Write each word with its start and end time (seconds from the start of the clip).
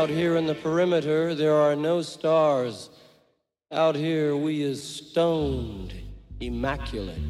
Out 0.00 0.08
here 0.08 0.36
in 0.36 0.46
the 0.46 0.54
perimeter, 0.54 1.34
there 1.34 1.54
are 1.54 1.76
no 1.76 2.00
stars. 2.00 2.88
Out 3.70 3.94
here, 3.94 4.34
we 4.34 4.62
is 4.62 4.82
stoned, 4.82 5.92
immaculate. 6.40 7.20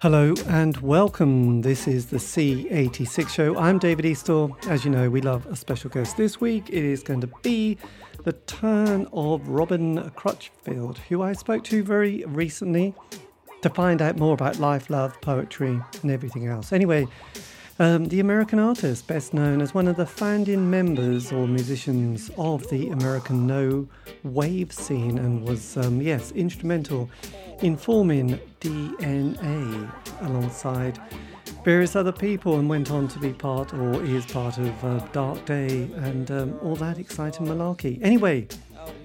Hello 0.00 0.32
and 0.46 0.78
welcome. 0.78 1.60
This 1.60 1.86
is 1.86 2.06
the 2.06 2.16
C86 2.16 3.28
show. 3.28 3.58
I'm 3.58 3.78
David 3.78 4.06
Eastaugh. 4.06 4.66
As 4.68 4.86
you 4.86 4.90
know, 4.90 5.10
we 5.10 5.20
love 5.20 5.44
a 5.44 5.54
special 5.54 5.90
guest. 5.90 6.16
This 6.16 6.40
week 6.40 6.70
it 6.70 6.82
is 6.82 7.02
going 7.02 7.20
to 7.20 7.30
be 7.42 7.76
the 8.24 8.32
turn 8.32 9.06
of 9.12 9.46
Robin 9.50 10.10
Crutchfield, 10.12 10.96
who 11.10 11.20
I 11.20 11.34
spoke 11.34 11.62
to 11.64 11.82
very 11.82 12.24
recently 12.24 12.94
to 13.60 13.68
find 13.68 14.00
out 14.00 14.16
more 14.16 14.32
about 14.32 14.58
life, 14.58 14.88
love, 14.88 15.20
poetry, 15.20 15.78
and 16.00 16.10
everything 16.10 16.46
else. 16.46 16.72
Anyway, 16.72 17.06
um, 17.80 18.06
the 18.06 18.20
American 18.20 18.58
artist, 18.58 19.06
best 19.06 19.32
known 19.32 19.60
as 19.60 19.72
one 19.72 19.86
of 19.86 19.96
the 19.96 20.06
founding 20.06 20.68
members 20.68 21.30
or 21.32 21.46
musicians 21.46 22.30
of 22.36 22.68
the 22.70 22.88
American 22.88 23.46
no 23.46 23.86
wave 24.24 24.72
scene, 24.72 25.18
and 25.18 25.44
was, 25.44 25.76
um, 25.76 26.02
yes, 26.02 26.32
instrumental 26.32 27.08
in 27.62 27.76
forming 27.76 28.40
DNA 28.60 29.90
alongside 30.22 30.98
various 31.64 31.94
other 31.94 32.12
people, 32.12 32.58
and 32.58 32.68
went 32.68 32.90
on 32.90 33.06
to 33.08 33.18
be 33.20 33.32
part 33.32 33.72
or 33.72 34.02
is 34.02 34.26
part 34.26 34.58
of 34.58 34.84
uh, 34.84 34.98
Dark 35.12 35.44
Day 35.44 35.88
and 35.98 36.30
um, 36.30 36.58
all 36.62 36.74
that 36.76 36.98
exciting 36.98 37.46
malarkey. 37.46 38.00
Anyway, 38.02 38.48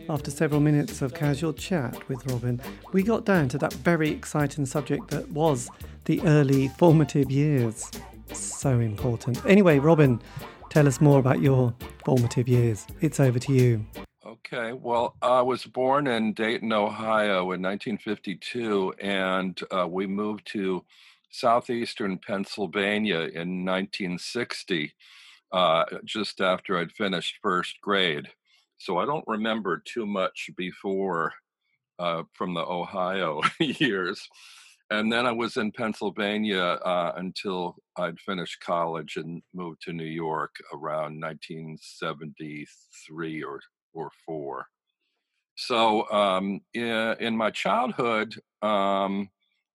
after 0.10 0.32
several 0.32 0.62
minutes 0.62 1.02
of 1.02 1.14
casual 1.14 1.54
chat 1.54 2.08
with 2.10 2.26
Robin, 2.26 2.60
we 2.92 3.04
got 3.04 3.24
down 3.24 3.50
to 3.50 3.58
that 3.60 3.74
very 3.74 4.10
exciting 4.10 4.66
subject 4.66 5.10
that 5.10 5.30
was 5.30 5.70
the 6.06 6.22
early 6.24 6.70
formative 6.70 7.30
years 7.30 7.92
so 8.32 8.80
important. 8.80 9.44
Anyway, 9.46 9.80
Robin, 9.80 10.22
tell 10.70 10.88
us 10.88 11.02
more 11.02 11.20
about 11.20 11.42
your 11.42 11.74
formative 12.06 12.48
years. 12.48 12.88
It's 13.02 13.20
over 13.20 13.40
to 13.40 13.54
you. 13.54 13.86
Okay, 14.26 14.74
well, 14.74 15.16
I 15.22 15.42
was 15.42 15.66
born 15.66 16.08
in 16.08 16.34
Dayton, 16.34 16.72
Ohio 16.74 17.52
in 17.52 17.62
1952, 17.62 18.94
and 19.02 19.60
uh, 19.72 19.88
we 19.88 20.08
moved 20.08 20.48
to 20.54 20.84
southeastern 21.30 22.20
Pennsylvania 22.20 23.20
in 23.20 23.66
1960, 23.66 24.94
uh, 25.52 25.86
just 26.06 26.42
after 26.42 26.78
I'd 26.78 26.92
finished 26.92 27.40
first 27.42 27.82
grade. 27.82 28.30
So 28.78 28.98
I 28.98 29.06
don't 29.06 29.28
remember 29.28 29.82
too 29.84 30.06
much 30.06 30.50
before 30.56 31.34
uh, 32.00 32.24
from 32.34 32.54
the 32.54 32.62
Ohio 32.62 33.42
years 33.60 34.30
and 34.94 35.12
then 35.12 35.26
I 35.26 35.32
was 35.32 35.58
in 35.58 35.72
Pennsylvania 35.72 36.62
uh, 36.62 37.14
until 37.16 37.78
I'd 37.98 38.20
finished 38.20 38.60
college 38.60 39.16
and 39.16 39.42
moved 39.54 39.82
to 39.84 39.94
New 39.94 40.04
York 40.04 40.56
around 40.72 41.20
1973 41.20 43.44
or 43.44 43.60
or 43.94 44.12
four. 44.26 44.68
So 45.56 46.10
um, 46.12 46.60
in, 46.74 47.16
in, 47.20 47.38
my 47.38 47.52
childhood, 47.52 48.34
um, 48.62 49.30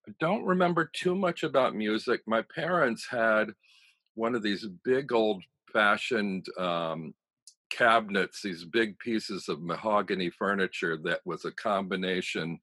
I 0.09 0.13
don't 0.21 0.45
remember 0.45 0.91
too 0.93 1.15
much 1.15 1.45
about 1.45 1.77
music. 1.77 2.21
My 2.27 2.43
parents 2.55 3.07
had 3.09 3.53
one 4.15 4.35
of 4.35 4.43
these 4.43 4.67
big 4.85 5.13
old 5.13 5.45
fashioned 5.73 6.47
um, 6.59 7.15
cabinets, 7.71 8.43
these 8.43 8.65
big 8.65 8.99
pieces 8.99 9.49
of 9.49 9.63
mahogany 9.63 10.31
furniture 10.31 10.97
that 11.05 11.21
was 11.25 11.45
a 11.45 11.53
combination 11.53 12.59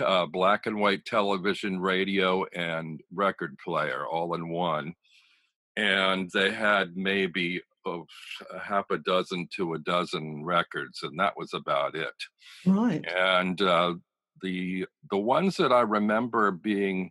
uh, 0.00 0.26
black 0.26 0.66
and 0.66 0.78
white 0.80 1.04
television, 1.04 1.80
radio, 1.80 2.44
and 2.54 3.00
record 3.12 3.56
player 3.64 4.06
all 4.06 4.34
in 4.34 4.48
one. 4.48 4.94
And 5.76 6.30
they 6.32 6.50
had 6.50 6.96
maybe 6.96 7.62
of 7.84 8.06
a 8.52 8.58
half 8.58 8.90
a 8.90 8.98
dozen 8.98 9.48
to 9.56 9.74
a 9.74 9.78
dozen 9.78 10.44
records, 10.44 11.02
and 11.02 11.18
that 11.18 11.36
was 11.36 11.54
about 11.54 11.94
it. 11.94 12.14
Right. 12.66 13.04
And 13.08 13.60
uh, 13.60 13.94
the 14.40 14.86
the 15.10 15.18
ones 15.18 15.56
that 15.56 15.72
I 15.72 15.80
remember 15.80 16.50
being 16.50 17.10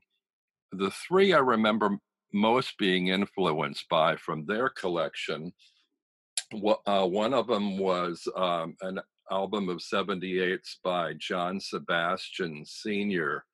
the 0.71 0.91
three 0.91 1.33
I 1.33 1.39
remember 1.39 1.97
most 2.33 2.77
being 2.77 3.07
influenced 3.07 3.89
by 3.89 4.15
from 4.15 4.45
their 4.45 4.69
collection. 4.69 5.51
Uh, 6.85 7.07
one 7.07 7.33
of 7.33 7.47
them 7.47 7.77
was 7.77 8.27
um, 8.35 8.75
an 8.81 8.99
album 9.31 9.69
of 9.69 9.77
78s 9.77 10.75
by 10.83 11.13
John 11.17 11.59
Sebastian 11.59 12.65
Sr. 12.65 13.45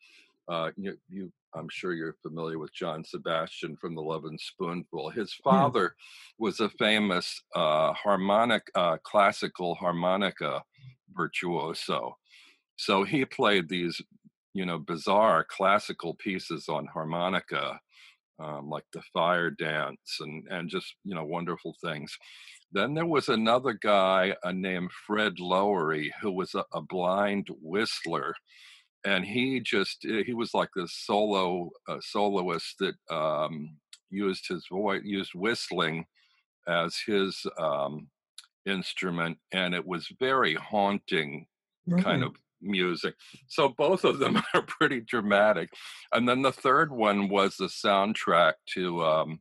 Uh, 0.50 0.72
you, 0.76 0.98
you, 1.08 1.32
I'm 1.54 1.70
sure 1.70 1.94
you're 1.94 2.18
familiar 2.22 2.58
with 2.58 2.74
John 2.74 3.04
Sebastian 3.04 3.78
from 3.78 3.94
The 3.94 4.02
Lovin' 4.02 4.40
Spoonful. 4.40 5.12
His 5.12 5.34
father 5.44 5.96
was 6.40 6.60
a 6.60 6.70
famous 6.70 7.42
uh, 7.56 7.94
harmonic, 7.94 8.64
uh, 8.76 8.98
classical 9.04 9.76
harmonica 9.76 10.64
virtuoso. 11.16 12.18
So 12.78 13.04
he 13.04 13.26
played 13.26 13.70
these, 13.70 14.02
you 14.54 14.66
know, 14.66 14.80
bizarre 14.80 15.46
classical 15.48 16.16
pieces 16.16 16.68
on 16.70 16.88
harmonica, 16.88 17.80
um, 18.40 18.70
like 18.70 18.86
the 18.94 19.02
Fire 19.14 19.50
Dance, 19.50 20.18
and 20.20 20.46
and 20.50 20.70
just 20.70 20.94
you 21.04 21.16
know 21.16 21.26
wonderful 21.26 21.76
things. 21.84 22.16
Then 22.72 22.94
there 22.94 23.06
was 23.06 23.30
another 23.30 23.74
guy 23.74 24.36
uh, 24.44 24.52
named 24.52 24.92
Fred 25.06 25.40
Lowery 25.40 26.14
who 26.22 26.32
was 26.32 26.54
a, 26.54 26.66
a, 26.74 26.82
blind 26.82 27.48
whistler, 27.62 28.36
and 29.06 29.24
he 29.24 29.62
just 29.62 30.06
eh, 30.06 30.24
he 30.26 30.34
was 30.34 30.54
like 30.54 30.70
this 30.76 30.94
solo 30.94 31.70
uh, 31.88 32.00
soloist 32.02 32.76
that 32.80 32.96
um, 33.10 33.78
used 34.10 34.48
his 34.48 34.66
voice, 34.70 35.02
used 35.06 35.32
whistling 35.34 36.06
as 36.68 36.98
his 37.06 37.46
um, 37.58 38.10
instrument, 38.66 39.38
and 39.54 39.74
it 39.74 39.86
was 39.86 40.10
very 40.20 40.56
haunting 40.56 41.48
right. 41.88 42.04
kind 42.04 42.24
of 42.24 42.36
music. 42.62 43.16
So 43.48 43.70
both 43.70 44.04
of 44.04 44.20
them 44.20 44.42
are 44.54 44.62
pretty 44.64 45.02
dramatic. 45.02 45.70
And 46.12 46.28
then 46.28 46.42
the 46.42 46.52
third 46.52 46.92
one 46.92 47.30
was 47.30 47.56
the 47.56 47.68
soundtrack 47.68 48.54
to 48.74 49.04
um, 49.04 49.40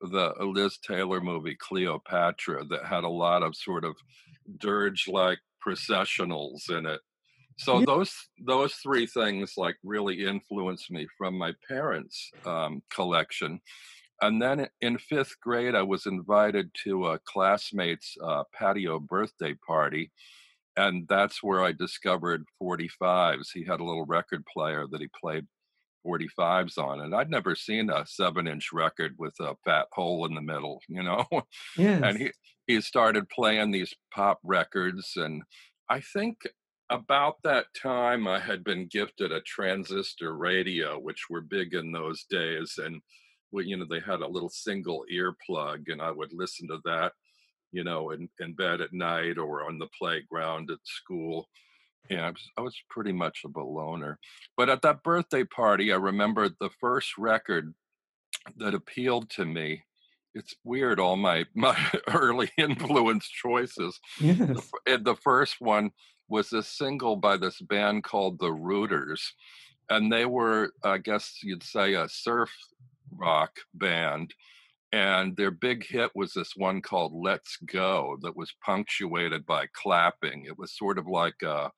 the 0.00 0.32
Liz 0.40 0.78
Taylor 0.78 1.20
movie 1.20 1.56
Cleopatra 1.58 2.64
that 2.66 2.84
had 2.84 3.04
a 3.04 3.08
lot 3.08 3.42
of 3.42 3.56
sort 3.56 3.84
of 3.84 3.96
dirge 4.58 5.06
like 5.08 5.38
processionals 5.66 6.70
in 6.70 6.86
it. 6.86 7.00
So 7.58 7.80
yeah. 7.80 7.86
those 7.86 8.14
those 8.46 8.74
three 8.74 9.06
things 9.06 9.54
like 9.56 9.76
really 9.82 10.24
influenced 10.24 10.90
me 10.90 11.06
from 11.16 11.36
my 11.36 11.52
parents' 11.68 12.30
um, 12.46 12.82
collection. 12.90 13.60
And 14.20 14.42
then 14.42 14.68
in 14.80 14.98
fifth 14.98 15.36
grade, 15.40 15.74
I 15.74 15.82
was 15.82 16.06
invited 16.06 16.70
to 16.84 17.08
a 17.08 17.20
classmate's 17.20 18.16
uh, 18.22 18.44
patio 18.52 18.98
birthday 18.98 19.54
party, 19.54 20.10
and 20.76 21.06
that's 21.08 21.42
where 21.42 21.62
I 21.62 21.72
discovered 21.72 22.44
45s. 22.60 23.48
He 23.54 23.64
had 23.64 23.80
a 23.80 23.84
little 23.84 24.06
record 24.06 24.44
player 24.52 24.86
that 24.90 25.00
he 25.00 25.08
played 25.20 25.46
45s 26.06 26.78
on 26.78 27.00
and 27.00 27.14
I'd 27.14 27.30
never 27.30 27.54
seen 27.54 27.90
a 27.90 28.06
seven 28.06 28.46
inch 28.46 28.70
record 28.72 29.14
with 29.18 29.34
a 29.40 29.54
fat 29.64 29.86
hole 29.92 30.26
in 30.26 30.34
the 30.34 30.40
middle, 30.40 30.80
you 30.88 31.02
know? 31.02 31.26
Yes. 31.76 32.02
and 32.04 32.18
he, 32.18 32.30
he 32.66 32.80
started 32.80 33.28
playing 33.28 33.70
these 33.70 33.94
pop 34.12 34.38
records. 34.42 35.12
And 35.16 35.42
I 35.88 36.00
think 36.00 36.38
about 36.90 37.36
that 37.44 37.66
time 37.80 38.26
I 38.26 38.40
had 38.40 38.64
been 38.64 38.88
gifted 38.90 39.32
a 39.32 39.40
transistor 39.42 40.36
radio, 40.36 40.98
which 40.98 41.26
were 41.28 41.40
big 41.40 41.74
in 41.74 41.92
those 41.92 42.24
days. 42.30 42.74
And, 42.78 43.00
we, 43.50 43.66
you 43.66 43.76
know, 43.76 43.86
they 43.88 44.00
had 44.00 44.20
a 44.20 44.28
little 44.28 44.50
single 44.50 45.04
earplug 45.12 45.84
and 45.88 46.02
I 46.02 46.10
would 46.10 46.32
listen 46.32 46.68
to 46.68 46.78
that, 46.84 47.12
you 47.72 47.84
know, 47.84 48.10
in, 48.10 48.28
in 48.40 48.54
bed 48.54 48.80
at 48.80 48.92
night 48.92 49.38
or 49.38 49.66
on 49.66 49.78
the 49.78 49.88
playground 49.98 50.70
at 50.70 50.78
school 50.84 51.48
yeah, 52.10 52.26
I 52.26 52.30
was, 52.30 52.50
I 52.58 52.60
was 52.62 52.82
pretty 52.88 53.12
much 53.12 53.42
a 53.44 53.60
loner. 53.60 54.18
But 54.56 54.68
at 54.68 54.82
that 54.82 55.02
birthday 55.02 55.44
party, 55.44 55.92
I 55.92 55.96
remember 55.96 56.48
the 56.48 56.70
first 56.80 57.18
record 57.18 57.74
that 58.56 58.74
appealed 58.74 59.30
to 59.30 59.44
me. 59.44 59.84
It's 60.34 60.54
weird, 60.64 61.00
all 61.00 61.16
my 61.16 61.44
my 61.54 61.76
early 62.08 62.50
influence 62.56 63.28
choices. 63.28 63.98
Yes. 64.20 64.70
The, 64.86 64.98
the 64.98 65.16
first 65.16 65.56
one 65.60 65.90
was 66.28 66.52
a 66.52 66.62
single 66.62 67.16
by 67.16 67.36
this 67.36 67.60
band 67.60 68.04
called 68.04 68.38
the 68.38 68.50
Routers, 68.50 69.20
and 69.88 70.12
they 70.12 70.26
were, 70.26 70.72
I 70.84 70.98
guess 70.98 71.38
you'd 71.42 71.62
say, 71.62 71.94
a 71.94 72.08
surf 72.08 72.50
rock 73.10 73.58
band. 73.74 74.34
And 74.90 75.36
their 75.36 75.50
big 75.50 75.84
hit 75.86 76.10
was 76.14 76.32
this 76.32 76.52
one 76.56 76.80
called 76.80 77.12
Let's 77.14 77.58
Go 77.66 78.16
that 78.22 78.36
was 78.36 78.54
punctuated 78.64 79.44
by 79.44 79.66
clapping. 79.74 80.46
It 80.46 80.58
was 80.58 80.76
sort 80.76 80.98
of 80.98 81.06
like 81.06 81.42
a 81.42 81.70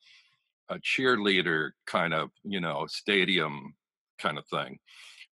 a 0.71 0.79
cheerleader 0.79 1.71
kind 1.87 2.15
of 2.15 2.31
you 2.45 2.61
know 2.61 2.87
stadium 2.89 3.75
kind 4.19 4.39
of 4.39 4.47
thing 4.47 4.79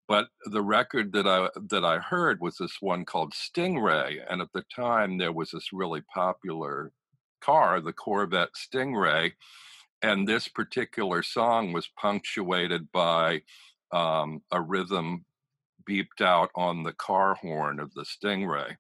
but 0.07 0.29
the 0.47 0.63
record 0.63 1.13
that 1.13 1.27
i 1.27 1.49
that 1.71 1.85
i 1.85 1.99
heard 1.99 2.41
was 2.41 2.57
this 2.57 2.79
one 2.81 3.05
called 3.05 3.33
stingray 3.33 4.19
and 4.29 4.43
at 4.43 4.53
the 4.53 4.65
time 4.75 5.17
there 5.17 5.33
was 5.33 5.51
this 5.51 5.73
really 5.73 6.03
popular 6.13 6.93
car 7.41 7.81
the 7.81 7.93
corvette 7.93 8.51
stingray 8.55 9.33
and 10.03 10.27
this 10.27 10.49
particular 10.49 11.23
song 11.23 11.73
was 11.73 11.89
punctuated 11.99 12.91
by 12.93 13.43
um, 13.93 14.41
a 14.53 14.61
rhythm 14.61 15.25
beeped 15.89 16.21
out 16.21 16.51
on 16.55 16.83
the 16.83 16.93
car 16.93 17.35
horn 17.35 17.81
of 17.81 17.93
the 17.95 18.05
stingray 18.05 18.77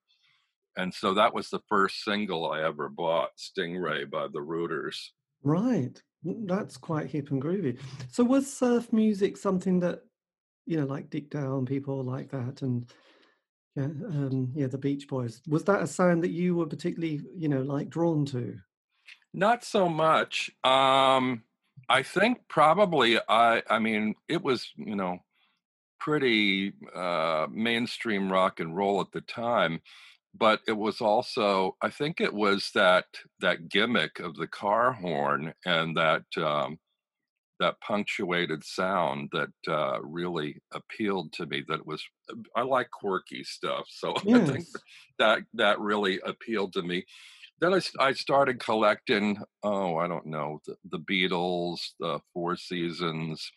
and 0.78 0.94
so 0.94 1.12
that 1.14 1.34
was 1.34 1.50
the 1.50 1.60
first 1.68 2.04
single 2.04 2.52
I 2.52 2.62
ever 2.62 2.88
bought, 2.88 3.30
Stingray 3.36 4.08
by 4.08 4.28
the 4.28 4.38
Routers. 4.38 5.08
Right. 5.42 6.00
That's 6.24 6.76
quite 6.76 7.10
hip 7.10 7.30
and 7.30 7.42
groovy. 7.42 7.78
So 8.10 8.24
was 8.24 8.52
surf 8.52 8.92
music 8.92 9.36
something 9.36 9.80
that, 9.80 10.02
you 10.66 10.78
know, 10.78 10.86
like 10.86 11.10
Dick 11.10 11.34
and 11.34 11.66
people 11.66 12.02
like 12.02 12.30
that 12.30 12.62
and 12.62 12.90
yeah, 13.76 13.84
um, 13.84 14.52
yeah, 14.54 14.66
the 14.66 14.78
Beach 14.78 15.06
Boys. 15.06 15.40
Was 15.46 15.64
that 15.64 15.82
a 15.82 15.86
sound 15.86 16.24
that 16.24 16.30
you 16.30 16.56
were 16.56 16.66
particularly, 16.66 17.20
you 17.36 17.48
know, 17.48 17.62
like 17.62 17.88
drawn 17.88 18.24
to? 18.26 18.58
Not 19.32 19.62
so 19.62 19.88
much. 19.88 20.50
Um, 20.64 21.44
I 21.88 22.02
think 22.02 22.40
probably 22.48 23.18
I 23.28 23.62
I 23.70 23.78
mean 23.78 24.14
it 24.28 24.42
was, 24.42 24.68
you 24.76 24.96
know, 24.96 25.18
pretty 26.00 26.72
uh 26.94 27.46
mainstream 27.50 28.30
rock 28.30 28.60
and 28.60 28.76
roll 28.76 29.00
at 29.00 29.12
the 29.12 29.20
time 29.20 29.80
but 30.38 30.60
it 30.66 30.76
was 30.76 31.00
also 31.00 31.76
i 31.82 31.90
think 31.90 32.20
it 32.20 32.32
was 32.32 32.70
that 32.74 33.06
that 33.40 33.68
gimmick 33.68 34.18
of 34.20 34.36
the 34.36 34.46
car 34.46 34.92
horn 34.92 35.52
and 35.64 35.96
that 35.96 36.24
um, 36.36 36.78
that 37.60 37.80
punctuated 37.80 38.62
sound 38.62 39.28
that 39.32 39.50
uh, 39.68 40.00
really 40.02 40.60
appealed 40.72 41.32
to 41.32 41.46
me 41.46 41.64
that 41.68 41.84
was 41.86 42.02
uh, 42.30 42.36
i 42.56 42.62
like 42.62 42.90
quirky 42.90 43.42
stuff 43.44 43.86
so 43.88 44.14
yes. 44.24 44.40
i 44.48 44.52
think 44.52 44.66
that 45.18 45.40
that 45.54 45.78
really 45.80 46.20
appealed 46.24 46.72
to 46.72 46.82
me 46.82 47.04
then 47.60 47.74
I, 47.74 47.80
I 47.98 48.12
started 48.12 48.60
collecting 48.60 49.38
oh 49.62 49.96
i 49.96 50.06
don't 50.06 50.26
know 50.26 50.60
the, 50.66 50.76
the 50.90 51.00
beatles 51.00 51.80
the 51.98 52.20
four 52.32 52.56
seasons 52.56 53.50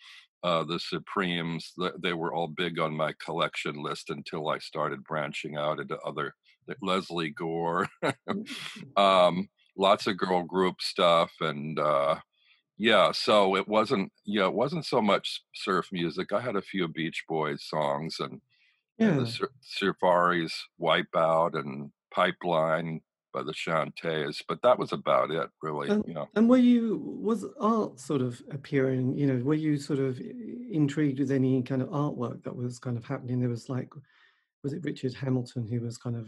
uh, 0.43 0.63
the 0.63 0.79
supremes 0.79 1.71
they 2.01 2.13
were 2.13 2.33
all 2.33 2.47
big 2.47 2.79
on 2.79 2.95
my 2.95 3.13
collection 3.23 3.75
list 3.83 4.09
until 4.09 4.49
i 4.49 4.57
started 4.57 5.03
branching 5.03 5.55
out 5.55 5.79
into 5.79 5.99
other 5.99 6.33
Lesley 6.81 7.29
Gore, 7.29 7.87
mm-hmm. 8.03 8.41
um, 9.01 9.49
lots 9.77 10.07
of 10.07 10.17
girl 10.17 10.43
group 10.43 10.81
stuff, 10.81 11.31
and 11.39 11.79
uh, 11.79 12.15
yeah, 12.77 13.11
so 13.11 13.55
it 13.55 13.67
wasn't 13.67 14.11
yeah 14.25 14.47
it 14.47 14.53
wasn't 14.53 14.85
so 14.85 15.01
much 15.01 15.41
surf 15.55 15.87
music. 15.91 16.31
I 16.31 16.41
had 16.41 16.55
a 16.55 16.61
few 16.61 16.87
Beach 16.87 17.23
Boys 17.27 17.65
songs 17.67 18.17
and, 18.19 18.41
yeah. 18.97 19.09
and 19.09 19.21
the 19.21 19.27
Sur- 19.27 19.51
Surfaris, 19.81 20.53
Wipeout, 20.79 21.59
and 21.59 21.91
Pipeline 22.13 23.01
by 23.33 23.43
the 23.43 23.53
Chantays, 23.53 24.41
but 24.47 24.61
that 24.61 24.77
was 24.77 24.91
about 24.91 25.31
it, 25.31 25.49
really. 25.61 25.89
And, 25.89 26.03
you 26.07 26.13
know. 26.13 26.27
and 26.35 26.49
were 26.49 26.57
you 26.57 27.01
was 27.21 27.45
art 27.59 27.99
sort 27.99 28.21
of 28.21 28.41
appearing? 28.51 29.17
You 29.17 29.27
know, 29.27 29.43
were 29.43 29.53
you 29.53 29.77
sort 29.77 29.99
of 29.99 30.19
intrigued 30.71 31.19
with 31.19 31.31
any 31.31 31.61
kind 31.63 31.81
of 31.81 31.89
artwork 31.89 32.43
that 32.43 32.55
was 32.55 32.79
kind 32.79 32.97
of 32.97 33.05
happening? 33.05 33.39
There 33.39 33.49
was 33.49 33.69
like 33.69 33.89
was 34.63 34.73
it 34.73 34.83
Richard 34.83 35.13
Hamilton 35.13 35.67
who 35.67 35.81
was 35.81 35.97
kind 35.97 36.15
of 36.15 36.27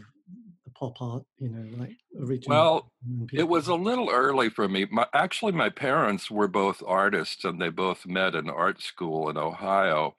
the 0.64 0.70
pop 0.70 1.00
art, 1.00 1.24
you 1.38 1.48
know, 1.48 1.76
like 1.78 1.96
original? 2.20 2.56
Well, 2.56 2.92
it 3.32 3.48
was 3.48 3.68
a 3.68 3.74
little 3.74 4.10
early 4.10 4.48
for 4.48 4.68
me. 4.68 4.86
My, 4.90 5.06
actually, 5.14 5.52
my 5.52 5.68
parents 5.70 6.30
were 6.30 6.48
both 6.48 6.82
artists, 6.86 7.44
and 7.44 7.60
they 7.60 7.68
both 7.68 8.06
met 8.06 8.34
in 8.34 8.48
art 8.50 8.82
school 8.82 9.28
in 9.28 9.36
Ohio. 9.36 10.14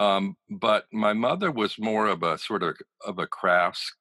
Um, 0.00 0.36
but 0.50 0.86
my 0.92 1.12
mother 1.12 1.50
was 1.52 1.78
more 1.78 2.06
of 2.08 2.22
a 2.22 2.38
sort 2.38 2.62
of 2.62 2.76
of 3.04 3.18
a 3.18 3.26
crafts 3.26 3.94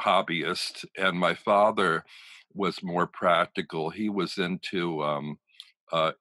hobbyist, 0.00 0.84
and 0.96 1.18
my 1.18 1.34
father 1.34 2.04
was 2.54 2.82
more 2.82 3.06
practical. 3.06 3.90
He 3.90 4.10
was 4.10 4.36
into 4.36 5.02
um, 5.02 5.38
uh, 5.90 6.12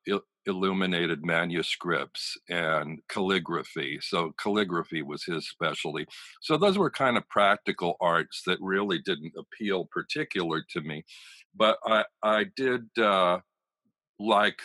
illuminated 0.47 1.23
manuscripts 1.23 2.37
and 2.49 2.99
calligraphy. 3.07 3.99
So 4.01 4.33
calligraphy 4.37 5.01
was 5.01 5.23
his 5.23 5.47
specialty. 5.47 6.07
So 6.41 6.57
those 6.57 6.77
were 6.77 6.89
kind 6.89 7.17
of 7.17 7.27
practical 7.29 7.95
arts 8.01 8.41
that 8.47 8.57
really 8.61 8.99
didn't 8.99 9.33
appeal 9.37 9.85
particular 9.85 10.63
to 10.71 10.81
me. 10.81 11.03
But 11.55 11.77
I 11.85 12.05
I 12.23 12.45
did 12.55 12.87
uh, 12.97 13.39
like 14.19 14.59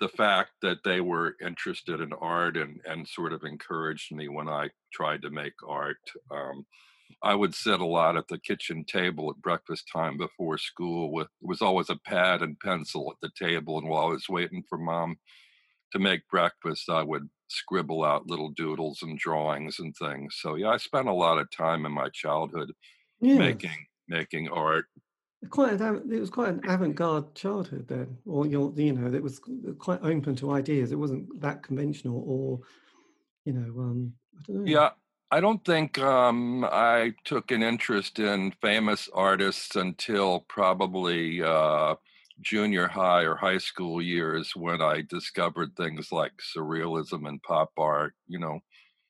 the 0.00 0.08
fact 0.08 0.52
that 0.62 0.78
they 0.84 1.00
were 1.00 1.36
interested 1.44 2.00
in 2.00 2.12
art 2.14 2.56
and 2.56 2.80
and 2.84 3.06
sort 3.06 3.32
of 3.32 3.44
encouraged 3.44 4.14
me 4.14 4.28
when 4.28 4.48
I 4.48 4.70
tried 4.92 5.22
to 5.22 5.30
make 5.30 5.54
art. 5.66 5.98
Um, 6.30 6.66
I 7.22 7.34
would 7.34 7.54
sit 7.54 7.80
a 7.80 7.86
lot 7.86 8.16
at 8.16 8.28
the 8.28 8.38
kitchen 8.38 8.84
table 8.84 9.30
at 9.30 9.42
breakfast 9.42 9.88
time 9.92 10.16
before 10.16 10.58
school 10.58 11.12
with 11.12 11.28
was 11.40 11.62
always 11.62 11.90
a 11.90 11.96
pad 11.96 12.42
and 12.42 12.58
pencil 12.60 13.10
at 13.12 13.18
the 13.20 13.30
table 13.38 13.78
and 13.78 13.88
while 13.88 14.06
I 14.06 14.10
was 14.10 14.28
waiting 14.28 14.64
for 14.68 14.78
mom 14.78 15.16
to 15.92 15.98
make 15.98 16.28
breakfast 16.28 16.88
I 16.88 17.02
would 17.02 17.28
scribble 17.48 18.04
out 18.04 18.26
little 18.28 18.50
doodles 18.50 19.02
and 19.02 19.18
drawings 19.18 19.78
and 19.78 19.94
things. 19.96 20.36
So 20.40 20.54
yeah, 20.54 20.68
I 20.70 20.76
spent 20.76 21.08
a 21.08 21.12
lot 21.14 21.38
of 21.38 21.50
time 21.50 21.84
in 21.86 21.92
my 21.92 22.08
childhood 22.10 22.72
making 23.36 23.86
making 24.08 24.48
art. 24.48 24.86
Quite 25.48 25.80
an, 25.80 26.12
it 26.12 26.20
was 26.20 26.28
quite 26.28 26.50
an 26.50 26.60
avant-garde 26.68 27.34
childhood 27.34 27.88
then, 27.88 28.18
or 28.26 28.46
you 28.46 28.74
you 28.76 28.92
know, 28.92 29.12
it 29.12 29.22
was 29.22 29.40
quite 29.78 30.02
open 30.02 30.36
to 30.36 30.50
ideas. 30.52 30.92
It 30.92 30.98
wasn't 30.98 31.40
that 31.40 31.62
conventional, 31.62 32.22
or 32.26 32.60
you 33.44 33.54
know, 33.54 33.80
um, 33.80 34.14
I 34.38 34.42
don't 34.42 34.56
know. 34.56 34.72
Yeah, 34.72 34.90
I 35.30 35.40
don't 35.40 35.64
think 35.64 35.98
um, 35.98 36.64
I 36.64 37.14
took 37.24 37.50
an 37.50 37.62
interest 37.62 38.18
in 38.18 38.50
famous 38.60 39.08
artists 39.12 39.76
until 39.76 40.40
probably 40.40 41.42
uh, 41.42 41.94
junior 42.40 42.88
high 42.88 43.22
or 43.22 43.36
high 43.36 43.58
school 43.58 44.02
years 44.02 44.52
when 44.56 44.82
I 44.82 45.02
discovered 45.02 45.76
things 45.76 46.10
like 46.10 46.32
surrealism 46.56 47.28
and 47.28 47.40
pop 47.42 47.70
art. 47.78 48.14
You 48.26 48.40
know, 48.40 48.60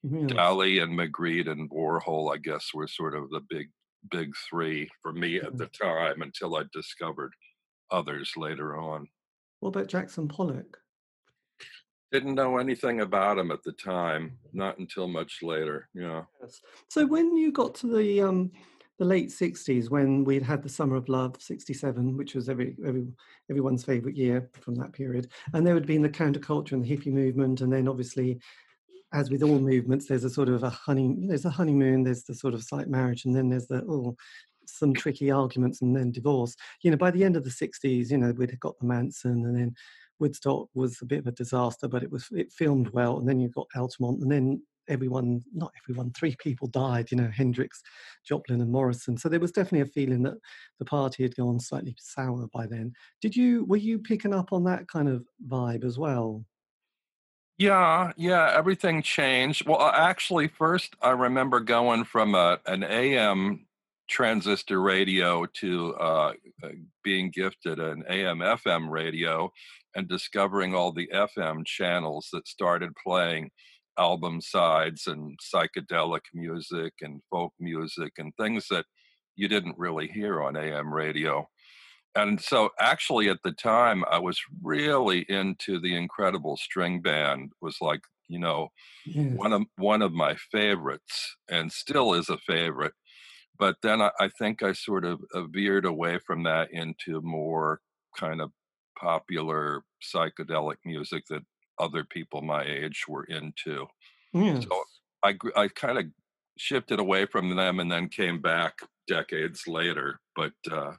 yes. 0.02 0.32
Dali 0.32 0.82
and 0.82 0.98
Magritte 0.98 1.50
and 1.50 1.70
Warhol, 1.70 2.34
I 2.34 2.38
guess, 2.38 2.74
were 2.74 2.88
sort 2.88 3.14
of 3.14 3.30
the 3.30 3.40
big, 3.48 3.70
big 4.10 4.32
three 4.50 4.88
for 5.02 5.12
me 5.12 5.38
at 5.38 5.56
the 5.58 5.68
time 5.68 6.22
until 6.22 6.56
I 6.56 6.64
discovered 6.72 7.32
others 7.90 8.32
later 8.36 8.78
on. 8.78 9.08
What 9.60 9.70
about 9.70 9.86
Jackson 9.88 10.28
Pollock? 10.28 10.82
Didn't 12.12 12.34
know 12.34 12.58
anything 12.58 13.00
about 13.00 13.38
him 13.38 13.50
at 13.50 13.62
the 13.62 13.72
time, 13.72 14.36
not 14.52 14.78
until 14.78 15.06
much 15.06 15.40
later. 15.42 15.88
Yeah. 15.94 16.22
Yes. 16.42 16.60
So 16.88 17.06
when 17.06 17.36
you 17.36 17.52
got 17.52 17.74
to 17.76 17.96
the 17.96 18.22
um, 18.22 18.50
the 18.98 19.04
late 19.04 19.28
'60s, 19.28 19.90
when 19.90 20.24
we'd 20.24 20.42
had 20.42 20.62
the 20.62 20.68
Summer 20.68 20.96
of 20.96 21.08
Love 21.08 21.36
'67, 21.38 22.16
which 22.16 22.34
was 22.34 22.48
every, 22.48 22.76
every 22.86 23.06
everyone's 23.48 23.84
favorite 23.84 24.16
year 24.16 24.50
from 24.60 24.74
that 24.76 24.92
period, 24.92 25.28
and 25.54 25.66
there 25.66 25.74
had 25.74 25.86
been 25.86 26.02
the 26.02 26.08
counterculture 26.08 26.72
and 26.72 26.84
the 26.84 26.96
hippie 26.96 27.12
movement, 27.12 27.60
and 27.60 27.72
then 27.72 27.86
obviously, 27.86 28.40
as 29.12 29.30
with 29.30 29.42
all 29.42 29.58
movements, 29.58 30.06
there's 30.06 30.24
a 30.24 30.30
sort 30.30 30.48
of 30.48 30.64
a 30.64 30.70
honey, 30.70 31.14
there's 31.28 31.44
a 31.44 31.50
honeymoon, 31.50 32.02
there's 32.02 32.24
the 32.24 32.34
sort 32.34 32.54
of 32.54 32.64
slight 32.64 32.88
marriage, 32.88 33.24
and 33.24 33.36
then 33.36 33.48
there's 33.48 33.68
the 33.68 33.84
oh, 33.88 34.16
some 34.66 34.92
tricky 34.94 35.30
arguments, 35.30 35.80
and 35.80 35.96
then 35.96 36.10
divorce. 36.10 36.56
You 36.82 36.90
know, 36.90 36.96
by 36.96 37.10
the 37.10 37.24
end 37.24 37.36
of 37.36 37.44
the 37.44 37.50
'60s, 37.50 38.10
you 38.10 38.18
know, 38.18 38.32
we'd 38.32 38.58
got 38.58 38.78
the 38.80 38.86
Manson, 38.86 39.44
and 39.46 39.56
then 39.56 39.74
Woodstock 40.20 40.68
was 40.74 40.98
a 41.02 41.06
bit 41.06 41.20
of 41.20 41.26
a 41.26 41.32
disaster, 41.32 41.88
but 41.88 42.02
it 42.02 42.10
was 42.10 42.28
it 42.32 42.52
filmed 42.52 42.90
well. 42.90 43.18
And 43.18 43.28
then 43.28 43.40
you've 43.40 43.54
got 43.54 43.66
Altamont, 43.74 44.22
and 44.22 44.30
then 44.30 44.62
everyone, 44.88 45.42
not 45.54 45.72
everyone, 45.82 46.12
three 46.12 46.36
people 46.38 46.68
died. 46.68 47.10
You 47.10 47.16
know, 47.16 47.30
Hendrix, 47.34 47.82
Joplin, 48.24 48.60
and 48.60 48.70
Morrison. 48.70 49.16
So 49.16 49.28
there 49.28 49.40
was 49.40 49.52
definitely 49.52 49.80
a 49.80 49.86
feeling 49.86 50.22
that 50.24 50.38
the 50.78 50.84
party 50.84 51.22
had 51.22 51.36
gone 51.36 51.58
slightly 51.58 51.94
sour 51.98 52.46
by 52.52 52.66
then. 52.66 52.92
Did 53.20 53.34
you 53.34 53.64
were 53.64 53.76
you 53.76 53.98
picking 53.98 54.34
up 54.34 54.52
on 54.52 54.64
that 54.64 54.88
kind 54.88 55.08
of 55.08 55.24
vibe 55.48 55.84
as 55.84 55.98
well? 55.98 56.44
Yeah, 57.58 58.12
yeah, 58.16 58.54
everything 58.56 59.02
changed. 59.02 59.68
Well, 59.68 59.82
actually, 59.82 60.48
first 60.48 60.96
I 61.02 61.10
remember 61.10 61.60
going 61.60 62.04
from 62.04 62.34
a, 62.34 62.58
an 62.64 62.82
AM 62.82 63.66
transistor 64.10 64.82
radio 64.82 65.46
to 65.46 65.94
uh, 65.94 66.32
uh, 66.62 66.68
being 67.02 67.30
gifted 67.30 67.78
an 67.78 68.04
AM 68.08 68.40
FM 68.40 68.90
radio 68.90 69.50
and 69.94 70.08
discovering 70.08 70.74
all 70.74 70.92
the 70.92 71.08
FM 71.14 71.64
channels 71.64 72.28
that 72.32 72.46
started 72.46 72.90
playing 73.02 73.50
album 73.98 74.40
sides 74.40 75.06
and 75.06 75.38
psychedelic 75.38 76.22
music 76.34 76.92
and 77.00 77.20
folk 77.30 77.52
music 77.58 78.12
and 78.18 78.32
things 78.36 78.66
that 78.68 78.84
you 79.36 79.48
didn't 79.48 79.78
really 79.78 80.08
hear 80.08 80.42
on 80.42 80.56
AM 80.56 80.92
radio. 80.92 81.48
And 82.14 82.40
so 82.40 82.70
actually 82.78 83.28
at 83.28 83.38
the 83.44 83.52
time 83.52 84.04
I 84.10 84.18
was 84.18 84.40
really 84.62 85.24
into 85.28 85.78
the 85.80 85.94
incredible 85.94 86.56
string 86.56 87.00
band 87.00 87.52
was 87.60 87.76
like, 87.80 88.00
you 88.28 88.38
know, 88.38 88.68
yes. 89.06 89.36
one 89.36 89.52
of 89.52 89.62
one 89.76 90.02
of 90.02 90.12
my 90.12 90.36
favorites 90.52 91.36
and 91.48 91.70
still 91.70 92.14
is 92.14 92.28
a 92.28 92.38
favorite. 92.38 92.94
But 93.60 93.76
then 93.82 94.00
I, 94.00 94.10
I 94.18 94.28
think 94.28 94.62
I 94.62 94.72
sort 94.72 95.04
of 95.04 95.20
uh, 95.34 95.44
veered 95.44 95.84
away 95.84 96.18
from 96.18 96.42
that 96.44 96.72
into 96.72 97.20
more 97.20 97.80
kind 98.16 98.40
of 98.40 98.50
popular 98.98 99.84
psychedelic 100.02 100.76
music 100.84 101.24
that 101.28 101.42
other 101.78 102.04
people 102.04 102.40
my 102.40 102.64
age 102.64 103.04
were 103.06 103.24
into. 103.24 103.86
Yes. 104.32 104.64
So 104.64 104.82
I 105.22 105.36
I 105.54 105.68
kind 105.68 105.98
of 105.98 106.06
shifted 106.58 107.00
away 107.00 107.26
from 107.26 107.54
them 107.54 107.80
and 107.80 107.92
then 107.92 108.08
came 108.08 108.40
back 108.40 108.78
decades 109.06 109.68
later. 109.68 110.20
But 110.34 110.52
uh, 110.72 110.92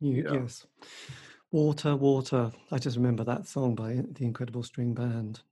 you, 0.00 0.24
yeah. 0.24 0.32
yes, 0.32 0.66
water, 1.50 1.94
water. 1.96 2.52
I 2.70 2.78
just 2.78 2.96
remember 2.96 3.24
that 3.24 3.46
song 3.46 3.74
by 3.74 4.02
the 4.10 4.24
Incredible 4.24 4.62
String 4.62 4.94
Band. 4.94 5.42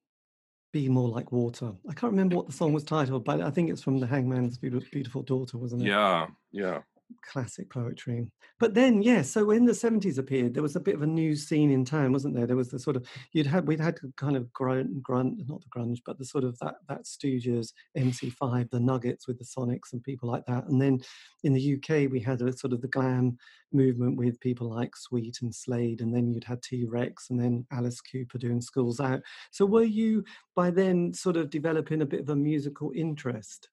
Be 0.72 0.88
more 0.88 1.08
like 1.08 1.32
water. 1.32 1.72
I 1.88 1.94
can't 1.94 2.12
remember 2.12 2.36
what 2.36 2.46
the 2.46 2.52
song 2.52 2.72
was 2.72 2.84
titled, 2.84 3.24
but 3.24 3.40
I 3.40 3.50
think 3.50 3.70
it's 3.70 3.82
from 3.82 3.98
the 3.98 4.06
Hangman's 4.06 4.56
Beautiful 4.56 5.22
Daughter, 5.22 5.58
wasn't 5.58 5.82
it? 5.82 5.88
Yeah, 5.88 6.28
yeah. 6.52 6.82
Classic 7.22 7.70
poetry. 7.70 8.30
But 8.58 8.74
then, 8.74 9.02
yeah, 9.02 9.22
so 9.22 9.44
when 9.46 9.64
the 9.64 9.72
70s 9.72 10.18
appeared, 10.18 10.52
there 10.52 10.62
was 10.62 10.76
a 10.76 10.80
bit 10.80 10.94
of 10.94 11.02
a 11.02 11.06
new 11.06 11.34
scene 11.34 11.70
in 11.70 11.84
town, 11.84 12.12
wasn't 12.12 12.34
there? 12.34 12.46
There 12.46 12.56
was 12.56 12.68
the 12.68 12.78
sort 12.78 12.96
of 12.96 13.06
you'd 13.32 13.46
had 13.46 13.66
we'd 13.66 13.80
had 13.80 13.98
kind 14.16 14.36
of 14.36 14.52
grunt, 14.52 15.02
grunt 15.02 15.48
not 15.48 15.62
the 15.62 15.68
grunge, 15.80 15.98
but 16.04 16.18
the 16.18 16.24
sort 16.24 16.44
of 16.44 16.58
that 16.58 16.76
that 16.88 17.04
Stooges, 17.04 17.72
MC5, 17.96 18.70
the 18.70 18.80
Nuggets 18.80 19.26
with 19.26 19.38
the 19.38 19.44
Sonics 19.44 19.92
and 19.92 20.02
people 20.02 20.28
like 20.28 20.44
that. 20.46 20.66
And 20.66 20.80
then 20.80 21.00
in 21.42 21.52
the 21.52 21.74
UK, 21.74 22.10
we 22.10 22.20
had 22.20 22.42
a 22.42 22.52
sort 22.56 22.72
of 22.72 22.82
the 22.82 22.88
glam 22.88 23.38
movement 23.72 24.16
with 24.16 24.40
people 24.40 24.68
like 24.68 24.96
Sweet 24.96 25.38
and 25.42 25.54
Slade, 25.54 26.00
and 26.00 26.14
then 26.14 26.30
you'd 26.30 26.44
had 26.44 26.62
T 26.62 26.84
Rex, 26.84 27.30
and 27.30 27.40
then 27.40 27.66
Alice 27.72 28.00
Cooper 28.00 28.38
doing 28.38 28.60
Schools 28.60 29.00
Out. 29.00 29.22
So 29.50 29.64
were 29.64 29.84
you 29.84 30.24
by 30.54 30.70
then 30.70 31.14
sort 31.14 31.36
of 31.36 31.50
developing 31.50 32.02
a 32.02 32.06
bit 32.06 32.20
of 32.20 32.28
a 32.28 32.36
musical 32.36 32.92
interest? 32.94 33.68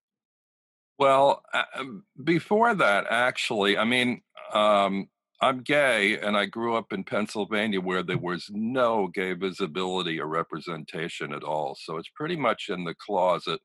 Well, 0.98 1.44
uh, 1.54 1.63
um, 1.75 2.04
before 2.24 2.74
that, 2.74 3.06
actually, 3.10 3.77
I 3.77 3.84
mean, 3.86 4.22
um, 4.54 5.08
I'm 5.42 5.62
gay 5.62 6.18
and 6.18 6.36
I 6.36 6.46
grew 6.46 6.75
up 6.75 6.92
in 6.92 7.04
Pennsylvania 7.04 7.80
where 7.80 8.01
there 8.01 8.18
was 8.18 8.48
no 8.50 9.08
gay 9.13 9.34
visibility 9.34 10.20
or 10.20 10.25
representation 10.25 11.32
at 11.34 11.44
all. 11.44 11.77
So 11.80 11.98
it's 11.98 12.10
pretty 12.16 12.36
much 12.36 12.70
in 12.70 12.84
the 12.84 12.96
closet 12.96 13.60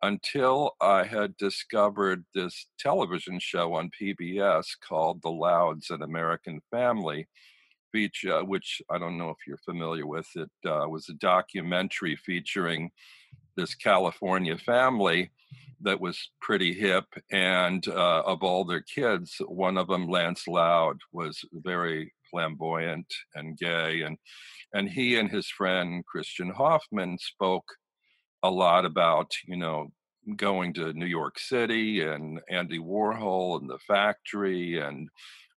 until 0.00 0.72
I 0.80 1.04
had 1.04 1.36
discovered 1.36 2.24
this 2.34 2.66
television 2.78 3.38
show 3.38 3.74
on 3.74 3.90
PBS 4.00 4.68
called 4.86 5.20
The 5.22 5.30
Louds 5.30 5.90
An 5.90 6.02
American 6.02 6.60
Family, 6.70 7.28
which, 7.92 8.24
uh, 8.24 8.42
which 8.42 8.80
I 8.90 8.98
don't 8.98 9.18
know 9.18 9.28
if 9.30 9.46
you're 9.46 9.58
familiar 9.58 10.06
with. 10.06 10.26
It 10.34 10.50
uh, 10.66 10.88
was 10.88 11.08
a 11.10 11.14
documentary 11.14 12.16
featuring 12.16 12.90
this 13.56 13.74
California 13.74 14.56
family 14.56 15.30
that 15.82 16.00
was 16.00 16.30
pretty 16.40 16.72
hip. 16.72 17.04
And 17.30 17.86
uh, 17.88 18.22
of 18.22 18.42
all 18.42 18.64
their 18.64 18.82
kids, 18.82 19.36
one 19.46 19.76
of 19.76 19.88
them, 19.88 20.08
Lance 20.08 20.46
Loud, 20.46 20.98
was 21.12 21.44
very 21.52 22.12
flamboyant 22.30 23.12
and 23.34 23.56
gay. 23.58 24.02
And, 24.02 24.18
and 24.72 24.88
he 24.88 25.16
and 25.16 25.30
his 25.30 25.48
friend 25.48 26.04
Kristian 26.04 26.52
Hoffman 26.52 27.18
spoke 27.18 27.66
a 28.42 28.50
lot 28.50 28.84
about, 28.84 29.32
you 29.46 29.56
know, 29.56 29.92
going 30.36 30.72
to 30.74 30.92
New 30.92 31.06
York 31.06 31.38
City 31.38 32.02
and 32.02 32.40
Andy 32.48 32.78
Warhol 32.78 33.60
and 33.60 33.68
the 33.68 33.78
factory 33.86 34.78
and 34.80 35.08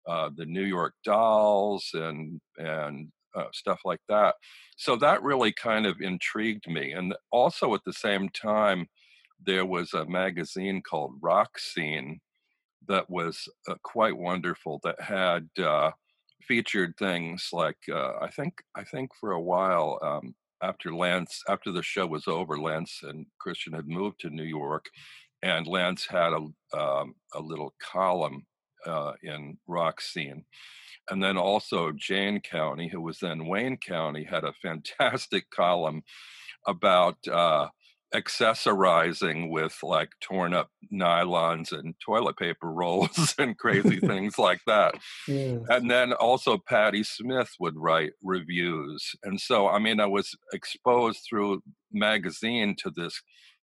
uh, 0.07 0.29
the 0.35 0.45
New 0.45 0.63
York 0.63 0.93
Dolls 1.03 1.89
and 1.93 2.39
and 2.57 3.11
uh, 3.35 3.45
stuff 3.53 3.81
like 3.85 3.99
that. 4.07 4.35
So 4.77 4.95
that 4.97 5.21
really 5.23 5.51
kind 5.51 5.85
of 5.85 6.01
intrigued 6.01 6.67
me. 6.67 6.93
And 6.93 7.13
also 7.31 7.73
at 7.75 7.81
the 7.85 7.93
same 7.93 8.29
time, 8.29 8.87
there 9.43 9.65
was 9.65 9.93
a 9.93 10.05
magazine 10.05 10.81
called 10.81 11.15
Rock 11.21 11.59
Scene 11.59 12.19
that 12.87 13.09
was 13.09 13.47
uh, 13.69 13.75
quite 13.83 14.17
wonderful 14.17 14.79
that 14.83 14.99
had 15.01 15.47
uh, 15.63 15.91
featured 16.47 16.93
things 16.97 17.49
like 17.51 17.77
uh, 17.91 18.13
I 18.21 18.29
think 18.29 18.53
I 18.75 18.83
think 18.83 19.11
for 19.19 19.31
a 19.31 19.41
while 19.41 19.99
um, 20.03 20.35
after 20.61 20.93
Lance 20.93 21.41
after 21.49 21.71
the 21.71 21.83
show 21.83 22.05
was 22.07 22.27
over, 22.27 22.59
Lance 22.59 22.99
and 23.03 23.25
Christian 23.39 23.73
had 23.73 23.87
moved 23.87 24.19
to 24.21 24.29
New 24.29 24.43
York, 24.43 24.85
and 25.41 25.67
Lance 25.67 26.05
had 26.07 26.33
a 26.33 26.77
um, 26.77 27.15
a 27.33 27.39
little 27.39 27.73
column 27.81 28.45
uh, 28.85 29.13
in 29.23 29.57
Rock 29.67 30.01
Scene. 30.01 30.45
And 31.09 31.23
then 31.23 31.37
also 31.37 31.91
Jane 31.91 32.39
County, 32.41 32.87
who 32.87 33.01
was 33.01 33.19
then 33.19 33.45
Wayne 33.45 33.77
County, 33.77 34.23
had 34.23 34.43
a 34.43 34.53
fantastic 34.61 35.49
column 35.51 36.03
about 36.67 37.17
uh, 37.27 37.67
accessorizing 38.15 39.49
with 39.49 39.77
like 39.83 40.09
torn 40.21 40.53
up 40.53 40.69
nylons 40.93 41.71
and 41.71 41.95
toilet 42.03 42.37
paper 42.37 42.71
rolls 42.71 43.35
and 43.37 43.57
crazy 43.57 43.99
things 43.99 44.37
like 44.37 44.61
that. 44.65 44.95
Yes. 45.27 45.59
And 45.69 45.91
then 45.91 46.13
also 46.13 46.57
Patti 46.57 47.03
Smith 47.03 47.51
would 47.59 47.75
write 47.75 48.13
reviews. 48.23 49.15
And 49.23 49.39
so, 49.39 49.67
I 49.67 49.79
mean, 49.79 49.99
I 49.99 50.05
was 50.05 50.35
exposed 50.53 51.19
through 51.27 51.61
magazine 51.91 52.75
to 52.79 52.89
this 52.89 53.21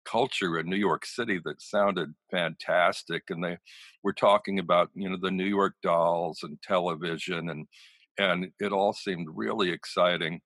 culture 0.05 0.57
in 0.57 0.69
New 0.69 0.77
York 0.77 1.05
City 1.05 1.39
that 1.45 1.61
sounded 1.61 2.13
fantastic. 2.31 3.23
And 3.29 3.43
they 3.43 3.57
were 4.03 4.13
talking 4.13 4.57
about, 4.57 4.89
you 4.95 5.09
know, 5.09 5.17
the 5.21 5.31
New 5.31 5.45
York 5.45 5.75
dolls 5.83 6.39
and 6.43 6.61
television 6.61 7.49
and 7.49 7.67
and 8.17 8.51
it 8.59 8.73
all 8.73 8.91
seemed 8.91 9.27
really 9.33 9.71
exciting. 9.71 10.41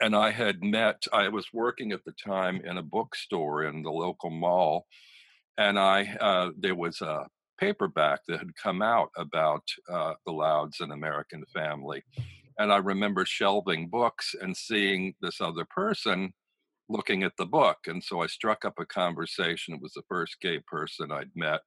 And 0.00 0.14
I 0.14 0.30
had 0.30 0.62
met, 0.62 1.02
I 1.12 1.28
was 1.28 1.46
working 1.52 1.92
at 1.92 2.04
the 2.04 2.12
time 2.12 2.60
in 2.64 2.78
a 2.78 2.82
bookstore 2.82 3.64
in 3.64 3.82
the 3.82 3.90
local 3.90 4.30
mall, 4.30 4.86
and 5.58 5.78
I 5.78 6.16
uh, 6.20 6.50
there 6.58 6.74
was 6.74 7.00
a 7.00 7.26
paperback 7.58 8.20
that 8.26 8.38
had 8.38 8.56
come 8.60 8.82
out 8.82 9.10
about 9.16 9.62
uh, 9.90 10.14
the 10.26 10.32
Louds 10.32 10.80
and 10.80 10.92
American 10.92 11.44
Family. 11.54 12.02
And 12.58 12.72
I 12.72 12.78
remember 12.78 13.24
shelving 13.24 13.88
books 13.88 14.34
and 14.40 14.56
seeing 14.56 15.14
this 15.20 15.40
other 15.40 15.64
person 15.64 16.32
looking 16.88 17.22
at 17.22 17.32
the 17.38 17.46
book. 17.46 17.78
And 17.86 18.02
so 18.02 18.20
I 18.20 18.26
struck 18.26 18.64
up 18.64 18.74
a 18.78 18.86
conversation. 18.86 19.74
It 19.74 19.82
was 19.82 19.92
the 19.92 20.02
first 20.08 20.36
gay 20.40 20.60
person 20.66 21.12
I'd 21.12 21.30
met. 21.34 21.60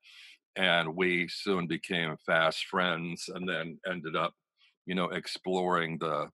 And 0.55 0.95
we 0.95 1.27
soon 1.27 1.67
became 1.67 2.15
fast 2.25 2.65
friends 2.65 3.29
and 3.33 3.47
then 3.47 3.79
ended 3.89 4.15
up, 4.15 4.33
you 4.85 4.95
know, 4.95 5.05
exploring 5.05 5.97
the 5.99 6.29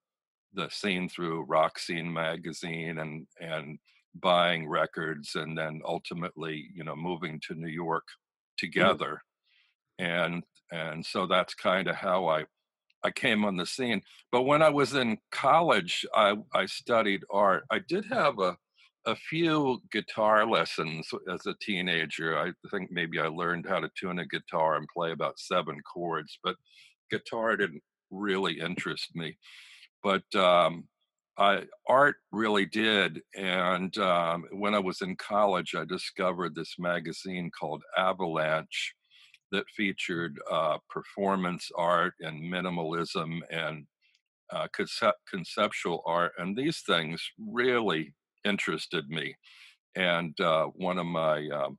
the 0.54 0.70
scene 0.70 1.10
through 1.10 1.46
Rock 1.46 1.80
Scene 1.80 2.12
magazine 2.12 3.00
and 3.00 3.28
and 3.40 3.80
buying 4.16 4.68
records 4.68 5.36
and 5.36 5.58
then 5.58 5.82
ultimately, 5.86 6.68
you 6.74 6.84
know, 6.84 6.96
moving 6.96 7.40
to 7.48 7.56
New 7.56 7.70
York 7.70 8.04
together. 8.58 9.22
Mm. 10.00 10.06
And 10.06 10.44
and 10.72 11.06
so 11.06 11.28
that's 11.28 11.54
kind 11.54 11.88
of 11.88 11.96
how 11.96 12.28
I 12.28 12.46
I 13.04 13.12
came 13.12 13.46
on 13.46 13.58
the 13.58 13.66
scene. 13.66 14.02
But 14.32 14.44
when 14.44 14.62
I 14.62 14.70
was 14.70 14.94
in 14.94 15.18
college, 15.32 16.06
I, 16.14 16.36
I 16.54 16.66
studied 16.68 17.24
art. 17.32 17.64
I 17.72 17.80
did 17.80 18.06
have 18.06 18.40
a 18.40 18.58
a 19.08 19.16
few 19.16 19.82
guitar 19.92 20.46
lessons 20.46 21.10
as 21.28 21.46
a 21.48 21.56
teenager. 21.60 22.38
I 22.38 22.52
think 22.70 22.92
maybe 22.92 23.20
I 23.20 23.28
learned 23.28 23.66
how 23.68 23.80
to 23.80 23.90
tune 24.00 24.20
a 24.20 24.28
guitar 24.28 24.76
and 24.76 24.88
play 24.94 25.12
about 25.12 25.40
seven 25.40 25.82
chords, 25.82 26.38
but 26.44 26.56
guitar 27.10 27.58
didn't 27.58 27.82
really 28.12 28.60
interest 28.60 29.16
me. 29.16 29.38
But 30.04 30.24
um, 30.36 30.86
I, 31.38 31.64
art 31.88 32.18
really 32.32 32.66
did. 32.66 33.22
And 33.36 33.98
um, 33.98 34.46
when 34.52 34.76
I 34.76 34.80
was 34.80 35.02
in 35.02 35.16
college, 35.16 35.76
I 35.76 35.86
discovered 35.86 36.56
this 36.56 36.76
magazine 36.78 37.52
called 37.58 37.84
Avalanche 37.98 38.94
that 39.52 39.66
featured 39.76 40.40
uh, 40.50 40.78
performance 40.90 41.70
art 41.76 42.14
and 42.20 42.42
minimalism 42.42 43.40
and 43.50 43.86
uh, 44.52 44.68
concept, 44.74 45.20
conceptual 45.30 46.04
art. 46.06 46.34
And 46.38 46.56
these 46.56 46.82
things 46.82 47.22
really 47.38 48.14
interested 48.46 49.10
me. 49.10 49.36
And 49.96 50.40
uh, 50.40 50.66
one 50.68 50.98
of 50.98 51.06
my 51.06 51.48
uh, 51.54 51.70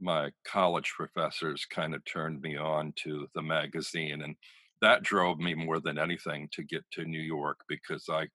my 0.00 0.30
college 0.46 0.92
professors 0.94 1.66
kind 1.70 1.94
of 1.94 2.04
turned 2.04 2.42
me 2.42 2.56
on 2.56 2.92
to 3.04 3.26
the 3.34 3.42
magazine, 3.42 4.22
and 4.22 4.34
that 4.84 5.02
drove 5.02 5.38
me 5.38 5.54
more 5.54 5.80
than 5.80 5.98
anything 5.98 6.48
to 6.52 6.62
get 6.62 6.84
to 6.92 7.04
New 7.04 7.20
York 7.20 7.58
because 7.68 8.08
I 8.10 8.28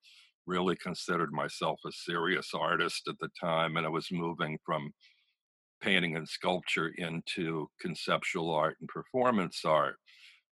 really 0.45 0.75
considered 0.75 1.31
myself 1.31 1.79
a 1.85 1.91
serious 1.91 2.51
artist 2.53 3.07
at 3.07 3.19
the 3.19 3.29
time, 3.39 3.77
and 3.77 3.85
I 3.85 3.89
was 3.89 4.11
moving 4.11 4.57
from 4.65 4.91
painting 5.81 6.17
and 6.17 6.27
sculpture 6.27 6.89
into 6.97 7.69
conceptual 7.79 8.53
art 8.53 8.77
and 8.81 8.89
performance 8.89 9.61
art 9.63 9.95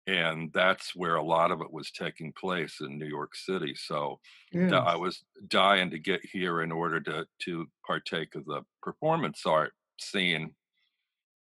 and 0.07 0.51
that's 0.53 0.95
where 0.95 1.15
a 1.15 1.23
lot 1.23 1.51
of 1.51 1.61
it 1.61 1.71
was 1.71 1.91
taking 1.91 2.31
place 2.33 2.77
in 2.81 2.99
New 2.99 3.07
York 3.07 3.35
City. 3.35 3.73
So 3.75 4.19
yes. 4.51 4.71
I 4.71 4.95
was 4.95 5.23
dying 5.47 5.89
to 5.91 5.99
get 5.99 6.21
here 6.23 6.61
in 6.61 6.71
order 6.71 6.99
to 7.01 7.25
to 7.43 7.67
partake 7.85 8.35
of 8.35 8.45
the 8.45 8.61
performance 8.83 9.41
art 9.45 9.73
scene. 9.99 10.53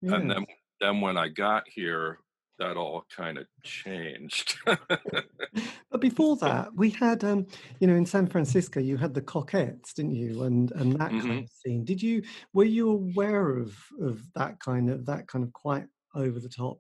Yes. 0.01 0.15
And 0.15 0.31
then 0.31 0.47
then 0.81 1.01
when 1.01 1.19
I 1.19 1.29
got 1.29 1.65
here, 1.69 2.21
that 2.59 2.77
all 2.77 3.05
kind 3.15 3.39
of 3.39 3.47
changed. 3.63 4.57
but 4.67 6.01
before 6.01 6.37
that, 6.37 6.75
we 6.75 6.91
had, 6.91 7.25
um, 7.25 7.47
you 7.81 7.87
know, 7.87 7.95
in 7.95 8.07
San 8.07 8.27
Francisco, 8.27 8.81
you 8.81 8.97
had 8.97 9.15
the 9.15 9.23
Cockettes, 9.23 9.95
didn't 9.95 10.15
you? 10.15 10.43
And 10.43 10.71
and 10.73 10.93
that 10.95 11.11
mm-hmm. 11.11 11.21
kind 11.21 11.45
of 11.45 11.51
scene. 11.51 11.85
Did 11.85 12.03
you 12.03 12.23
were 12.53 12.65
you 12.65 12.91
aware 12.91 13.57
of 13.59 13.77
of 14.01 14.23
that 14.35 14.61
kind 14.61 14.91
of 14.91 15.07
that 15.07 15.27
kind 15.27 15.45
of 15.45 15.53
quite 15.53 15.87
over 16.15 16.41
the 16.41 16.49
top? 16.49 16.79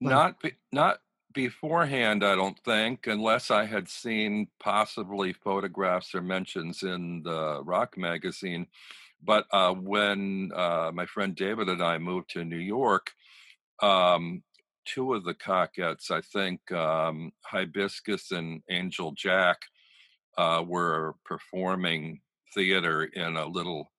Like, 0.00 0.10
not 0.10 0.36
not 0.72 0.98
beforehand, 1.32 2.24
I 2.24 2.34
don't 2.34 2.58
think, 2.64 3.06
unless 3.06 3.50
I 3.50 3.64
had 3.64 3.88
seen 3.88 4.48
possibly 4.60 5.32
photographs 5.32 6.14
or 6.14 6.20
mentions 6.22 6.82
in 6.82 7.22
the 7.22 7.62
rock 7.64 7.96
magazine. 7.96 8.66
But 9.22 9.46
uh, 9.52 9.72
when 9.74 10.50
uh, 10.54 10.90
my 10.92 11.06
friend 11.06 11.34
David 11.34 11.68
and 11.68 11.82
I 11.82 11.98
moved 11.98 12.30
to 12.30 12.44
New 12.44 12.56
York, 12.56 13.12
um, 13.80 14.42
two 14.84 15.14
of 15.14 15.24
the 15.24 15.34
Cockettes, 15.34 16.10
I 16.10 16.20
think 16.20 16.70
um, 16.72 17.32
Hibiscus 17.44 18.30
and 18.30 18.62
Angel 18.70 19.12
Jack, 19.12 19.58
uh, 20.38 20.64
were 20.66 21.14
performing 21.24 22.20
theater 22.54 23.04
in 23.04 23.36
a 23.36 23.46
little 23.46 23.90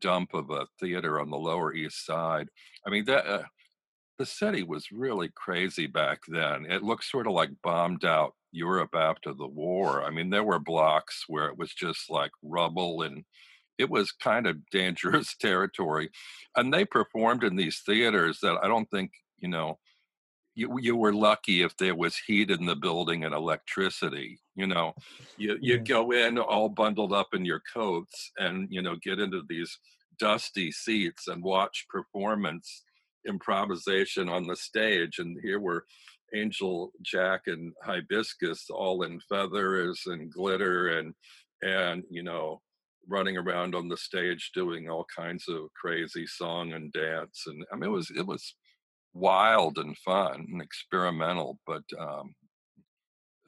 dump 0.00 0.34
of 0.34 0.50
a 0.50 0.66
theater 0.80 1.20
on 1.20 1.30
the 1.30 1.36
Lower 1.36 1.74
East 1.74 2.04
Side. 2.06 2.48
I 2.86 2.90
mean, 2.90 3.04
that 3.06 3.26
uh, 3.26 3.42
the 4.18 4.26
city 4.26 4.62
was 4.62 4.92
really 4.92 5.30
crazy 5.34 5.86
back 5.86 6.20
then. 6.28 6.66
It 6.66 6.82
looked 6.82 7.04
sort 7.04 7.26
of 7.26 7.32
like 7.32 7.50
bombed 7.62 8.04
out 8.04 8.34
Europe 8.52 8.94
after 8.94 9.32
the 9.32 9.46
war. 9.46 10.04
I 10.04 10.10
mean, 10.10 10.30
there 10.30 10.44
were 10.44 10.58
blocks 10.58 11.24
where 11.26 11.46
it 11.46 11.58
was 11.58 11.72
just 11.72 12.10
like 12.10 12.30
rubble 12.42 13.02
and 13.02 13.24
it 13.78 13.90
was 13.90 14.12
kind 14.12 14.46
of 14.46 14.68
dangerous 14.70 15.34
territory. 15.40 16.10
And 16.56 16.72
they 16.72 16.84
performed 16.84 17.42
in 17.42 17.56
these 17.56 17.80
theaters 17.84 18.38
that 18.42 18.58
I 18.62 18.68
don't 18.68 18.90
think, 18.90 19.12
you 19.38 19.48
know, 19.48 19.78
you, 20.54 20.78
you 20.80 20.96
were 20.96 21.12
lucky 21.12 21.62
if 21.62 21.76
there 21.76 21.94
was 21.94 22.16
heat 22.16 22.50
in 22.50 22.66
the 22.66 22.76
building 22.76 23.24
and 23.24 23.34
electricity. 23.34 24.38
You 24.54 24.66
know, 24.66 24.94
you 25.38 25.56
you 25.60 25.74
yeah. 25.74 25.82
go 25.82 26.12
in 26.12 26.38
all 26.38 26.68
bundled 26.68 27.12
up 27.12 27.28
in 27.32 27.44
your 27.44 27.62
coats 27.72 28.32
and 28.38 28.68
you 28.70 28.82
know 28.82 28.96
get 29.02 29.18
into 29.18 29.42
these 29.48 29.78
dusty 30.18 30.70
seats 30.70 31.28
and 31.28 31.42
watch 31.42 31.86
performance 31.88 32.84
improvisation 33.26 34.28
on 34.28 34.46
the 34.46 34.56
stage. 34.56 35.18
And 35.18 35.38
here 35.42 35.60
were 35.60 35.84
Angel 36.34 36.92
Jack 37.02 37.42
and 37.46 37.72
Hibiscus 37.82 38.66
all 38.70 39.02
in 39.02 39.20
feathers 39.20 40.02
and 40.06 40.32
glitter 40.32 40.98
and 40.98 41.14
and 41.62 42.04
you 42.10 42.22
know 42.22 42.60
running 43.08 43.36
around 43.36 43.74
on 43.74 43.88
the 43.88 43.96
stage 43.96 44.50
doing 44.54 44.88
all 44.88 45.06
kinds 45.14 45.48
of 45.48 45.72
crazy 45.74 46.26
song 46.26 46.72
and 46.72 46.92
dance 46.92 47.44
and 47.46 47.64
I 47.72 47.76
mean 47.76 47.90
it 47.90 47.92
was 47.92 48.10
it 48.16 48.26
was 48.26 48.54
wild 49.14 49.78
and 49.78 49.96
fun 49.98 50.46
and 50.50 50.62
experimental, 50.62 51.58
but 51.66 51.82
um, 51.98 52.34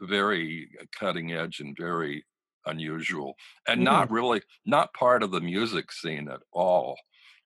very 0.00 0.68
cutting 0.99 1.33
edge 1.33 1.61
and 1.61 1.76
very 1.78 2.25
unusual, 2.66 3.35
and 3.68 3.80
mm. 3.80 3.85
not 3.85 4.11
really 4.11 4.42
not 4.66 4.92
part 4.94 5.23
of 5.23 5.30
the 5.30 5.40
music 5.40 5.92
scene 5.92 6.28
at 6.28 6.40
all. 6.52 6.97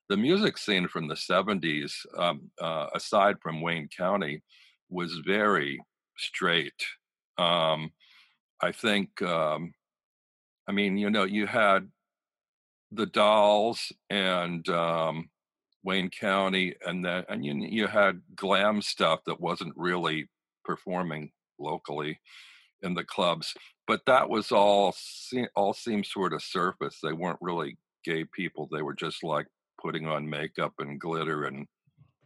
The 0.08 0.16
music 0.16 0.56
scene 0.58 0.88
from 0.88 1.08
the 1.08 1.14
'70s, 1.14 1.92
um, 2.16 2.50
uh, 2.60 2.87
aside 2.94 3.37
from 3.42 3.60
Wayne 3.60 3.88
County, 3.96 4.42
was 4.88 5.20
very 5.26 5.80
straight. 6.16 6.82
Um, 7.37 7.92
I 8.60 8.72
think, 8.72 9.22
um, 9.22 9.72
I 10.66 10.72
mean, 10.72 10.96
you 10.96 11.10
know, 11.10 11.25
you 11.25 11.46
had 11.46 11.88
the 12.90 13.06
Dolls 13.06 13.92
and 14.10 14.68
um, 14.68 15.28
Wayne 15.88 16.11
County, 16.11 16.75
and 16.85 17.02
then 17.02 17.25
and 17.30 17.42
you 17.42 17.54
you 17.54 17.87
had 17.87 18.21
glam 18.37 18.83
stuff 18.83 19.21
that 19.25 19.40
wasn't 19.40 19.73
really 19.75 20.28
performing 20.62 21.33
locally 21.59 22.21
in 22.83 22.92
the 22.92 23.04
clubs, 23.04 23.54
but 23.87 24.02
that 24.04 24.28
was 24.28 24.52
all 24.52 24.95
all 25.57 25.73
seemed 25.73 26.04
sort 26.04 26.35
of 26.35 26.42
surface. 26.42 26.99
They 27.02 27.14
weren't 27.14 27.38
really 27.40 27.78
gay 28.04 28.26
people. 28.26 28.68
They 28.71 28.83
were 28.83 28.95
just 28.95 29.25
like 29.25 29.47
putting 29.80 30.07
on 30.07 30.28
makeup 30.28 30.75
and 30.78 31.00
glitter, 31.00 31.45
and 31.45 31.66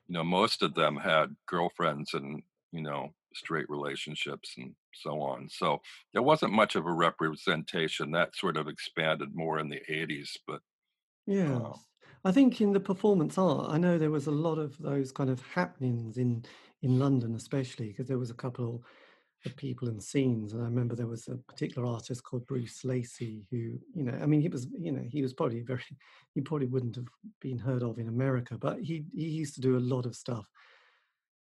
you 0.09 0.15
know 0.15 0.25
most 0.25 0.65
of 0.65 0.75
them 0.75 0.97
had 0.97 1.37
girlfriends 1.47 2.15
and 2.15 2.43
you 2.73 2.83
know 2.83 3.15
straight 3.33 3.71
relationships 3.71 4.55
and 4.59 4.75
so 4.93 5.23
on. 5.23 5.49
So 5.49 5.81
there 6.13 6.23
wasn't 6.23 6.53
much 6.53 6.75
of 6.75 6.87
a 6.87 6.93
representation. 6.93 8.11
That 8.11 8.35
sort 8.35 8.57
of 8.57 8.67
expanded 8.67 9.37
more 9.37 9.61
in 9.61 9.69
the 9.69 9.83
80s, 9.89 10.31
but 10.49 10.63
yeah. 11.29 11.59
Uh, 11.59 11.77
I 12.25 12.33
think 12.33 12.61
in 12.61 12.73
the 12.73 12.81
performance 12.81 13.37
art, 13.37 13.71
I 13.71 13.79
know 13.79 13.99
there 13.99 14.11
was 14.11 14.27
a 14.27 14.31
lot 14.33 14.59
of 14.59 14.79
those 14.79 15.11
kind 15.13 15.31
of 15.31 15.41
happenings 15.43 16.19
in 16.19 16.45
in 16.83 16.99
London, 16.99 17.35
especially 17.37 17.89
because 17.89 18.09
there 18.09 18.19
was 18.19 18.31
a 18.31 18.35
couple 18.35 18.83
of 19.47 19.57
people 19.57 19.89
and 19.89 20.03
scenes, 20.03 20.53
and 20.53 20.63
I 20.63 20.67
remember 20.67 20.95
there 20.95 21.07
was 21.07 21.29
a 21.29 21.37
particular 21.37 21.87
artist 21.89 22.23
called 22.25 22.47
Bruce 22.47 22.85
Lacey 22.85 23.47
who, 23.51 23.79
you 23.95 24.05
know, 24.05 24.13
I 24.21 24.27
mean, 24.27 24.41
he 24.41 24.49
was, 24.49 24.69
you 24.79 24.93
know, 24.93 25.03
he 25.11 25.23
was 25.23 25.33
probably 25.35 25.63
very, 25.63 25.83
he 26.35 26.41
probably 26.41 26.69
wouldn't 26.69 26.97
have 26.97 27.09
been 27.41 27.59
heard 27.59 27.83
of 27.83 27.99
in 27.99 28.09
America, 28.09 28.57
but 28.59 28.81
he 28.81 29.05
he 29.15 29.29
used 29.29 29.55
to 29.57 29.61
do 29.61 29.77
a 29.77 29.81
lot 29.95 30.07
of 30.07 30.17
stuff. 30.17 30.47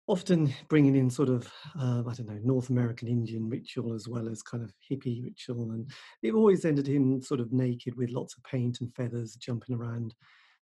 Often 0.06 0.52
bringing 0.68 0.96
in 0.96 1.08
sort 1.08 1.28
of 1.28 1.52
uh, 1.78 2.02
I 2.06 2.14
don't 2.14 2.26
know 2.26 2.40
North 2.42 2.68
American 2.70 3.06
Indian 3.06 3.48
ritual 3.48 3.92
as 3.94 4.08
well 4.08 4.28
as 4.28 4.42
kind 4.42 4.62
of 4.64 4.72
hippie 4.90 5.22
ritual, 5.22 5.70
and 5.72 5.88
it 6.22 6.32
always 6.34 6.64
ended 6.64 6.88
him 6.88 7.22
sort 7.22 7.38
of 7.40 7.52
naked 7.52 7.94
with 7.96 8.10
lots 8.10 8.36
of 8.36 8.42
paint 8.42 8.80
and 8.80 8.92
feathers, 8.94 9.36
jumping 9.36 9.76
around 9.76 10.14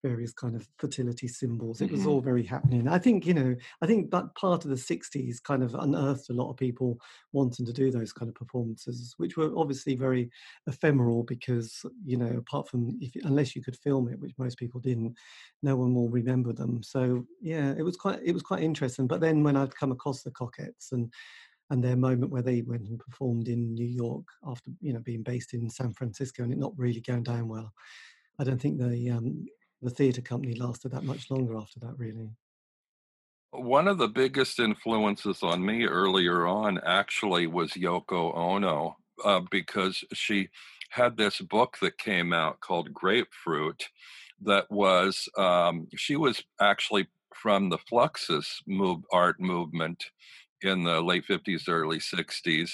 various 0.03 0.33
kind 0.33 0.55
of 0.55 0.67
fertility 0.77 1.27
symbols. 1.27 1.81
It 1.81 1.89
was 1.89 2.01
mm-hmm. 2.01 2.09
all 2.09 2.21
very 2.21 2.43
happening. 2.43 2.87
I 2.87 2.99
think, 2.99 3.25
you 3.25 3.33
know, 3.33 3.55
I 3.81 3.87
think 3.87 4.11
that 4.11 4.35
part 4.35 4.65
of 4.65 4.69
the 4.69 4.75
60s 4.75 5.41
kind 5.41 5.63
of 5.63 5.73
unearthed 5.73 6.29
a 6.29 6.33
lot 6.33 6.51
of 6.51 6.57
people 6.57 6.99
wanting 7.31 7.65
to 7.65 7.73
do 7.73 7.89
those 7.89 8.11
kind 8.13 8.29
of 8.29 8.35
performances, 8.35 9.15
which 9.17 9.37
were 9.37 9.51
obviously 9.57 9.95
very 9.95 10.29
ephemeral 10.67 11.23
because, 11.23 11.85
you 12.05 12.17
know, 12.17 12.37
apart 12.37 12.67
from 12.67 12.97
if 12.99 13.13
unless 13.23 13.55
you 13.55 13.63
could 13.63 13.77
film 13.77 14.09
it, 14.11 14.19
which 14.19 14.33
most 14.37 14.57
people 14.57 14.81
didn't, 14.81 15.15
no 15.63 15.75
one 15.75 15.95
will 15.95 16.09
remember 16.09 16.53
them. 16.53 16.83
So 16.83 17.25
yeah, 17.41 17.73
it 17.77 17.83
was 17.83 17.95
quite 17.95 18.19
it 18.23 18.33
was 18.33 18.43
quite 18.43 18.61
interesting. 18.61 19.07
But 19.07 19.21
then 19.21 19.41
when 19.43 19.55
I'd 19.55 19.75
come 19.75 19.91
across 19.91 20.21
the 20.21 20.31
Cockettes 20.31 20.91
and 20.91 21.11
and 21.69 21.83
their 21.83 21.95
moment 21.95 22.31
where 22.31 22.41
they 22.41 22.61
went 22.61 22.87
and 22.87 22.99
performed 22.99 23.47
in 23.47 23.73
New 23.73 23.85
York 23.85 24.25
after 24.45 24.69
you 24.81 24.93
know 24.93 24.99
being 24.99 25.23
based 25.23 25.53
in 25.53 25.69
San 25.69 25.93
Francisco 25.93 26.43
and 26.43 26.51
it 26.51 26.59
not 26.59 26.73
really 26.77 27.01
going 27.01 27.23
down 27.23 27.47
well. 27.47 27.71
I 28.39 28.43
don't 28.43 28.61
think 28.61 28.79
the 28.79 29.09
um, 29.11 29.45
the 29.83 29.89
theatre 29.89 30.21
company 30.21 30.55
lasted 30.55 30.91
that 30.91 31.03
much 31.03 31.29
longer 31.29 31.57
after 31.57 31.79
that, 31.81 31.97
really. 31.97 32.29
One 33.51 33.87
of 33.87 33.99
the 33.99 34.07
biggest 34.07 34.59
influences 34.59 35.43
on 35.43 35.63
me 35.63 35.85
earlier 35.85 36.47
on 36.47 36.79
actually 36.85 37.45
was 37.45 37.71
Yoko 37.73 38.35
Ono, 38.35 38.97
uh, 39.23 39.41
because 39.51 40.03
she 40.13 40.49
had 40.89 41.17
this 41.17 41.39
book 41.39 41.77
that 41.81 41.97
came 41.97 42.33
out 42.33 42.59
called 42.61 42.93
Grapefruit 42.93 43.89
that 44.41 44.69
was, 44.71 45.29
um, 45.37 45.87
she 45.95 46.15
was 46.15 46.43
actually 46.59 47.07
from 47.33 47.69
the 47.69 47.77
Fluxus 47.77 48.47
move, 48.67 49.01
art 49.11 49.39
movement 49.39 50.03
in 50.61 50.83
the 50.83 51.01
late 51.01 51.25
50s, 51.27 51.67
early 51.67 51.99
60s. 51.99 52.71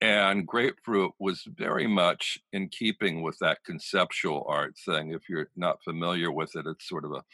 And 0.00 0.46
Grapefruit 0.46 1.12
was 1.18 1.42
very 1.56 1.86
much 1.86 2.38
in 2.52 2.68
keeping 2.68 3.22
with 3.22 3.38
that 3.38 3.64
conceptual 3.64 4.44
art 4.46 4.74
thing. 4.84 5.12
If 5.12 5.28
you're 5.28 5.48
not 5.56 5.82
familiar 5.82 6.30
with 6.30 6.54
it, 6.54 6.66
it's 6.66 6.88
sort 6.88 7.04
of 7.04 7.12
a 7.12 7.24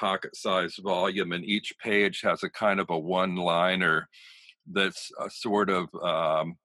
pocket 0.00 0.34
sized 0.34 0.80
volume, 0.82 1.32
and 1.32 1.44
each 1.44 1.74
page 1.78 2.20
has 2.22 2.42
a 2.42 2.50
kind 2.50 2.80
of 2.80 2.90
a 2.90 2.98
one 2.98 3.36
liner 3.36 4.08
that's 4.70 5.10
a 5.20 5.30
sort 5.30 5.70
of 5.70 5.88
um, 6.02 6.56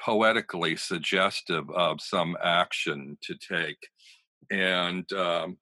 poetically 0.00 0.76
suggestive 0.76 1.68
of 1.70 2.00
some 2.00 2.36
action 2.42 3.18
to 3.22 3.34
take. 3.34 3.88
And 4.50 5.12
um, 5.12 5.58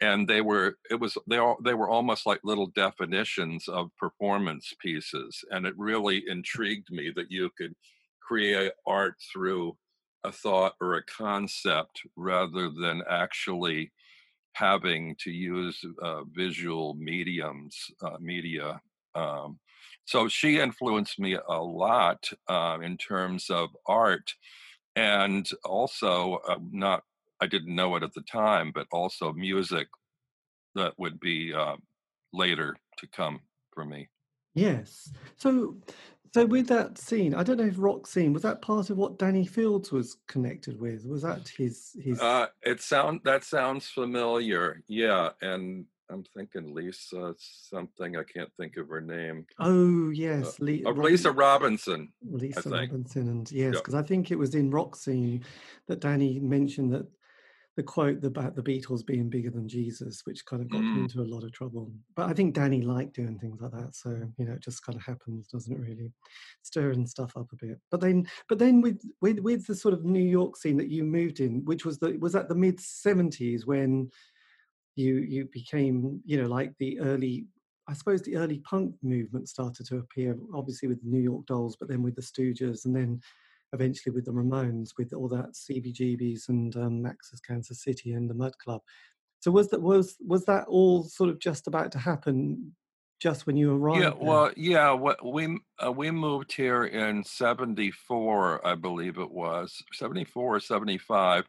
and 0.00 0.28
they 0.28 0.40
were 0.40 0.76
it 0.90 1.00
was 1.00 1.16
they 1.26 1.38
all 1.38 1.56
they 1.64 1.74
were 1.74 1.88
almost 1.88 2.26
like 2.26 2.40
little 2.44 2.68
definitions 2.68 3.68
of 3.68 3.90
performance 3.96 4.72
pieces 4.80 5.44
and 5.50 5.66
it 5.66 5.74
really 5.76 6.24
intrigued 6.28 6.90
me 6.90 7.12
that 7.14 7.30
you 7.30 7.50
could 7.56 7.74
create 8.26 8.72
art 8.86 9.14
through 9.32 9.76
a 10.24 10.32
thought 10.32 10.74
or 10.80 10.94
a 10.94 11.04
concept 11.04 12.02
rather 12.16 12.70
than 12.70 13.02
actually 13.08 13.92
having 14.54 15.14
to 15.20 15.30
use 15.30 15.84
uh, 16.02 16.24
visual 16.24 16.94
mediums, 16.94 17.76
uh, 18.02 18.16
media. 18.20 18.80
Um, 19.14 19.60
so 20.06 20.28
she 20.28 20.58
influenced 20.58 21.18
me 21.18 21.36
a 21.48 21.62
lot 21.62 22.30
uh, 22.48 22.78
in 22.82 22.96
terms 22.96 23.50
of 23.50 23.70
art, 23.86 24.34
and 24.94 25.48
also 25.64 26.40
uh, 26.48 26.58
not 26.70 27.02
I 27.40 27.46
didn't 27.46 27.74
know 27.74 27.96
it 27.96 28.02
at 28.02 28.14
the 28.14 28.22
time, 28.22 28.72
but 28.74 28.86
also 28.90 29.32
music 29.32 29.88
that 30.74 30.94
would 30.98 31.20
be 31.20 31.52
uh, 31.52 31.76
later 32.32 32.76
to 32.98 33.06
come 33.08 33.40
for 33.72 33.84
me. 33.84 34.08
Yes. 34.54 35.12
So 35.36 35.76
so 36.34 36.46
with 36.46 36.68
that 36.68 36.98
scene, 36.98 37.34
I 37.34 37.42
don't 37.42 37.58
know 37.58 37.66
if 37.66 37.74
rock 37.78 38.06
scene 38.06 38.32
was 38.32 38.42
that 38.42 38.62
part 38.62 38.90
of 38.90 38.98
what 38.98 39.18
Danny 39.18 39.46
Fields 39.46 39.92
was 39.92 40.16
connected 40.26 40.80
with. 40.80 41.06
Was 41.06 41.22
that 41.22 41.48
his 41.48 41.96
his? 42.02 42.20
Uh, 42.20 42.46
it 42.62 42.80
sound 42.80 43.20
that 43.24 43.44
sounds 43.44 43.88
familiar. 43.88 44.82
Yeah, 44.88 45.30
and 45.40 45.84
I'm 46.10 46.24
thinking 46.36 46.74
Lisa 46.74 47.34
something. 47.38 48.16
I 48.16 48.22
can't 48.22 48.52
think 48.58 48.76
of 48.76 48.88
her 48.88 49.00
name. 49.00 49.46
Oh 49.58 50.10
yes, 50.10 50.60
uh, 50.60 50.64
Le- 50.64 50.84
oh, 50.86 50.92
Lisa 50.92 51.32
Robinson. 51.32 52.12
Lisa 52.22 52.68
Robinson, 52.68 53.28
and 53.28 53.50
yes, 53.50 53.76
because 53.76 53.94
I 53.94 54.02
think 54.02 54.30
it 54.30 54.38
was 54.38 54.54
in 54.54 54.70
rock 54.70 54.96
scene 54.96 55.44
that 55.88 56.00
Danny 56.00 56.38
mentioned 56.38 56.92
that 56.92 57.06
the 57.76 57.82
quote 57.82 58.24
about 58.24 58.56
the 58.56 58.62
Beatles 58.62 59.04
being 59.04 59.28
bigger 59.28 59.50
than 59.50 59.68
Jesus, 59.68 60.22
which 60.24 60.46
kind 60.46 60.62
of 60.62 60.70
got 60.70 60.80
mm. 60.80 60.96
into 60.96 61.20
a 61.20 61.28
lot 61.28 61.44
of 61.44 61.52
trouble. 61.52 61.92
But 62.14 62.30
I 62.30 62.32
think 62.32 62.54
Danny 62.54 62.80
liked 62.80 63.14
doing 63.14 63.38
things 63.38 63.60
like 63.60 63.72
that, 63.72 63.94
so 63.94 64.10
you 64.38 64.46
know, 64.46 64.54
it 64.54 64.62
just 64.62 64.84
kind 64.84 64.96
of 64.96 65.04
happens, 65.04 65.48
doesn't 65.48 65.72
it? 65.72 65.78
Really, 65.78 66.10
stirring 66.62 67.06
stuff 67.06 67.36
up 67.36 67.46
a 67.52 67.66
bit. 67.66 67.78
But 67.90 68.00
then, 68.00 68.26
but 68.48 68.58
then 68.58 68.80
with 68.80 69.02
with 69.20 69.40
with 69.40 69.66
the 69.66 69.74
sort 69.74 69.92
of 69.92 70.04
New 70.04 70.24
York 70.24 70.56
scene 70.56 70.78
that 70.78 70.90
you 70.90 71.04
moved 71.04 71.40
in, 71.40 71.64
which 71.66 71.84
was 71.84 71.98
the 71.98 72.16
was 72.18 72.34
at 72.34 72.48
the 72.48 72.54
mid 72.54 72.80
seventies 72.80 73.66
when 73.66 74.10
you 74.94 75.16
you 75.16 75.46
became 75.52 76.20
you 76.24 76.40
know 76.40 76.48
like 76.48 76.72
the 76.78 76.98
early 77.00 77.46
I 77.88 77.92
suppose 77.92 78.22
the 78.22 78.36
early 78.36 78.60
punk 78.60 78.94
movement 79.02 79.48
started 79.48 79.86
to 79.86 79.98
appear, 79.98 80.36
obviously 80.54 80.88
with 80.88 81.00
the 81.02 81.08
New 81.08 81.20
York 81.20 81.46
Dolls, 81.46 81.76
but 81.78 81.88
then 81.88 82.02
with 82.02 82.16
the 82.16 82.22
Stooges, 82.22 82.84
and 82.84 82.96
then 82.96 83.20
eventually 83.72 84.14
with 84.14 84.24
the 84.24 84.32
Ramones, 84.32 84.90
with 84.98 85.12
all 85.12 85.28
that 85.28 85.54
CBGBs 85.54 86.48
and 86.48 86.74
um, 86.76 87.02
Max's 87.02 87.40
Kansas 87.40 87.82
City 87.82 88.12
and 88.12 88.28
the 88.28 88.34
Mud 88.34 88.52
Club. 88.58 88.80
So 89.40 89.50
was 89.50 89.68
that 89.70 89.82
was 89.82 90.16
was 90.20 90.44
that 90.46 90.66
all 90.66 91.04
sort 91.04 91.30
of 91.30 91.38
just 91.38 91.66
about 91.66 91.92
to 91.92 91.98
happen 91.98 92.74
just 93.20 93.46
when 93.46 93.56
you 93.56 93.74
arrived? 93.74 94.02
Yeah, 94.02 94.10
there? 94.10 94.18
well, 94.20 94.50
yeah, 94.56 94.90
what 94.92 95.24
we 95.24 95.58
uh, 95.84 95.92
we 95.92 96.10
moved 96.10 96.52
here 96.52 96.84
in 96.84 97.24
74, 97.24 98.66
I 98.66 98.74
believe 98.74 99.18
it 99.18 99.30
was. 99.30 99.82
74 99.92 100.56
or 100.56 100.60
75. 100.60 101.44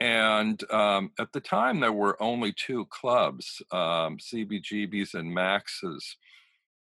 And 0.00 0.60
um, 0.72 1.12
at 1.18 1.32
the 1.32 1.40
time, 1.40 1.80
there 1.80 1.92
were 1.92 2.20
only 2.20 2.52
two 2.52 2.86
clubs, 2.86 3.62
um, 3.70 4.18
CBGB's 4.18 5.14
and 5.14 5.32
Max's. 5.32 6.16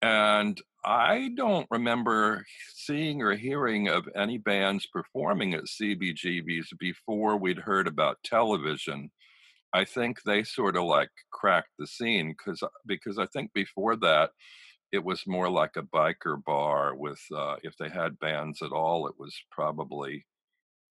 And 0.01 0.61
I 0.85 1.31
don't 1.35 1.67
remember 1.69 2.45
seeing 2.73 3.21
or 3.21 3.35
hearing 3.35 3.89
of 3.89 4.07
any 4.15 4.37
bands 4.37 4.87
performing 4.87 5.53
at 5.53 5.65
CBGB's 5.65 6.71
before 6.79 7.37
we'd 7.37 7.59
heard 7.59 7.87
about 7.87 8.23
television. 8.23 9.11
I 9.73 9.85
think 9.85 10.23
they 10.23 10.43
sort 10.43 10.77
of 10.77 10.85
like 10.85 11.09
cracked 11.31 11.73
the 11.77 11.85
scene 11.87 12.35
because 12.37 12.63
because 12.85 13.19
I 13.19 13.25
think 13.27 13.51
before 13.53 13.95
that 13.97 14.31
it 14.91 15.03
was 15.03 15.27
more 15.27 15.49
like 15.49 15.75
a 15.75 15.83
biker 15.83 16.43
bar 16.43 16.95
with 16.95 17.21
uh, 17.35 17.57
if 17.63 17.75
they 17.77 17.89
had 17.89 18.19
bands 18.19 18.61
at 18.61 18.71
all, 18.71 19.07
it 19.07 19.15
was 19.19 19.35
probably 19.51 20.25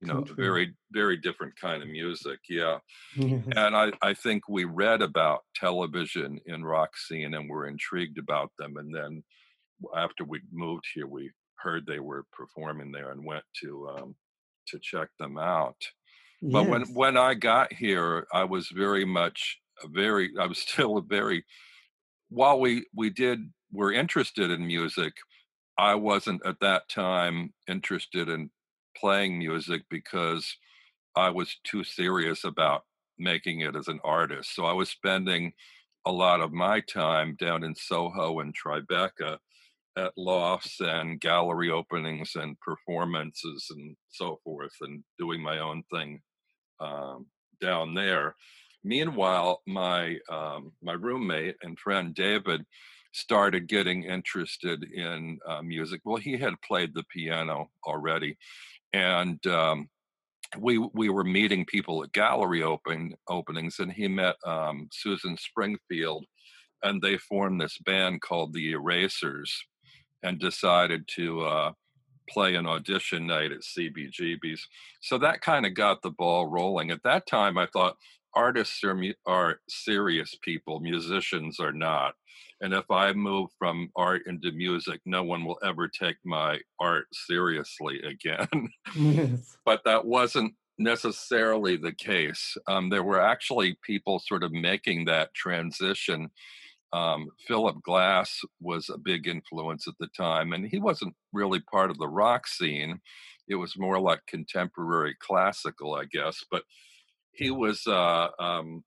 you 0.00 0.08
know 0.08 0.22
Country. 0.22 0.36
very 0.36 0.74
very 0.92 1.16
different 1.16 1.54
kind 1.60 1.82
of 1.82 1.88
music. 1.88 2.38
Yeah, 2.48 2.78
and 3.16 3.76
I 3.76 3.92
I 4.02 4.14
think 4.14 4.48
we 4.48 4.64
read 4.64 5.02
about 5.02 5.40
television 5.56 6.38
in 6.46 6.64
rock 6.64 6.96
scene 6.96 7.34
and 7.34 7.48
were 7.48 7.66
intrigued 7.66 8.18
about 8.18 8.52
them, 8.58 8.76
and 8.76 8.94
then 8.94 9.24
after 9.96 10.24
we 10.24 10.40
moved 10.52 10.84
here, 10.94 11.06
we 11.06 11.30
heard 11.56 11.86
they 11.86 12.00
were 12.00 12.24
performing 12.32 12.92
there 12.92 13.10
and 13.10 13.24
went 13.24 13.44
to 13.62 13.88
um, 13.96 14.14
to 14.68 14.78
check 14.80 15.08
them 15.18 15.38
out. 15.38 15.76
But 16.40 16.68
when 16.68 16.82
when 16.94 17.16
I 17.16 17.34
got 17.34 17.72
here, 17.72 18.26
I 18.32 18.44
was 18.44 18.68
very 18.68 19.04
much 19.04 19.58
a 19.82 19.88
very 19.88 20.30
I 20.38 20.46
was 20.46 20.58
still 20.66 20.98
a 20.98 21.02
very 21.02 21.44
while 22.28 22.60
we 22.60 22.86
we 22.94 23.10
did 23.10 23.40
were 23.72 23.92
interested 23.92 24.50
in 24.50 24.66
music, 24.66 25.14
I 25.76 25.94
wasn't 25.94 26.44
at 26.44 26.60
that 26.60 26.88
time 26.88 27.52
interested 27.68 28.28
in 28.28 28.50
playing 28.96 29.38
music 29.38 29.82
because 29.90 30.56
I 31.16 31.30
was 31.30 31.56
too 31.64 31.84
serious 31.84 32.44
about 32.44 32.84
making 33.18 33.60
it 33.60 33.76
as 33.76 33.88
an 33.88 34.00
artist. 34.04 34.54
So 34.54 34.64
I 34.64 34.72
was 34.72 34.88
spending 34.88 35.52
a 36.06 36.12
lot 36.12 36.40
of 36.40 36.52
my 36.52 36.80
time 36.80 37.36
down 37.38 37.64
in 37.64 37.74
Soho 37.74 38.40
and 38.40 38.54
Tribeca 38.56 39.38
at 39.96 40.12
lofts 40.16 40.80
and 40.80 41.20
gallery 41.20 41.70
openings 41.70 42.32
and 42.34 42.58
performances 42.60 43.66
and 43.70 43.96
so 44.08 44.38
forth 44.44 44.74
and 44.80 45.02
doing 45.18 45.42
my 45.42 45.58
own 45.58 45.82
thing 45.92 46.20
um, 46.80 47.26
down 47.60 47.94
there. 47.94 48.34
Meanwhile, 48.84 49.60
my 49.66 50.18
um, 50.30 50.72
my 50.82 50.92
roommate 50.92 51.56
and 51.62 51.78
friend 51.78 52.14
David 52.14 52.64
started 53.12 53.68
getting 53.68 54.04
interested 54.04 54.84
in 54.84 55.38
uh, 55.46 55.62
music. 55.62 56.00
Well, 56.04 56.16
he 56.16 56.36
had 56.36 56.54
played 56.62 56.94
the 56.94 57.04
piano 57.12 57.70
already, 57.86 58.36
and 58.92 59.44
um, 59.46 59.88
we 60.56 60.78
we 60.78 61.08
were 61.08 61.24
meeting 61.24 61.64
people 61.64 62.02
at 62.02 62.12
gallery 62.12 62.62
open 62.62 63.14
openings, 63.28 63.78
and 63.78 63.92
he 63.92 64.08
met 64.08 64.36
um, 64.46 64.88
Susan 64.92 65.36
Springfield, 65.36 66.24
and 66.82 67.02
they 67.02 67.18
formed 67.18 67.60
this 67.60 67.78
band 67.84 68.20
called 68.22 68.54
the 68.54 68.72
Erasers, 68.72 69.52
and 70.22 70.38
decided 70.38 71.08
to 71.16 71.42
uh, 71.42 71.72
play 72.28 72.54
an 72.54 72.66
audition 72.66 73.26
night 73.26 73.52
at 73.52 73.60
CBGB's. 73.60 74.66
So 75.00 75.18
that 75.18 75.40
kind 75.40 75.66
of 75.66 75.74
got 75.74 76.02
the 76.02 76.10
ball 76.10 76.46
rolling. 76.46 76.90
At 76.90 77.02
that 77.04 77.26
time, 77.26 77.58
I 77.58 77.66
thought 77.66 77.96
artists 78.34 78.82
are 78.84 79.00
are 79.26 79.60
serious 79.68 80.36
people, 80.42 80.80
musicians 80.80 81.58
are 81.60 81.72
not. 81.72 82.14
And 82.60 82.74
if 82.74 82.90
I 82.90 83.12
move 83.12 83.50
from 83.58 83.90
art 83.96 84.22
into 84.26 84.50
music, 84.52 85.00
no 85.06 85.22
one 85.22 85.44
will 85.44 85.58
ever 85.64 85.88
take 85.88 86.16
my 86.24 86.58
art 86.80 87.06
seriously 87.12 88.00
again. 88.02 88.68
yes. 88.96 89.56
but 89.64 89.82
that 89.84 90.04
wasn't 90.04 90.54
necessarily 90.78 91.76
the 91.76 91.92
case. 91.92 92.56
Um, 92.66 92.88
there 92.88 93.02
were 93.02 93.20
actually 93.20 93.78
people 93.84 94.18
sort 94.18 94.42
of 94.42 94.52
making 94.52 95.04
that 95.04 95.34
transition. 95.34 96.30
Um, 96.92 97.28
Philip 97.46 97.82
Glass 97.82 98.40
was 98.60 98.88
a 98.88 98.98
big 98.98 99.26
influence 99.26 99.86
at 99.86 99.94
the 100.00 100.08
time, 100.16 100.52
and 100.52 100.66
he 100.66 100.78
wasn't 100.78 101.14
really 101.32 101.60
part 101.60 101.90
of 101.90 101.98
the 101.98 102.08
rock 102.08 102.46
scene. 102.46 103.00
It 103.46 103.56
was 103.56 103.78
more 103.78 104.00
like 104.00 104.20
contemporary 104.26 105.14
classical, 105.18 105.94
I 105.94 106.04
guess. 106.04 106.44
But 106.50 106.62
he 107.32 107.50
was 107.50 107.86
uh, 107.86 108.28
um, 108.38 108.84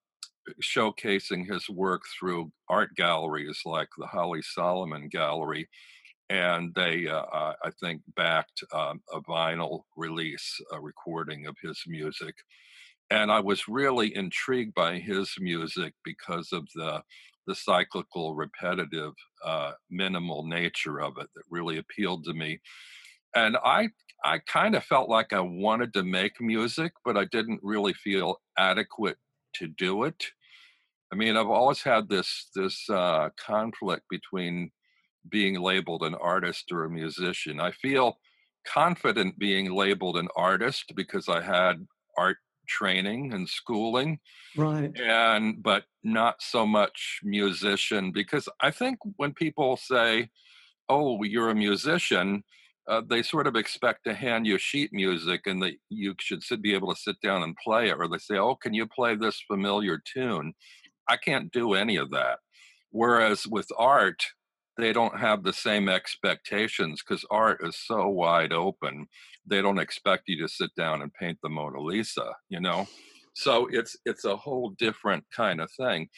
showcasing 0.61 1.51
his 1.51 1.69
work 1.69 2.01
through 2.19 2.51
art 2.69 2.95
galleries 2.95 3.61
like 3.65 3.89
the 3.97 4.07
Holly 4.07 4.41
Solomon 4.41 5.07
Gallery, 5.07 5.69
and 6.29 6.73
they, 6.75 7.07
uh, 7.07 7.21
uh, 7.21 7.53
I 7.63 7.71
think, 7.79 8.01
backed 8.15 8.63
um, 8.73 9.01
a 9.13 9.21
vinyl 9.21 9.81
release, 9.95 10.59
a 10.71 10.79
recording 10.79 11.45
of 11.45 11.55
his 11.61 11.83
music. 11.87 12.35
And 13.09 13.29
I 13.29 13.41
was 13.41 13.67
really 13.67 14.15
intrigued 14.15 14.73
by 14.73 14.97
his 14.97 15.33
music 15.39 15.93
because 16.05 16.53
of 16.53 16.67
the 16.73 17.03
the 17.47 17.55
cyclical, 17.55 18.35
repetitive, 18.35 19.13
uh, 19.43 19.73
minimal 19.89 20.45
nature 20.45 21.01
of 21.01 21.17
it 21.17 21.27
that 21.35 21.43
really 21.49 21.77
appealed 21.77 22.23
to 22.25 22.33
me. 22.33 22.59
And 23.35 23.57
I 23.63 23.89
I 24.23 24.39
kind 24.39 24.75
of 24.75 24.83
felt 24.83 25.09
like 25.09 25.33
I 25.33 25.39
wanted 25.39 25.93
to 25.93 26.03
make 26.03 26.39
music, 26.39 26.93
but 27.03 27.17
I 27.17 27.25
didn't 27.25 27.59
really 27.63 27.93
feel 27.93 28.39
adequate 28.57 29.17
to 29.55 29.67
do 29.67 30.03
it. 30.03 30.23
I 31.11 31.15
mean, 31.15 31.35
I've 31.35 31.49
always 31.49 31.81
had 31.81 32.07
this 32.09 32.49
this 32.55 32.89
uh, 32.89 33.29
conflict 33.37 34.03
between 34.09 34.71
being 35.29 35.59
labeled 35.59 36.03
an 36.03 36.15
artist 36.15 36.71
or 36.71 36.85
a 36.85 36.89
musician. 36.89 37.59
I 37.59 37.71
feel 37.71 38.17
confident 38.65 39.39
being 39.39 39.71
labeled 39.73 40.17
an 40.17 40.27
artist 40.35 40.93
because 40.95 41.27
I 41.27 41.41
had 41.41 41.85
art 42.17 42.37
training 42.71 43.33
and 43.33 43.49
schooling 43.49 44.19
Right. 44.55 44.95
and 44.95 45.61
but 45.63 45.85
not 46.03 46.41
so 46.41 46.65
much 46.65 47.19
musician 47.23 48.11
because 48.11 48.49
I 48.61 48.71
think 48.71 48.99
when 49.17 49.33
people 49.33 49.77
say, 49.77 50.29
"Oh, 50.89 51.23
you're 51.23 51.49
a 51.51 51.55
musician," 51.55 52.43
uh, 52.87 53.01
they 53.09 53.23
sort 53.23 53.47
of 53.47 53.55
expect 53.55 54.05
to 54.05 54.13
hand 54.15 54.47
you 54.47 54.57
sheet 54.59 54.91
music 54.93 55.47
and 55.47 55.61
that 55.63 55.75
you 55.89 56.15
should 56.19 56.43
sit, 56.43 56.61
be 56.61 56.73
able 56.75 56.93
to 56.93 57.01
sit 57.01 57.17
down 57.21 57.43
and 57.43 57.55
play 57.57 57.89
it, 57.89 57.97
or 57.99 58.07
they 58.09 58.19
say, 58.19 58.37
"Oh, 58.37 58.55
can 58.55 58.73
you 58.75 58.87
play 58.87 59.15
this 59.15 59.41
familiar 59.41 59.99
tune?" 60.13 60.53
I 61.09 61.17
can't 61.17 61.51
do 61.53 61.73
any 61.75 61.97
of 61.97 62.11
that. 62.11 62.39
Whereas 62.91 63.47
with 63.47 63.69
art, 63.77 64.23
they 64.77 64.93
don't 64.93 65.19
have 65.19 65.43
the 65.43 65.53
same 65.53 65.89
expectations 65.89 67.01
because 67.01 67.25
art 67.29 67.59
is 67.63 67.77
so 67.77 68.07
wide 68.07 68.53
open. 68.53 69.07
They 69.45 69.61
don't 69.61 69.79
expect 69.79 70.23
you 70.27 70.41
to 70.41 70.47
sit 70.47 70.73
down 70.75 71.01
and 71.01 71.13
paint 71.13 71.39
the 71.43 71.49
Mona 71.49 71.79
Lisa, 71.81 72.33
you 72.49 72.59
know. 72.59 72.87
So 73.33 73.67
it's 73.71 73.95
it's 74.05 74.25
a 74.25 74.35
whole 74.35 74.71
different 74.77 75.23
kind 75.35 75.61
of 75.61 75.71
thing, 75.71 76.09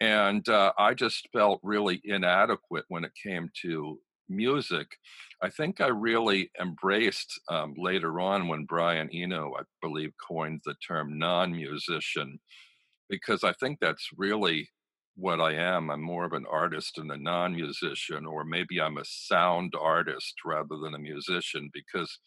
and 0.00 0.48
uh, 0.48 0.72
I 0.78 0.94
just 0.94 1.28
felt 1.32 1.60
really 1.62 2.00
inadequate 2.04 2.84
when 2.88 3.04
it 3.04 3.12
came 3.22 3.50
to 3.62 3.98
music. 4.28 4.86
I 5.42 5.50
think 5.50 5.80
I 5.80 5.88
really 5.88 6.50
embraced 6.60 7.40
um, 7.48 7.74
later 7.76 8.20
on 8.20 8.46
when 8.46 8.64
Brian 8.64 9.10
Eno, 9.12 9.52
I 9.58 9.62
believe, 9.82 10.12
coined 10.26 10.60
the 10.64 10.74
term 10.86 11.18
non-musician 11.18 12.38
because 13.08 13.42
I 13.42 13.52
think 13.54 13.78
that's 13.80 14.08
really 14.16 14.68
what 15.16 15.40
I 15.40 15.54
am. 15.54 15.90
I'm 15.90 16.02
more 16.02 16.24
of 16.24 16.32
an 16.32 16.46
artist 16.50 16.98
and 16.98 17.10
a 17.10 17.16
non 17.16 17.54
musician, 17.54 18.26
or 18.26 18.44
maybe 18.44 18.80
I'm 18.80 18.98
a 18.98 19.04
sound 19.04 19.74
artist 19.80 20.34
rather 20.44 20.76
than 20.82 20.94
a 20.94 20.98
musician 20.98 21.70
because 21.72 22.18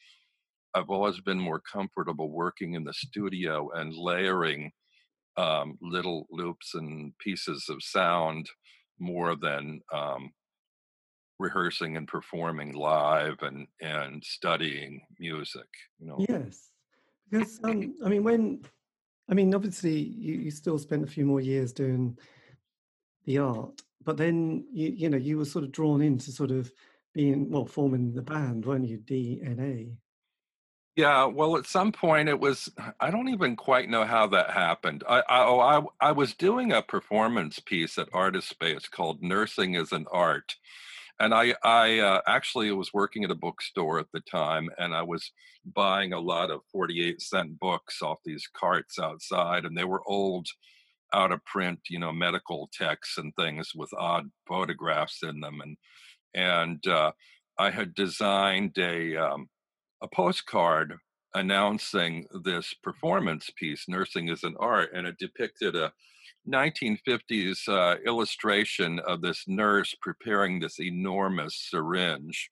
I've 0.74 0.90
always 0.90 1.20
been 1.22 1.40
more 1.40 1.62
comfortable 1.62 2.32
working 2.32 2.74
in 2.74 2.84
the 2.84 2.94
studio 2.94 3.70
and 3.76 3.94
layering 3.96 4.72
um, 5.38 5.78
little 5.82 6.28
loops 6.30 6.76
and 6.76 7.14
pieces 7.20 7.66
of 7.70 7.82
sound 7.82 8.50
more 9.00 9.36
than 9.36 9.82
um, 9.92 10.32
rehearsing 11.40 11.98
and 11.98 12.08
performing 12.08 12.74
live 12.74 13.36
and 13.42 13.68
and 13.82 14.24
studying 14.24 15.02
music 15.20 15.68
you 16.00 16.06
know 16.06 16.24
Yes. 16.30 16.70
Because 17.34 17.60
um, 17.64 17.96
I 18.06 18.10
mean, 18.10 18.24
when 18.24 18.62
I 19.30 19.34
mean, 19.34 19.54
obviously, 19.56 19.98
you, 19.98 20.36
you 20.36 20.52
still 20.52 20.78
spent 20.78 21.04
a 21.04 21.08
few 21.08 21.26
more 21.26 21.42
years 21.42 21.74
doing 21.74 22.18
the 23.26 23.40
art, 23.40 23.82
but 24.04 24.18
then 24.18 24.66
you 24.72 24.90
you 24.90 25.10
know 25.10 25.18
you 25.18 25.38
were 25.38 25.46
sort 25.46 25.66
of 25.66 25.72
drawn 25.72 26.02
into 26.02 26.32
sort 26.32 26.52
of 26.52 26.72
being 27.14 27.50
well 27.50 27.66
forming 27.66 28.14
the 28.14 28.22
band, 28.22 28.66
weren't 28.66 28.88
you? 28.88 28.98
DNA. 28.98 29.96
Yeah, 30.96 31.26
well, 31.26 31.58
at 31.58 31.66
some 31.66 31.92
point 31.92 32.30
it 32.30 32.40
was, 32.40 32.70
I 33.00 33.10
don't 33.10 33.30
even 33.30 33.56
quite 33.56 33.90
know 33.90 34.06
how 34.06 34.28
that 34.28 34.52
happened. 34.52 35.04
I, 35.10 35.24
I, 35.28 35.44
oh, 35.44 35.60
I, 35.60 36.10
I 36.10 36.12
was 36.12 36.36
doing 36.36 36.72
a 36.72 36.84
performance 36.84 37.58
piece 37.58 37.98
at 37.98 38.10
Artist 38.14 38.48
Space 38.48 38.88
called 38.88 39.24
Nursing 39.24 39.74
is 39.74 39.92
an 39.92 40.06
Art. 40.12 40.56
And 41.20 41.34
I, 41.34 41.56
I 41.64 42.00
uh, 42.00 42.22
actually 42.28 42.72
was 42.72 42.94
working 42.94 43.24
at 43.24 43.32
a 43.32 43.36
bookstore 43.36 44.00
at 44.00 44.12
the 44.14 44.20
time, 44.20 44.70
and 44.78 44.94
I 44.94 45.02
was 45.02 45.32
buying 45.66 46.14
a 46.14 46.20
lot 46.20 46.52
of 46.52 46.62
48 46.72 47.20
cent 47.22 47.60
books 47.60 48.04
off 48.04 48.20
these 48.24 48.48
carts 48.54 49.00
outside, 49.00 49.66
and 49.66 49.76
they 49.76 49.86
were 49.86 50.04
old 50.06 50.48
out 51.14 51.32
of 51.32 51.44
print, 51.46 51.80
you 51.90 52.00
know, 52.00 52.12
medical 52.12 52.70
texts 52.74 53.18
and 53.18 53.34
things 53.36 53.72
with 53.76 53.90
odd 53.98 54.30
photographs 54.48 55.20
in 55.24 55.40
them, 55.40 55.62
and 55.62 55.78
and 56.36 56.88
uh, 56.88 57.12
I 57.58 57.70
had 57.70 57.94
designed 57.96 58.78
a 58.78 59.16
um, 59.18 59.48
a 60.02 60.08
postcard 60.08 60.96
announcing 61.36 62.26
this 62.44 62.74
performance 62.84 63.50
piece, 63.58 63.86
Nursing 63.88 64.30
is 64.30 64.44
an 64.44 64.56
Art, 64.60 64.92
and 64.94 65.08
it 65.08 65.18
depicted 65.18 65.76
a 65.76 65.92
1950s 66.48 67.68
uh, 67.68 67.98
illustration 68.06 69.00
of 69.00 69.22
this 69.22 69.46
nurse 69.48 69.96
preparing 70.02 70.60
this 70.60 70.80
enormous 70.80 71.68
syringe. 71.70 72.52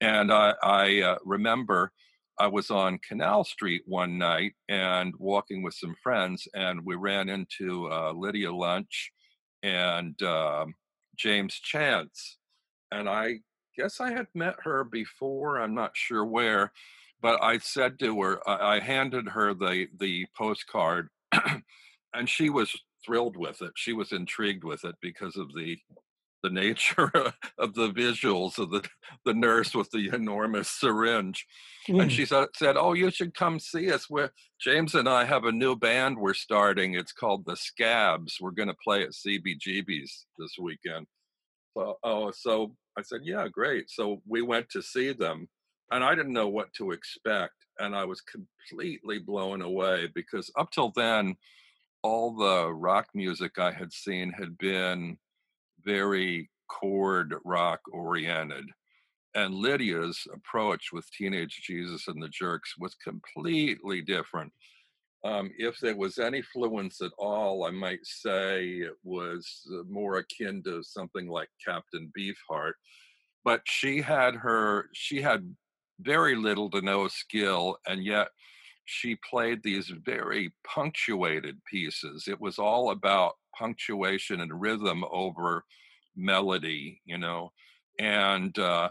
And 0.00 0.32
I, 0.32 0.54
I 0.62 1.00
uh, 1.02 1.18
remember 1.24 1.92
I 2.40 2.46
was 2.46 2.70
on 2.70 2.98
Canal 2.98 3.44
Street 3.44 3.82
one 3.86 4.16
night 4.16 4.52
and 4.68 5.14
walking 5.18 5.62
with 5.62 5.74
some 5.74 5.96
friends, 6.02 6.46
and 6.54 6.84
we 6.84 6.94
ran 6.94 7.28
into 7.28 7.90
uh, 7.90 8.12
Lydia 8.12 8.52
Lunch 8.52 9.10
and 9.62 10.20
um, 10.22 10.74
James 11.16 11.54
Chance. 11.54 12.38
And 12.92 13.08
I 13.08 13.40
guess 13.76 14.00
I 14.00 14.12
had 14.12 14.28
met 14.34 14.54
her 14.62 14.84
before, 14.84 15.60
I'm 15.60 15.74
not 15.74 15.90
sure 15.94 16.24
where, 16.24 16.72
but 17.20 17.42
I 17.42 17.58
said 17.58 17.98
to 18.00 18.20
her, 18.22 18.48
I, 18.48 18.76
I 18.76 18.80
handed 18.80 19.28
her 19.28 19.52
the, 19.52 19.88
the 19.98 20.26
postcard, 20.36 21.08
and 22.14 22.28
she 22.28 22.50
was 22.50 22.74
thrilled 23.04 23.36
with 23.36 23.62
it. 23.62 23.72
She 23.74 23.92
was 23.92 24.12
intrigued 24.12 24.64
with 24.64 24.84
it 24.84 24.94
because 25.00 25.36
of 25.36 25.52
the 25.54 25.76
the 26.42 26.50
nature 26.50 27.10
of 27.58 27.74
the 27.74 27.90
visuals 27.90 28.58
of 28.58 28.70
the, 28.70 28.86
the 29.24 29.34
nurse 29.34 29.74
with 29.74 29.90
the 29.90 30.10
enormous 30.12 30.70
syringe. 30.70 31.46
Mm. 31.88 32.02
And 32.02 32.12
she 32.12 32.24
said, 32.24 32.76
Oh, 32.76 32.92
you 32.92 33.10
should 33.10 33.34
come 33.34 33.58
see 33.58 33.90
us. 33.90 34.08
We're, 34.08 34.30
James 34.60 34.94
and 34.94 35.08
I 35.08 35.24
have 35.24 35.44
a 35.44 35.52
new 35.52 35.76
band 35.76 36.18
we're 36.18 36.34
starting. 36.34 36.94
It's 36.94 37.12
called 37.12 37.44
The 37.46 37.56
Scabs. 37.56 38.38
We're 38.40 38.50
going 38.50 38.68
to 38.68 38.76
play 38.82 39.02
at 39.02 39.10
CBGB's 39.10 40.26
this 40.38 40.52
weekend. 40.60 41.06
So, 41.76 41.98
oh, 42.02 42.30
so 42.32 42.74
I 42.96 43.02
said, 43.02 43.20
Yeah, 43.24 43.48
great. 43.48 43.90
So 43.90 44.22
we 44.26 44.42
went 44.42 44.68
to 44.70 44.82
see 44.82 45.12
them, 45.12 45.48
and 45.90 46.04
I 46.04 46.14
didn't 46.14 46.32
know 46.32 46.48
what 46.48 46.72
to 46.74 46.92
expect. 46.92 47.54
And 47.80 47.94
I 47.94 48.04
was 48.04 48.20
completely 48.22 49.18
blown 49.20 49.62
away 49.62 50.08
because 50.14 50.50
up 50.58 50.70
till 50.72 50.92
then, 50.96 51.36
all 52.02 52.36
the 52.36 52.72
rock 52.72 53.06
music 53.14 53.58
I 53.58 53.70
had 53.72 53.92
seen 53.92 54.32
had 54.32 54.56
been 54.58 55.16
very 55.84 56.50
chord 56.68 57.34
rock 57.44 57.80
oriented. 57.92 58.66
And 59.34 59.54
Lydia's 59.54 60.26
approach 60.34 60.88
with 60.92 61.10
Teenage 61.10 61.60
Jesus 61.64 62.08
and 62.08 62.22
the 62.22 62.28
Jerks 62.28 62.74
was 62.78 62.94
completely 62.96 64.00
different. 64.00 64.52
Um, 65.24 65.50
if 65.58 65.78
there 65.80 65.96
was 65.96 66.18
any 66.18 66.42
fluence 66.42 67.02
at 67.02 67.12
all, 67.18 67.64
I 67.64 67.70
might 67.70 68.04
say 68.04 68.66
it 68.66 68.94
was 69.02 69.66
uh, 69.72 69.82
more 69.88 70.18
akin 70.18 70.62
to 70.64 70.82
something 70.82 71.28
like 71.28 71.48
Captain 71.64 72.10
Beefheart. 72.16 72.72
But 73.44 73.62
she 73.64 74.00
had 74.00 74.34
her, 74.34 74.88
she 74.92 75.20
had 75.20 75.54
very 76.00 76.36
little 76.36 76.70
to 76.70 76.80
no 76.80 77.08
skill, 77.08 77.78
and 77.86 78.04
yet 78.04 78.28
she 78.84 79.16
played 79.28 79.62
these 79.62 79.92
very 80.04 80.52
punctuated 80.66 81.58
pieces. 81.70 82.26
It 82.28 82.40
was 82.40 82.58
all 82.58 82.90
about 82.90 83.34
punctuation 83.58 84.40
and 84.40 84.60
rhythm 84.60 85.04
over 85.10 85.64
melody, 86.16 87.00
you 87.04 87.18
know, 87.18 87.50
and 87.98 88.58
uh, 88.58 88.90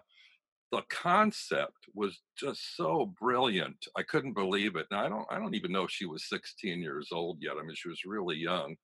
the 0.72 0.82
concept 0.90 1.78
was 1.94 2.20
just 2.38 2.76
so 2.76 3.14
brilliant. 3.20 3.78
I 3.96 4.04
couldn't 4.04 4.34
believe 4.34 4.76
it. 4.76 4.88
And 4.92 5.00
I 5.00 5.08
don't, 5.08 5.26
I 5.32 5.40
don't 5.40 5.56
even 5.56 5.72
know 5.72 5.84
if 5.84 5.92
she 5.92 6.06
was 6.06 6.28
16 6.30 6.82
years 6.82 7.10
old 7.12 7.38
yet. 7.42 7.54
I 7.60 7.64
mean, 7.64 7.76
she 7.76 7.90
was 7.90 8.06
really 8.06 8.38
young, 8.38 8.76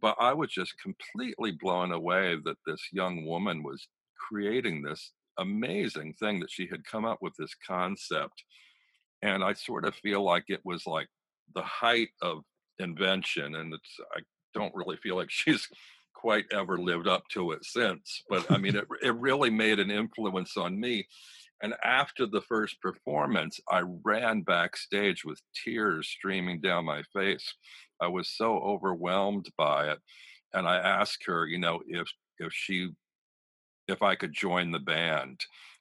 but 0.00 0.16
I 0.20 0.32
was 0.32 0.50
just 0.50 0.74
completely 0.80 1.52
blown 1.52 1.92
away 1.92 2.36
that 2.44 2.58
this 2.66 2.80
young 2.92 3.26
woman 3.26 3.62
was 3.62 3.88
creating 4.28 4.82
this 4.82 5.12
amazing 5.38 6.14
thing 6.14 6.40
that 6.40 6.50
she 6.50 6.68
had 6.70 6.84
come 6.84 7.04
up 7.04 7.18
with 7.20 7.32
this 7.38 7.54
concept 7.66 8.44
and 9.22 9.44
I 9.44 9.52
sort 9.52 9.84
of 9.84 9.94
feel 9.94 10.22
like 10.22 10.44
it 10.48 10.60
was 10.64 10.86
like 10.86 11.08
the 11.54 11.62
height 11.62 12.10
of 12.22 12.42
invention, 12.78 13.56
and 13.56 13.74
it's 13.74 13.96
I 14.16 14.20
don't 14.54 14.74
really 14.74 14.96
feel 14.96 15.16
like 15.16 15.30
she's 15.30 15.68
quite 16.14 16.44
ever 16.52 16.78
lived 16.78 17.08
up 17.08 17.22
to 17.32 17.52
it 17.52 17.64
since. 17.64 18.22
But 18.28 18.50
I 18.50 18.58
mean, 18.58 18.76
it 18.76 18.86
it 19.02 19.14
really 19.16 19.50
made 19.50 19.78
an 19.78 19.90
influence 19.90 20.56
on 20.56 20.78
me. 20.78 21.06
And 21.62 21.74
after 21.84 22.26
the 22.26 22.40
first 22.40 22.80
performance, 22.80 23.60
I 23.70 23.82
ran 24.04 24.40
backstage 24.42 25.24
with 25.26 25.42
tears 25.62 26.08
streaming 26.08 26.62
down 26.62 26.86
my 26.86 27.02
face. 27.14 27.54
I 28.00 28.06
was 28.06 28.30
so 28.30 28.58
overwhelmed 28.60 29.50
by 29.58 29.90
it, 29.90 29.98
and 30.54 30.66
I 30.66 30.76
asked 30.76 31.24
her, 31.26 31.46
you 31.46 31.58
know, 31.58 31.80
if 31.86 32.08
if 32.38 32.52
she 32.52 32.90
if 33.88 34.02
I 34.02 34.14
could 34.14 34.32
join 34.32 34.70
the 34.70 34.78
band. 34.78 35.40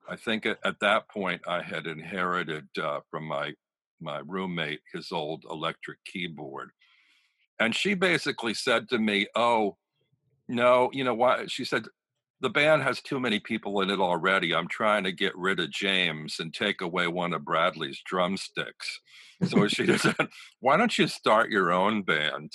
I 0.10 0.16
think 0.16 0.46
at, 0.46 0.58
at 0.66 0.80
that 0.82 1.08
point 1.10 1.42
I 1.48 1.62
had 1.62 1.86
inherited 1.86 2.68
uh, 2.82 3.02
from 3.10 3.26
my 3.26 3.54
my 4.02 4.22
roommate 4.26 4.80
his 4.94 5.12
old 5.12 5.44
electric 5.50 6.00
keyboard, 6.06 6.72
and 7.60 7.76
she 7.76 7.94
basically 7.94 8.54
said 8.54 8.90
to 8.90 9.00
me, 9.00 9.28
"Oh, 9.36 9.78
no, 10.48 10.90
you 10.94 11.04
know 11.04 11.14
what?" 11.14 11.52
She 11.52 11.66
said, 11.66 11.86
"The 12.42 12.50
band 12.50 12.84
has 12.84 13.02
too 13.02 13.20
many 13.20 13.40
people 13.40 13.82
in 13.82 13.90
it 13.90 14.00
already. 14.00 14.54
I'm 14.54 14.68
trying 14.68 15.04
to 15.04 15.12
get 15.12 15.36
rid 15.38 15.60
of 15.60 15.72
James 15.72 16.40
and 16.40 16.54
take 16.54 16.82
away 16.82 17.08
one 17.08 17.34
of 17.34 17.46
Bradley's 17.46 18.02
drumsticks." 18.06 19.00
So 19.48 19.68
she 19.68 19.98
said, 19.98 20.16
"Why 20.60 20.78
don't 20.78 20.98
you 20.98 21.08
start 21.08 21.52
your 21.52 21.72
own 21.72 22.04
band?" 22.04 22.52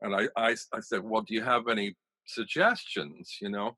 And 0.00 0.14
I, 0.14 0.28
I, 0.36 0.56
I 0.72 0.80
said, 0.80 1.02
"Well, 1.02 1.22
do 1.22 1.34
you 1.34 1.42
have 1.42 1.68
any 1.68 1.96
suggestions?" 2.26 3.38
You 3.40 3.50
know 3.50 3.76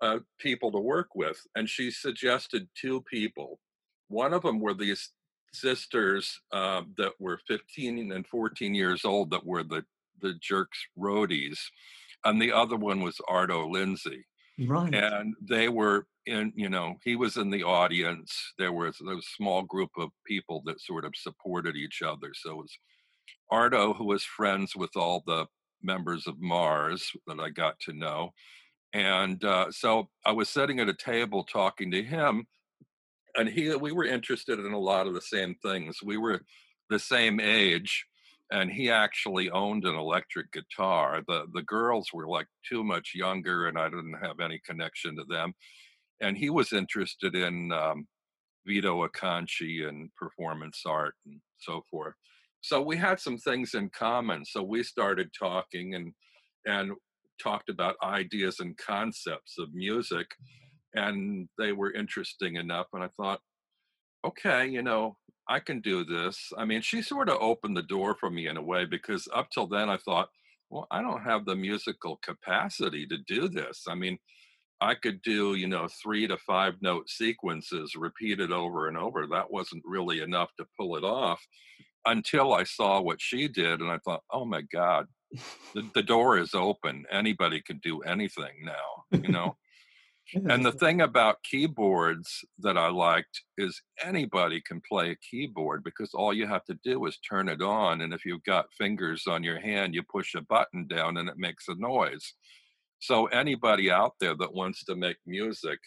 uh, 0.00 0.18
people 0.38 0.70
to 0.72 0.78
work 0.78 1.14
with, 1.14 1.40
and 1.54 1.68
she 1.68 1.90
suggested 1.90 2.68
two 2.74 3.02
people. 3.02 3.60
One 4.08 4.32
of 4.32 4.42
them 4.42 4.60
were 4.60 4.74
these 4.74 5.10
sisters 5.52 6.40
uh, 6.52 6.82
that 6.96 7.12
were 7.18 7.40
15 7.46 8.12
and 8.12 8.26
14 8.26 8.74
years 8.74 9.04
old 9.04 9.30
that 9.30 9.44
were 9.44 9.62
the 9.62 9.84
the 10.20 10.34
Jerks 10.40 10.78
roadies, 10.98 11.58
and 12.24 12.40
the 12.40 12.52
other 12.52 12.76
one 12.76 13.00
was 13.00 13.20
Arto 13.28 13.70
Lindsay. 13.70 14.24
Right. 14.66 14.92
And 14.92 15.34
they 15.40 15.68
were 15.68 16.06
in, 16.26 16.52
you 16.56 16.68
know, 16.68 16.96
he 17.04 17.14
was 17.14 17.36
in 17.36 17.50
the 17.50 17.62
audience. 17.62 18.32
There 18.58 18.72
was, 18.72 18.96
there 18.98 19.14
was 19.14 19.24
a 19.24 19.36
small 19.36 19.62
group 19.62 19.90
of 19.96 20.10
people 20.26 20.62
that 20.66 20.80
sort 20.80 21.04
of 21.04 21.14
supported 21.16 21.76
each 21.76 22.02
other. 22.02 22.32
So 22.34 22.50
it 22.50 22.56
was 22.56 22.78
Arto, 23.52 23.96
who 23.96 24.04
was 24.04 24.24
friends 24.24 24.74
with 24.74 24.96
all 24.96 25.22
the 25.26 25.46
members 25.82 26.26
of 26.26 26.40
Mars 26.40 27.10
that 27.26 27.38
I 27.38 27.50
got 27.50 27.78
to 27.80 27.92
know. 27.92 28.30
And 28.92 29.44
uh, 29.44 29.70
so 29.70 30.08
I 30.24 30.32
was 30.32 30.48
sitting 30.48 30.80
at 30.80 30.88
a 30.88 30.94
table 30.94 31.44
talking 31.44 31.90
to 31.92 32.02
him, 32.02 32.46
and 33.36 33.48
he 33.48 33.74
we 33.76 33.92
were 33.92 34.04
interested 34.04 34.58
in 34.58 34.72
a 34.72 34.78
lot 34.78 35.06
of 35.06 35.14
the 35.14 35.20
same 35.20 35.54
things. 35.62 35.98
We 36.02 36.16
were 36.16 36.40
the 36.88 36.98
same 36.98 37.38
age, 37.38 38.06
and 38.50 38.70
he 38.70 38.90
actually 38.90 39.50
owned 39.50 39.84
an 39.84 39.94
electric 39.94 40.50
guitar. 40.52 41.22
The 41.26 41.46
the 41.52 41.62
girls 41.62 42.08
were 42.12 42.26
like 42.26 42.46
too 42.68 42.82
much 42.84 43.12
younger, 43.14 43.68
and 43.68 43.78
I 43.78 43.88
didn't 43.88 44.18
have 44.22 44.40
any 44.40 44.60
connection 44.66 45.16
to 45.16 45.24
them. 45.28 45.52
And 46.20 46.36
he 46.36 46.50
was 46.50 46.72
interested 46.72 47.34
in 47.34 47.72
um, 47.72 48.06
Vito 48.66 49.06
Acconci 49.06 49.88
and 49.88 50.10
performance 50.16 50.82
art 50.86 51.14
and 51.26 51.40
so 51.58 51.82
forth. 51.90 52.14
So 52.60 52.82
we 52.82 52.96
had 52.96 53.20
some 53.20 53.38
things 53.38 53.74
in 53.74 53.88
common. 53.90 54.44
So 54.44 54.62
we 54.62 54.82
started 54.82 55.30
talking 55.38 55.94
and 55.94 56.12
and 56.66 56.92
talked 57.42 57.68
about 57.68 57.96
ideas 58.02 58.60
and 58.60 58.76
concepts 58.76 59.58
of 59.58 59.72
music 59.72 60.26
and 60.94 61.48
they 61.58 61.72
were 61.72 61.92
interesting 61.92 62.56
enough 62.56 62.86
and 62.92 63.04
i 63.04 63.08
thought 63.16 63.40
okay 64.26 64.66
you 64.66 64.82
know 64.82 65.16
i 65.48 65.58
can 65.58 65.80
do 65.80 66.04
this 66.04 66.52
i 66.58 66.64
mean 66.64 66.80
she 66.80 67.02
sort 67.02 67.28
of 67.28 67.38
opened 67.40 67.76
the 67.76 67.82
door 67.82 68.16
for 68.18 68.30
me 68.30 68.48
in 68.48 68.56
a 68.56 68.62
way 68.62 68.84
because 68.84 69.28
up 69.34 69.48
till 69.50 69.66
then 69.66 69.88
i 69.88 69.96
thought 69.96 70.28
well 70.70 70.86
i 70.90 71.00
don't 71.00 71.22
have 71.22 71.44
the 71.44 71.56
musical 71.56 72.18
capacity 72.22 73.06
to 73.06 73.18
do 73.26 73.48
this 73.48 73.84
i 73.88 73.94
mean 73.94 74.18
i 74.80 74.94
could 74.94 75.20
do 75.22 75.54
you 75.54 75.66
know 75.66 75.88
three 76.02 76.26
to 76.26 76.36
five 76.38 76.74
note 76.80 77.08
sequences 77.08 77.94
repeated 77.96 78.52
over 78.52 78.88
and 78.88 78.96
over 78.96 79.26
that 79.26 79.50
wasn't 79.50 79.82
really 79.84 80.20
enough 80.20 80.50
to 80.56 80.66
pull 80.78 80.96
it 80.96 81.04
off 81.04 81.46
until 82.06 82.54
i 82.54 82.64
saw 82.64 83.00
what 83.00 83.20
she 83.20 83.48
did 83.48 83.80
and 83.80 83.90
i 83.90 83.98
thought 83.98 84.22
oh 84.32 84.44
my 84.44 84.62
god 84.72 85.06
the, 85.74 85.88
the 85.94 86.02
door 86.02 86.38
is 86.38 86.54
open. 86.54 87.04
Anybody 87.10 87.60
can 87.60 87.78
do 87.78 88.00
anything 88.00 88.64
now, 88.64 89.18
you 89.22 89.28
know. 89.28 89.56
And 90.34 90.64
the 90.64 90.72
thing 90.72 91.00
about 91.00 91.42
keyboards 91.42 92.44
that 92.58 92.76
I 92.76 92.88
liked 92.88 93.42
is 93.56 93.80
anybody 94.02 94.60
can 94.60 94.80
play 94.86 95.10
a 95.10 95.16
keyboard 95.16 95.82
because 95.82 96.10
all 96.12 96.34
you 96.34 96.46
have 96.46 96.64
to 96.66 96.78
do 96.84 97.04
is 97.06 97.18
turn 97.18 97.48
it 97.48 97.62
on. 97.62 98.02
And 98.02 98.12
if 98.12 98.24
you've 98.24 98.44
got 98.44 98.72
fingers 98.76 99.26
on 99.26 99.42
your 99.42 99.60
hand, 99.60 99.94
you 99.94 100.02
push 100.02 100.34
a 100.34 100.42
button 100.42 100.86
down 100.86 101.16
and 101.16 101.28
it 101.28 101.38
makes 101.38 101.68
a 101.68 101.74
noise. 101.76 102.34
So 102.98 103.26
anybody 103.26 103.90
out 103.90 104.14
there 104.20 104.34
that 104.36 104.54
wants 104.54 104.84
to 104.84 104.96
make 104.96 105.16
music, 105.26 105.78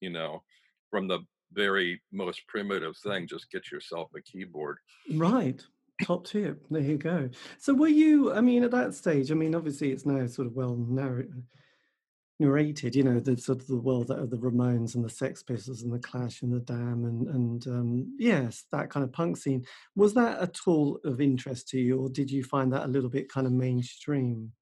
you 0.00 0.10
know, 0.10 0.42
from 0.90 1.08
the 1.08 1.20
very 1.52 2.02
most 2.12 2.42
primitive 2.48 2.96
thing, 2.98 3.26
just 3.26 3.50
get 3.50 3.70
yourself 3.70 4.10
a 4.16 4.20
keyboard. 4.22 4.78
Right. 5.14 5.64
Top 6.02 6.26
tip. 6.26 6.62
There 6.70 6.82
you 6.82 6.98
go. 6.98 7.30
So 7.58 7.72
were 7.72 7.88
you? 7.88 8.34
I 8.34 8.40
mean, 8.42 8.64
at 8.64 8.72
that 8.72 8.94
stage, 8.94 9.30
I 9.30 9.34
mean, 9.34 9.54
obviously 9.54 9.92
it's 9.92 10.04
now 10.04 10.26
sort 10.26 10.48
of 10.48 10.54
well 10.54 10.76
narrated. 12.38 12.94
You 12.94 13.04
know, 13.04 13.20
the 13.20 13.36
sort 13.36 13.60
of 13.60 13.66
the 13.66 13.76
world 13.76 14.10
of 14.10 14.30
the 14.30 14.36
Ramones 14.36 14.94
and 14.94 15.04
the 15.04 15.10
Sex 15.10 15.42
Pistols 15.42 15.82
and 15.82 15.92
the 15.92 15.98
Clash 15.98 16.42
and 16.42 16.52
the 16.52 16.60
Damned 16.60 17.04
and 17.04 17.28
and 17.28 17.66
um, 17.66 18.16
yes, 18.18 18.64
that 18.72 18.90
kind 18.90 19.04
of 19.04 19.12
punk 19.12 19.36
scene. 19.36 19.64
Was 19.94 20.14
that 20.14 20.40
at 20.40 20.56
all 20.66 21.00
of 21.04 21.20
interest 21.20 21.68
to 21.70 21.80
you, 21.80 21.98
or 22.00 22.08
did 22.08 22.30
you 22.30 22.44
find 22.44 22.72
that 22.72 22.84
a 22.84 22.88
little 22.88 23.10
bit 23.10 23.28
kind 23.28 23.46
of 23.46 23.52
mainstream? 23.52 24.52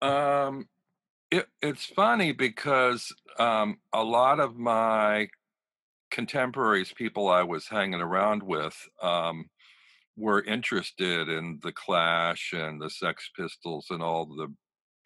Um, 0.00 0.66
it, 1.30 1.46
it's 1.62 1.86
funny 1.86 2.32
because 2.32 3.14
um, 3.38 3.78
a 3.92 4.02
lot 4.02 4.40
of 4.40 4.56
my 4.56 5.28
contemporaries, 6.10 6.92
people 6.92 7.28
I 7.28 7.42
was 7.42 7.68
hanging 7.68 8.00
around 8.00 8.42
with, 8.42 8.76
um, 9.00 9.46
were 10.16 10.42
interested 10.44 11.28
in 11.28 11.58
the 11.62 11.72
Clash 11.72 12.52
and 12.52 12.80
the 12.80 12.90
Sex 12.90 13.30
Pistols 13.34 13.86
and 13.90 14.02
all 14.02 14.26
the 14.26 14.52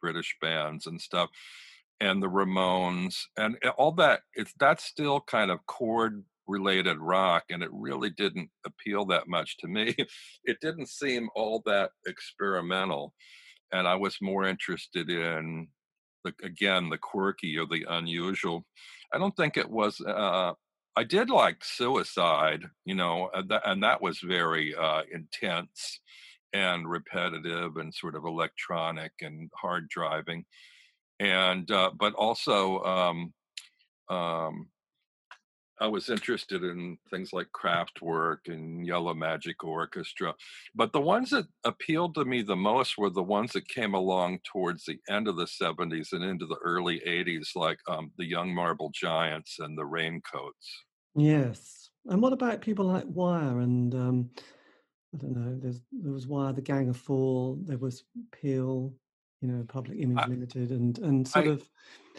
British 0.00 0.36
bands 0.40 0.86
and 0.86 1.00
stuff, 1.00 1.30
and 2.00 2.22
the 2.22 2.28
Ramones 2.28 3.16
and 3.36 3.56
all 3.78 3.92
that. 3.92 4.20
It's 4.34 4.52
that's 4.58 4.84
still 4.84 5.20
kind 5.20 5.50
of 5.50 5.64
chord 5.66 6.24
related 6.46 6.98
rock, 6.98 7.44
and 7.50 7.62
it 7.62 7.70
really 7.72 8.10
didn't 8.10 8.50
appeal 8.64 9.04
that 9.06 9.28
much 9.28 9.56
to 9.58 9.68
me. 9.68 9.94
It 10.44 10.58
didn't 10.60 10.88
seem 10.88 11.28
all 11.34 11.62
that 11.66 11.90
experimental, 12.06 13.14
and 13.72 13.88
I 13.88 13.96
was 13.96 14.18
more 14.22 14.46
interested 14.46 15.10
in 15.10 15.68
the 16.24 16.32
again 16.42 16.88
the 16.90 16.98
quirky 16.98 17.56
or 17.58 17.66
the 17.66 17.84
unusual. 17.88 18.64
I 19.12 19.18
don't 19.18 19.36
think 19.36 19.56
it 19.56 19.70
was. 19.70 20.00
Uh, 20.00 20.52
I 20.98 21.04
did 21.04 21.28
like 21.28 21.62
Suicide, 21.62 22.64
you 22.86 22.94
know, 22.94 23.28
and 23.34 23.50
that, 23.50 23.62
and 23.66 23.82
that 23.82 24.00
was 24.00 24.18
very 24.20 24.74
uh, 24.74 25.02
intense 25.12 26.00
and 26.56 26.88
repetitive 26.88 27.76
and 27.76 27.92
sort 27.92 28.16
of 28.16 28.24
electronic 28.24 29.12
and 29.20 29.50
hard 29.54 29.88
driving, 29.88 30.44
and 31.20 31.70
uh, 31.70 31.90
but 31.98 32.14
also 32.14 32.82
um, 32.82 33.32
um, 34.08 34.68
I 35.78 35.86
was 35.88 36.08
interested 36.08 36.64
in 36.64 36.96
things 37.10 37.32
like 37.32 37.48
Kraftwerk 37.54 38.48
and 38.48 38.86
Yellow 38.86 39.12
Magic 39.12 39.62
Orchestra. 39.62 40.34
But 40.74 40.92
the 40.92 41.00
ones 41.00 41.30
that 41.30 41.46
appealed 41.64 42.14
to 42.14 42.24
me 42.24 42.42
the 42.42 42.56
most 42.56 42.96
were 42.96 43.10
the 43.10 43.22
ones 43.22 43.52
that 43.52 43.68
came 43.68 43.94
along 43.94 44.38
towards 44.50 44.84
the 44.84 44.98
end 45.10 45.28
of 45.28 45.36
the 45.36 45.44
70s 45.44 46.12
and 46.12 46.24
into 46.24 46.46
the 46.46 46.58
early 46.64 47.00
80s, 47.06 47.48
like 47.54 47.78
um, 47.88 48.10
the 48.16 48.24
Young 48.24 48.54
Marble 48.54 48.90
Giants 48.94 49.56
and 49.58 49.76
the 49.76 49.84
Raincoats. 49.84 50.84
Yes. 51.14 51.90
And 52.06 52.22
what 52.22 52.32
about 52.32 52.60
people 52.62 52.86
like 52.86 53.04
Wire 53.06 53.60
and 53.60 53.94
um, 53.94 54.30
I 55.14 55.18
don't 55.18 55.36
know, 55.36 55.58
there's, 55.58 55.80
there 55.92 56.12
was 56.12 56.26
Wire, 56.26 56.52
the 56.52 56.60
Gang 56.60 56.88
of 56.88 56.96
Four, 56.96 57.56
there 57.62 57.78
was 57.78 58.04
PiL, 58.32 58.92
you 59.40 59.48
know, 59.48 59.64
Public 59.64 59.98
Image 59.98 60.18
I, 60.18 60.26
Limited, 60.26 60.70
and 60.70 60.98
and 60.98 61.26
sort 61.26 61.46
I, 61.46 61.50
of 61.50 61.70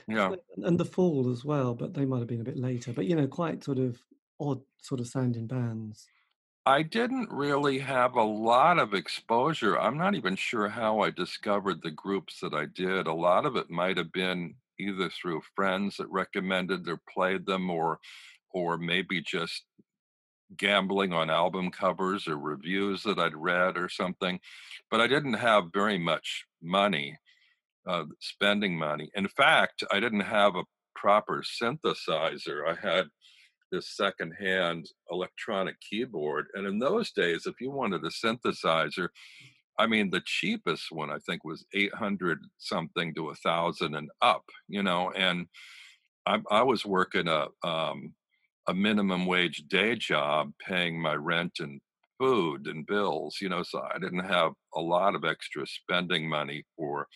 yeah, 0.08 0.36
and 0.58 0.80
the 0.80 0.86
Fall 0.86 1.30
as 1.30 1.44
well, 1.44 1.76
but 1.76 1.94
they 1.94 2.06
might 2.06 2.20
have 2.20 2.28
been 2.28 2.42
a 2.42 2.46
bit 2.46 2.58
later. 2.58 2.94
But 2.94 3.06
you 3.06 3.16
know, 3.16 3.28
quite 3.28 3.64
sort 3.64 3.80
of 3.80 4.00
odd 4.40 4.62
sort 4.82 5.00
of 5.02 5.08
sounding 5.08 5.48
bands. 5.48 6.08
I 6.66 6.84
didn't 6.84 7.32
really 7.32 7.80
have 7.80 8.16
a 8.16 8.24
lot 8.24 8.78
of 8.78 8.94
exposure. 8.94 9.80
I'm 9.80 9.98
not 9.98 10.16
even 10.16 10.36
sure 10.36 10.68
how 10.68 11.00
I 11.00 11.12
discovered 11.12 11.82
the 11.82 11.92
groups 11.92 12.40
that 12.42 12.54
I 12.54 12.66
did. 12.66 13.08
A 13.08 13.14
lot 13.14 13.46
of 13.46 13.56
it 13.56 13.70
might 13.70 13.98
have 13.98 14.12
been 14.12 14.56
either 14.80 15.10
through 15.10 15.42
friends 15.56 15.98
that 15.98 16.10
recommended 16.10 16.88
or 16.88 17.00
played 17.14 17.46
them, 17.46 17.70
or 17.70 18.00
or 18.52 18.78
maybe 18.78 19.22
just 19.22 19.66
gambling 20.56 21.14
on 21.14 21.30
album 21.30 21.72
covers 21.72 22.28
or 22.28 22.38
reviews 22.38 23.04
that 23.04 23.20
I'd 23.20 23.36
read 23.36 23.78
or 23.78 23.90
something. 23.90 24.40
But 24.90 25.02
I 25.02 25.08
didn't 25.08 25.34
have 25.34 25.74
very 25.74 25.98
much 25.98 26.46
money, 26.62 27.18
uh, 27.88 28.06
spending 28.20 28.78
money. 28.78 29.10
In 29.16 29.28
fact, 29.28 29.84
I 29.92 30.00
didn't 30.00 30.22
have 30.22 30.56
a 30.56 30.64
proper 30.96 31.44
synthesizer. 31.44 32.68
I 32.68 32.76
had 32.82 33.08
this 33.72 33.96
secondhand 33.96 34.90
electronic 35.12 35.76
keyboard. 35.82 36.48
And 36.54 36.66
in 36.66 36.80
those 36.80 37.12
days, 37.12 37.46
if 37.46 37.56
you 37.60 37.72
wanted 37.72 38.04
a 38.04 38.10
synthesizer, 38.10 39.10
I 39.80 39.88
mean, 39.88 40.10
the 40.10 40.22
cheapest 40.26 40.92
one 40.92 41.12
I 41.12 41.18
think 41.20 41.44
was 41.44 41.66
800 41.74 42.40
something 42.58 43.14
to 43.16 43.30
a 43.30 43.36
thousand 43.36 43.96
and 43.96 44.10
up, 44.22 44.44
you 44.68 44.82
know, 44.82 45.12
and 45.12 45.48
I, 46.26 46.40
I 46.50 46.64
was 46.64 46.86
working 46.86 47.28
a, 47.28 47.48
um, 47.64 48.14
a 48.68 48.74
minimum 48.74 49.26
wage 49.26 49.64
day 49.70 49.96
job 49.96 50.52
paying 50.66 51.02
my 51.02 51.14
rent 51.14 51.54
and 51.60 51.80
food 52.20 52.68
and 52.68 52.86
bills 52.88 53.38
you 53.42 53.48
know 53.48 53.62
so 53.64 53.82
i 53.94 54.00
didn't 54.00 54.26
have 54.26 54.52
a 54.76 54.82
lot 54.82 55.14
of 55.16 55.24
extra 55.24 55.66
spending 55.68 56.28
money 56.28 56.64
for 56.76 57.08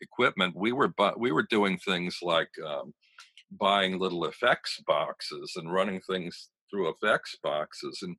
equipment. 0.00 0.56
We 0.56 0.72
were 0.72 0.88
but 0.88 1.18
we 1.18 1.32
were 1.32 1.46
doing 1.48 1.78
things 1.78 2.18
like 2.22 2.50
um, 2.66 2.92
buying 3.50 3.98
little 3.98 4.24
effects 4.26 4.80
boxes 4.86 5.54
and 5.56 5.72
running 5.72 6.00
things 6.00 6.50
through 6.70 6.90
effects 6.90 7.36
boxes 7.42 8.00
and 8.02 8.14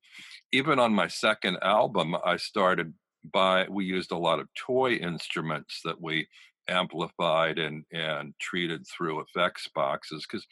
even 0.51 0.79
on 0.79 0.91
my 0.91 1.07
second 1.07 1.57
album 1.61 2.15
i 2.25 2.35
started 2.35 2.91
by 3.31 3.67
we 3.69 3.85
used 3.85 4.11
a 4.11 4.17
lot 4.17 4.39
of 4.39 4.47
toy 4.55 4.93
instruments 4.93 5.81
that 5.85 6.01
we 6.01 6.27
amplified 6.67 7.59
and 7.59 7.83
and 7.91 8.33
treated 8.41 8.83
through 8.87 9.21
effects 9.21 9.69
boxes 9.75 10.25
because 10.27 10.47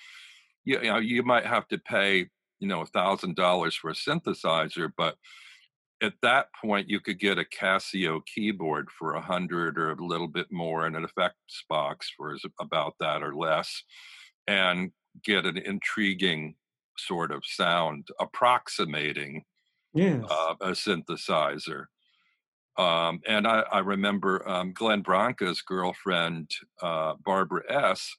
you, 0.68 0.80
you 0.82 0.92
know 0.92 0.98
you 0.98 1.24
might 1.24 1.46
have 1.46 1.68
to 1.70 1.78
pay 1.78 2.28
you 2.60 2.68
know 2.68 2.82
a 2.82 2.86
thousand 2.86 3.36
dollars 3.36 3.76
for 3.76 3.90
a 3.90 3.94
synthesizer 3.94 4.92
but 4.98 5.16
at 6.04 6.14
that 6.22 6.48
point 6.62 6.90
you 6.90 7.00
could 7.00 7.20
get 7.20 7.40
a 7.40 7.46
casio 7.46 8.22
keyboard 8.26 8.90
for 8.92 9.14
a 9.14 9.22
hundred 9.22 9.80
or 9.80 9.92
a 9.92 10.06
little 10.06 10.28
bit 10.28 10.52
more 10.52 10.86
and 10.86 10.96
an 10.96 11.06
effects 11.06 11.64
box 11.70 12.12
for 12.16 12.36
about 12.60 12.94
that 13.00 13.24
or 13.24 13.34
less 13.34 13.84
and 14.48 14.92
get 15.24 15.46
an 15.46 15.58
intriguing 15.58 16.56
sort 16.98 17.32
of 17.32 17.44
sound 17.46 18.08
approximating 18.20 19.44
yes. 19.94 20.24
uh, 20.30 20.54
a 20.62 20.72
synthesizer 20.72 21.86
um, 22.78 23.22
and 23.28 23.48
I, 23.48 23.64
I 23.72 23.80
remember 23.80 24.48
um, 24.48 24.72
Glenn 24.72 25.02
Branca's 25.02 25.64
girlfriend, 25.64 26.52
uh, 26.80 27.16
Barbara 27.26 27.64
Ess, 27.68 28.16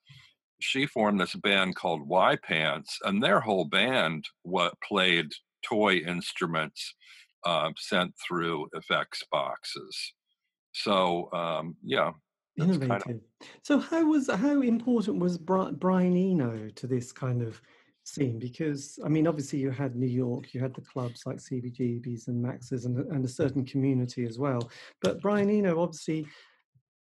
she 0.61 0.87
formed 0.87 1.21
this 1.21 1.35
band 1.35 1.77
called 1.77 2.07
Y 2.07 2.37
Pants, 2.43 2.99
and 3.05 3.23
their 3.23 3.41
whole 3.41 3.65
band 3.65 4.25
what 4.43 4.81
played 4.81 5.33
toy 5.63 5.97
instruments 5.97 6.95
uh, 7.45 7.71
sent 7.77 8.15
through 8.27 8.69
effects 8.75 9.23
boxes. 9.31 10.15
So 10.73 11.33
um, 11.33 11.77
yeah, 11.83 12.13
innovative. 12.59 12.89
Kind 12.89 13.21
of... 13.41 13.49
So 13.63 13.79
how 13.79 14.05
was 14.05 14.29
how 14.29 14.61
important 14.63 15.19
was 15.19 15.39
Brian 15.39 16.17
Eno 16.17 16.69
to 16.75 16.87
this 16.87 17.13
kind 17.13 17.43
of 17.43 17.61
scene? 18.05 18.39
Because 18.39 18.99
I 19.05 19.09
mean, 19.09 19.27
obviously 19.27 19.59
you 19.61 19.71
had 19.71 19.97
New 19.97 20.07
York, 20.07 20.55
you 20.55 20.61
had 20.61 20.75
the 20.75 20.81
clubs 20.83 21.25
like 21.27 21.37
CBGBs 21.37 22.29
and 22.29 22.43
Max's, 22.43 22.85
and, 22.85 22.99
and 23.13 23.25
a 23.25 23.29
certain 23.29 23.65
community 23.65 24.27
as 24.27 24.39
well. 24.39 24.71
But 25.03 25.21
Brian 25.21 25.51
Eno 25.51 25.81
obviously 25.81 26.27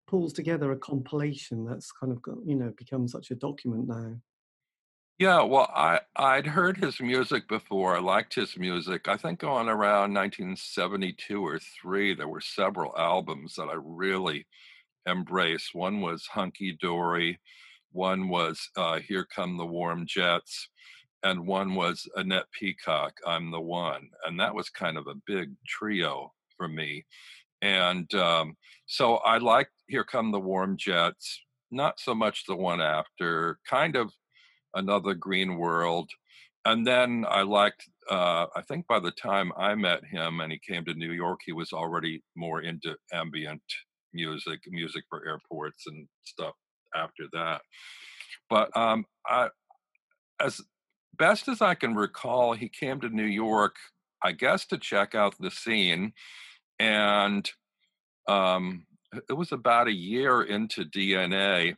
pulls 0.07 0.33
together 0.33 0.71
a 0.71 0.77
compilation 0.77 1.65
that's 1.65 1.91
kind 1.91 2.11
of 2.11 2.21
got, 2.21 2.37
you 2.45 2.55
know 2.55 2.73
become 2.77 3.07
such 3.07 3.31
a 3.31 3.35
document 3.35 3.87
now. 3.87 4.15
Yeah, 5.19 5.43
well, 5.43 5.69
I 5.73 6.01
I'd 6.15 6.47
heard 6.47 6.77
his 6.77 6.99
music 6.99 7.47
before. 7.47 7.95
I 7.95 7.99
liked 7.99 8.33
his 8.35 8.57
music. 8.57 9.07
I 9.07 9.15
think 9.17 9.43
on 9.43 9.69
around 9.69 10.13
1972 10.13 11.45
or 11.45 11.59
three, 11.59 12.13
there 12.15 12.27
were 12.27 12.41
several 12.41 12.97
albums 12.97 13.55
that 13.55 13.69
I 13.69 13.75
really 13.77 14.47
embraced. 15.07 15.73
One 15.73 16.01
was 16.01 16.25
Hunky 16.27 16.77
Dory, 16.81 17.39
one 17.91 18.27
was 18.29 18.69
uh, 18.75 18.99
Here 18.99 19.25
Come 19.25 19.57
the 19.57 19.65
Warm 19.65 20.05
Jets, 20.07 20.69
and 21.23 21.47
one 21.47 21.75
was 21.75 22.07
Annette 22.15 22.51
Peacock, 22.51 23.19
I'm 23.25 23.51
the 23.51 23.61
One. 23.61 24.09
And 24.25 24.39
that 24.39 24.55
was 24.55 24.69
kind 24.69 24.97
of 24.97 25.07
a 25.07 25.15
big 25.25 25.53
trio 25.67 26.33
for 26.57 26.67
me. 26.67 27.05
And 27.61 28.13
um, 28.15 28.57
so 28.87 29.15
I 29.17 29.37
liked 29.37 29.71
Here 29.93 30.03
Come 30.03 30.31
the 30.31 30.39
Warm 30.39 30.75
Jets, 30.75 31.39
not 31.69 31.99
so 31.99 32.15
much 32.15 32.47
the 32.47 32.55
one 32.55 32.81
after, 32.81 33.59
kind 33.69 33.95
of 33.95 34.11
another 34.73 35.13
green 35.13 35.55
world. 35.55 36.09
And 36.65 36.87
then 36.87 37.27
I 37.29 37.43
liked, 37.43 37.87
uh, 38.09 38.47
I 38.55 38.63
think 38.67 38.87
by 38.87 38.99
the 38.99 39.11
time 39.11 39.51
I 39.55 39.75
met 39.75 40.03
him 40.03 40.39
and 40.39 40.51
he 40.51 40.57
came 40.57 40.83
to 40.85 40.95
New 40.95 41.11
York, 41.11 41.41
he 41.45 41.51
was 41.51 41.73
already 41.73 42.23
more 42.35 42.63
into 42.63 42.95
ambient 43.13 43.61
music, 44.15 44.61
music 44.67 45.03
for 45.11 45.27
airports 45.27 45.83
and 45.85 46.07
stuff 46.23 46.55
after 46.95 47.25
that. 47.33 47.61
But 48.49 48.75
um, 48.75 49.05
I, 49.27 49.49
as 50.39 50.59
best 51.19 51.47
as 51.47 51.61
I 51.61 51.75
can 51.75 51.93
recall, 51.93 52.53
he 52.53 52.67
came 52.67 52.99
to 53.01 53.09
New 53.09 53.25
York, 53.25 53.75
I 54.23 54.31
guess, 54.31 54.65
to 54.69 54.79
check 54.79 55.13
out 55.13 55.35
the 55.39 55.51
scene 55.51 56.13
and 56.79 57.47
um, 58.27 58.87
it 59.29 59.33
was 59.33 59.51
about 59.53 59.87
a 59.87 59.93
year 59.93 60.43
into 60.43 60.85
DNA, 60.85 61.75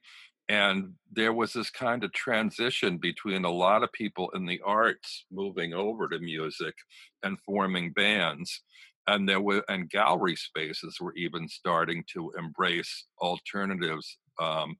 and 0.49 0.93
there 1.11 1.33
was 1.33 1.53
this 1.53 1.69
kind 1.71 2.03
of 2.03 2.13
transition 2.13 2.97
between 2.99 3.45
a 3.45 3.51
lot 3.51 3.83
of 3.83 3.91
people 3.93 4.29
in 4.36 4.45
the 4.45 4.61
arts 4.65 5.25
moving 5.31 5.73
over 5.73 6.07
to 6.09 6.19
music 6.19 6.75
and 7.23 7.39
forming 7.45 7.93
bands. 7.93 8.61
and 9.07 9.27
there 9.29 9.41
were 9.41 9.63
and 9.69 9.89
gallery 9.89 10.36
spaces 10.36 10.97
were 11.01 11.13
even 11.15 11.47
starting 11.47 12.03
to 12.13 12.31
embrace 12.38 13.05
alternatives 13.21 14.17
um, 14.41 14.77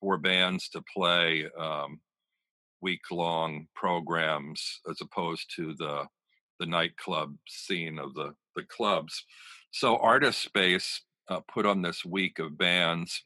for 0.00 0.18
bands 0.18 0.68
to 0.70 0.82
play 0.94 1.46
um, 1.60 2.00
week 2.82 3.02
long 3.10 3.66
programs 3.74 4.80
as 4.90 4.98
opposed 5.02 5.52
to 5.56 5.74
the 5.78 6.06
the 6.60 6.66
nightclub 6.66 7.36
scene 7.48 7.98
of 7.98 8.14
the 8.14 8.34
the 8.56 8.64
clubs. 8.64 9.24
So 9.72 9.96
Artists 9.98 10.42
Space 10.44 11.02
uh, 11.28 11.40
put 11.52 11.66
on 11.66 11.82
this 11.82 12.04
week 12.04 12.38
of 12.38 12.58
bands, 12.58 13.24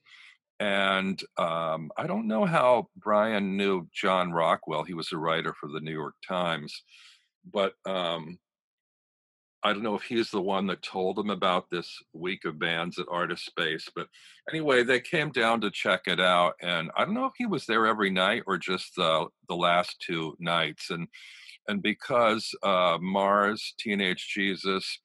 and 0.58 1.20
um, 1.38 1.90
I 1.96 2.06
don't 2.06 2.28
know 2.28 2.44
how 2.44 2.88
Brian 2.96 3.56
knew 3.56 3.88
John 3.92 4.32
Rockwell. 4.32 4.84
He 4.84 4.94
was 4.94 5.12
a 5.12 5.18
writer 5.18 5.54
for 5.58 5.68
the 5.68 5.80
New 5.80 5.92
York 5.92 6.14
Times, 6.26 6.82
but 7.50 7.74
um, 7.86 8.38
I 9.62 9.72
don't 9.72 9.82
know 9.82 9.94
if 9.94 10.02
he's 10.02 10.30
the 10.30 10.40
one 10.40 10.66
that 10.68 10.82
told 10.82 11.16
them 11.16 11.30
about 11.30 11.68
this 11.70 11.90
week 12.14 12.44
of 12.46 12.58
bands 12.58 12.98
at 12.98 13.06
Artists 13.10 13.46
Space, 13.46 13.88
but 13.94 14.08
anyway, 14.48 14.82
they 14.82 15.00
came 15.00 15.30
down 15.30 15.60
to 15.60 15.70
check 15.70 16.02
it 16.06 16.20
out, 16.20 16.54
and 16.62 16.90
I 16.96 17.04
don't 17.04 17.14
know 17.14 17.26
if 17.26 17.34
he 17.36 17.46
was 17.46 17.66
there 17.66 17.86
every 17.86 18.10
night 18.10 18.42
or 18.46 18.56
just 18.56 18.94
the 18.96 19.26
the 19.48 19.56
last 19.56 19.96
two 20.00 20.34
nights, 20.38 20.90
and 20.90 21.06
and 21.68 21.82
because 21.82 22.50
uh, 22.62 22.98
Mars, 23.00 23.74
Teenage 23.78 24.28
Jesus, 24.34 25.00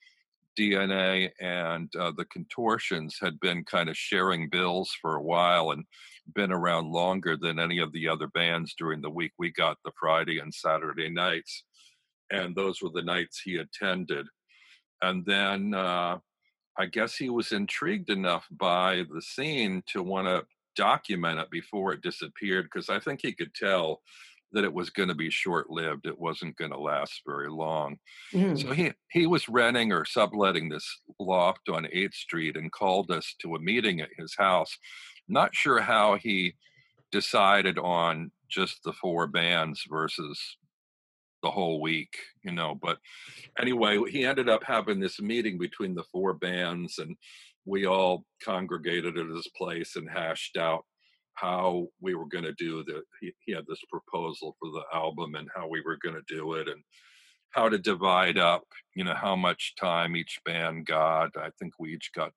DNA, 0.58 1.30
and 1.40 1.94
uh, 1.96 2.12
the 2.16 2.26
Contortions 2.26 3.18
had 3.22 3.40
been 3.40 3.64
kind 3.64 3.90
of 3.90 3.98
sharing 3.98 4.50
bills 4.50 4.96
for 5.02 5.16
a 5.16 5.24
while 5.24 5.72
and 5.72 5.86
been 6.34 6.52
around 6.52 6.92
longer 6.92 7.38
than 7.38 7.60
any 7.60 7.80
of 7.80 7.92
the 7.94 8.08
other 8.08 8.28
bands 8.28 8.74
during 8.78 9.02
the 9.02 9.10
week. 9.10 9.32
We 9.38 9.52
got 9.52 9.78
the 9.84 9.92
Friday 10.00 10.40
and 10.40 10.54
Saturday 10.54 11.10
nights, 11.10 11.64
and 12.32 12.56
those 12.56 12.82
were 12.82 12.92
the 12.94 13.04
nights 13.04 13.42
he 13.42 13.58
attended 13.58 14.28
and 15.02 15.26
then 15.26 15.74
uh, 15.74 16.18
I 16.78 16.86
guess 16.88 17.16
he 17.16 17.30
was 17.30 17.52
intrigued 17.52 18.10
enough 18.10 18.48
by 18.52 19.04
the 19.14 19.22
scene 19.22 19.84
to 19.88 20.04
want 20.04 20.28
to 20.28 20.46
document 20.76 21.40
it 21.40 21.50
before 21.50 21.94
it 21.94 22.02
disappeared 22.02 22.66
because 22.66 22.90
I 22.90 23.00
think 23.00 23.22
he 23.22 23.34
could 23.34 23.54
tell 23.54 24.02
that 24.56 24.64
it 24.64 24.74
was 24.74 24.90
going 24.90 25.10
to 25.10 25.16
be 25.16 25.30
short 25.30 25.70
lived. 25.70 26.08
It 26.08 26.18
wasn't 26.18 26.56
going 26.56 26.72
to 26.72 26.80
last 26.80 27.22
very 27.28 27.50
long. 27.50 27.98
Mm. 28.34 28.60
So 28.60 28.72
he, 28.72 28.94
he 29.12 29.28
was 29.28 29.50
renting 29.50 29.92
or 29.92 30.06
subletting 30.06 30.70
this 30.70 30.88
loft 31.20 31.68
on 31.70 31.84
8th 31.94 32.14
Street 32.14 32.56
and 32.56 32.72
called 32.72 33.12
us 33.12 33.36
to 33.42 33.56
a 33.56 33.60
meeting 33.60 34.00
at 34.00 34.10
his 34.18 34.34
house. 34.38 34.76
Not 35.28 35.54
sure 35.54 35.82
how 35.82 36.16
he 36.16 36.56
decided 37.12 37.78
on 37.78 38.32
just 38.50 38.80
the 38.86 38.94
four 38.94 39.28
bands 39.28 39.84
versus 39.90 40.40
the 41.44 41.52
whole 41.52 41.82
week, 41.82 42.16
you 42.42 42.54
know. 42.54 42.80
But 42.82 42.98
anyway, 43.60 44.00
he 44.10 44.26
ended 44.26 44.48
up 44.48 44.64
having 44.64 45.02
this 45.02 45.22
meeting 45.22 45.58
between 45.58 45.96
the 45.96 46.06
four 46.14 46.34
bands, 46.34 46.98
and 46.98 47.18
we 47.66 47.86
all 47.86 48.24
congregated 48.42 49.18
at 49.18 49.28
his 49.28 49.50
place 49.58 49.98
and 49.98 50.10
hashed 50.10 50.56
out 50.56 50.86
how 51.36 51.88
we 52.02 52.16
were 52.16 52.28
going 52.28 52.44
to 52.44 52.54
do 52.54 52.84
the. 52.84 53.02
He, 53.22 53.34
he 53.46 53.54
had 53.54 53.66
this 53.68 53.82
proposal 53.90 54.56
for 54.60 54.70
the 54.72 54.84
album 54.94 55.36
and 55.36 55.50
how 55.56 55.68
we 55.68 55.82
were 55.82 55.98
going 56.02 56.16
to 56.16 56.34
do 56.34 56.54
it, 56.54 56.68
and 56.68 56.82
how 57.52 57.70
to 57.70 57.78
divide 57.78 58.38
up, 58.38 58.64
you 58.96 59.04
know, 59.04 59.16
how 59.16 59.36
much 59.36 59.76
time 59.80 60.16
each 60.16 60.40
band 60.46 60.86
got. 60.86 61.30
I 61.38 61.50
think 61.58 61.74
we 61.80 61.94
each 61.94 62.12
got 62.14 62.32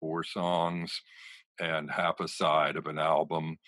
four 0.00 0.24
songs 0.24 1.02
and 1.60 1.90
half 1.90 2.20
a 2.20 2.28
side 2.28 2.76
of 2.76 2.86
an 2.86 2.98
album. 2.98 3.58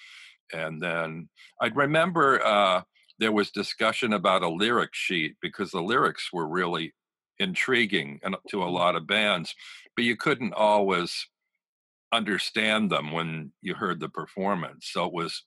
And 0.53 0.83
then 0.83 1.29
I 1.61 1.69
remember 1.69 2.45
uh, 2.45 2.83
there 3.19 3.33
was 3.33 3.51
discussion 3.51 4.13
about 4.13 4.43
a 4.43 4.49
lyric 4.49 4.91
sheet 4.93 5.37
because 5.41 5.71
the 5.71 5.83
lyrics 5.83 6.31
were 6.33 6.49
really 6.49 6.95
intriguing 7.39 8.19
and 8.23 8.37
to 8.51 8.63
a 8.63 8.65
mm-hmm. 8.65 8.75
lot 8.75 8.97
of 8.97 9.07
bands, 9.07 9.55
but 9.95 10.05
you 10.05 10.17
couldn't 10.17 10.53
always 10.55 11.29
understand 12.13 12.91
them 12.91 13.13
when 13.13 13.53
you 13.61 13.75
heard 13.75 14.01
the 14.01 14.09
performance. 14.09 14.89
So 14.93 15.05
it 15.05 15.13
was 15.13 15.45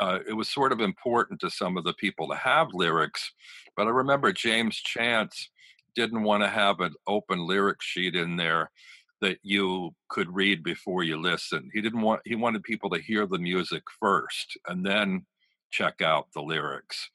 uh, 0.00 0.20
it 0.28 0.32
was 0.32 0.48
sort 0.48 0.72
of 0.72 0.80
important 0.80 1.40
to 1.40 1.50
some 1.50 1.76
of 1.76 1.84
the 1.84 1.94
people 1.94 2.28
to 2.28 2.36
have 2.36 2.68
lyrics. 2.72 3.32
But 3.76 3.86
I 3.86 3.90
remember 3.90 4.32
James 4.32 4.76
Chance 4.76 5.50
didn't 5.94 6.22
want 6.22 6.42
to 6.42 6.48
have 6.48 6.80
an 6.80 6.94
open 7.06 7.46
lyric 7.46 7.82
sheet 7.82 8.14
in 8.14 8.36
there 8.36 8.70
that 9.20 9.38
you 9.42 9.94
could 10.08 10.32
read 10.32 10.62
before 10.62 11.02
you 11.02 11.16
listen. 11.20 11.70
He 11.74 11.80
didn't 11.80 12.02
want 12.02 12.20
he 12.24 12.36
wanted 12.36 12.62
people 12.62 12.90
to 12.90 13.00
hear 13.00 13.26
the 13.26 13.38
music 13.38 13.82
first 13.98 14.56
and 14.68 14.86
then 14.86 15.26
check 15.70 16.00
out 16.00 16.32
the 16.32 16.42
lyrics. 16.42 17.10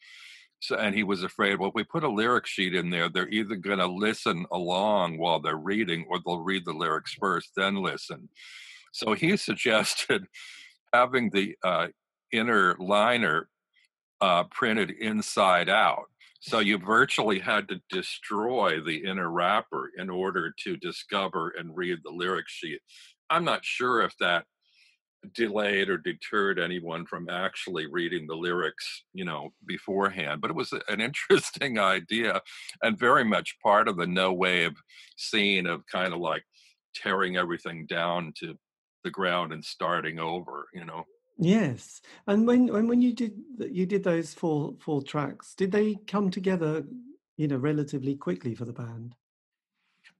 So, 0.59 0.77
and 0.77 0.95
he 0.95 1.03
was 1.03 1.23
afraid, 1.23 1.59
well, 1.59 1.69
if 1.69 1.75
we 1.75 1.83
put 1.83 2.05
a 2.05 2.09
lyric 2.09 2.45
sheet 2.45 2.73
in 2.73 2.89
there, 2.89 3.09
they're 3.09 3.27
either 3.27 3.57
going 3.57 3.79
to 3.79 3.87
listen 3.87 4.45
along 4.49 5.17
while 5.17 5.41
they're 5.41 5.57
reading 5.57 6.05
or 6.09 6.19
they'll 6.19 6.39
read 6.39 6.63
the 6.63 6.71
lyrics 6.71 7.13
first, 7.13 7.51
then 7.57 7.83
listen. 7.83 8.29
So 8.93 9.13
he 9.13 9.35
suggested 9.49 10.25
having 10.93 11.29
the 11.31 11.55
uh, 11.63 11.87
inner 12.31 12.77
liner 12.79 13.49
uh, 14.21 14.45
printed 14.45 14.91
inside 14.91 15.67
out. 15.67 16.05
So 16.39 16.59
you 16.59 16.77
virtually 16.77 17.39
had 17.39 17.67
to 17.69 17.81
destroy 17.89 18.81
the 18.81 19.05
inner 19.05 19.29
wrapper 19.29 19.91
in 19.97 20.09
order 20.09 20.53
to 20.63 20.77
discover 20.77 21.53
and 21.57 21.75
read 21.75 21.99
the 22.03 22.11
lyric 22.11 22.47
sheet. 22.47 22.79
I'm 23.29 23.45
not 23.45 23.63
sure 23.63 24.01
if 24.01 24.13
that 24.19 24.45
delayed 25.33 25.89
or 25.89 25.97
deterred 25.97 26.59
anyone 26.59 27.05
from 27.05 27.29
actually 27.29 27.87
reading 27.87 28.27
the 28.27 28.35
lyrics, 28.35 29.03
you 29.13 29.23
know, 29.23 29.53
beforehand. 29.65 30.41
But 30.41 30.51
it 30.51 30.55
was 30.55 30.73
an 30.73 30.99
interesting 30.99 31.79
idea 31.79 32.41
and 32.81 32.99
very 32.99 33.23
much 33.23 33.55
part 33.63 33.87
of 33.87 33.97
the 33.97 34.07
no 34.07 34.33
wave 34.33 34.73
scene 35.17 35.65
of 35.65 35.85
kind 35.87 36.13
of 36.13 36.19
like 36.19 36.43
tearing 36.93 37.37
everything 37.37 37.85
down 37.85 38.33
to 38.39 38.55
the 39.03 39.11
ground 39.11 39.53
and 39.53 39.63
starting 39.63 40.19
over, 40.19 40.67
you 40.73 40.85
know. 40.85 41.05
Yes, 41.37 42.01
and 42.27 42.45
when 42.45 42.67
when 42.67 42.87
when 42.87 43.01
you 43.01 43.13
did 43.13 43.33
you 43.59 43.85
did 43.85 44.03
those 44.03 44.33
four 44.33 44.75
four 44.79 45.01
tracks, 45.01 45.55
did 45.55 45.71
they 45.71 45.95
come 46.07 46.29
together, 46.29 46.85
you 47.37 47.47
know, 47.47 47.57
relatively 47.57 48.15
quickly 48.15 48.53
for 48.53 48.65
the 48.65 48.73
band? 48.73 49.15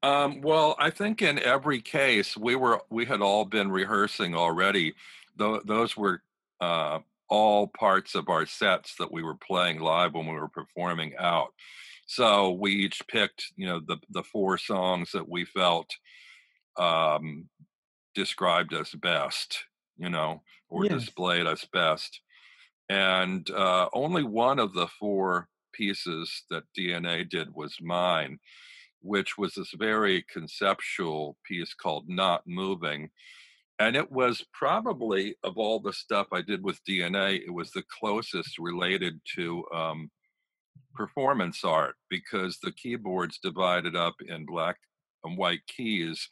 Um, 0.02 0.42
well, 0.42 0.76
I 0.80 0.90
think 0.90 1.22
in 1.22 1.40
every 1.40 1.82
case 1.82 2.36
we 2.36 2.56
were 2.56 2.82
we 2.90 3.06
had 3.06 3.22
all 3.22 3.46
been 3.46 3.72
rehearsing 3.72 4.36
already. 4.36 4.96
Th- 5.38 5.62
those 5.66 5.96
were 5.96 6.22
uh, 6.60 7.00
all 7.30 7.68
parts 7.68 8.16
of 8.16 8.28
our 8.28 8.46
sets 8.46 8.96
that 8.96 9.12
we 9.12 9.24
were 9.24 9.36
playing 9.36 9.80
live 9.80 10.14
when 10.14 10.26
we 10.26 10.34
were 10.34 10.50
performing 10.50 11.14
out. 11.20 11.54
So 12.06 12.52
we 12.52 12.72
each 12.72 13.02
picked, 13.08 13.54
you 13.56 13.68
know, 13.68 13.80
the 13.80 13.98
the 14.10 14.24
four 14.24 14.58
songs 14.58 15.12
that 15.14 15.30
we 15.30 15.46
felt 15.46 15.90
um, 16.78 17.48
described 18.16 18.74
us 18.74 18.94
best, 18.94 19.66
you 19.98 20.10
know, 20.10 20.42
or 20.70 20.86
yes. 20.86 20.94
displayed 20.94 21.46
us 21.46 21.66
best. 21.72 22.22
And 22.90 23.50
uh, 23.52 23.88
only 23.94 24.24
one 24.24 24.60
of 24.60 24.74
the 24.74 24.88
four 25.00 25.48
pieces 25.74 26.44
that 26.50 26.64
DNA 26.78 27.28
did 27.28 27.54
was 27.54 27.76
mine 27.82 28.40
which 29.04 29.38
was 29.38 29.54
this 29.54 29.72
very 29.78 30.26
conceptual 30.32 31.38
piece 31.46 31.74
called 31.74 32.06
Not 32.08 32.42
Moving. 32.48 33.10
And 33.78 33.96
it 33.96 34.10
was 34.10 34.46
probably, 34.54 35.36
of 35.44 35.58
all 35.58 35.80
the 35.80 35.94
stuff 35.94 36.28
I 36.32 36.42
did 36.42 36.64
with 36.64 36.84
DNA, 36.90 37.42
it 37.46 37.54
was 37.54 37.72
the 37.72 37.84
closest 38.00 38.58
related 38.58 39.20
to 39.36 39.64
um, 39.76 40.10
performance 40.96 41.64
art 41.66 41.96
because 42.10 42.60
the 42.60 42.72
keyboard's 42.72 43.40
divided 43.40 43.96
up 43.96 44.16
in 44.26 44.46
black 44.46 44.78
and 45.26 45.38
white 45.38 45.68
keys. 45.68 46.30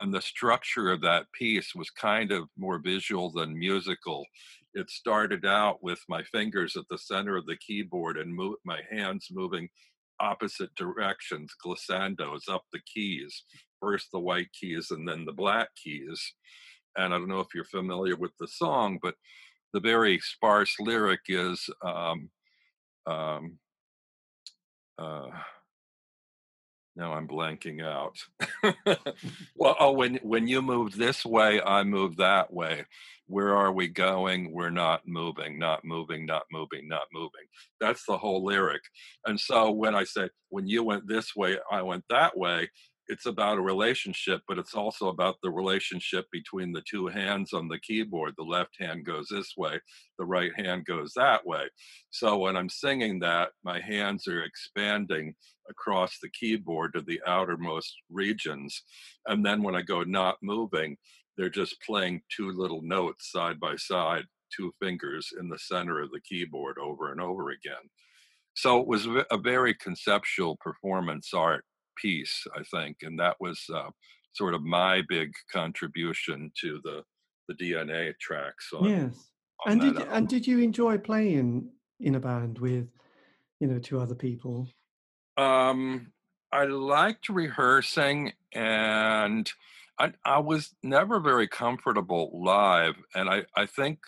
And 0.00 0.12
the 0.12 0.22
structure 0.22 0.90
of 0.90 1.02
that 1.02 1.26
piece 1.32 1.74
was 1.74 1.90
kind 1.90 2.32
of 2.32 2.48
more 2.56 2.78
visual 2.78 3.30
than 3.30 3.58
musical. 3.58 4.24
It 4.72 4.88
started 4.88 5.44
out 5.44 5.82
with 5.82 6.00
my 6.08 6.22
fingers 6.24 6.76
at 6.76 6.84
the 6.88 6.98
center 6.98 7.36
of 7.36 7.46
the 7.46 7.56
keyboard 7.56 8.16
and 8.16 8.34
mo- 8.34 8.56
my 8.64 8.80
hands 8.90 9.28
moving 9.30 9.68
opposite 10.20 10.74
directions, 10.76 11.52
glissandos 11.64 12.48
up 12.48 12.62
the 12.72 12.80
keys, 12.92 13.44
first 13.80 14.08
the 14.12 14.20
white 14.20 14.50
keys 14.58 14.90
and 14.90 15.06
then 15.06 15.24
the 15.24 15.32
black 15.32 15.68
keys. 15.82 16.34
And 16.96 17.12
I 17.12 17.18
don't 17.18 17.28
know 17.28 17.40
if 17.40 17.54
you're 17.54 17.64
familiar 17.64 18.16
with 18.16 18.32
the 18.38 18.48
song, 18.48 18.98
but 19.02 19.14
the 19.72 19.80
very 19.80 20.18
sparse 20.20 20.74
lyric 20.80 21.20
is 21.28 21.68
um, 21.84 22.30
um, 23.06 23.58
uh, 24.98 25.28
now 26.96 27.12
I'm 27.12 27.28
blanking 27.28 27.84
out. 27.84 28.16
well, 29.56 29.76
oh, 29.78 29.92
when 29.92 30.16
when 30.22 30.46
you 30.46 30.62
move 30.62 30.96
this 30.96 31.24
way, 31.24 31.60
I 31.62 31.82
move 31.82 32.16
that 32.16 32.52
way. 32.52 32.84
Where 33.26 33.56
are 33.56 33.72
we 33.72 33.86
going? 33.86 34.52
We're 34.52 34.70
not 34.70 35.06
moving, 35.06 35.58
not 35.58 35.84
moving, 35.84 36.26
not 36.26 36.42
moving, 36.50 36.88
not 36.88 37.06
moving. 37.12 37.46
That's 37.80 38.04
the 38.04 38.18
whole 38.18 38.44
lyric. 38.44 38.82
And 39.24 39.38
so 39.38 39.70
when 39.70 39.94
I 39.94 40.04
say 40.04 40.30
when 40.48 40.66
you 40.66 40.82
went 40.82 41.06
this 41.06 41.36
way, 41.36 41.58
I 41.70 41.82
went 41.82 42.04
that 42.10 42.36
way, 42.36 42.70
it's 43.10 43.26
about 43.26 43.58
a 43.58 43.62
relationship, 43.62 44.40
but 44.46 44.56
it's 44.56 44.74
also 44.74 45.08
about 45.08 45.36
the 45.42 45.50
relationship 45.50 46.26
between 46.30 46.72
the 46.72 46.82
two 46.88 47.08
hands 47.08 47.52
on 47.52 47.66
the 47.66 47.80
keyboard. 47.80 48.34
The 48.36 48.44
left 48.44 48.76
hand 48.78 49.04
goes 49.04 49.26
this 49.28 49.54
way, 49.56 49.80
the 50.18 50.24
right 50.24 50.52
hand 50.56 50.86
goes 50.86 51.12
that 51.16 51.44
way. 51.44 51.64
So 52.10 52.38
when 52.38 52.56
I'm 52.56 52.68
singing 52.68 53.18
that, 53.20 53.50
my 53.64 53.80
hands 53.80 54.28
are 54.28 54.44
expanding 54.44 55.34
across 55.68 56.18
the 56.22 56.30
keyboard 56.30 56.92
to 56.94 57.02
the 57.02 57.20
outermost 57.26 57.92
regions. 58.08 58.82
And 59.26 59.44
then 59.44 59.62
when 59.62 59.74
I 59.74 59.82
go 59.82 60.04
not 60.04 60.36
moving, 60.40 60.96
they're 61.36 61.50
just 61.50 61.82
playing 61.84 62.22
two 62.34 62.52
little 62.52 62.82
notes 62.82 63.32
side 63.32 63.58
by 63.58 63.74
side, 63.74 64.24
two 64.56 64.72
fingers 64.80 65.30
in 65.38 65.48
the 65.48 65.58
center 65.58 66.00
of 66.00 66.12
the 66.12 66.20
keyboard 66.20 66.76
over 66.78 67.10
and 67.10 67.20
over 67.20 67.50
again. 67.50 67.90
So 68.54 68.78
it 68.80 68.86
was 68.86 69.06
a 69.30 69.38
very 69.38 69.74
conceptual 69.74 70.56
performance 70.60 71.30
art 71.34 71.64
piece, 72.00 72.46
I 72.56 72.62
think, 72.62 72.98
and 73.02 73.18
that 73.18 73.36
was 73.40 73.64
uh, 73.72 73.90
sort 74.32 74.54
of 74.54 74.62
my 74.62 75.02
big 75.08 75.32
contribution 75.52 76.52
to 76.60 76.80
the 76.84 77.02
the 77.48 77.54
DNA 77.54 78.12
tracks. 78.20 78.70
On, 78.72 78.88
yes, 78.88 79.30
on 79.66 79.72
and 79.72 79.80
did 79.80 79.96
album. 79.96 80.08
and 80.12 80.28
did 80.28 80.46
you 80.46 80.60
enjoy 80.60 80.98
playing 80.98 81.70
in 81.98 82.14
a 82.14 82.20
band 82.20 82.58
with, 82.58 82.88
you 83.58 83.66
know, 83.66 83.78
two 83.78 84.00
other 84.00 84.14
people? 84.14 84.68
Um, 85.36 86.12
I 86.52 86.64
liked 86.64 87.28
rehearsing, 87.28 88.32
and 88.52 89.50
I 89.98 90.12
I 90.24 90.38
was 90.38 90.74
never 90.82 91.20
very 91.20 91.48
comfortable 91.48 92.30
live, 92.42 92.94
and 93.14 93.28
I 93.28 93.44
I 93.56 93.66
think 93.66 93.98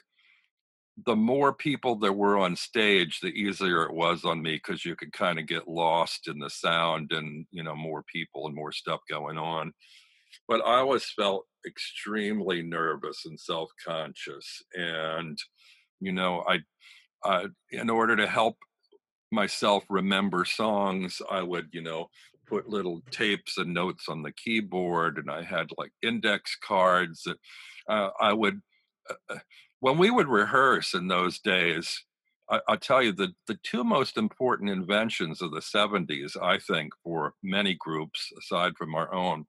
the 1.06 1.16
more 1.16 1.52
people 1.52 1.96
there 1.96 2.12
were 2.12 2.38
on 2.38 2.54
stage, 2.54 3.20
the 3.20 3.28
easier 3.28 3.84
it 3.84 3.94
was 3.94 4.24
on 4.24 4.42
me 4.42 4.54
because 4.56 4.84
you 4.84 4.94
could 4.94 5.12
kind 5.12 5.38
of 5.38 5.46
get 5.46 5.68
lost 5.68 6.28
in 6.28 6.38
the 6.38 6.50
sound 6.50 7.12
and 7.12 7.46
you 7.50 7.62
know 7.62 7.74
more 7.74 8.02
people 8.12 8.46
and 8.46 8.54
more 8.54 8.72
stuff 8.72 9.00
going 9.08 9.38
on. 9.38 9.72
But 10.48 10.60
I 10.66 10.78
always 10.78 11.04
felt 11.10 11.46
extremely 11.66 12.62
nervous 12.62 13.24
and 13.24 13.38
self-conscious, 13.40 14.62
and 14.74 15.38
you 16.00 16.12
know, 16.12 16.44
I, 16.46 16.60
I 17.24 17.46
in 17.70 17.88
order 17.88 18.16
to 18.16 18.26
help 18.26 18.58
myself 19.30 19.84
remember 19.88 20.44
songs, 20.44 21.22
I 21.30 21.42
would 21.42 21.68
you 21.72 21.82
know 21.82 22.10
put 22.46 22.68
little 22.68 23.00
tapes 23.10 23.56
and 23.56 23.72
notes 23.72 24.08
on 24.08 24.22
the 24.22 24.32
keyboard, 24.32 25.16
and 25.16 25.30
I 25.30 25.42
had 25.42 25.68
like 25.78 25.92
index 26.02 26.56
cards 26.62 27.22
that 27.24 27.38
uh, 27.88 28.10
I 28.20 28.34
would. 28.34 28.60
Uh, 29.08 29.14
uh 29.30 29.38
when 29.82 29.98
we 29.98 30.10
would 30.10 30.28
rehearse 30.28 30.94
in 30.94 31.08
those 31.08 31.40
days, 31.40 32.04
I, 32.48 32.60
will 32.68 32.76
tell 32.76 33.02
you 33.02 33.10
that 33.14 33.34
the 33.48 33.58
two 33.64 33.82
most 33.82 34.16
important 34.16 34.70
inventions 34.70 35.42
of 35.42 35.50
the 35.50 35.58
70s, 35.58 36.40
I 36.40 36.58
think, 36.58 36.92
for 37.02 37.34
many 37.42 37.74
groups 37.74 38.30
aside 38.38 38.74
from 38.78 38.94
our 38.94 39.12
own, 39.12 39.44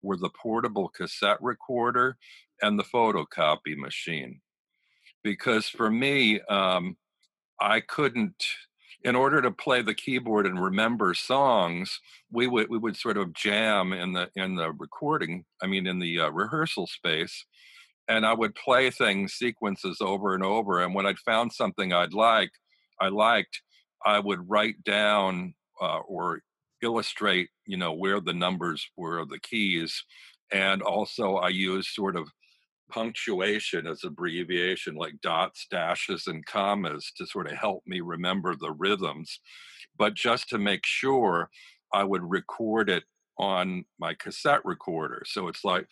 were 0.00 0.16
the 0.16 0.30
portable 0.30 0.88
cassette 0.88 1.36
recorder 1.42 2.16
and 2.62 2.78
the 2.78 2.84
photocopy 2.84 3.76
machine. 3.76 4.40
Because 5.22 5.68
for 5.68 5.90
me, 5.90 6.40
um, 6.48 6.96
I 7.60 7.80
couldn't, 7.80 8.42
in 9.02 9.14
order 9.14 9.42
to 9.42 9.50
play 9.50 9.82
the 9.82 9.92
keyboard 9.92 10.46
and 10.46 10.58
remember 10.58 11.12
songs, 11.12 12.00
we 12.32 12.46
would 12.46 12.70
we 12.70 12.78
would 12.78 12.96
sort 12.96 13.18
of 13.18 13.34
jam 13.34 13.92
in 13.92 14.14
the 14.14 14.30
in 14.34 14.54
the 14.54 14.72
recording. 14.72 15.44
I 15.62 15.66
mean, 15.66 15.86
in 15.86 15.98
the 15.98 16.20
uh, 16.20 16.30
rehearsal 16.30 16.86
space, 16.86 17.44
and 18.08 18.26
I 18.26 18.32
would 18.32 18.54
play 18.54 18.90
things 18.90 19.34
sequences 19.34 19.98
over 20.00 20.34
and 20.34 20.44
over. 20.44 20.80
And 20.80 20.94
when 20.94 21.06
I'd 21.06 21.18
found 21.18 21.52
something 21.52 21.92
I'd 21.92 22.12
like, 22.12 22.50
I 23.00 23.08
liked, 23.08 23.60
I 24.04 24.18
would 24.18 24.48
write 24.48 24.82
down 24.84 25.54
uh, 25.80 25.98
or 26.00 26.40
illustrate, 26.82 27.48
you 27.66 27.76
know, 27.76 27.92
where 27.92 28.20
the 28.20 28.34
numbers 28.34 28.86
were, 28.96 29.24
the 29.24 29.40
keys, 29.40 30.04
and 30.52 30.82
also 30.82 31.36
I 31.36 31.48
used 31.48 31.88
sort 31.88 32.16
of 32.16 32.28
punctuation 32.90 33.86
as 33.86 34.04
abbreviation, 34.04 34.94
like 34.94 35.20
dots, 35.22 35.66
dashes, 35.70 36.26
and 36.26 36.44
commas, 36.44 37.10
to 37.16 37.26
sort 37.26 37.50
of 37.50 37.56
help 37.56 37.82
me 37.86 38.00
remember 38.00 38.54
the 38.54 38.72
rhythms. 38.72 39.40
But 39.98 40.14
just 40.14 40.48
to 40.50 40.58
make 40.58 40.84
sure, 40.84 41.48
I 41.92 42.04
would 42.04 42.22
record 42.22 42.90
it 42.90 43.04
on 43.38 43.84
my 43.98 44.14
cassette 44.14 44.64
recorder. 44.64 45.22
So 45.26 45.48
it's 45.48 45.64
like 45.64 45.86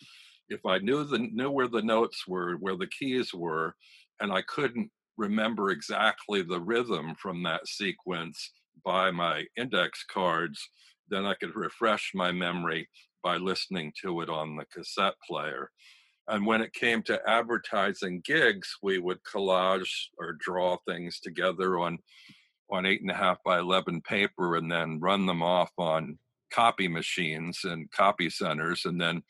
if 0.53 0.65
I 0.67 0.79
knew 0.79 1.05
the 1.05 1.19
knew 1.19 1.51
where 1.51 1.69
the 1.69 1.83
notes 1.83 2.27
were, 2.27 2.55
where 2.57 2.77
the 2.77 2.87
keys 2.87 3.33
were, 3.35 3.75
and 4.21 4.33
I 4.33 4.43
couldn't 4.43 4.91
remember 5.17 5.71
exactly 5.71 6.43
the 6.43 6.61
rhythm 6.61 7.15
from 7.21 7.43
that 7.43 7.67
sequence 7.67 8.51
by 8.85 9.11
my 9.11 9.45
index 9.57 10.05
cards, 10.11 10.61
then 11.09 11.25
I 11.25 11.35
could 11.35 11.55
refresh 11.55 12.13
my 12.15 12.33
memory 12.33 12.89
by 13.23 13.37
listening 13.37 13.93
to 14.03 14.21
it 14.23 14.29
on 14.29 14.57
the 14.57 14.65
cassette 14.67 15.15
player. 15.29 15.71
And 16.29 16.47
when 16.47 16.63
it 16.63 16.73
came 16.73 17.03
to 17.05 17.21
advertising 17.29 18.23
gigs, 18.25 18.77
we 18.83 18.99
would 18.99 19.19
collage 19.25 19.91
or 20.19 20.37
draw 20.39 20.77
things 20.87 21.21
together 21.21 21.79
on 21.79 21.99
on 22.71 22.87
eight 22.87 23.03
and 23.03 23.11
a 23.11 23.15
half 23.15 23.39
by 23.45 23.59
eleven 23.59 24.01
paper 24.01 24.57
and 24.57 24.71
then 24.71 24.99
run 25.01 25.27
them 25.27 25.43
off 25.43 25.71
on 25.79 26.19
copy 26.53 26.89
machines 26.89 27.61
and 27.65 27.91
copy 27.91 28.31
centers 28.31 28.85
and 28.85 29.01
then 29.01 29.23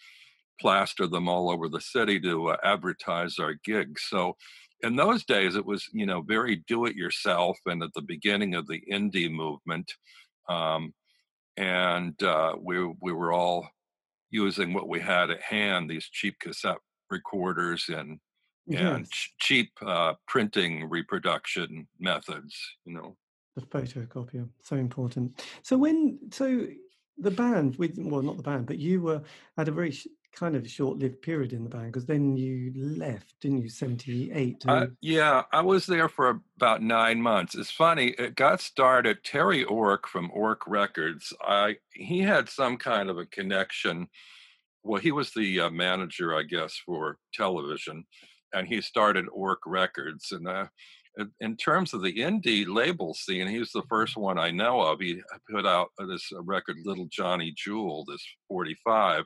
plaster 0.60 1.06
them 1.06 1.28
all 1.28 1.50
over 1.50 1.68
the 1.68 1.80
city 1.80 2.20
to 2.20 2.50
uh, 2.50 2.56
advertise 2.62 3.38
our 3.38 3.54
gigs. 3.64 4.04
So 4.08 4.36
in 4.82 4.96
those 4.96 5.24
days, 5.24 5.56
it 5.56 5.64
was 5.64 5.88
you 5.92 6.06
know 6.06 6.22
very 6.22 6.56
do 6.66 6.86
it 6.86 6.96
yourself, 6.96 7.58
and 7.66 7.82
at 7.82 7.92
the 7.94 8.02
beginning 8.02 8.54
of 8.54 8.66
the 8.66 8.82
indie 8.90 9.30
movement, 9.30 9.92
um, 10.48 10.92
and 11.56 12.20
uh, 12.22 12.54
we 12.60 12.84
we 13.00 13.12
were 13.12 13.32
all 13.32 13.68
using 14.30 14.72
what 14.72 14.88
we 14.88 14.98
had 14.98 15.30
at 15.30 15.42
hand 15.42 15.88
these 15.88 16.08
cheap 16.10 16.38
cassette 16.40 16.78
recorders 17.10 17.84
and 17.88 18.18
yes. 18.66 18.80
and 18.80 19.10
ch- 19.10 19.34
cheap 19.38 19.70
uh, 19.86 20.14
printing 20.26 20.88
reproduction 20.88 21.86
methods. 22.00 22.56
You 22.84 22.94
know, 22.94 23.16
the 23.54 23.62
photocopier 23.62 24.48
so 24.62 24.76
important. 24.76 25.44
So 25.62 25.76
when 25.76 26.18
so 26.32 26.66
the 27.18 27.30
band 27.30 27.76
with 27.76 27.98
well 27.98 28.22
not 28.22 28.36
the 28.38 28.42
band 28.42 28.66
but 28.66 28.78
you 28.78 29.02
were 29.02 29.22
had 29.56 29.68
a 29.68 29.72
very 29.72 29.94
kind 30.32 30.56
of 30.56 30.68
short-lived 30.68 31.20
period 31.22 31.52
in 31.52 31.62
the 31.62 31.70
band 31.70 31.86
because 31.86 32.06
then 32.06 32.36
you 32.36 32.72
left, 32.74 33.34
didn't 33.40 33.62
you? 33.62 33.68
Seventy-eight. 33.68 34.64
Uh, 34.66 34.86
yeah, 35.00 35.42
I 35.52 35.60
was 35.60 35.86
there 35.86 36.08
for 36.08 36.40
about 36.56 36.82
nine 36.82 37.20
months. 37.20 37.54
It's 37.54 37.70
funny. 37.70 38.14
It 38.18 38.34
got 38.34 38.60
started. 38.60 39.22
Terry 39.24 39.64
Ork 39.64 40.08
from 40.08 40.30
Ork 40.32 40.62
Records. 40.66 41.32
I 41.42 41.76
he 41.92 42.20
had 42.20 42.48
some 42.48 42.76
kind 42.76 43.10
of 43.10 43.18
a 43.18 43.26
connection. 43.26 44.08
Well, 44.82 45.00
he 45.00 45.12
was 45.12 45.32
the 45.32 45.60
uh, 45.60 45.70
manager, 45.70 46.34
I 46.34 46.42
guess, 46.42 46.80
for 46.84 47.18
television, 47.32 48.04
and 48.52 48.66
he 48.66 48.80
started 48.80 49.26
Ork 49.32 49.60
Records. 49.66 50.32
And 50.32 50.48
uh, 50.48 50.66
in 51.40 51.56
terms 51.56 51.94
of 51.94 52.02
the 52.02 52.14
indie 52.14 52.66
label 52.66 53.14
scene, 53.14 53.46
he 53.46 53.58
was 53.58 53.70
the 53.70 53.84
first 53.88 54.16
one 54.16 54.38
I 54.38 54.50
know 54.50 54.80
of. 54.80 55.00
He 55.00 55.20
put 55.50 55.66
out 55.66 55.90
this 56.08 56.30
record, 56.40 56.76
Little 56.84 57.06
Johnny 57.10 57.52
Jewel, 57.56 58.04
this 58.08 58.24
45 58.48 59.24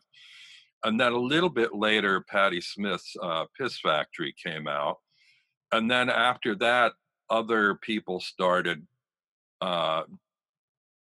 and 0.87 1.01
then 1.01 1.12
a 1.12 1.18
little 1.18 1.51
bit 1.51 1.74
later, 1.74 2.24
Patti 2.30 2.61
Smith's 2.61 3.16
uh, 3.20 3.47
Piss 3.59 3.80
Factory 3.80 4.32
came 4.41 4.68
out. 4.68 4.99
And 5.72 5.91
then 5.91 6.09
after 6.09 6.55
that, 6.57 6.93
other 7.28 7.74
people 7.74 8.20
started 8.20 8.87
uh, 9.61 10.05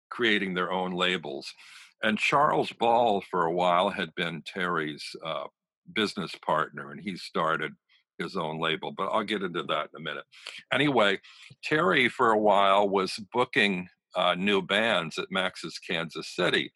creating 0.09 0.55
their 0.55 0.71
own 0.71 0.93
labels. 0.93 1.53
And 2.01 2.17
Charles 2.17 2.71
Ball, 2.71 3.21
for 3.29 3.45
a 3.45 3.53
while, 3.53 3.91
had 3.91 4.15
been 4.15 4.41
Terry's 4.47 5.15
uh, 5.23 5.43
business 5.93 6.31
partner, 6.43 6.89
and 6.89 6.99
he 6.99 7.15
started 7.15 7.73
his 8.17 8.35
own 8.35 8.59
label. 8.59 8.91
But 8.91 9.09
I'll 9.09 9.23
get 9.23 9.43
into 9.43 9.61
that 9.61 9.89
in 9.93 9.97
a 9.97 10.03
minute. 10.03 10.25
Anyway, 10.73 11.19
Terry, 11.63 12.09
for 12.09 12.31
a 12.31 12.39
while, 12.39 12.89
was 12.89 13.19
booking 13.31 13.89
uh, 14.15 14.33
new 14.33 14.63
bands 14.63 15.19
at 15.19 15.29
Max's 15.29 15.77
Kansas 15.77 16.35
City 16.35 16.71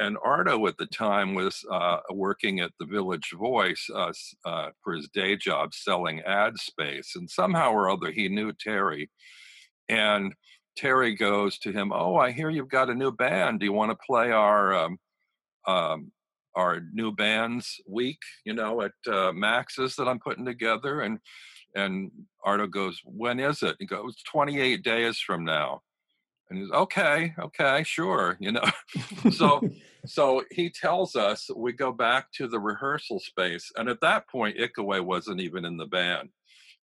and 0.00 0.16
Arto 0.16 0.66
at 0.66 0.78
the 0.78 0.86
time 0.86 1.34
was 1.34 1.64
uh, 1.70 1.98
working 2.10 2.60
at 2.60 2.72
the 2.80 2.86
Village 2.86 3.32
Voice 3.38 3.88
uh, 3.94 4.12
uh, 4.46 4.70
for 4.82 4.94
his 4.94 5.08
day 5.12 5.36
job 5.36 5.74
selling 5.74 6.20
ad 6.20 6.56
space. 6.58 7.12
And 7.16 7.28
somehow 7.28 7.72
or 7.72 7.90
other, 7.90 8.10
he 8.10 8.28
knew 8.28 8.52
Terry. 8.52 9.10
And 9.88 10.34
Terry 10.76 11.14
goes 11.14 11.58
to 11.58 11.72
him, 11.72 11.92
Oh, 11.92 12.16
I 12.16 12.32
hear 12.32 12.48
you've 12.48 12.68
got 12.68 12.88
a 12.88 12.94
new 12.94 13.12
band. 13.12 13.60
Do 13.60 13.66
you 13.66 13.72
want 13.72 13.92
to 13.92 14.06
play 14.06 14.32
our. 14.32 14.74
Um, 14.74 14.98
um, 15.66 16.12
our 16.56 16.80
new 16.92 17.12
bands 17.12 17.80
week, 17.86 18.18
you 18.44 18.52
know, 18.52 18.82
at 18.82 18.92
uh, 19.06 19.32
Max's 19.32 19.94
that 19.96 20.08
I'm 20.08 20.18
putting 20.18 20.44
together, 20.44 21.02
and 21.02 21.20
and 21.76 22.10
Arto 22.44 22.68
goes, 22.68 23.00
"When 23.04 23.38
is 23.38 23.62
it?" 23.62 23.76
He 23.78 23.86
goes, 23.86 24.16
"28 24.24 24.82
days 24.82 25.20
from 25.20 25.44
now." 25.44 25.82
And 26.50 26.58
he's 26.58 26.70
okay, 26.70 27.32
okay, 27.38 27.84
sure, 27.84 28.36
you 28.40 28.52
know. 28.52 28.64
so 29.30 29.60
so 30.06 30.44
he 30.50 30.68
tells 30.68 31.14
us 31.14 31.48
we 31.56 31.72
go 31.72 31.92
back 31.92 32.32
to 32.32 32.48
the 32.48 32.58
rehearsal 32.58 33.20
space, 33.20 33.70
and 33.76 33.88
at 33.88 34.00
that 34.00 34.28
point, 34.28 34.58
Ikue 34.58 35.04
wasn't 35.04 35.40
even 35.40 35.64
in 35.64 35.76
the 35.76 35.86
band. 35.86 36.30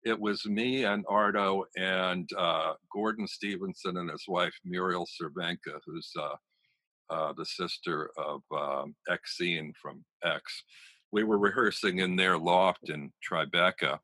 It 0.04 0.18
was 0.18 0.46
me 0.46 0.84
and 0.84 1.04
Arto 1.06 1.64
and 1.76 2.28
uh, 2.38 2.74
Gordon 2.92 3.26
Stevenson 3.26 3.96
and 3.98 4.10
his 4.10 4.24
wife 4.26 4.54
Mirielle 4.66 5.06
Cervenka, 5.20 5.80
who's 5.84 6.10
uh, 6.18 6.36
uh, 7.10 7.32
the 7.36 7.44
sister 7.44 8.10
of 8.16 8.40
um, 8.56 8.94
Exene 9.10 9.72
from 9.80 10.04
X. 10.24 10.62
We 11.10 11.24
were 11.24 11.38
rehearsing 11.38 11.98
in 11.98 12.16
their 12.16 12.38
loft 12.38 12.90
in 12.90 13.10
Tribeca. 13.28 13.98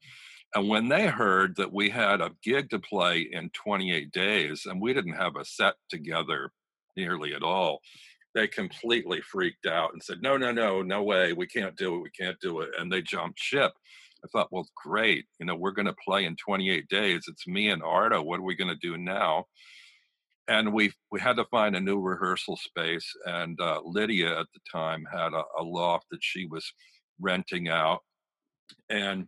And 0.54 0.68
when 0.68 0.88
they 0.88 1.06
heard 1.08 1.56
that 1.56 1.72
we 1.72 1.90
had 1.90 2.20
a 2.20 2.30
gig 2.42 2.70
to 2.70 2.78
play 2.78 3.28
in 3.32 3.50
28 3.50 4.12
days 4.12 4.66
and 4.66 4.80
we 4.80 4.94
didn't 4.94 5.14
have 5.14 5.36
a 5.36 5.44
set 5.44 5.74
together 5.90 6.52
nearly 6.96 7.34
at 7.34 7.42
all, 7.42 7.80
they 8.34 8.46
completely 8.46 9.20
freaked 9.20 9.66
out 9.66 9.92
and 9.92 10.02
said, 10.02 10.22
No, 10.22 10.36
no, 10.36 10.52
no, 10.52 10.82
no 10.82 11.02
way. 11.02 11.32
We 11.32 11.46
can't 11.46 11.76
do 11.76 11.96
it. 11.96 12.02
We 12.02 12.10
can't 12.10 12.38
do 12.40 12.60
it. 12.60 12.70
And 12.78 12.90
they 12.90 13.02
jumped 13.02 13.38
ship. 13.38 13.72
I 14.24 14.28
thought, 14.28 14.52
Well, 14.52 14.68
great. 14.76 15.26
You 15.40 15.46
know, 15.46 15.56
we're 15.56 15.72
going 15.72 15.86
to 15.86 15.96
play 16.06 16.24
in 16.24 16.36
28 16.36 16.88
days. 16.88 17.24
It's 17.26 17.46
me 17.46 17.70
and 17.70 17.82
Arto. 17.82 18.24
What 18.24 18.40
are 18.40 18.44
we 18.44 18.56
going 18.56 18.68
to 18.68 18.76
do 18.76 18.96
now? 18.96 19.46
And 20.46 20.72
we 20.72 20.92
we 21.10 21.20
had 21.20 21.36
to 21.36 21.46
find 21.46 21.74
a 21.74 21.80
new 21.80 22.00
rehearsal 22.00 22.56
space. 22.56 23.10
And 23.24 23.60
uh, 23.60 23.80
Lydia 23.84 24.38
at 24.38 24.46
the 24.52 24.60
time 24.70 25.04
had 25.10 25.32
a, 25.32 25.42
a 25.58 25.62
loft 25.62 26.06
that 26.10 26.22
she 26.22 26.46
was 26.46 26.70
renting 27.20 27.68
out. 27.68 28.00
And 28.90 29.26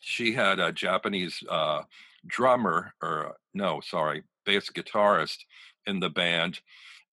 she 0.00 0.32
had 0.32 0.58
a 0.58 0.72
Japanese 0.72 1.42
uh, 1.48 1.82
drummer, 2.26 2.94
or 3.02 3.36
no, 3.54 3.80
sorry, 3.80 4.24
bass 4.44 4.70
guitarist 4.70 5.38
in 5.86 6.00
the 6.00 6.10
band. 6.10 6.60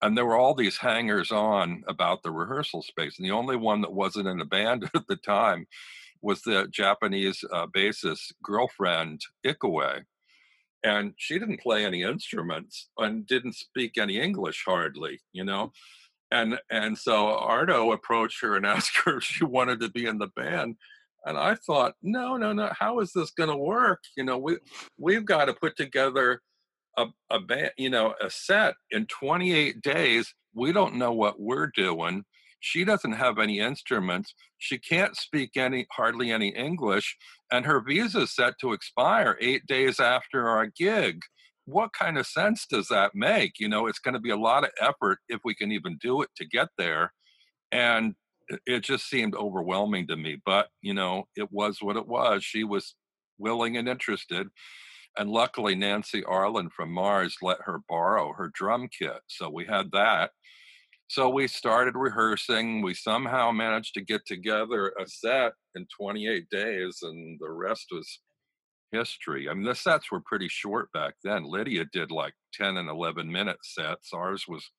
And 0.01 0.17
there 0.17 0.25
were 0.25 0.38
all 0.38 0.53
these 0.53 0.77
hangers 0.77 1.31
on 1.31 1.83
about 1.88 2.21
the 2.21 2.31
rehearsal 2.31 2.81
space. 2.81 3.17
And 3.17 3.25
the 3.25 3.33
only 3.33 3.55
one 3.55 3.81
that 3.81 3.93
wasn't 3.93 4.27
in 4.27 4.38
the 4.38 4.45
band 4.45 4.89
at 4.95 5.07
the 5.07 5.15
time 5.15 5.67
was 6.21 6.41
the 6.41 6.67
Japanese 6.71 7.43
uh, 7.51 7.67
bassist 7.67 8.33
girlfriend, 8.43 9.21
Ikue. 9.45 10.03
And 10.83 11.13
she 11.17 11.39
didn't 11.39 11.61
play 11.61 11.86
any 11.86 12.03
instruments 12.03 12.89
and 12.97 13.25
didn't 13.25 13.55
speak 13.55 13.97
any 13.97 14.19
English 14.19 14.63
hardly, 14.65 15.19
you 15.33 15.43
know. 15.43 15.71
And 16.31 16.59
and 16.69 16.97
so 16.97 17.27
Arto 17.27 17.93
approached 17.93 18.41
her 18.41 18.55
and 18.55 18.65
asked 18.75 18.97
her 19.05 19.17
if 19.17 19.23
she 19.23 19.45
wanted 19.45 19.79
to 19.79 19.89
be 19.89 20.05
in 20.05 20.17
the 20.19 20.27
band 20.27 20.75
and 21.26 21.38
I 21.38 21.55
thought, 21.55 21.93
no, 22.03 22.38
no, 22.38 22.53
no. 22.53 22.69
How 22.78 22.99
is 22.99 23.11
this 23.13 23.32
going 23.32 23.49
to 23.49 23.57
work? 23.57 23.99
You 24.15 24.23
know, 24.23 24.38
we 24.38 24.57
we've 24.97 25.26
got 25.26 25.45
to 25.45 25.53
put 25.53 25.76
together 25.76 26.41
a 26.97 27.07
a 27.30 27.39
band, 27.39 27.71
you 27.78 27.89
know, 27.89 28.13
a 28.21 28.30
set 28.30 28.76
in 28.91 29.07
28 29.07 29.82
days. 29.82 30.34
We 30.53 30.71
don't 30.71 30.95
know 30.95 31.11
what 31.11 31.39
we're 31.39 31.71
doing. 31.76 32.23
She 32.59 32.86
doesn't 32.86 33.13
have 33.13 33.38
any 33.38 33.59
instruments. 33.59 34.34
She 34.57 34.78
can't 34.78 35.15
speak 35.15 35.51
any 35.57 35.86
hardly 35.91 36.32
any 36.32 36.49
English, 36.49 37.17
and 37.51 37.65
her 37.65 37.82
visa 37.82 38.21
is 38.21 38.36
set 38.36 38.53
to 38.61 38.73
expire 38.73 39.38
eight 39.41 39.65
days 39.67 39.99
after 39.99 40.47
our 40.47 40.67
gig. 40.67 41.19
What 41.65 41.91
kind 41.93 42.17
of 42.17 42.28
sense 42.28 42.65
does 42.69 42.88
that 42.89 43.11
make? 43.15 43.53
You 43.59 43.67
know, 43.67 43.88
it's 43.88 43.99
going 43.99 44.13
to 44.13 44.19
be 44.19 44.30
a 44.30 44.38
lot 44.38 44.63
of 44.63 44.69
effort 44.80 45.17
if 45.28 45.41
we 45.43 45.55
can 45.55 45.71
even 45.71 45.97
do 45.99 46.21
it 46.21 46.30
to 46.38 46.45
get 46.45 46.69
there. 46.78 47.11
And 47.71 48.13
it 48.65 48.81
just 48.81 49.09
seemed 49.09 49.35
overwhelming 49.35 50.07
to 50.07 50.15
me. 50.15 50.41
But, 50.45 50.67
you 50.81 50.93
know, 50.93 51.25
it 51.35 51.51
was 51.51 51.79
what 51.81 51.97
it 51.97 52.07
was. 52.07 52.43
She 52.43 52.63
was 52.63 52.95
willing 53.37 53.77
and 53.77 53.87
interested. 53.87 54.47
And 55.17 55.29
luckily, 55.29 55.75
Nancy 55.75 56.23
Arlen 56.25 56.69
from 56.75 56.91
Mars 56.91 57.37
let 57.41 57.57
her 57.61 57.79
borrow 57.87 58.33
her 58.33 58.51
drum 58.53 58.89
kit. 58.97 59.21
So 59.27 59.49
we 59.49 59.65
had 59.65 59.91
that. 59.93 60.31
So 61.07 61.29
we 61.29 61.47
started 61.47 61.95
rehearsing. 61.95 62.81
We 62.81 62.95
somehow 62.95 63.51
managed 63.51 63.93
to 63.93 64.01
get 64.01 64.25
together 64.25 64.91
a 64.99 65.07
set 65.07 65.53
in 65.75 65.85
28 65.95 66.49
days, 66.49 66.99
and 67.03 67.39
the 67.39 67.51
rest 67.51 67.87
was 67.91 68.19
history. 68.91 69.47
I 69.47 69.53
mean, 69.53 69.63
the 69.63 69.75
sets 69.75 70.11
were 70.11 70.21
pretty 70.25 70.47
short 70.49 70.91
back 70.93 71.13
then. 71.23 71.43
Lydia 71.43 71.85
did 71.93 72.11
like 72.11 72.33
10 72.53 72.77
and 72.77 72.89
11 72.89 73.31
minute 73.31 73.59
sets. 73.61 74.09
Ours 74.13 74.45
was, 74.47 74.69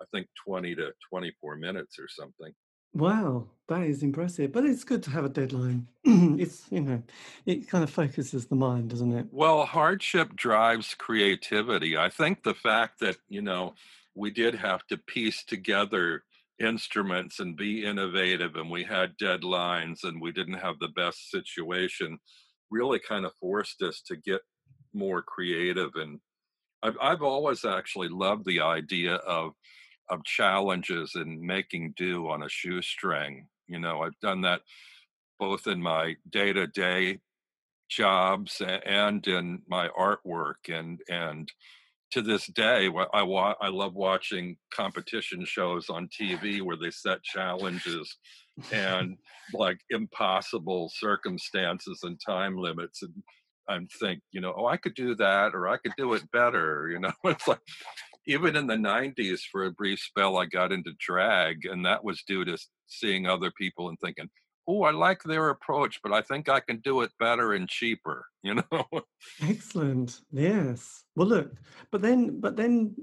I 0.00 0.04
think, 0.12 0.26
20 0.46 0.74
to 0.76 0.92
24 1.10 1.56
minutes 1.56 1.98
or 1.98 2.08
something. 2.08 2.52
Wow, 2.94 3.48
that 3.68 3.82
is 3.82 4.02
impressive. 4.02 4.52
But 4.52 4.64
it's 4.64 4.84
good 4.84 5.02
to 5.04 5.10
have 5.10 5.24
a 5.24 5.28
deadline. 5.28 5.88
it's, 6.04 6.66
you 6.70 6.80
know, 6.80 7.02
it 7.44 7.68
kind 7.68 7.82
of 7.82 7.90
focuses 7.90 8.46
the 8.46 8.54
mind, 8.54 8.90
doesn't 8.90 9.12
it? 9.12 9.26
Well, 9.30 9.66
hardship 9.66 10.34
drives 10.36 10.94
creativity. 10.94 11.96
I 11.96 12.08
think 12.08 12.42
the 12.42 12.54
fact 12.54 13.00
that, 13.00 13.16
you 13.28 13.42
know, 13.42 13.74
we 14.14 14.30
did 14.30 14.54
have 14.54 14.86
to 14.86 14.96
piece 14.96 15.44
together 15.44 16.22
instruments 16.60 17.40
and 17.40 17.56
be 17.56 17.84
innovative 17.84 18.54
and 18.54 18.70
we 18.70 18.84
had 18.84 19.18
deadlines 19.18 20.04
and 20.04 20.22
we 20.22 20.30
didn't 20.30 20.54
have 20.54 20.78
the 20.78 20.88
best 20.88 21.30
situation 21.30 22.16
really 22.70 23.00
kind 23.00 23.24
of 23.24 23.32
forced 23.40 23.82
us 23.82 24.00
to 24.06 24.16
get 24.16 24.40
more 24.92 25.20
creative 25.20 25.90
and 25.96 26.20
I've, 26.80 26.96
I've 27.00 27.22
always 27.22 27.64
actually 27.64 28.08
loved 28.08 28.44
the 28.44 28.60
idea 28.60 29.14
of 29.16 29.54
of 30.08 30.24
challenges 30.24 31.14
and 31.14 31.40
making 31.40 31.94
do 31.96 32.28
on 32.28 32.42
a 32.42 32.48
shoestring. 32.48 33.48
You 33.66 33.78
know, 33.78 34.02
I've 34.02 34.18
done 34.20 34.42
that 34.42 34.62
both 35.38 35.66
in 35.66 35.80
my 35.82 36.16
day-to-day 36.30 37.18
jobs 37.88 38.60
and 38.60 39.26
in 39.26 39.62
my 39.68 39.88
artwork 39.88 40.68
and 40.68 41.00
and 41.08 41.52
to 42.10 42.22
this 42.22 42.46
day 42.46 42.88
I 43.12 43.22
wa- 43.22 43.56
I 43.60 43.68
love 43.68 43.94
watching 43.94 44.56
competition 44.72 45.44
shows 45.44 45.90
on 45.90 46.08
TV 46.08 46.62
where 46.62 46.76
they 46.76 46.90
set 46.90 47.22
challenges 47.22 48.16
and 48.72 49.18
like 49.52 49.78
impossible 49.90 50.90
circumstances 50.94 52.00
and 52.04 52.18
time 52.24 52.56
limits 52.56 53.02
and 53.02 53.22
I'm 53.68 53.88
think, 54.00 54.20
you 54.30 54.40
know, 54.40 54.52
oh, 54.56 54.66
I 54.66 54.76
could 54.76 54.94
do 54.94 55.14
that 55.16 55.54
or 55.54 55.68
I 55.68 55.78
could 55.78 55.94
do 55.96 56.12
it 56.14 56.30
better. 56.30 56.88
You 56.90 56.98
know, 57.00 57.12
it's 57.24 57.48
like 57.48 57.60
even 58.26 58.56
in 58.56 58.66
the 58.66 58.74
90s 58.74 59.40
for 59.50 59.64
a 59.64 59.70
brief 59.70 60.00
spell 60.00 60.36
i 60.36 60.46
got 60.46 60.72
into 60.72 60.92
drag 60.98 61.66
and 61.66 61.84
that 61.84 62.02
was 62.04 62.22
due 62.26 62.44
to 62.44 62.56
seeing 62.86 63.26
other 63.26 63.50
people 63.50 63.88
and 63.88 63.98
thinking 64.00 64.28
oh 64.66 64.82
i 64.82 64.90
like 64.90 65.22
their 65.22 65.50
approach 65.50 66.00
but 66.02 66.12
i 66.12 66.20
think 66.20 66.48
i 66.48 66.60
can 66.60 66.78
do 66.78 67.02
it 67.02 67.10
better 67.18 67.52
and 67.52 67.68
cheaper 67.68 68.26
you 68.44 68.54
know? 68.54 68.86
Excellent. 69.42 70.20
Yes. 70.30 71.04
Well 71.16 71.26
look 71.26 71.52
but 71.90 72.02
then 72.02 72.40
but 72.40 72.56
then 72.56 72.94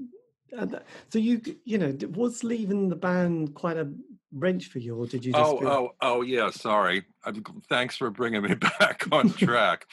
uh, 0.57 0.67
so 1.09 1.17
you 1.17 1.41
you 1.65 1.77
know 1.77 1.95
was 2.09 2.43
leaving 2.43 2.89
the 2.89 2.95
band 2.95 3.55
quite 3.55 3.77
a 3.77 3.89
wrench 4.33 4.67
for 4.67 4.79
you 4.79 4.95
or 4.95 5.07
did 5.07 5.25
you 5.25 5.33
just 5.33 5.43
oh 5.43 5.59
oh 5.65 5.91
oh 6.01 6.21
yeah 6.21 6.49
sorry. 6.51 7.03
I'm, 7.25 7.43
thanks 7.69 7.97
for 7.97 8.11
bringing 8.11 8.43
me 8.43 8.53
back 8.79 9.05
on 9.11 9.29
track 9.45 9.87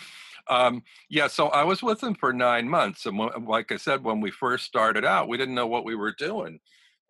um, 0.49 0.83
yeah, 1.09 1.27
so 1.27 1.49
I 1.49 1.65
was 1.65 1.83
with 1.83 2.03
him 2.03 2.15
for 2.15 2.33
nine 2.33 2.69
months. 2.69 3.07
And 3.07 3.19
like 3.47 3.73
I 3.73 3.77
said, 3.77 4.05
when 4.05 4.21
we 4.21 4.31
first 4.31 4.65
started 4.65 5.05
out, 5.05 5.29
we 5.29 5.37
didn't 5.37 5.55
know 5.55 5.67
what 5.67 5.85
we 5.85 5.95
were 5.95 6.15
doing. 6.19 6.61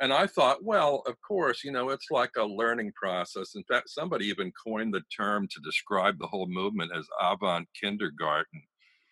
And 0.01 0.13
I 0.13 0.27
thought, 0.27 0.65
well, 0.65 1.03
of 1.07 1.17
course, 1.27 1.65
you 1.65 1.73
know, 1.73 1.91
it's 1.91 2.07
like 2.11 2.31
a 2.37 2.45
learning 2.45 2.93
process. 2.95 3.57
In 3.57 3.65
fact, 3.65 3.91
somebody 3.91 4.27
even 4.27 4.53
coined 4.65 4.95
the 4.95 5.03
term 5.17 5.49
to 5.49 5.61
describe 5.61 6.19
the 6.19 6.27
whole 6.27 6.47
movement 6.47 6.93
as 6.97 7.07
avant 7.21 7.67
kindergarten, 7.81 8.63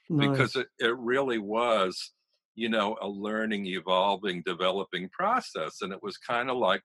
nice. 0.09 0.29
because 0.29 0.57
it, 0.57 0.69
it 0.79 0.97
really 0.97 1.39
was, 1.39 2.13
you 2.55 2.69
know, 2.69 2.97
a 3.03 3.09
learning, 3.09 3.67
evolving, 3.67 4.43
developing 4.47 5.09
process. 5.09 5.83
And 5.83 5.93
it 5.93 6.03
was 6.03 6.19
kind 6.19 6.51
of 6.51 6.57
like 6.57 6.83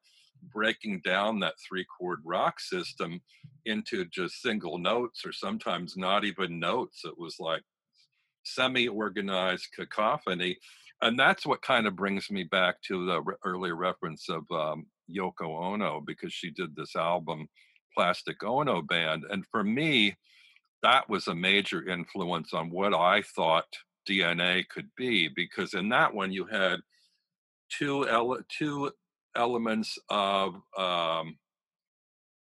breaking 0.53 1.01
down 1.03 1.39
that 1.39 1.55
three 1.67 1.85
chord 1.85 2.19
rock 2.25 2.59
system 2.59 3.21
into 3.65 4.05
just 4.05 4.41
single 4.41 4.77
notes 4.77 5.25
or 5.25 5.31
sometimes 5.31 5.95
not 5.97 6.25
even 6.25 6.59
notes. 6.59 7.01
It 7.05 7.17
was 7.17 7.37
like 7.39 7.63
semi 8.43 8.87
organized 8.87 9.67
cacophony. 9.75 10.57
And 11.01 11.17
that's 11.17 11.45
what 11.45 11.61
kind 11.61 11.87
of 11.87 11.95
brings 11.95 12.29
me 12.29 12.43
back 12.43 12.81
to 12.87 13.05
the 13.05 13.21
re- 13.21 13.35
earlier 13.43 13.75
reference 13.75 14.29
of 14.29 14.43
um, 14.51 14.85
Yoko 15.09 15.73
Ono 15.73 16.01
because 16.05 16.33
she 16.33 16.51
did 16.51 16.75
this 16.75 16.95
album, 16.95 17.47
Plastic 17.95 18.43
Ono 18.43 18.81
Band. 18.81 19.25
And 19.29 19.45
for 19.51 19.63
me, 19.63 20.15
that 20.83 21.09
was 21.09 21.27
a 21.27 21.35
major 21.35 21.87
influence 21.87 22.53
on 22.53 22.69
what 22.69 22.93
I 22.93 23.21
thought 23.21 23.65
DNA 24.09 24.67
could 24.67 24.89
be 24.95 25.27
because 25.27 25.73
in 25.73 25.89
that 25.89 26.13
one 26.13 26.31
you 26.31 26.45
had 26.45 26.79
two 27.69 28.07
ele- 28.07 28.43
two 28.49 28.91
elements 29.35 29.97
of 30.09 30.55
um, 30.77 31.37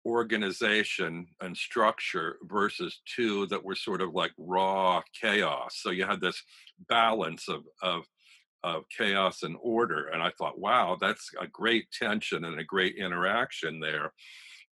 organization 0.06 1.26
and 1.40 1.56
structure 1.56 2.36
versus 2.44 3.00
two 3.04 3.46
that 3.46 3.64
were 3.64 3.74
sort 3.74 4.00
of 4.00 4.14
like 4.14 4.32
raw 4.38 5.02
chaos. 5.20 5.78
So 5.82 5.90
you 5.90 6.06
had 6.06 6.20
this 6.20 6.42
balance 6.88 7.48
of 7.48 7.64
of 7.82 8.04
of 8.62 8.84
chaos 8.96 9.42
and 9.42 9.56
order, 9.62 10.08
and 10.08 10.22
I 10.22 10.30
thought, 10.36 10.58
wow, 10.58 10.98
that's 11.00 11.30
a 11.40 11.46
great 11.46 11.86
tension 11.92 12.44
and 12.44 12.60
a 12.60 12.64
great 12.64 12.96
interaction 12.96 13.80
there. 13.80 14.12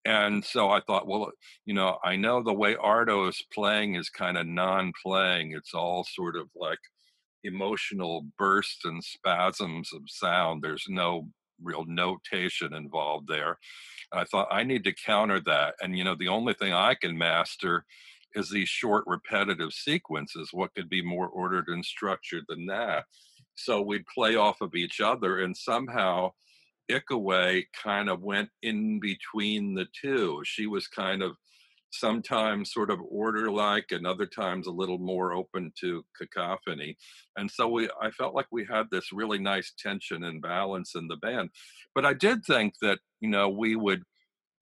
And 0.05 0.45
so 0.45 0.71
I 0.71 0.81
thought, 0.87 1.07
well, 1.07 1.31
you 1.65 1.75
know, 1.75 1.99
I 2.05 2.17
know 2.17 2.43
the 2.43 2.53
way 2.53 2.75
Arto 2.77 3.29
is 3.29 3.43
playing 3.53 3.95
is 3.95 4.11
kind 4.11 4.39
of 4.39 4.47
non-playing. 4.47 5.53
It's 5.53 5.75
all 5.75 6.05
sort 6.05 6.37
of 6.37 6.49
like 6.55 6.79
emotional 7.45 8.27
bursts 8.39 8.85
and 8.85 9.03
spasms 9.03 9.91
of 9.93 10.03
sound. 10.07 10.63
There's 10.63 10.87
no 10.89 11.29
real 11.63 11.85
notation 11.87 12.75
involved 12.75 13.29
there. 13.29 13.59
And 14.13 14.21
I 14.21 14.25
thought 14.25 14.49
I 14.51 14.63
need 14.63 14.85
to 14.85 14.95
counter 14.95 15.41
that. 15.41 15.75
And, 15.81 15.97
you 15.97 16.05
know, 16.05 16.15
the 16.15 16.29
only 16.29 16.55
thing 16.55 16.73
I 16.73 16.95
can 16.95 17.17
master 17.17 17.85
is 18.35 18.51
these 18.51 18.69
short 18.69 19.05
repetitive 19.07 19.73
sequences. 19.73 20.51
What 20.53 20.75
could 20.75 20.89
be 20.89 21.03
more 21.03 21.29
ordered 21.29 21.69
and 21.69 21.85
structured 21.85 22.45
than 22.49 22.67
that? 22.67 23.05
So 23.55 23.83
we'd 23.83 24.07
play 24.07 24.37
off 24.37 24.61
of 24.61 24.75
each 24.75 25.01
other 25.01 25.41
and 25.41 25.57
somehow 25.57 26.33
Ikue 26.91 27.65
kind 27.83 28.09
of 28.09 28.23
went 28.23 28.49
in 28.63 29.01
between 29.01 29.75
the 29.75 29.87
two. 30.01 30.41
She 30.45 30.67
was 30.67 30.87
kind 30.87 31.23
of 31.23 31.37
sometimes 31.91 32.73
sort 32.73 32.91
of 32.91 33.01
order 33.09 33.51
like 33.51 33.87
and 33.91 34.07
other 34.07 34.27
times 34.27 34.67
a 34.67 34.73
little 34.73 34.99
more 34.99 35.33
open 35.33 35.73
to 35.81 36.05
cacophony. 36.17 36.97
And 37.37 37.51
so 37.51 37.69
we 37.69 37.89
i 38.01 38.11
felt 38.11 38.35
like 38.35 38.47
we 38.51 38.67
had 38.71 38.87
this 38.91 39.13
really 39.13 39.39
nice 39.39 39.73
tension 39.79 40.25
and 40.25 40.43
balance 40.43 40.95
in 40.95 41.09
the 41.09 41.17
band. 41.17 41.51
But 41.95 42.05
i 42.05 42.13
did 42.13 42.45
think 42.45 42.75
that 42.83 42.99
you 43.21 43.29
know 43.29 43.49
we 43.49 43.77
would 43.77 44.03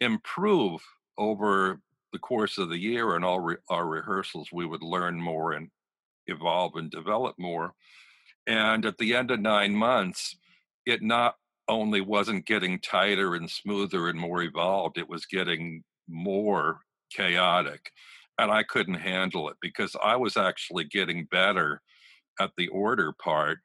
improve 0.00 0.80
over 1.18 1.80
the 2.12 2.18
course 2.18 2.58
of 2.58 2.68
the 2.68 2.78
year 2.78 3.16
and 3.16 3.24
all 3.24 3.40
re- 3.40 3.56
our 3.68 3.86
rehearsals. 3.86 4.48
We 4.52 4.66
would 4.66 4.82
learn 4.82 5.20
more 5.20 5.52
and 5.52 5.68
evolve 6.26 6.76
and 6.76 6.90
develop 6.90 7.34
more. 7.38 7.72
And 8.46 8.84
at 8.84 8.98
the 8.98 9.14
end 9.14 9.30
of 9.30 9.40
nine 9.40 9.74
months 9.74 10.36
it 10.86 11.02
not 11.02 11.34
only 11.68 12.00
wasn't 12.00 12.46
getting 12.46 12.78
tighter 12.80 13.34
and 13.34 13.50
smoother 13.50 14.08
and 14.08 14.18
more 14.18 14.42
evolved 14.42 14.98
it 14.98 15.08
was 15.08 15.26
getting 15.26 15.82
more 16.08 16.80
chaotic 17.16 17.90
and 18.38 18.50
I 18.50 18.62
couldn't 18.62 18.94
handle 18.94 19.48
it 19.48 19.56
because 19.60 19.96
I 20.02 20.16
was 20.16 20.36
actually 20.36 20.84
getting 20.84 21.26
better 21.30 21.80
at 22.40 22.50
the 22.56 22.68
order 22.68 23.12
part 23.12 23.58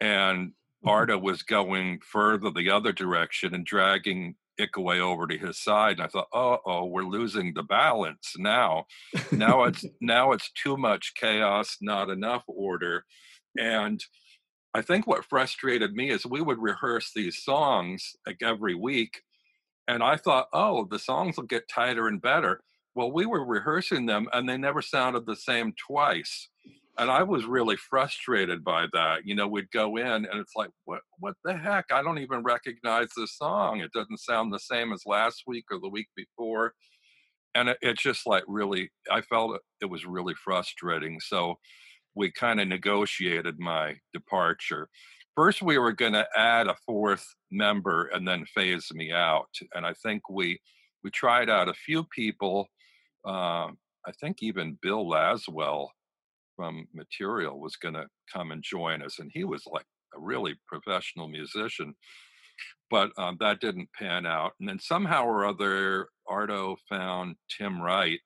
and 0.00 0.52
mm-hmm. 0.84 1.22
Was 1.22 1.42
going 1.42 2.00
further 2.00 2.50
the 2.50 2.70
other 2.70 2.90
direction 2.90 3.54
and 3.54 3.66
dragging 3.66 4.36
Ikue 4.58 4.98
over 4.98 5.26
to 5.26 5.36
his 5.36 5.62
side. 5.62 5.98
And 5.98 6.02
I 6.02 6.06
thought, 6.06 6.28
oh, 6.32 6.56
oh, 6.64 6.86
we're 6.86 7.02
losing 7.02 7.52
the 7.52 7.62
balance 7.62 8.32
now. 8.38 8.86
Now 9.30 9.64
it's 9.64 9.84
now 10.00 10.32
it's 10.32 10.50
too 10.52 10.78
much 10.78 11.12
chaos, 11.20 11.76
not 11.82 12.08
enough 12.08 12.44
order. 12.46 13.04
And 13.58 14.02
I 14.72 14.80
think 14.80 15.06
what 15.06 15.26
frustrated 15.26 15.92
me 15.92 16.08
is 16.08 16.24
we 16.24 16.40
would 16.40 16.58
rehearse 16.58 17.10
these 17.14 17.42
songs 17.44 18.16
like 18.26 18.38
every 18.42 18.74
week 18.74 19.20
and 19.90 20.04
I 20.04 20.16
thought, 20.16 20.46
oh, 20.52 20.86
the 20.88 21.00
songs 21.00 21.36
will 21.36 21.44
get 21.44 21.68
tighter 21.68 22.06
and 22.06 22.22
better. 22.22 22.62
Well, 22.94 23.12
we 23.12 23.26
were 23.26 23.44
rehearsing 23.44 24.06
them 24.06 24.28
and 24.32 24.48
they 24.48 24.56
never 24.56 24.82
sounded 24.82 25.26
the 25.26 25.36
same 25.36 25.72
twice. 25.86 26.48
And 26.98 27.10
I 27.10 27.22
was 27.22 27.44
really 27.44 27.76
frustrated 27.76 28.62
by 28.64 28.86
that. 28.92 29.24
You 29.24 29.34
know, 29.34 29.48
we'd 29.48 29.70
go 29.70 29.96
in 29.96 30.06
and 30.06 30.34
it's 30.34 30.54
like, 30.56 30.70
what 30.84 31.00
what 31.18 31.34
the 31.44 31.56
heck? 31.56 31.86
I 31.92 32.02
don't 32.02 32.18
even 32.18 32.42
recognize 32.42 33.08
this 33.16 33.36
song. 33.36 33.80
It 33.80 33.92
doesn't 33.92 34.20
sound 34.20 34.52
the 34.52 34.58
same 34.58 34.92
as 34.92 35.02
last 35.06 35.44
week 35.46 35.64
or 35.70 35.78
the 35.80 35.88
week 35.88 36.08
before. 36.16 36.74
And 37.54 37.70
it, 37.70 37.78
it 37.80 37.98
just 37.98 38.26
like 38.26 38.44
really, 38.46 38.90
I 39.10 39.22
felt 39.22 39.58
it, 39.80 39.86
was 39.86 40.04
really 40.04 40.34
frustrating. 40.34 41.20
So 41.20 41.56
we 42.14 42.30
kind 42.32 42.60
of 42.60 42.68
negotiated 42.68 43.58
my 43.58 43.96
departure 44.12 44.88
first 45.36 45.62
we 45.62 45.78
were 45.78 45.92
going 45.92 46.12
to 46.12 46.26
add 46.36 46.66
a 46.66 46.76
fourth 46.86 47.26
member 47.50 48.06
and 48.12 48.26
then 48.26 48.44
phase 48.46 48.88
me 48.92 49.12
out 49.12 49.48
and 49.74 49.86
i 49.86 49.92
think 50.02 50.28
we 50.28 50.58
we 51.02 51.10
tried 51.10 51.48
out 51.48 51.68
a 51.68 51.74
few 51.74 52.04
people 52.14 52.68
uh, 53.26 53.68
i 54.06 54.12
think 54.20 54.38
even 54.40 54.78
bill 54.82 55.06
laswell 55.06 55.88
from 56.56 56.86
material 56.94 57.58
was 57.60 57.76
going 57.76 57.94
to 57.94 58.06
come 58.32 58.50
and 58.50 58.62
join 58.62 59.02
us 59.02 59.18
and 59.18 59.30
he 59.32 59.44
was 59.44 59.62
like 59.70 59.86
a 60.16 60.20
really 60.20 60.54
professional 60.66 61.28
musician 61.28 61.94
but 62.90 63.10
um, 63.16 63.36
that 63.40 63.60
didn't 63.60 63.88
pan 63.98 64.26
out 64.26 64.52
and 64.60 64.68
then 64.68 64.78
somehow 64.78 65.24
or 65.24 65.46
other 65.46 66.08
arto 66.28 66.76
found 66.88 67.34
tim 67.56 67.80
wright 67.80 68.20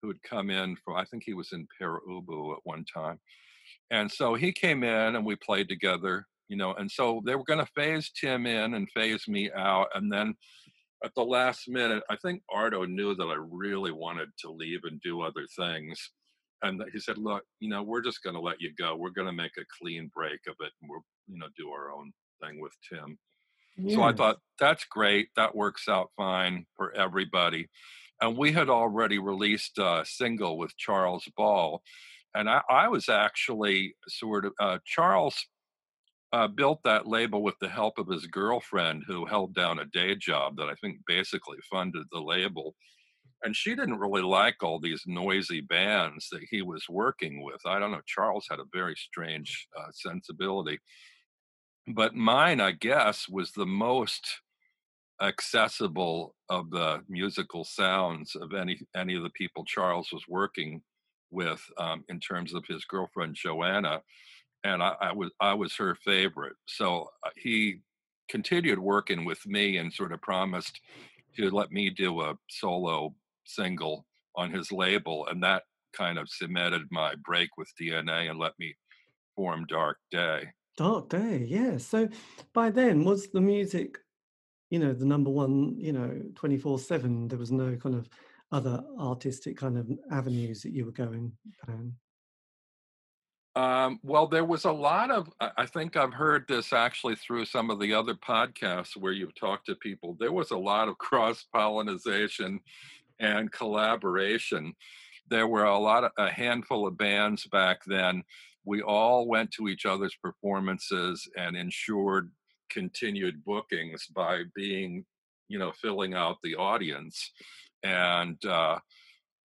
who 0.00 0.08
had 0.08 0.22
come 0.22 0.50
in 0.50 0.76
from 0.84 0.96
i 0.96 1.04
think 1.04 1.22
he 1.24 1.34
was 1.34 1.52
in 1.52 1.66
Pere 1.78 2.00
Ubu 2.08 2.52
at 2.52 2.60
one 2.64 2.84
time 2.92 3.18
and 3.90 4.10
so 4.10 4.34
he 4.34 4.52
came 4.52 4.82
in 4.82 5.16
and 5.16 5.24
we 5.24 5.36
played 5.36 5.68
together, 5.68 6.26
you 6.48 6.56
know, 6.56 6.74
and 6.74 6.90
so 6.90 7.22
they 7.26 7.34
were 7.34 7.44
going 7.44 7.64
to 7.64 7.72
phase 7.74 8.10
Tim 8.10 8.46
in 8.46 8.74
and 8.74 8.88
phase 8.94 9.26
me 9.28 9.50
out. 9.56 9.88
And 9.94 10.12
then 10.12 10.34
at 11.04 11.14
the 11.14 11.24
last 11.24 11.68
minute, 11.68 12.02
I 12.10 12.16
think 12.16 12.42
Arto 12.50 12.88
knew 12.88 13.14
that 13.14 13.24
I 13.24 13.36
really 13.50 13.92
wanted 13.92 14.28
to 14.40 14.50
leave 14.50 14.80
and 14.84 15.00
do 15.00 15.22
other 15.22 15.46
things. 15.56 16.10
And 16.62 16.82
he 16.92 17.00
said, 17.00 17.16
look, 17.16 17.42
you 17.58 17.70
know, 17.70 17.82
we're 17.82 18.02
just 18.02 18.22
going 18.22 18.34
to 18.34 18.40
let 18.40 18.60
you 18.60 18.72
go. 18.78 18.96
We're 18.96 19.10
going 19.10 19.26
to 19.26 19.32
make 19.32 19.56
a 19.58 19.64
clean 19.80 20.10
break 20.14 20.40
of 20.46 20.56
it. 20.60 20.72
And 20.80 20.90
we'll, 20.90 21.04
you 21.26 21.38
know, 21.38 21.48
do 21.56 21.70
our 21.70 21.90
own 21.92 22.12
thing 22.42 22.60
with 22.60 22.74
Tim. 22.88 23.18
Yeah. 23.78 23.96
So 23.96 24.02
I 24.02 24.12
thought 24.12 24.38
that's 24.58 24.84
great. 24.84 25.28
That 25.36 25.56
works 25.56 25.88
out 25.88 26.10
fine 26.16 26.66
for 26.76 26.92
everybody. 26.94 27.68
And 28.20 28.36
we 28.36 28.52
had 28.52 28.68
already 28.68 29.18
released 29.18 29.78
a 29.78 30.04
single 30.04 30.58
with 30.58 30.76
Charles 30.76 31.26
Ball 31.34 31.82
and 32.34 32.48
I, 32.48 32.62
I 32.68 32.88
was 32.88 33.08
actually 33.08 33.94
sort 34.08 34.44
of 34.44 34.52
uh, 34.60 34.78
Charles 34.84 35.46
uh, 36.32 36.46
built 36.46 36.80
that 36.84 37.06
label 37.06 37.42
with 37.42 37.56
the 37.60 37.68
help 37.68 37.98
of 37.98 38.08
his 38.08 38.26
girlfriend, 38.26 39.04
who 39.06 39.26
held 39.26 39.54
down 39.54 39.80
a 39.80 39.86
day 39.86 40.14
job 40.14 40.56
that 40.56 40.68
I 40.68 40.74
think 40.74 40.98
basically 41.06 41.58
funded 41.70 42.06
the 42.12 42.20
label. 42.20 42.74
And 43.42 43.56
she 43.56 43.74
didn't 43.74 43.98
really 43.98 44.22
like 44.22 44.62
all 44.62 44.78
these 44.78 45.02
noisy 45.06 45.60
bands 45.62 46.28
that 46.30 46.42
he 46.50 46.62
was 46.62 46.84
working 46.88 47.42
with. 47.42 47.60
I 47.64 47.78
don't 47.78 47.90
know. 47.90 48.02
Charles 48.06 48.46
had 48.50 48.60
a 48.60 48.64
very 48.72 48.94
strange 48.96 49.66
uh, 49.78 49.90
sensibility. 49.92 50.78
But 51.88 52.14
mine, 52.14 52.60
I 52.60 52.72
guess, 52.72 53.28
was 53.28 53.52
the 53.52 53.66
most 53.66 54.40
accessible 55.22 56.34
of 56.48 56.70
the 56.70 57.02
musical 57.08 57.64
sounds 57.64 58.34
of 58.36 58.54
any 58.54 58.80
any 58.96 59.14
of 59.14 59.22
the 59.22 59.30
people 59.30 59.64
Charles 59.66 60.08
was 60.12 60.24
working 60.28 60.82
with 61.30 61.62
um, 61.78 62.04
in 62.08 62.20
terms 62.20 62.54
of 62.54 62.64
his 62.66 62.84
girlfriend 62.84 63.34
Joanna, 63.34 64.02
and 64.64 64.82
I, 64.82 64.94
I 65.00 65.12
was 65.12 65.30
I 65.40 65.54
was 65.54 65.74
her 65.76 65.94
favorite. 65.94 66.56
So 66.66 67.08
uh, 67.24 67.30
he 67.36 67.80
continued 68.28 68.78
working 68.78 69.24
with 69.24 69.44
me 69.46 69.78
and 69.78 69.92
sort 69.92 70.12
of 70.12 70.22
promised 70.22 70.80
to 71.36 71.50
let 71.50 71.72
me 71.72 71.90
do 71.90 72.20
a 72.22 72.36
solo 72.48 73.14
single 73.44 74.06
on 74.36 74.50
his 74.50 74.70
label, 74.70 75.26
and 75.26 75.42
that 75.42 75.64
kind 75.92 76.18
of 76.18 76.28
cemented 76.28 76.82
my 76.90 77.14
break 77.24 77.50
with 77.56 77.68
DNA 77.80 78.30
and 78.30 78.38
let 78.38 78.52
me 78.58 78.74
form 79.34 79.66
Dark 79.68 79.98
Day. 80.10 80.48
Dark 80.76 81.08
Day, 81.08 81.44
yeah. 81.48 81.78
So 81.78 82.08
by 82.54 82.70
then, 82.70 83.04
was 83.04 83.28
the 83.28 83.40
music, 83.40 83.98
you 84.70 84.78
know, 84.78 84.92
the 84.92 85.04
number 85.04 85.30
one, 85.30 85.74
you 85.78 85.92
know, 85.92 86.22
24 86.36 86.78
7? 86.78 87.28
There 87.28 87.38
was 87.38 87.52
no 87.52 87.76
kind 87.76 87.94
of 87.94 88.08
other 88.52 88.82
artistic 88.98 89.56
kind 89.56 89.78
of 89.78 89.90
avenues 90.10 90.62
that 90.62 90.72
you 90.72 90.84
were 90.84 90.92
going 90.92 91.32
down? 91.66 91.94
Um, 93.56 93.98
well, 94.02 94.28
there 94.28 94.44
was 94.44 94.64
a 94.64 94.72
lot 94.72 95.10
of, 95.10 95.28
I 95.40 95.66
think 95.66 95.96
I've 95.96 96.12
heard 96.12 96.44
this 96.46 96.72
actually 96.72 97.16
through 97.16 97.46
some 97.46 97.68
of 97.68 97.80
the 97.80 97.92
other 97.92 98.14
podcasts 98.14 98.96
where 98.96 99.12
you've 99.12 99.34
talked 99.34 99.66
to 99.66 99.74
people. 99.74 100.16
There 100.20 100.32
was 100.32 100.52
a 100.52 100.58
lot 100.58 100.88
of 100.88 100.98
cross 100.98 101.44
pollination 101.52 102.60
and 103.18 103.50
collaboration. 103.52 104.74
There 105.28 105.48
were 105.48 105.64
a 105.64 105.78
lot 105.78 106.04
of, 106.04 106.12
a 106.16 106.30
handful 106.30 106.86
of 106.86 106.96
bands 106.96 107.46
back 107.46 107.80
then. 107.86 108.22
We 108.64 108.82
all 108.82 109.26
went 109.26 109.50
to 109.52 109.68
each 109.68 109.86
other's 109.86 110.16
performances 110.22 111.28
and 111.36 111.56
ensured 111.56 112.30
continued 112.70 113.44
bookings 113.44 114.06
by 114.14 114.42
being, 114.54 115.04
you 115.48 115.58
know, 115.58 115.72
filling 115.72 116.14
out 116.14 116.36
the 116.42 116.56
audience 116.56 117.32
and 117.82 118.42
uh, 118.44 118.78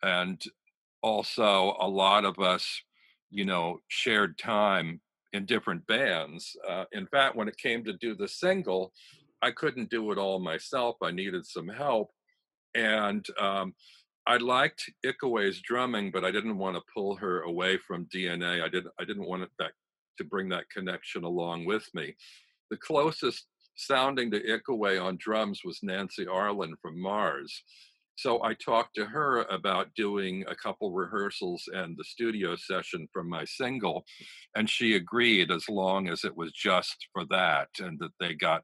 and 0.02 0.42
also 1.02 1.76
a 1.80 1.88
lot 1.88 2.26
of 2.26 2.40
us, 2.40 2.82
you 3.34 3.46
know, 3.46 3.80
shared 3.88 4.38
time 4.38 5.02
in 5.34 5.46
different 5.46 5.86
bands. 5.88 6.56
Uh, 6.70 6.86
in 6.92 7.08
fact, 7.08 7.36
when 7.36 7.48
it 7.48 7.58
came 7.58 7.84
to 7.84 7.94
do 7.94 8.16
the 8.16 8.28
single, 8.28 8.94
I 9.42 9.52
couldn't 9.52 9.90
do 9.90 10.12
it 10.12 10.18
all 10.18 10.40
myself. 10.40 10.96
I 11.02 11.12
needed 11.12 11.46
some 11.46 11.68
help, 11.68 12.12
and 12.76 13.26
um, 13.40 13.74
I 14.26 14.38
liked 14.38 14.90
Ikue's 15.04 15.62
drumming, 15.62 16.12
but 16.12 16.24
I 16.24 16.32
didn't 16.32 16.58
want 16.58 16.78
to 16.78 16.94
pull 16.94 17.16
her 17.18 17.42
away 17.42 17.78
from 17.78 18.06
DNA. 18.06 18.64
I 18.64 18.70
didn't. 18.70 18.94
I 19.00 19.04
didn't 19.04 19.28
want 19.28 19.50
that 19.60 19.72
to 20.20 20.24
bring 20.24 20.48
that 20.50 20.70
connection 20.70 21.24
along 21.24 21.66
with 21.66 21.90
me. 21.94 22.16
The 22.70 22.78
closest 22.78 23.48
sounding 23.76 24.30
to 24.32 24.40
Icaway 24.40 25.04
on 25.04 25.18
drums 25.20 25.62
was 25.66 25.80
Nancy 25.82 26.28
Arlen 26.28 26.76
from 26.82 27.02
Mars. 27.02 27.64
So 28.16 28.44
I 28.44 28.54
talked 28.54 28.96
to 28.96 29.06
her 29.06 29.42
about 29.44 29.94
doing 29.96 30.46
a 30.48 30.56
couple 30.56 30.92
rehearsals 30.92 31.64
and 31.74 31.98
the 31.98 32.04
studio 32.04 32.56
session 32.56 33.08
from 33.12 33.28
my 33.28 33.44
single, 33.46 34.06
and 34.56 34.70
she 34.70 34.96
agreed 34.96 35.52
as 35.52 35.68
long 35.68 36.10
as 36.10 36.24
it 36.24 36.36
was 36.36 36.52
just 36.52 37.08
for 37.12 37.26
that 37.32 37.70
and 37.80 38.00
that 38.00 38.12
they 38.20 38.34
got 38.36 38.64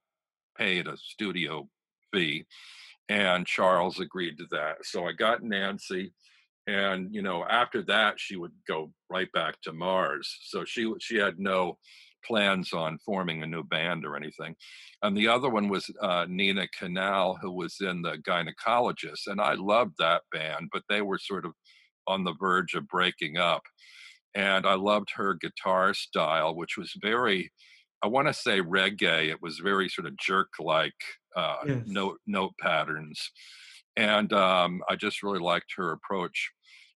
paid 0.57 0.87
a 0.87 0.97
studio 0.97 1.67
fee. 2.13 2.45
And 3.07 3.47
Charles 3.47 3.99
agreed 3.99 4.37
to 4.37 4.45
that. 4.51 4.85
So 4.85 5.05
I 5.07 5.13
got 5.13 5.41
Nancy, 5.41 6.13
and 6.67 7.13
you 7.13 7.23
know 7.23 7.43
after 7.49 7.81
that 7.83 8.19
she 8.19 8.35
would 8.35 8.51
go 8.67 8.91
right 9.09 9.31
back 9.31 9.59
to 9.61 9.73
Mars. 9.73 10.37
So 10.43 10.63
she 10.63 10.93
she 10.99 11.17
had 11.17 11.39
no 11.39 11.79
plans 12.25 12.73
on 12.73 12.99
forming 12.99 13.41
a 13.43 13.47
new 13.47 13.63
band 13.63 14.05
or 14.05 14.15
anything. 14.15 14.55
And 15.01 15.15
the 15.17 15.27
other 15.27 15.49
one 15.49 15.69
was 15.69 15.89
uh, 16.01 16.25
Nina 16.29 16.67
Canal, 16.77 17.37
who 17.41 17.51
was 17.51 17.77
in 17.81 18.01
the 18.01 18.17
Gynecologist. 18.17 19.27
And 19.27 19.41
I 19.41 19.53
loved 19.53 19.95
that 19.99 20.23
band, 20.31 20.69
but 20.71 20.83
they 20.89 21.01
were 21.01 21.19
sort 21.19 21.45
of 21.45 21.53
on 22.07 22.23
the 22.23 22.33
verge 22.39 22.73
of 22.75 22.87
breaking 22.87 23.37
up. 23.37 23.63
And 24.35 24.65
I 24.65 24.75
loved 24.75 25.09
her 25.15 25.33
guitar 25.33 25.93
style, 25.93 26.55
which 26.55 26.77
was 26.77 26.93
very 27.01 27.51
I 28.01 28.07
want 28.07 28.27
to 28.29 28.33
say 28.33 28.61
reggae. 28.61 29.27
It 29.29 29.41
was 29.41 29.59
very 29.59 29.89
sort 29.89 30.07
of 30.07 30.15
jerk-like 30.17 30.93
uh, 31.35 31.65
Yes. 31.65 31.83
note 31.85 32.19
note 32.25 32.53
patterns, 32.59 33.29
and 33.97 34.31
um, 34.33 34.81
I 34.89 34.95
just 34.95 35.21
really 35.23 35.39
liked 35.39 35.73
her 35.75 35.91
approach. 35.91 36.51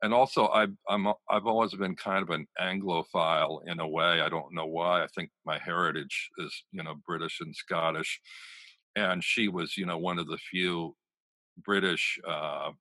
And 0.02 0.14
also, 0.14 0.48
I've 0.48 0.74
I'm 0.88 1.08
I've 1.30 1.46
always 1.46 1.74
been 1.76 1.96
kind 1.96 2.24
of 2.24 2.30
an 2.30 2.48
Anglophile 2.60 3.62
in 3.68 3.80
a 3.80 3.88
way. 3.88 4.22
I 4.22 4.30
don't 4.30 4.54
know 4.54 4.66
why. 4.66 5.04
I 5.04 5.08
think 5.08 5.30
my 5.46 5.60
heritage 5.60 6.30
is 6.38 6.64
you 6.72 6.84
know 6.84 6.96
British 7.06 7.40
and 7.42 7.56
Scottish, 7.56 8.22
and 8.96 9.24
she 9.24 9.50
was 9.50 9.76
you 9.76 9.86
know 9.86 9.98
one 9.98 10.18
of 10.20 10.28
the 10.28 10.38
few 10.38 10.96
British 11.58 12.18
uh, 12.28 12.72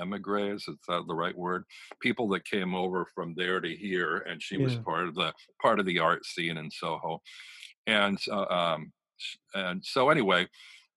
emigres. 0.00 0.66
Is 0.68 0.76
that 0.88 1.04
the 1.08 1.14
right 1.14 1.36
word? 1.36 1.64
People 2.00 2.28
that 2.30 2.44
came 2.44 2.74
over 2.74 3.06
from 3.14 3.34
there 3.34 3.60
to 3.60 3.76
here, 3.76 4.18
and 4.18 4.42
she 4.42 4.56
was 4.56 4.76
part 4.84 5.08
of 5.08 5.14
the 5.14 5.32
part 5.60 5.80
of 5.80 5.86
the 5.86 5.98
art 5.98 6.24
scene 6.24 6.56
in 6.56 6.70
Soho. 6.70 7.20
And 7.86 8.18
uh, 8.30 8.44
um, 8.44 8.92
and 9.54 9.84
so 9.84 10.08
anyway, 10.10 10.46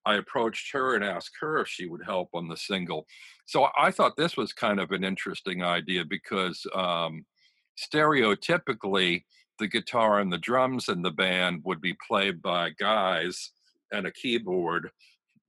I 0.05 0.15
approached 0.15 0.71
her 0.73 0.95
and 0.95 1.03
asked 1.03 1.35
her 1.39 1.59
if 1.59 1.67
she 1.67 1.87
would 1.87 2.03
help 2.05 2.29
on 2.33 2.47
the 2.47 2.57
single. 2.57 3.05
So 3.45 3.67
I 3.77 3.91
thought 3.91 4.17
this 4.17 4.37
was 4.37 4.53
kind 4.53 4.79
of 4.79 4.91
an 4.91 5.03
interesting 5.03 5.63
idea 5.63 6.03
because 6.05 6.65
um, 6.75 7.25
stereotypically 7.77 9.23
the 9.59 9.67
guitar 9.67 10.19
and 10.19 10.31
the 10.31 10.37
drums 10.37 10.89
in 10.89 11.01
the 11.01 11.11
band 11.11 11.61
would 11.63 11.81
be 11.81 11.95
played 12.05 12.41
by 12.41 12.71
guys 12.79 13.51
and 13.91 14.07
a 14.07 14.11
keyboard 14.11 14.89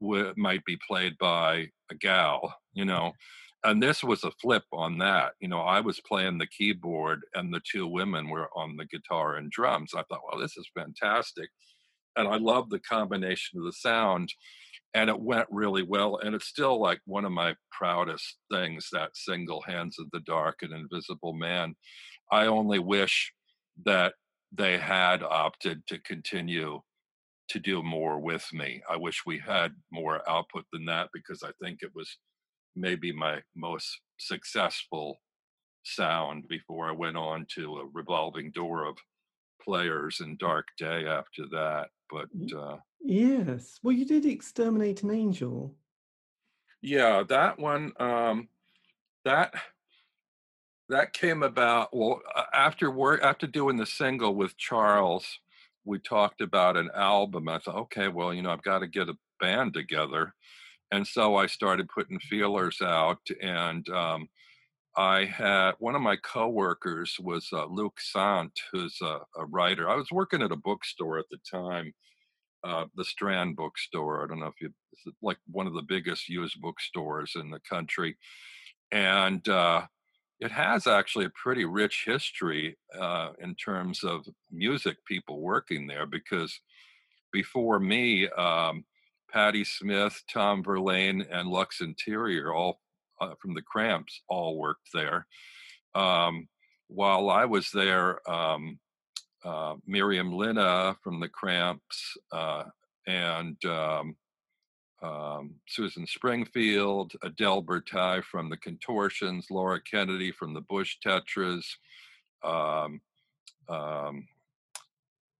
w- 0.00 0.34
might 0.36 0.64
be 0.64 0.78
played 0.86 1.16
by 1.18 1.68
a 1.90 1.94
gal, 1.94 2.55
you 2.74 2.84
know. 2.84 3.12
And 3.64 3.82
this 3.82 4.05
was 4.05 4.24
a 4.24 4.30
flip 4.42 4.64
on 4.72 4.98
that. 4.98 5.32
You 5.40 5.48
know, 5.48 5.61
I 5.61 5.80
was 5.80 6.00
playing 6.07 6.36
the 6.36 6.46
keyboard 6.46 7.22
and 7.34 7.52
the 7.52 7.62
two 7.70 7.86
women 7.86 8.28
were 8.28 8.50
on 8.55 8.76
the 8.76 8.84
guitar 8.84 9.36
and 9.36 9.50
drums. 9.50 9.92
I 9.94 10.02
thought, 10.02 10.20
well, 10.30 10.40
this 10.40 10.57
is 10.59 10.68
fantastic. 10.76 11.48
And 12.16 12.28
I 12.28 12.36
love 12.36 12.70
the 12.70 12.80
combination 12.80 13.58
of 13.58 13.64
the 13.64 13.72
sound. 13.72 14.32
And 14.94 15.10
it 15.10 15.20
went 15.20 15.48
really 15.50 15.82
well. 15.82 16.18
And 16.22 16.34
it's 16.34 16.46
still 16.46 16.80
like 16.80 17.00
one 17.04 17.24
of 17.24 17.32
my 17.32 17.56
proudest 17.72 18.36
things 18.52 18.88
that 18.92 19.16
single 19.16 19.60
Hands 19.62 19.96
of 19.98 20.06
the 20.12 20.20
Dark 20.20 20.60
and 20.62 20.72
Invisible 20.72 21.32
Man. 21.32 21.74
I 22.30 22.46
only 22.46 22.78
wish 22.78 23.32
that 23.84 24.14
they 24.52 24.78
had 24.78 25.22
opted 25.22 25.84
to 25.88 25.98
continue 25.98 26.80
to 27.48 27.58
do 27.58 27.82
more 27.82 28.18
with 28.18 28.46
me. 28.52 28.82
I 28.88 28.96
wish 28.96 29.26
we 29.26 29.38
had 29.38 29.74
more 29.90 30.28
output 30.28 30.64
than 30.72 30.84
that 30.86 31.10
because 31.12 31.42
I 31.42 31.50
think 31.62 31.80
it 31.82 31.90
was 31.94 32.18
maybe 32.76 33.12
my 33.12 33.42
most 33.54 34.00
successful 34.18 35.20
sound 35.84 36.48
before 36.48 36.88
I 36.88 36.92
went 36.92 37.16
on 37.16 37.46
to 37.56 37.78
a 37.78 37.88
revolving 37.92 38.50
door 38.52 38.84
of 38.86 38.96
players 39.64 40.20
and 40.20 40.38
Dark 40.38 40.68
Day 40.78 41.06
after 41.06 41.46
that. 41.50 41.88
But 42.10 42.28
uh, 42.56 42.76
Yes. 43.00 43.78
Well, 43.82 43.94
you 43.94 44.06
did 44.06 44.24
exterminate 44.24 45.02
an 45.02 45.10
angel. 45.10 45.76
yeah, 46.82 47.22
that 47.28 47.58
one, 47.58 47.92
um, 47.98 48.48
that 49.24 49.54
that 50.88 51.12
came 51.12 51.42
about 51.42 51.94
well 51.96 52.20
after 52.52 52.90
work 52.90 53.22
after 53.22 53.46
doing 53.46 53.76
the 53.76 53.86
single 53.86 54.34
with 54.34 54.56
Charles. 54.56 55.38
We 55.84 55.98
talked 55.98 56.40
about 56.40 56.76
an 56.76 56.90
album. 56.94 57.48
I 57.48 57.58
thought, 57.58 57.76
okay, 57.76 58.08
well, 58.08 58.32
you 58.32 58.42
know, 58.42 58.50
I've 58.50 58.62
got 58.62 58.80
to 58.80 58.86
get 58.86 59.08
a 59.08 59.18
band 59.40 59.74
together, 59.74 60.34
and 60.90 61.06
so 61.06 61.36
I 61.36 61.46
started 61.46 61.88
putting 61.88 62.18
feelers 62.20 62.80
out. 62.82 63.20
And 63.42 63.88
um, 63.90 64.28
I 64.97 65.24
had 65.24 65.72
one 65.78 65.95
of 65.97 66.03
my 66.03 66.16
coworkers 66.16 67.16
was 67.20 67.49
uh, 67.53 67.66
Luc 67.66 68.01
Sante, 68.01 68.61
who's 68.72 68.99
a, 69.03 69.18
a 69.36 69.47
writer. 69.47 69.88
I 69.88 69.97
was 69.97 70.11
working 70.12 70.42
at 70.42 70.53
a 70.53 70.57
bookstore 70.57 71.18
at 71.18 71.24
the 71.30 71.38
time, 71.51 71.92
uh, 72.62 72.86
the 72.95 73.05
Strand 73.05 73.57
bookstore. 73.57 74.22
I 74.22 74.28
don't 74.28 74.40
know 74.40 74.47
if 74.47 74.61
you, 74.61 74.70
like 75.20 75.38
one 75.51 75.66
of 75.66 75.74
the 75.74 75.82
biggest 75.82 76.28
used 76.28 76.61
bookstores 76.61 77.32
in 77.34 77.51
the 77.51 77.61
country, 77.68 78.16
and 78.92 79.47
uh, 79.49 79.82
it 80.40 80.53
has 80.53 80.86
actually 80.86 81.24
a 81.24 81.30
pretty 81.30 81.64
rich 81.64 82.05
history 82.07 82.76
uh, 82.99 83.30
in 83.40 83.55
terms 83.57 84.05
of 84.05 84.26
music 84.53 84.97
people 85.07 85.40
working 85.40 85.86
there 85.86 86.07
because 86.07 86.61
before 87.32 87.80
me, 87.80 88.28
um, 88.28 88.84
Patti 89.32 89.64
Smith, 89.64 90.22
Tom 90.32 90.62
Verlaine, 90.62 91.22
and 91.32 91.49
Lux 91.49 91.80
Interior, 91.80 92.53
all 92.55 92.80
uh, 93.20 93.34
from 93.40 93.54
the 93.54 93.62
Cramps, 93.62 94.22
all 94.28 94.58
worked 94.58 94.88
there. 94.92 95.26
Um, 95.94 96.48
while 96.88 97.30
I 97.30 97.44
was 97.44 97.70
there, 97.70 98.28
um, 98.30 98.78
uh, 99.44 99.76
Miriam 99.86 100.32
Linna 100.32 100.96
from 101.02 101.20
the 101.20 101.28
Cramps 101.28 102.16
uh, 102.32 102.64
and 103.06 103.62
um, 103.64 104.16
um, 105.02 105.54
Susan 105.66 106.06
Springfield, 106.06 107.12
Adele 107.22 107.62
Bertei 107.62 108.24
from 108.24 108.48
the 108.48 108.56
Contortions, 108.56 109.48
Laura 109.50 109.80
Kennedy 109.80 110.32
from 110.32 110.54
the 110.54 110.62
Bush 110.62 110.96
Tetras. 111.04 111.64
Um, 112.42 113.00
um, 113.68 114.28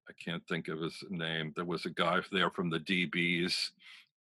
I 0.07 0.13
can't 0.23 0.47
think 0.49 0.69
of 0.69 0.81
his 0.81 1.03
name. 1.09 1.53
There 1.57 1.65
was 1.65 1.87
a 1.87 1.91
guy 1.91 2.21
there 2.31 2.51
from 2.51 2.69
the 2.71 2.81
DBs 2.81 3.71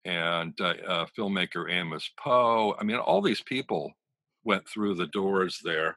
and 0.05 0.59
uh, 0.61 0.75
uh, 0.87 1.07
filmmaker 1.19 1.71
Amos 1.71 2.11
Poe. 2.19 2.75
I 2.79 2.85
mean, 2.85 2.97
all 2.97 3.23
these 3.23 3.43
people 3.43 3.93
went 4.45 4.69
through 4.69 4.95
the 4.95 5.07
doors 5.07 5.59
there 5.65 5.97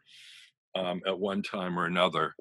um, 0.75 1.01
at 1.05 1.19
one 1.19 1.41
time 1.41 1.77
or 1.77 1.85
another. 1.85 2.33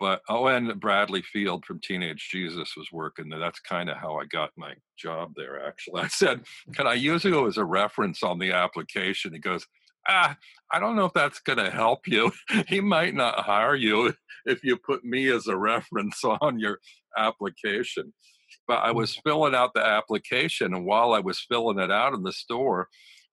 But 0.00 0.22
oh, 0.28 0.46
and 0.48 0.80
Bradley 0.80 1.22
Field 1.22 1.64
from 1.64 1.80
Teenage 1.80 2.28
Jesus 2.30 2.74
was 2.76 2.88
working 2.92 3.28
there. 3.28 3.38
That's 3.38 3.60
kind 3.60 3.88
of 3.88 3.96
how 3.96 4.16
I 4.16 4.24
got 4.26 4.50
my 4.56 4.74
job 4.98 5.32
there. 5.36 5.64
Actually, 5.66 6.02
I 6.04 6.08
said, 6.08 6.42
"Can 6.74 6.86
I 6.86 6.94
use 6.94 7.24
you 7.24 7.46
as 7.46 7.56
a 7.56 7.64
reference 7.64 8.22
on 8.22 8.38
the 8.38 8.52
application?" 8.52 9.32
He 9.32 9.38
goes, 9.38 9.66
"Ah, 10.08 10.36
I 10.72 10.80
don't 10.80 10.96
know 10.96 11.04
if 11.04 11.12
that's 11.12 11.40
going 11.40 11.58
to 11.58 11.70
help 11.70 12.08
you. 12.08 12.32
he 12.68 12.80
might 12.80 13.14
not 13.14 13.40
hire 13.40 13.76
you 13.76 14.14
if 14.46 14.64
you 14.64 14.76
put 14.76 15.04
me 15.04 15.30
as 15.30 15.46
a 15.46 15.56
reference 15.56 16.22
on 16.40 16.58
your 16.58 16.80
application." 17.16 18.12
But 18.66 18.84
I 18.84 18.90
was 18.92 19.16
filling 19.24 19.54
out 19.54 19.74
the 19.74 19.84
application, 19.84 20.74
and 20.74 20.84
while 20.84 21.12
I 21.12 21.20
was 21.20 21.40
filling 21.40 21.78
it 21.78 21.90
out 21.90 22.14
in 22.14 22.22
the 22.22 22.32
store, 22.32 22.88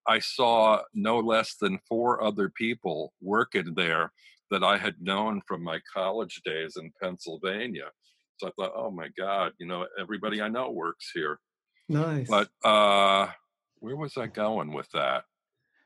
I 0.07 0.19
saw 0.19 0.81
no 0.93 1.19
less 1.19 1.55
than 1.55 1.79
four 1.87 2.23
other 2.23 2.49
people 2.49 3.13
working 3.21 3.73
there 3.75 4.11
that 4.49 4.63
I 4.63 4.77
had 4.77 4.95
known 4.99 5.41
from 5.47 5.63
my 5.63 5.79
college 5.93 6.41
days 6.43 6.75
in 6.77 6.91
Pennsylvania. 7.01 7.89
So 8.37 8.47
I 8.47 8.51
thought, 8.57 8.73
oh 8.75 8.91
my 8.91 9.07
God, 9.17 9.53
you 9.59 9.67
know, 9.67 9.87
everybody 9.99 10.41
I 10.41 10.49
know 10.49 10.71
works 10.71 11.11
here. 11.13 11.39
Nice. 11.87 12.27
But 12.27 12.49
uh 12.67 13.27
where 13.79 13.95
was 13.95 14.17
I 14.17 14.27
going 14.27 14.73
with 14.73 14.89
that? 14.91 15.23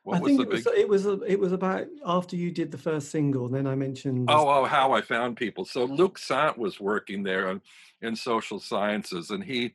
What 0.06 0.18
I 0.18 0.20
think 0.20 0.40
it 0.40 0.48
was, 0.48 0.64
big 0.64 0.78
it 0.78 0.88
was 0.88 1.06
it 1.06 1.40
was 1.40 1.52
about 1.52 1.88
after 2.06 2.36
you 2.36 2.52
did 2.52 2.72
the 2.72 2.78
first 2.78 3.10
single. 3.10 3.50
Then 3.50 3.66
I 3.66 3.74
mentioned. 3.74 4.30
Oh, 4.30 4.48
oh, 4.48 4.66
how 4.66 4.92
I 4.94 5.02
found 5.02 5.36
people. 5.36 5.66
So 5.66 5.86
Luc 5.86 6.20
Sante 6.20 6.60
was 6.60 6.80
working 6.80 7.24
there 7.24 7.50
in, 7.50 7.60
in 8.04 8.16
social 8.16 8.60
sciences, 8.60 9.32
and 9.32 9.44
he 9.44 9.74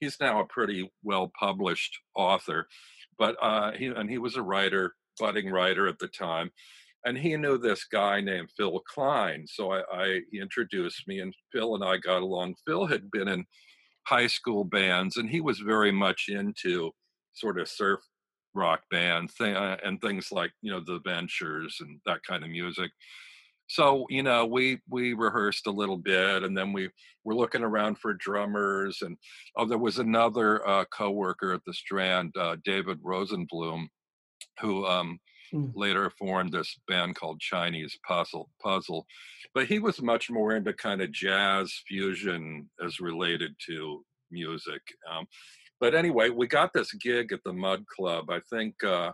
he's 0.00 0.18
now 0.18 0.40
a 0.40 0.44
pretty 0.44 0.90
well 1.04 1.30
published 1.38 1.96
author, 2.16 2.66
but 3.16 3.36
uh, 3.40 3.70
he 3.70 3.86
and 3.86 4.10
he 4.10 4.18
was 4.18 4.34
a 4.34 4.42
writer, 4.42 4.96
budding 5.20 5.48
writer 5.48 5.86
at 5.86 6.00
the 6.00 6.08
time, 6.08 6.50
and 7.04 7.16
he 7.16 7.36
knew 7.36 7.56
this 7.56 7.84
guy 7.84 8.20
named 8.20 8.50
Phil 8.56 8.82
Klein. 8.92 9.44
So 9.46 9.70
I, 9.70 9.82
I 9.92 10.20
he 10.32 10.40
introduced 10.40 11.06
me, 11.06 11.20
and 11.20 11.32
Phil 11.52 11.76
and 11.76 11.84
I 11.84 11.98
got 11.98 12.22
along. 12.22 12.56
Phil 12.66 12.86
had 12.86 13.08
been 13.12 13.28
in 13.28 13.44
high 14.02 14.26
school 14.26 14.64
bands, 14.64 15.16
and 15.16 15.30
he 15.30 15.40
was 15.40 15.60
very 15.60 15.92
much 15.92 16.24
into 16.28 16.90
sort 17.34 17.60
of 17.60 17.68
surf 17.68 18.00
rock 18.54 18.82
bands 18.90 19.34
th- 19.34 19.56
uh, 19.56 19.76
and 19.84 20.00
things 20.00 20.32
like 20.32 20.52
you 20.62 20.70
know 20.70 20.80
the 20.80 21.00
Ventures 21.00 21.78
and 21.80 22.00
that 22.06 22.22
kind 22.24 22.44
of 22.44 22.50
music 22.50 22.90
so 23.68 24.04
you 24.08 24.22
know 24.22 24.44
we 24.46 24.80
we 24.88 25.12
rehearsed 25.12 25.66
a 25.66 25.70
little 25.70 25.96
bit 25.96 26.42
and 26.42 26.56
then 26.56 26.72
we 26.72 26.88
were 27.24 27.34
looking 27.36 27.62
around 27.62 27.96
for 27.98 28.12
drummers 28.14 29.02
and 29.02 29.16
oh 29.56 29.64
there 29.64 29.78
was 29.78 29.98
another 29.98 30.66
uh, 30.66 30.84
co-worker 30.86 31.52
at 31.52 31.64
the 31.64 31.72
strand 31.74 32.34
uh, 32.36 32.56
david 32.64 33.00
rosenblum 33.02 33.86
who 34.60 34.84
um, 34.86 35.18
Mm. 35.52 35.72
later 35.74 36.08
formed 36.10 36.52
this 36.52 36.78
band 36.86 37.16
called 37.16 37.40
chinese 37.40 37.98
puzzle 38.06 38.50
puzzle 38.62 39.04
but 39.52 39.66
he 39.66 39.80
was 39.80 40.00
much 40.00 40.30
more 40.30 40.54
into 40.54 40.72
kind 40.72 41.02
of 41.02 41.10
jazz 41.10 41.74
fusion 41.88 42.70
as 42.80 43.00
related 43.00 43.56
to 43.66 44.04
music 44.30 44.80
um, 45.10 45.26
but 45.80 45.94
anyway 45.94 46.28
we 46.28 46.46
got 46.46 46.72
this 46.72 46.92
gig 46.94 47.32
at 47.32 47.40
the 47.44 47.52
mud 47.52 47.84
club 47.86 48.30
i 48.30 48.40
think 48.50 48.74
uh, 48.84 49.10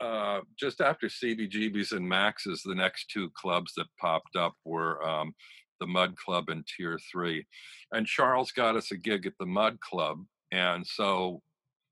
uh, 0.00 0.40
just 0.58 0.80
after 0.80 1.08
CBGB's 1.08 1.92
and 1.92 2.08
Max's, 2.08 2.62
the 2.62 2.74
next 2.74 3.10
two 3.10 3.30
clubs 3.30 3.72
that 3.76 3.86
popped 4.00 4.36
up 4.36 4.54
were 4.64 5.04
um, 5.06 5.34
the 5.80 5.86
Mud 5.86 6.16
Club 6.16 6.48
and 6.48 6.64
Tier 6.66 6.98
Three. 7.10 7.46
And 7.92 8.06
Charles 8.06 8.52
got 8.52 8.76
us 8.76 8.90
a 8.90 8.96
gig 8.96 9.26
at 9.26 9.34
the 9.38 9.46
Mud 9.46 9.80
Club. 9.80 10.24
And 10.52 10.86
so 10.86 11.42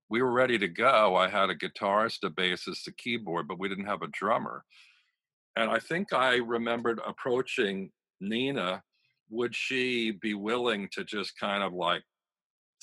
we 0.08 0.22
were 0.22 0.32
ready 0.32 0.58
to 0.58 0.68
go. 0.68 1.16
I 1.16 1.28
had 1.28 1.50
a 1.50 1.54
guitarist, 1.54 2.24
a 2.24 2.30
bassist, 2.30 2.86
a 2.86 2.92
keyboard, 2.92 3.48
but 3.48 3.58
we 3.58 3.68
didn't 3.68 3.86
have 3.86 4.02
a 4.02 4.08
drummer. 4.08 4.64
And 5.56 5.70
I 5.70 5.78
think 5.78 6.12
I 6.12 6.36
remembered 6.36 7.00
approaching 7.06 7.90
Nina 8.20 8.82
would 9.30 9.54
she 9.54 10.12
be 10.12 10.34
willing 10.34 10.88
to 10.92 11.04
just 11.04 11.38
kind 11.38 11.62
of 11.62 11.72
like 11.72 12.02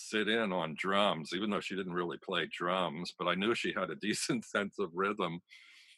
sit 0.10 0.28
in 0.28 0.52
on 0.52 0.76
drums, 0.78 1.32
even 1.34 1.50
though 1.50 1.60
she 1.60 1.76
didn't 1.76 1.94
really 1.94 2.18
play 2.24 2.48
drums, 2.52 3.14
but 3.18 3.28
I 3.28 3.36
knew 3.36 3.54
she 3.56 3.74
had 3.76 3.90
a 3.90 3.96
decent 4.02 4.46
sense 4.46 4.76
of 4.80 4.90
rhythm. 4.94 5.40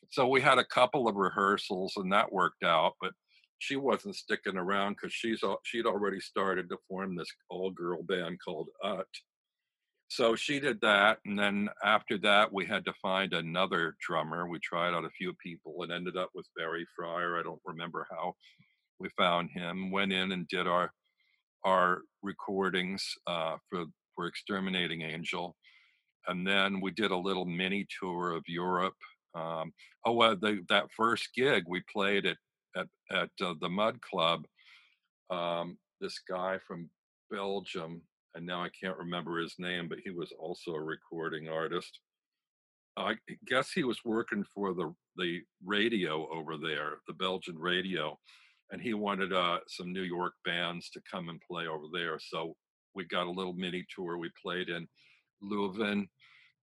So 0.10 0.28
we 0.28 0.42
had 0.42 0.58
a 0.58 0.66
couple 0.66 1.08
of 1.08 1.16
rehearsals 1.16 1.94
and 1.98 2.12
that 2.12 2.32
worked 2.32 2.64
out, 2.64 2.94
but 3.02 3.14
she 3.60 3.78
wasn't 3.78 4.16
sticking 4.16 4.58
around 4.58 4.94
because 4.94 5.14
she's 5.14 5.42
she'd 5.64 5.86
already 5.86 6.20
started 6.20 6.70
to 6.70 6.78
form 6.88 7.16
this 7.16 7.32
all 7.50 7.72
girl 7.72 8.04
band 8.04 8.40
called 8.44 8.68
Ut. 8.84 9.08
So 10.10 10.36
she 10.36 10.60
did 10.60 10.80
that, 10.82 11.20
and 11.26 11.40
then 11.40 11.70
after 11.84 12.18
that, 12.20 12.54
we 12.54 12.66
had 12.66 12.86
to 12.86 12.94
find 13.02 13.34
another 13.34 13.96
drummer. 14.06 14.48
We 14.48 14.60
tried 14.60 14.94
out 14.94 15.06
a 15.06 15.10
few 15.10 15.34
people 15.42 15.82
and 15.82 15.92
ended 15.92 16.18
up 16.18 16.30
with 16.36 16.46
Barry 16.56 16.86
Fryer. 16.96 17.40
I 17.40 17.42
don't 17.42 17.62
remember 17.66 18.06
how 18.12 18.36
we 19.00 19.10
found 19.18 19.50
him. 19.50 19.92
Went 19.92 20.14
in 20.14 20.34
and 20.34 20.48
did 20.50 20.68
our 20.68 20.92
our 21.64 22.02
recordings 22.22 23.16
uh, 23.28 23.58
for 23.70 23.86
for 24.16 24.28
Exterminating 24.28 25.02
Angel, 25.02 25.56
and 26.28 26.46
then 26.46 26.82
we 26.82 26.92
did 26.92 27.12
a 27.12 27.18
little 27.18 27.46
mini 27.46 27.86
tour 28.00 28.32
of 28.32 28.44
Europe. 28.48 28.96
Um, 29.36 29.74
oh, 30.06 30.22
uh, 30.22 30.36
the, 30.36 30.64
that 30.70 30.92
first 30.96 31.30
gig 31.36 31.64
we 31.68 31.82
played 31.92 32.26
at 32.26 32.38
at 32.76 32.88
at 33.12 33.30
uh, 33.42 33.54
the 33.60 33.70
Mud 33.70 34.00
Club. 34.02 34.46
Um, 35.30 35.78
this 36.00 36.20
guy 36.20 36.60
from 36.68 36.90
Belgium, 37.32 38.02
and 38.36 38.46
now 38.46 38.62
I 38.64 38.70
can't 38.70 38.98
remember 38.98 39.40
his 39.40 39.56
name, 39.58 39.88
but 39.88 40.00
he 40.04 40.12
was 40.12 40.32
also 40.38 40.72
a 40.74 40.82
recording 40.82 41.50
artist. 41.50 42.00
I 42.96 43.16
guess 43.48 43.72
he 43.72 43.84
was 43.84 44.06
working 44.06 44.44
for 44.54 44.74
the 44.74 44.94
the 45.18 45.42
radio 45.66 46.28
over 46.32 46.58
there, 46.58 46.98
the 47.08 47.14
Belgian 47.14 47.58
radio, 47.58 48.20
and 48.74 48.82
he 48.82 48.96
wanted 48.96 49.32
uh, 49.32 49.60
some 49.68 49.94
New 49.94 50.02
York 50.02 50.34
bands 50.44 50.90
to 50.90 51.02
come 51.10 51.30
and 51.30 51.40
play 51.48 51.68
over 51.68 51.86
there. 51.94 52.18
So 52.20 52.56
we 52.96 53.06
got 53.06 53.28
a 53.28 53.32
little 53.32 53.54
mini 53.54 53.86
tour. 53.96 54.18
We 54.18 54.32
played 54.42 54.70
in 54.70 54.88
Leuven, 55.44 56.08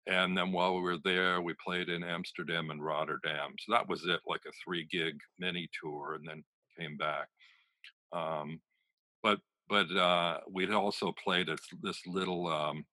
and 0.08 0.36
then 0.36 0.50
while 0.50 0.74
we 0.74 0.80
were 0.80 0.98
there, 1.04 1.40
we 1.40 1.54
played 1.64 1.88
in 1.88 2.02
Amsterdam 2.02 2.70
and 2.70 2.84
Rotterdam. 2.84 3.54
So 3.60 3.72
that 3.72 3.88
was 3.88 4.04
it, 4.06 4.18
like 4.26 4.40
a 4.44 4.50
three 4.64 4.88
gig 4.90 5.14
mini 5.38 5.70
tour, 5.80 6.14
and 6.14 6.28
then 6.28 6.42
came 6.76 6.96
back. 6.96 7.28
Um, 8.12 8.60
but 9.22 9.38
but 9.68 9.88
uh, 9.96 10.38
we'd 10.50 10.72
also 10.72 11.14
played 11.22 11.46
this, 11.46 11.60
this 11.80 12.00
little 12.08 12.48
um, 12.48 12.84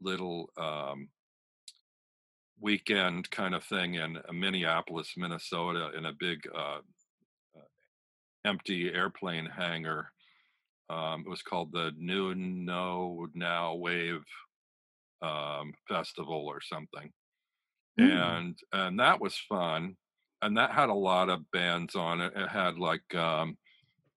little 0.00 0.48
um, 0.56 1.08
weekend 2.60 3.28
kind 3.32 3.56
of 3.56 3.64
thing 3.64 3.94
in 3.94 4.18
Minneapolis, 4.32 5.14
Minnesota, 5.16 5.90
in 5.96 6.06
a 6.06 6.12
big 6.20 6.38
uh, 6.56 6.78
empty 8.44 8.92
airplane 8.92 9.46
hangar. 9.46 10.10
Um, 10.90 11.24
it 11.26 11.28
was 11.28 11.42
called 11.42 11.72
the 11.72 11.92
New 11.98 12.34
No 12.34 13.28
Now 13.34 13.74
Wave 13.74 14.24
um, 15.20 15.74
Festival 15.88 16.46
or 16.46 16.60
something, 16.60 17.10
mm. 18.00 18.10
and 18.10 18.58
and 18.72 18.98
that 18.98 19.20
was 19.20 19.36
fun. 19.48 19.96
And 20.40 20.56
that 20.56 20.70
had 20.70 20.88
a 20.88 20.94
lot 20.94 21.28
of 21.28 21.50
bands 21.50 21.96
on 21.96 22.20
it. 22.20 22.32
It 22.36 22.48
had 22.48 22.78
like 22.78 23.14
um, 23.14 23.58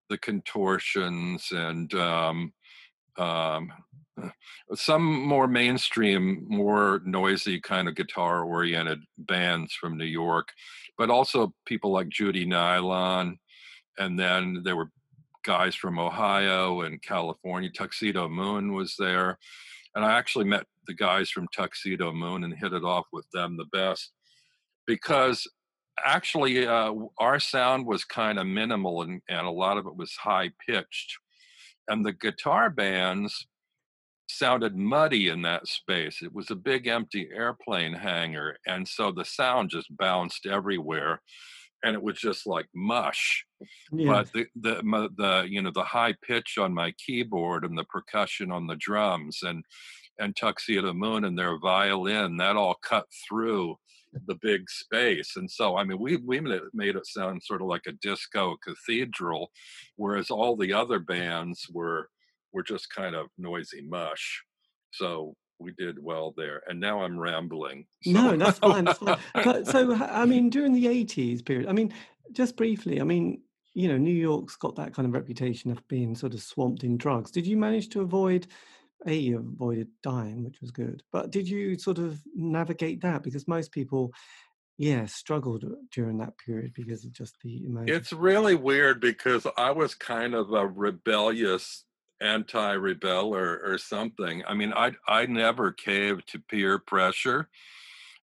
the 0.10 0.20
Contortions 0.20 1.48
and 1.52 1.92
um, 1.96 2.54
um, 3.18 3.72
some 4.76 5.26
more 5.26 5.48
mainstream, 5.48 6.46
more 6.48 7.02
noisy 7.06 7.60
kind 7.60 7.88
of 7.88 7.96
guitar 7.96 8.44
oriented 8.44 9.00
bands 9.18 9.74
from 9.74 9.98
New 9.98 10.06
York, 10.06 10.50
but 10.98 11.10
also 11.10 11.54
people 11.66 11.92
like 11.92 12.10
Judy 12.10 12.46
Nylon 12.46 13.40
and 13.98 14.20
then 14.20 14.62
there 14.64 14.76
were 14.76 14.90
guys 15.44 15.76
from 15.76 16.00
Ohio 16.00 16.82
and 16.82 17.02
California. 17.02 17.70
Tuxedomoon 17.70 18.76
was 18.76 18.96
there, 18.98 19.38
and 19.96 20.06
I 20.06 20.18
actually 20.18 20.46
met 20.46 20.66
the 20.88 20.94
guys 20.94 21.30
from 21.30 21.48
Tuxedomoon 21.56 22.44
and 22.44 22.54
hit 22.54 22.74
it 22.74 22.84
off 22.84 23.06
with 23.12 23.26
them 23.34 23.58
the 23.58 23.66
best 23.72 24.12
because 24.88 25.48
actually 26.06 26.68
uh, 26.68 26.94
our 27.20 27.40
sound 27.40 27.86
was 27.86 28.04
kind 28.04 28.40
of 28.40 28.48
minimal 28.48 29.04
and, 29.04 29.22
and 29.30 29.46
a 29.46 29.52
lot 29.52 29.78
of 29.78 29.86
it 29.86 29.96
was 29.96 30.12
high 30.14 30.50
pitched 30.68 31.18
and 31.88 32.06
the 32.06 32.14
guitar 32.14 32.70
bands 32.70 33.48
sounded 34.28 34.76
muddy 34.76 35.28
in 35.28 35.42
that 35.42 35.68
space 35.68 36.20
it 36.22 36.34
was 36.34 36.50
a 36.50 36.56
big 36.56 36.88
empty 36.88 37.30
airplane 37.36 37.94
hangar 37.94 38.56
and 38.66 38.88
so 38.88 39.12
the 39.12 39.26
sound 39.26 39.70
just 39.70 39.96
bounced 39.98 40.46
everywhere 40.46 41.22
and 41.84 41.96
it 41.96 42.02
was 42.02 42.20
just 42.20 42.46
like 42.46 42.68
mush. 42.76 43.46
Yeah. 43.92 44.12
But 44.12 44.32
the, 44.34 44.46
the 44.56 45.10
the 45.18 45.48
you 45.50 45.62
know 45.62 45.72
the 45.74 45.84
high 45.84 46.16
pitch 46.26 46.58
on 46.58 46.74
my 46.74 46.94
keyboard 47.04 47.64
and 47.66 47.78
the 47.78 47.86
percussion 47.86 48.52
on 48.52 48.68
the 48.68 48.76
drums 48.76 49.40
and 49.44 49.64
and 50.20 50.36
Tuxedomoon 50.36 51.26
and 51.26 51.38
their 51.38 51.58
violin 51.58 52.38
that 52.38 52.56
all 52.56 52.78
cut 52.84 53.06
through 53.28 53.76
the 54.28 54.38
big 54.42 54.70
space. 54.70 55.34
And 55.38 55.50
so 55.50 55.78
I 55.78 55.84
mean 55.84 56.00
we 56.00 56.18
we 56.18 56.40
made 56.40 56.96
it 56.96 57.08
sound 57.08 57.42
sort 57.44 57.62
of 57.62 57.68
like 57.68 57.88
a 57.88 57.94
disco 57.94 58.58
cathedral, 58.64 59.52
whereas 59.96 60.30
all 60.30 60.56
the 60.56 60.74
other 60.74 61.00
bands 61.00 61.68
were 61.72 62.10
were 62.54 62.64
just 62.64 62.90
kind 62.90 63.16
of 63.16 63.28
noisy 63.38 63.82
mush. 63.82 64.44
So 64.92 65.36
we 65.62 65.72
did 65.74 66.02
well 66.02 66.34
there. 66.36 66.64
And 66.68 66.80
now 66.80 67.04
I'm 67.04 67.20
rambling. 67.20 67.86
So. 68.04 68.12
No, 68.12 68.38
that's 68.38 68.60
fine. 68.60 68.86
That's 68.86 69.00
fine. 69.00 69.20
But, 69.34 69.68
so, 69.68 69.94
I 69.96 70.26
mean, 70.26 70.50
during 70.50 70.74
the 70.74 70.86
80s 70.86 71.46
period, 71.46 71.68
I 71.68 71.74
mean, 71.74 71.94
just 72.32 72.56
briefly, 72.56 73.00
I 73.00 73.04
mean, 73.04 73.42
you 73.74 73.88
know, 73.88 73.98
New 73.98 74.14
York's 74.14 74.56
got 74.56 74.76
that 74.76 74.94
kind 74.94 75.08
of 75.08 75.14
reputation 75.14 75.72
of 75.72 75.88
being 75.88 76.16
sort 76.16 76.34
of 76.34 76.42
swamped 76.42 76.84
in 76.84 76.98
drugs. 76.98 77.32
Did 77.32 77.48
you 77.48 77.58
manage 77.58 77.90
to 77.90 78.02
avoid, 78.02 78.48
A, 79.08 79.16
you 79.16 79.38
avoided 79.38 79.88
dying, 80.04 80.44
which 80.44 80.60
was 80.62 80.72
good, 80.72 81.04
but 81.12 81.32
did 81.32 81.48
you 81.48 81.78
sort 81.78 81.98
of 81.98 82.22
navigate 82.36 83.02
that? 83.02 83.24
Because 83.24 83.48
most 83.48 83.72
people, 83.72 84.12
yeah, 84.78 85.06
struggled 85.06 85.64
uh, 85.64 85.76
during 85.92 86.18
that 86.18 86.38
period 86.38 86.74
because 86.74 87.06
of 87.06 87.14
just 87.14 87.36
the 87.44 87.66
emotion. 87.66 87.96
It's 87.96 88.12
really 88.12 88.56
weird 88.56 89.00
because 89.00 89.48
I 89.58 89.72
was 89.72 89.96
kind 89.96 90.34
of 90.34 90.52
a 90.52 90.68
rebellious 90.68 91.86
anti-rebel 92.22 93.36
or, 93.36 93.60
or 93.64 93.78
something. 93.78 94.44
I 94.48 94.54
mean, 94.54 94.74
I 94.74 94.92
I 95.08 95.26
never 95.26 95.72
caved 95.72 96.30
to 96.30 96.40
peer 96.40 96.80
pressure, 96.80 97.50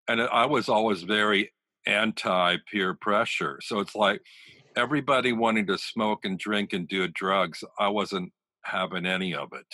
and 0.09 0.21
I 0.21 0.47
was 0.47 0.69
always 0.69 1.03
very 1.03 1.53
anti-peer 1.87 2.95
pressure. 2.95 3.59
So 3.63 3.81
it's 3.81 3.95
like 3.95 4.23
everybody 4.77 5.33
wanting 5.33 5.67
to 5.67 5.79
smoke 5.79 6.25
and 6.25 6.39
drink 6.39 6.73
and 6.73 6.87
do 6.87 7.09
drugs. 7.09 7.65
I 7.79 7.89
wasn't 7.89 8.33
having 8.63 9.07
any 9.07 9.35
of 9.35 9.53
it. 9.53 9.67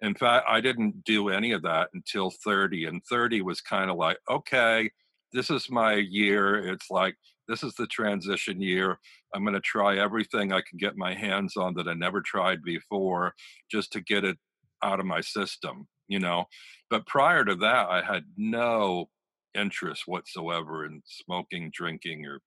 In 0.00 0.14
fact, 0.14 0.46
I 0.48 0.60
didn't 0.60 1.04
do 1.04 1.28
any 1.28 1.52
of 1.52 1.62
that 1.62 1.88
until 1.94 2.30
30, 2.30 2.84
and 2.84 3.02
30 3.04 3.42
was 3.42 3.60
kind 3.60 3.90
of 3.90 3.96
like, 3.96 4.18
okay, 4.30 4.90
this 5.32 5.50
is 5.50 5.70
my 5.70 5.94
year. 5.94 6.68
It's 6.68 6.90
like 6.90 7.16
this 7.48 7.62
is 7.62 7.74
the 7.74 7.86
transition 7.86 8.60
year. 8.60 8.98
I'm 9.34 9.42
going 9.42 9.54
to 9.54 9.60
try 9.60 9.98
everything 9.98 10.52
I 10.52 10.60
can 10.60 10.78
get 10.78 10.96
my 10.96 11.14
hands 11.14 11.56
on 11.56 11.74
that 11.74 11.88
I 11.88 11.94
never 11.94 12.20
tried 12.20 12.62
before 12.62 13.34
just 13.70 13.92
to 13.92 14.00
get 14.00 14.24
it 14.24 14.36
out 14.82 15.00
of 15.00 15.06
my 15.06 15.20
system, 15.20 15.88
you 16.06 16.18
know. 16.18 16.44
But 16.90 17.06
prior 17.06 17.44
to 17.44 17.54
that, 17.56 17.88
I 17.88 18.02
had 18.02 18.24
no 18.36 19.08
interest 19.54 20.04
whatsoever 20.06 20.86
in 20.86 21.02
smoking, 21.04 21.70
drinking, 21.74 22.26
or 22.26 22.40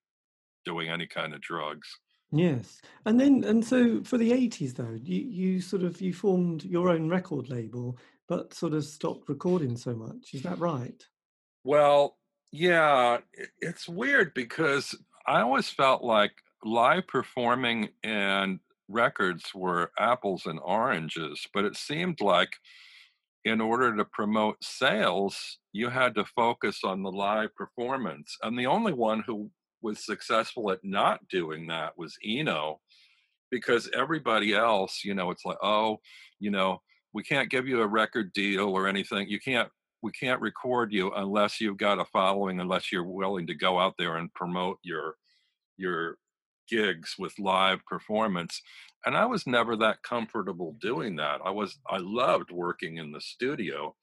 doing 0.66 0.90
any 0.90 1.08
kind 1.08 1.34
of 1.34 1.42
drugs. 1.42 1.88
Yes, 2.32 2.82
and 3.06 3.20
then 3.20 3.44
and 3.44 3.66
so 3.66 4.02
for 4.04 4.18
the 4.18 4.32
eighties 4.32 4.74
though, 4.74 4.98
you 5.04 5.22
you 5.22 5.62
sort 5.62 5.84
of 5.84 6.00
you 6.00 6.14
formed 6.14 6.64
your 6.64 6.90
own 6.90 7.10
record 7.10 7.50
label, 7.50 7.98
but 8.30 8.54
sort 8.54 8.74
of 8.74 8.86
stopped 8.86 9.28
recording 9.28 9.76
so 9.76 9.94
much. 9.94 10.34
Is 10.34 10.44
that 10.44 10.58
right? 10.58 11.06
Well, 11.66 12.18
yeah, 12.52 13.20
it's 13.60 13.88
weird 13.88 14.34
because 14.34 14.96
I 15.26 15.42
always 15.42 15.70
felt 15.70 16.04
like 16.04 16.34
live 16.64 17.08
performing 17.08 17.90
and 18.04 18.60
records 18.88 19.54
were 19.56 19.92
apples 19.98 20.46
and 20.46 20.60
oranges, 20.64 21.48
but 21.54 21.66
it 21.66 21.78
seemed 21.78 22.20
like 22.22 22.52
in 23.46 23.62
order 23.62 23.96
to 23.96 24.06
promote 24.06 24.64
sales, 24.64 25.58
you 25.72 25.90
had 25.90 26.14
to 26.16 26.26
focus 26.26 26.80
on 26.84 27.02
the 27.02 27.12
live 27.12 27.56
performance. 27.56 28.38
And 28.44 28.58
the 28.60 28.68
only 28.68 28.94
one 28.94 29.24
who 29.26 29.50
was 29.82 30.06
successful 30.06 30.72
at 30.72 30.84
not 30.84 31.28
doing 31.30 31.68
that 31.68 31.98
was 31.98 32.18
Eno, 32.24 32.80
because 33.50 33.90
everybody 33.96 34.54
else, 34.54 35.02
you 35.04 35.16
know, 35.16 35.32
it's 35.32 35.46
like, 35.46 35.58
oh, 35.64 35.98
you 36.40 36.52
know, 36.52 36.82
we 37.14 37.24
can't 37.24 37.50
give 37.50 37.68
you 37.68 37.82
a 37.82 37.88
record 37.88 38.32
deal 38.34 38.70
or 38.70 38.88
anything. 38.88 39.28
You 39.28 39.40
can't 39.40 39.70
we 40.02 40.12
can't 40.12 40.42
record 40.42 40.92
you 40.92 41.12
unless 41.14 41.62
you've 41.62 41.78
got 41.78 42.00
a 42.00 42.06
following 42.06 42.60
unless 42.60 42.92
you're 42.92 43.04
willing 43.04 43.48
to 43.48 43.56
go 43.56 43.80
out 43.80 43.96
there 43.98 44.18
and 44.18 44.34
promote 44.34 44.80
your 44.84 45.16
your 45.78 46.18
gigs 46.70 47.16
with 47.20 47.38
live 47.40 47.86
performance. 47.86 48.62
And 49.06 49.18
i 49.18 49.26
was 49.26 49.48
never 49.48 49.76
that 49.78 50.04
comfortable 50.04 50.76
doing 50.82 51.16
that. 51.18 51.40
I 51.44 51.52
was 51.52 51.80
i 51.90 51.98
loved 51.98 52.52
working 52.52 52.98
in 52.98 53.12
the 53.12 53.22
studio 53.22 53.96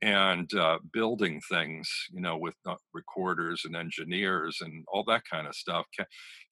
and 0.00 0.52
uh, 0.54 0.78
building 0.92 1.40
things 1.50 1.90
you 2.12 2.20
know 2.20 2.36
with 2.36 2.54
uh, 2.66 2.74
recorders 2.94 3.62
and 3.64 3.74
engineers 3.74 4.58
and 4.60 4.84
all 4.92 5.04
that 5.04 5.22
kind 5.30 5.46
of 5.48 5.54
stuff 5.54 5.86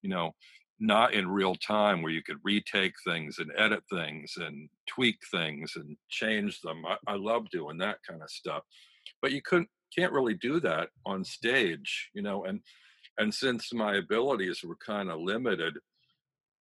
you 0.03 0.11
know 0.11 0.33
not 0.79 1.15
in 1.15 1.29
real 1.29 1.55
time 1.55 2.03
where 2.03 2.13
you 2.13 2.23
could 2.23 2.39
retake 2.43 2.95
things 3.05 3.39
and 3.39 3.51
edit 3.57 3.83
things 3.91 4.35
and 4.37 4.69
tweak 4.87 5.17
things 5.31 5.73
and 5.77 5.97
change 6.11 6.61
them. 6.61 6.85
I, 6.87 6.97
I 7.07 7.17
love 7.17 7.49
doing 7.51 7.79
that 7.79 7.99
kind 8.09 8.23
of 8.23 8.31
stuff. 8.31 8.63
But 9.23 9.33
you 9.33 9.41
couldn't 9.43 9.69
can't 9.97 10.13
really 10.13 10.35
do 10.35 10.61
that 10.61 10.89
on 11.07 11.25
stage, 11.25 12.11
you 12.13 12.23
know, 12.23 12.45
and 12.45 12.61
and 13.19 13.33
since 13.33 13.73
my 13.73 13.97
abilities 13.97 14.63
were 14.63 14.77
kind 14.77 15.11
of 15.11 15.21
limited, 15.21 15.75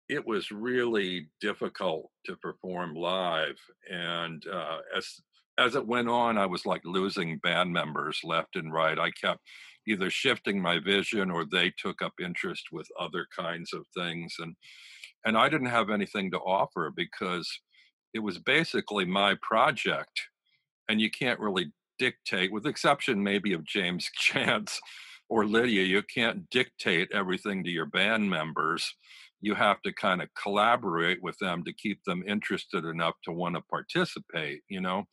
it 0.07 0.25
was 0.25 0.51
really 0.51 1.27
difficult 1.41 2.09
to 2.25 2.37
perform 2.37 2.95
live. 2.95 3.57
And 3.91 4.45
uh, 4.47 4.77
as 4.95 5.19
as 5.57 5.75
it 5.75 5.87
went 5.87 6.09
on, 6.09 6.37
I 6.37 6.45
was 6.45 6.65
like 6.65 6.81
losing 6.85 7.37
band 7.39 7.71
members 7.71 8.19
left 8.23 8.55
and 8.55 8.71
right. 8.71 8.99
I 8.99 9.11
kept 9.11 9.41
either 9.87 10.09
shifting 10.09 10.61
my 10.61 10.79
vision 10.79 11.29
or 11.29 11.45
they 11.45 11.71
took 11.77 12.01
up 12.01 12.13
interest 12.21 12.67
with 12.71 12.87
other 12.99 13.27
kinds 13.35 13.73
of 13.73 13.85
things, 13.95 14.35
and 14.39 14.55
and 15.25 15.37
I 15.37 15.49
didn't 15.49 15.67
have 15.67 15.89
anything 15.89 16.31
to 16.31 16.39
offer 16.39 16.91
because 16.95 17.49
it 18.13 18.19
was 18.19 18.37
basically 18.37 19.05
my 19.05 19.35
project, 19.41 20.21
and 20.87 21.01
you 21.01 21.09
can't 21.09 21.39
really 21.39 21.71
dictate, 21.97 22.51
with 22.51 22.67
exception 22.67 23.23
maybe 23.23 23.53
of 23.53 23.65
James 23.65 24.09
Chance 24.15 24.79
or 25.29 25.45
Lydia, 25.45 25.83
you 25.83 26.03
can't 26.03 26.49
dictate 26.49 27.09
everything 27.11 27.63
to 27.63 27.71
your 27.71 27.87
band 27.87 28.29
members 28.29 28.93
you 29.41 29.55
have 29.55 29.81
to 29.83 29.93
kind 29.93 30.21
of 30.21 30.29
collaborate 30.41 31.19
with 31.21 31.37
them 31.39 31.63
to 31.63 31.73
keep 31.73 31.99
them 32.05 32.23
interested 32.27 32.85
enough 32.85 33.15
to 33.23 33.31
want 33.31 33.55
to 33.55 33.61
participate 33.61 34.61
you 34.69 34.81
know? 34.81 35.03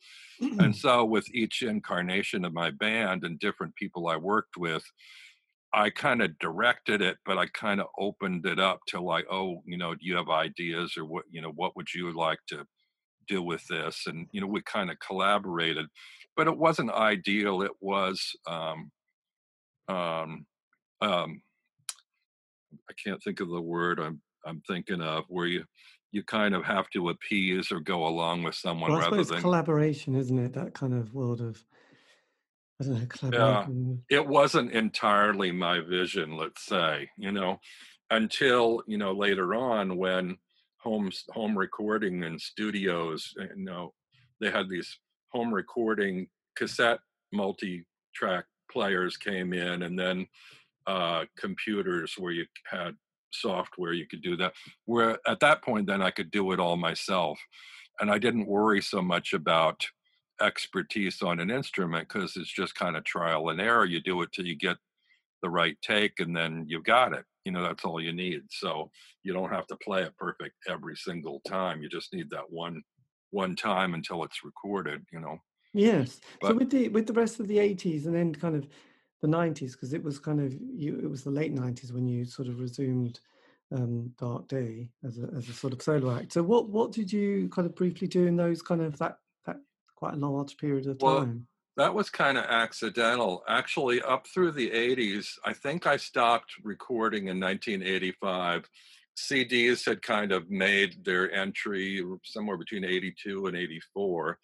And 0.59 0.75
so 0.75 1.05
with 1.05 1.27
each 1.33 1.61
incarnation 1.61 2.45
of 2.45 2.53
my 2.53 2.71
band 2.71 3.23
and 3.23 3.39
different 3.39 3.75
people 3.75 4.07
i 4.07 4.17
worked 4.17 4.57
with 4.57 4.83
i 5.73 5.89
kind 5.89 6.21
of 6.21 6.37
directed 6.39 7.01
it 7.01 7.17
but 7.25 7.37
i 7.37 7.47
kind 7.47 7.81
of 7.81 7.87
opened 7.99 8.45
it 8.45 8.59
up 8.59 8.79
to 8.87 9.01
like 9.01 9.25
oh 9.31 9.61
you 9.65 9.77
know 9.77 9.93
do 9.95 10.01
you 10.05 10.15
have 10.15 10.29
ideas 10.29 10.95
or 10.97 11.05
what 11.05 11.25
you 11.31 11.41
know 11.41 11.51
what 11.55 11.75
would 11.75 11.93
you 11.93 12.11
like 12.13 12.39
to 12.47 12.65
do 13.27 13.41
with 13.41 13.65
this? 13.67 14.03
And 14.07 14.27
you 14.31 14.41
know 14.41 14.47
we 14.47 14.61
kind 14.61 14.91
of 14.91 14.99
collaborated 14.99 15.87
but 16.35 16.47
it 16.47 16.57
wasn't 16.57 16.91
ideal 16.91 17.61
it 17.61 17.71
was 17.81 18.35
um 18.47 18.91
um 19.87 20.45
um 21.01 21.41
I 22.89 22.93
can't 23.03 23.21
think 23.23 23.39
of 23.39 23.49
the 23.49 23.61
word 23.61 23.99
I'm 23.99 24.21
I'm 24.45 24.61
thinking 24.67 25.01
of 25.01 25.25
where 25.27 25.47
you 25.47 25.63
you 26.11 26.23
kind 26.23 26.53
of 26.53 26.63
have 26.63 26.89
to 26.91 27.09
appease 27.09 27.71
or 27.71 27.79
go 27.79 28.05
along 28.05 28.43
with 28.43 28.55
someone 28.55 28.91
well, 28.91 29.01
rather 29.01 29.23
than 29.23 29.41
collaboration, 29.41 30.15
isn't 30.15 30.37
it? 30.37 30.53
That 30.53 30.73
kind 30.73 30.93
of 30.93 31.13
world 31.13 31.41
of 31.41 31.63
I 32.79 32.85
don't 32.85 32.99
know 32.99 33.05
collaboration. 33.07 34.03
Yeah, 34.09 34.19
it 34.19 34.27
wasn't 34.27 34.71
entirely 34.71 35.51
my 35.51 35.79
vision, 35.79 36.37
let's 36.37 36.65
say, 36.65 37.09
you 37.17 37.31
know, 37.31 37.59
until 38.11 38.83
you 38.87 38.97
know 38.97 39.11
later 39.11 39.55
on 39.55 39.97
when 39.97 40.37
home 40.77 41.11
home 41.29 41.57
recording 41.57 42.23
and 42.23 42.39
studios, 42.39 43.33
eh, 43.41 43.47
you 43.55 43.63
know, 43.63 43.93
they 44.39 44.51
had 44.51 44.69
these 44.69 44.99
home 45.29 45.53
recording 45.53 46.27
cassette 46.55 46.99
multi-track 47.31 48.45
players 48.71 49.17
came 49.17 49.53
in, 49.53 49.83
and 49.83 49.97
then 49.97 50.27
uh, 50.87 51.25
computers 51.37 52.15
where 52.17 52.31
you 52.31 52.45
had 52.65 52.95
software 53.31 53.93
you 53.93 54.07
could 54.07 54.21
do 54.21 54.35
that. 54.37 54.53
Where 54.85 55.17
at 55.27 55.39
that 55.39 55.63
point 55.63 55.87
then 55.87 56.01
i 56.01 56.11
could 56.11 56.29
do 56.31 56.51
it 56.51 56.59
all 56.59 56.77
myself 56.77 57.39
and 57.99 58.11
i 58.11 58.19
didn't 58.19 58.47
worry 58.47 58.81
so 58.81 59.01
much 59.01 59.33
about 59.33 59.83
expertise 60.41 61.21
on 61.21 61.39
an 61.39 61.51
instrument 61.51 62.07
because 62.07 62.35
it's 62.35 62.51
just 62.51 62.75
kind 62.75 62.95
of 62.95 63.03
trial 63.03 63.49
and 63.49 63.61
error. 63.61 63.85
You 63.85 64.01
do 64.01 64.21
it 64.21 64.31
till 64.31 64.45
you 64.45 64.55
get 64.55 64.77
the 65.41 65.49
right 65.49 65.77
take 65.81 66.19
and 66.19 66.35
then 66.35 66.65
you've 66.67 66.83
got 66.83 67.13
it. 67.13 67.25
You 67.45 67.51
know 67.51 67.63
that's 67.63 67.83
all 67.83 68.01
you 68.01 68.13
need. 68.13 68.43
So 68.49 68.89
you 69.23 69.33
don't 69.33 69.51
have 69.51 69.67
to 69.67 69.75
play 69.77 70.03
it 70.03 70.17
perfect 70.17 70.55
every 70.69 70.95
single 70.95 71.41
time. 71.47 71.81
You 71.81 71.89
just 71.89 72.13
need 72.13 72.29
that 72.31 72.49
one 72.49 72.81
one 73.31 73.55
time 73.55 73.93
until 73.93 74.23
it's 74.23 74.43
recorded 74.43 75.03
you 75.11 75.19
know? 75.19 75.37
Yes. 75.73 76.21
But, 76.39 76.49
so 76.49 76.55
with 76.55 76.69
the 76.69 76.89
with 76.89 77.07
the 77.07 77.13
rest 77.13 77.39
of 77.39 77.47
the 77.47 77.57
80s 77.57 78.05
and 78.05 78.15
then 78.15 78.33
kind 78.33 78.55
of 78.55 78.67
the 79.23 79.29
90s 79.29 79.71
because 79.71 79.93
it 79.93 80.03
was 80.03 80.19
kind 80.19 80.41
of 80.41 80.53
you 80.75 80.99
it 81.01 81.09
was 81.09 81.23
the 81.23 81.31
late 81.31 81.55
90s 81.55 81.93
when 81.93 82.05
you 82.05 82.25
sort 82.25 82.49
of 82.49 82.59
resumed 82.59 83.21
um, 83.71 84.11
Dark 84.19 84.49
Day 84.49 84.89
as 85.03 85.17
a, 85.17 85.29
as 85.35 85.47
a 85.47 85.53
sort 85.53 85.71
of 85.71 85.81
solo 85.81 86.15
act. 86.15 86.33
So 86.33 86.43
what 86.43 86.69
what 86.69 86.91
did 86.91 87.11
you 87.11 87.49
kind 87.49 87.65
of 87.65 87.73
briefly 87.73 88.07
do 88.07 88.27
in 88.27 88.35
those 88.35 88.61
kind 88.61 88.81
of 88.81 88.97
that 88.99 89.19
that 89.45 89.55
quite 89.95 90.13
a 90.13 90.17
large 90.17 90.57
period 90.57 90.87
of 90.87 90.99
time? 90.99 91.07
Well, 91.07 91.37
that 91.77 91.93
was 91.93 92.09
kind 92.09 92.37
of 92.37 92.43
accidental. 92.43 93.43
Actually, 93.47 94.01
up 94.01 94.27
through 94.27 94.51
the 94.51 94.69
80s, 94.69 95.29
I 95.45 95.53
think 95.53 95.87
I 95.87 95.95
stopped 95.95 96.51
recording 96.61 97.29
in 97.29 97.39
1985. 97.39 98.69
CDs 99.17 99.85
had 99.85 100.01
kind 100.01 100.33
of 100.33 100.51
made 100.51 101.05
their 101.05 101.31
entry 101.31 102.03
somewhere 102.25 102.57
between 102.57 102.83
82 102.83 103.47
and 103.47 103.55
84 103.55 104.37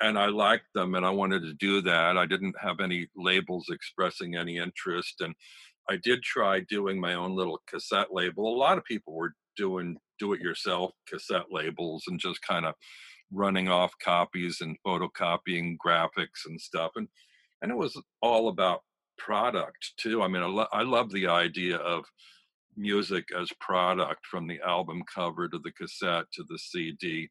and 0.00 0.18
I 0.18 0.26
liked 0.26 0.72
them 0.74 0.94
and 0.94 1.06
I 1.06 1.10
wanted 1.10 1.42
to 1.42 1.54
do 1.54 1.80
that. 1.82 2.16
I 2.16 2.26
didn't 2.26 2.54
have 2.60 2.80
any 2.80 3.08
labels 3.16 3.66
expressing 3.70 4.36
any 4.36 4.58
interest. 4.58 5.20
And 5.20 5.34
I 5.88 5.96
did 5.96 6.22
try 6.22 6.60
doing 6.60 7.00
my 7.00 7.14
own 7.14 7.34
little 7.36 7.60
cassette 7.68 8.08
label. 8.12 8.54
A 8.54 8.56
lot 8.56 8.78
of 8.78 8.84
people 8.84 9.14
were 9.14 9.34
doing 9.56 9.96
do 10.18 10.32
it 10.32 10.40
yourself 10.40 10.92
cassette 11.08 11.46
labels 11.50 12.04
and 12.06 12.20
just 12.20 12.40
kind 12.42 12.64
of 12.66 12.74
running 13.32 13.68
off 13.68 13.92
copies 14.02 14.60
and 14.60 14.76
photocopying 14.86 15.76
graphics 15.84 16.46
and 16.46 16.60
stuff. 16.60 16.92
And 16.96 17.08
and 17.62 17.70
it 17.70 17.76
was 17.76 18.00
all 18.20 18.48
about 18.48 18.80
product 19.16 19.92
too. 19.96 20.22
I 20.22 20.28
mean, 20.28 20.42
I, 20.42 20.46
lo- 20.46 20.66
I 20.72 20.82
love 20.82 21.10
the 21.10 21.28
idea 21.28 21.76
of 21.76 22.04
music 22.76 23.24
as 23.38 23.48
product 23.60 24.26
from 24.26 24.46
the 24.46 24.60
album 24.60 25.02
cover 25.12 25.48
to 25.48 25.58
the 25.58 25.72
cassette 25.72 26.26
to 26.32 26.44
the 26.48 26.58
CD 26.58 27.30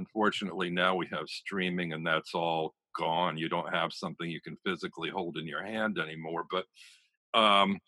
Unfortunately, 0.00 0.70
now 0.70 0.94
we 0.94 1.06
have 1.12 1.28
streaming 1.28 1.92
and 1.92 2.06
that's 2.06 2.34
all 2.34 2.74
gone. 2.96 3.36
You 3.36 3.50
don't 3.50 3.72
have 3.72 3.92
something 3.92 4.30
you 4.30 4.40
can 4.40 4.56
physically 4.64 5.10
hold 5.10 5.36
in 5.36 5.46
your 5.46 5.62
hand 5.62 5.98
anymore. 5.98 6.46
But 6.50 6.64
um, 7.38 7.78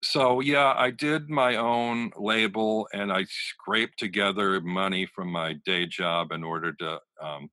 so, 0.00 0.38
yeah, 0.38 0.74
I 0.76 0.92
did 0.92 1.28
my 1.28 1.56
own 1.56 2.12
label 2.16 2.86
and 2.94 3.12
I 3.12 3.24
scraped 3.28 3.98
together 3.98 4.60
money 4.60 5.06
from 5.06 5.28
my 5.28 5.54
day 5.66 5.86
job 5.86 6.30
in 6.30 6.44
order 6.44 6.72
to 6.74 7.00
um, 7.20 7.50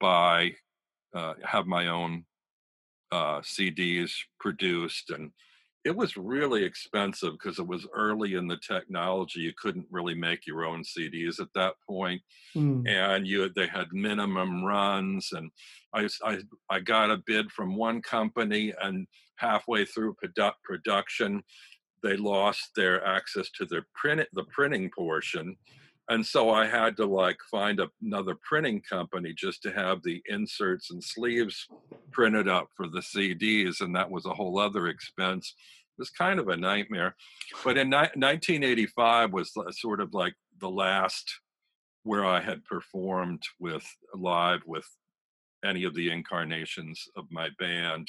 buy, 0.00 0.52
uh, 1.14 1.34
have 1.44 1.66
my 1.66 1.88
own 1.88 2.24
uh, 3.12 3.40
CDs 3.40 4.12
produced. 4.40 5.10
And 5.10 5.30
it 5.84 5.94
was 5.94 6.16
really 6.16 6.64
expensive 6.64 7.32
because 7.32 7.58
it 7.58 7.66
was 7.66 7.86
early 7.94 8.34
in 8.34 8.48
the 8.48 8.58
technology. 8.66 9.40
You 9.40 9.52
couldn't 9.60 9.86
really 9.90 10.14
make 10.14 10.46
your 10.46 10.64
own 10.64 10.82
CDs 10.82 11.40
at 11.40 11.52
that 11.54 11.74
point. 11.86 12.22
Mm. 12.56 12.88
and 12.88 13.26
you 13.26 13.50
they 13.54 13.66
had 13.66 13.88
minimum 13.92 14.64
runs. 14.64 15.30
And 15.32 15.50
I, 15.92 16.08
I 16.24 16.38
I 16.70 16.80
got 16.80 17.10
a 17.10 17.22
bid 17.26 17.50
from 17.52 17.76
one 17.76 18.00
company, 18.00 18.72
and 18.82 19.06
halfway 19.36 19.84
through 19.84 20.16
produ- 20.24 20.52
production, 20.62 21.42
they 22.02 22.16
lost 22.16 22.70
their 22.76 23.04
access 23.04 23.50
to 23.58 23.66
their 23.66 23.86
print 23.94 24.26
the 24.32 24.44
printing 24.44 24.90
portion. 24.96 25.56
And 26.08 26.24
so 26.24 26.50
I 26.50 26.66
had 26.66 26.96
to 26.98 27.06
like 27.06 27.38
find 27.50 27.80
another 28.02 28.36
printing 28.46 28.82
company 28.82 29.32
just 29.34 29.62
to 29.62 29.72
have 29.72 30.02
the 30.02 30.22
inserts 30.26 30.90
and 30.90 31.02
sleeves 31.02 31.66
printed 32.12 32.46
up 32.46 32.68
for 32.76 32.88
the 32.88 33.00
CDs, 33.00 33.80
and 33.80 33.94
that 33.96 34.10
was 34.10 34.26
a 34.26 34.34
whole 34.34 34.58
other 34.58 34.88
expense 34.88 35.54
It 35.96 36.02
was 36.02 36.10
kind 36.10 36.38
of 36.38 36.48
a 36.48 36.56
nightmare. 36.56 37.16
But 37.64 37.78
in 37.78 37.88
ni- 37.88 37.96
1985 37.96 39.32
was 39.32 39.52
sort 39.70 40.00
of 40.00 40.12
like 40.12 40.34
the 40.60 40.68
last 40.68 41.40
where 42.02 42.26
I 42.26 42.40
had 42.40 42.64
performed 42.64 43.42
with 43.58 43.86
live 44.14 44.60
with 44.66 44.86
any 45.64 45.84
of 45.84 45.94
the 45.94 46.10
incarnations 46.10 47.02
of 47.16 47.24
my 47.30 47.48
band, 47.58 48.08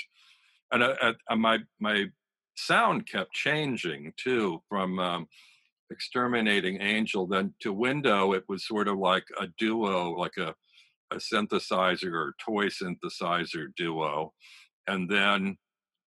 and 0.72 0.84
uh, 0.84 1.14
uh, 1.30 1.36
my 1.38 1.60
my 1.80 2.08
sound 2.58 3.08
kept 3.08 3.32
changing 3.32 4.12
too 4.18 4.62
from. 4.68 5.00
Um, 5.00 5.28
exterminating 5.92 6.82
angel 6.82 7.28
then 7.28 7.54
to 7.60 7.72
window 7.72 8.34
it 8.34 8.44
was 8.50 8.68
sort 8.68 8.88
of 8.88 8.98
like 8.98 9.26
a 9.40 9.48
duo 9.58 10.12
like 10.12 10.38
a 10.38 10.54
a 11.12 11.18
synthesizer 11.18 12.12
or 12.12 12.34
toy 12.44 12.66
synthesizer 12.66 13.68
duo 13.78 14.34
and 14.88 15.10
then 15.10 15.58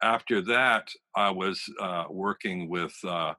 after 0.03 0.41
that, 0.43 0.89
I 1.17 1.31
was 1.31 1.63
uh, 1.81 2.05
working 2.09 2.69
with, 2.69 2.95
uh, 3.05 3.35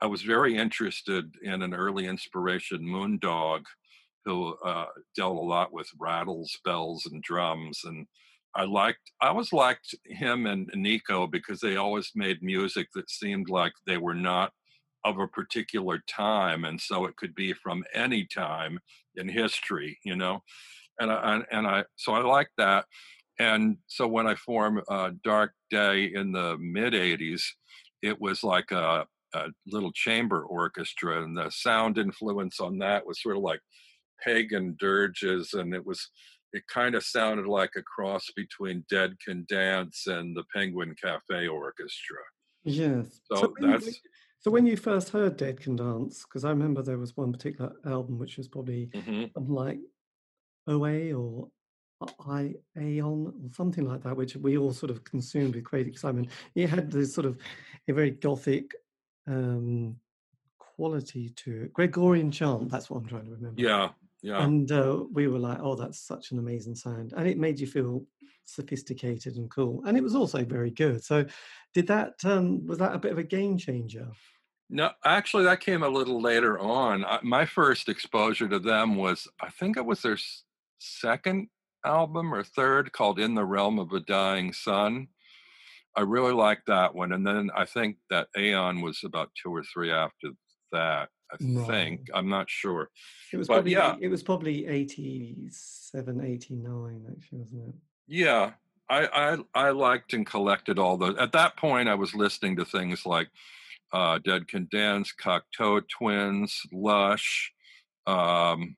I 0.00 0.06
was 0.06 0.22
very 0.22 0.56
interested 0.56 1.32
in 1.42 1.62
an 1.62 1.74
early 1.74 2.06
inspiration, 2.06 2.80
Moondog, 2.80 3.62
who 4.24 4.54
uh, 4.64 4.86
dealt 5.16 5.36
a 5.36 5.40
lot 5.40 5.72
with 5.72 5.88
rattles, 5.98 6.58
bells, 6.64 7.06
and 7.10 7.22
drums. 7.22 7.82
And 7.84 8.06
I 8.54 8.64
liked, 8.64 9.10
I 9.20 9.28
always 9.28 9.52
liked 9.52 9.94
him 10.06 10.46
and 10.46 10.70
Nico 10.74 11.26
because 11.26 11.60
they 11.60 11.76
always 11.76 12.10
made 12.14 12.42
music 12.42 12.88
that 12.94 13.10
seemed 13.10 13.48
like 13.48 13.72
they 13.86 13.98
were 13.98 14.14
not 14.14 14.52
of 15.04 15.18
a 15.18 15.28
particular 15.28 16.02
time. 16.08 16.64
And 16.64 16.80
so 16.80 17.06
it 17.06 17.16
could 17.16 17.34
be 17.34 17.52
from 17.52 17.84
any 17.94 18.24
time 18.24 18.78
in 19.16 19.28
history, 19.28 19.98
you 20.04 20.16
know? 20.16 20.42
And 21.00 21.10
I, 21.10 21.40
and 21.50 21.66
I, 21.66 21.84
so 21.96 22.12
I 22.12 22.22
like 22.22 22.50
that. 22.58 22.86
And 23.38 23.78
so 23.86 24.06
when 24.06 24.26
I 24.26 24.34
formed 24.34 24.82
uh, 24.88 25.10
Dark 25.24 25.52
Day 25.70 26.12
in 26.14 26.32
the 26.32 26.56
mid 26.58 26.92
80s, 26.92 27.42
it 28.02 28.20
was 28.20 28.44
like 28.44 28.70
a, 28.70 29.06
a 29.34 29.46
little 29.66 29.92
chamber 29.92 30.42
orchestra, 30.42 31.22
and 31.22 31.36
the 31.36 31.50
sound 31.50 31.98
influence 31.98 32.60
on 32.60 32.78
that 32.78 33.06
was 33.06 33.22
sort 33.22 33.36
of 33.36 33.42
like 33.42 33.60
pagan 34.22 34.76
dirges, 34.78 35.54
and 35.54 35.74
it 35.74 35.84
was 35.84 36.10
it 36.52 36.64
kind 36.66 36.94
of 36.94 37.02
sounded 37.02 37.46
like 37.46 37.72
a 37.76 37.82
cross 37.82 38.26
between 38.36 38.84
Dead 38.90 39.16
Can 39.26 39.46
Dance 39.48 40.06
and 40.06 40.36
the 40.36 40.44
Penguin 40.54 40.94
Cafe 41.02 41.48
Orchestra. 41.48 42.18
Yes. 42.64 43.20
So, 43.32 43.36
so 43.36 43.54
that's 43.60 44.00
so 44.42 44.50
when 44.50 44.66
you 44.66 44.76
first 44.76 45.10
heard 45.10 45.36
Dead 45.36 45.60
Can 45.60 45.76
Dance, 45.76 46.24
because 46.24 46.44
I 46.44 46.50
remember 46.50 46.82
there 46.82 46.98
was 46.98 47.16
one 47.16 47.32
particular 47.32 47.72
album 47.86 48.18
which 48.18 48.36
was 48.36 48.48
probably 48.48 48.90
mhm. 48.92 49.30
like 49.36 49.78
OA 50.66 51.12
or 51.12 51.48
I 52.26 52.54
Aion 52.76 53.28
or 53.28 53.52
something 53.52 53.86
like 53.86 54.02
that, 54.02 54.16
which 54.16 54.34
we 54.36 54.58
all 54.58 54.72
sort 54.72 54.90
of 54.90 55.04
consumed 55.04 55.54
with 55.54 55.64
great 55.64 55.86
excitement. 55.86 56.28
It 56.56 56.68
had 56.68 56.90
this 56.90 57.14
sort 57.14 57.26
of 57.26 57.38
a 57.88 57.92
very 57.92 58.10
gothic 58.10 58.72
um, 59.28 59.96
quality 60.58 61.30
to 61.36 61.64
it. 61.64 61.72
Gregorian 61.72 62.32
chant, 62.32 62.68
that's 62.68 62.90
what 62.90 62.98
I'm 62.98 63.06
trying 63.06 63.26
to 63.26 63.32
remember. 63.32 63.60
yeah, 63.60 63.90
yeah. 64.22 64.42
And 64.44 64.70
uh, 64.70 65.04
we 65.12 65.26
were 65.26 65.38
like, 65.38 65.58
oh, 65.60 65.74
that's 65.74 66.00
such 66.00 66.30
an 66.30 66.38
amazing 66.38 66.76
sound. 66.76 67.12
And 67.16 67.26
it 67.26 67.38
made 67.38 67.58
you 67.58 67.66
feel 67.66 68.04
sophisticated 68.44 69.36
and 69.36 69.50
cool. 69.50 69.82
And 69.84 69.96
it 69.96 70.02
was 70.02 70.14
also 70.14 70.44
very 70.44 70.70
good. 70.70 71.02
So 71.04 71.26
did 71.74 71.86
that, 71.88 72.14
um, 72.24 72.66
was 72.66 72.78
that 72.78 72.94
a 72.94 72.98
bit 72.98 73.12
of 73.12 73.18
a 73.18 73.24
game 73.24 73.58
changer? 73.58 74.08
No, 74.70 74.90
actually, 75.04 75.44
that 75.44 75.60
came 75.60 75.82
a 75.82 75.88
little 75.88 76.22
later 76.22 76.58
on. 76.58 77.04
I, 77.04 77.18
my 77.22 77.44
first 77.44 77.88
exposure 77.88 78.48
to 78.48 78.58
them 78.58 78.96
was, 78.96 79.28
I 79.40 79.50
think 79.50 79.76
it 79.76 79.84
was 79.84 80.02
their 80.02 80.14
s- 80.14 80.44
second 80.78 81.48
album 81.84 82.32
or 82.32 82.42
third 82.42 82.92
called 82.92 83.18
In 83.18 83.34
the 83.34 83.44
Realm 83.44 83.78
of 83.78 83.92
a 83.92 84.00
Dying 84.00 84.52
Sun. 84.52 85.08
I 85.94 86.02
really 86.02 86.32
liked 86.32 86.66
that 86.68 86.94
one. 86.94 87.12
And 87.12 87.26
then 87.26 87.50
I 87.54 87.66
think 87.66 87.98
that 88.08 88.28
Aion 88.36 88.82
was 88.82 89.00
about 89.04 89.30
two 89.34 89.54
or 89.54 89.62
three 89.62 89.92
after 89.92 90.28
that. 90.70 91.10
I 91.32 91.36
Right. 91.40 91.66
think. 91.66 92.08
I'm 92.14 92.28
not 92.28 92.50
sure. 92.50 92.90
It 93.32 93.36
was 93.38 93.48
But 93.48 93.54
probably, 93.54 93.72
yeah. 93.72 93.96
it 94.00 94.08
was 94.08 94.22
probably 94.22 94.66
87, 94.66 96.20
89, 96.24 97.06
actually, 97.10 97.38
wasn't 97.38 97.68
it? 97.68 97.74
Yeah, 98.06 98.52
I, 98.90 99.06
I 99.54 99.66
I 99.68 99.70
liked 99.70 100.12
and 100.12 100.26
collected 100.26 100.78
all 100.78 100.96
those. 100.98 101.16
At 101.18 101.32
that 101.32 101.56
point, 101.56 101.88
I 101.88 101.94
was 101.94 102.14
listening 102.14 102.56
to 102.56 102.64
things 102.64 103.06
like 103.06 103.28
uh, 103.92 104.18
Dead 104.18 104.48
Can 104.48 104.68
Dance, 104.70 105.12
Cocteau 105.18 105.80
Twins, 105.88 106.60
Lush, 106.72 107.52
um, 108.06 108.76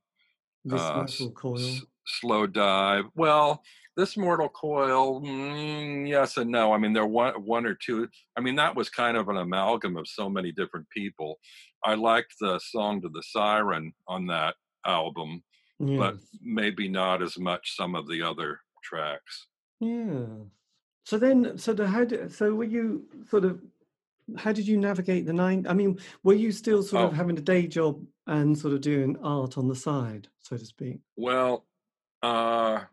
This 0.65 0.81
uh, 0.81 1.07
Coil. 1.35 1.59
S- 1.59 1.83
Slowdive. 2.23 3.09
Well, 3.17 3.63
this 3.97 4.17
Mortal 4.17 4.49
Coil, 4.49 5.21
mm, 5.21 6.09
yes 6.09 6.37
and 6.37 6.51
no. 6.51 6.73
I 6.73 6.79
mean, 6.79 6.93
there 6.93 7.07
one 7.07 7.35
one 7.45 7.67
or 7.67 7.75
two. 7.75 8.09
I 8.37 8.41
mean, 8.41 8.57
that 8.57 8.75
was 8.75 8.89
kind 8.91 9.17
of 9.17 9.29
an 9.29 9.37
amalgam 9.37 9.97
of 9.97 10.09
so 10.09 10.29
many 10.29 10.53
different 10.53 10.89
people. 10.91 11.39
I 11.85 11.95
liked 11.95 12.35
the 12.41 12.59
song 12.59 13.01
to 13.03 13.09
the 13.09 13.23
Siren 13.23 13.93
on 14.09 14.27
that 14.27 14.55
album, 14.87 15.43
but 15.79 16.17
maybe 16.43 16.89
not 16.89 17.23
as 17.23 17.39
much 17.39 17.77
some 17.77 17.95
of 17.95 18.09
the 18.09 18.23
other 18.23 18.61
tracks. 18.83 19.47
Yeah. 19.81 20.27
So 21.05 21.19
then, 21.19 21.59
so 21.59 21.75
the, 21.75 21.87
how 21.87 22.05
did, 22.05 22.33
so 22.33 22.55
were 22.55 22.65
you 22.65 23.07
sort 23.29 23.45
of, 23.45 23.61
how 24.39 24.53
did 24.53 24.67
you 24.67 24.79
navigate 24.79 25.27
the 25.27 25.35
nine? 25.35 25.67
I 25.69 25.75
mean, 25.75 25.99
were 26.23 26.33
you 26.35 26.51
still 26.53 26.83
sort 26.83 27.05
of 27.05 27.11
Oh. 27.13 27.15
having 27.15 27.37
a 27.37 27.43
day 27.43 27.67
job 27.67 28.03
and 28.27 28.59
sort 28.59 28.73
of 28.73 28.81
doing 28.81 29.17
art 29.23 29.59
on 29.59 29.69
the 29.69 29.77
side, 29.77 30.29
so 30.41 30.57
to 30.57 30.65
speak? 30.65 31.01
Well, 31.17 31.67
uh, 32.23 32.85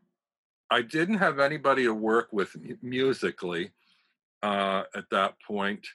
I 0.71 0.81
didn't 0.81 1.17
have 1.17 1.39
anybody 1.39 1.83
to 1.83 1.93
work 1.93 2.29
with 2.31 2.55
musically 2.81 3.71
uh, 4.41 4.83
at 4.95 5.03
that 5.11 5.33
point, 5.45 5.85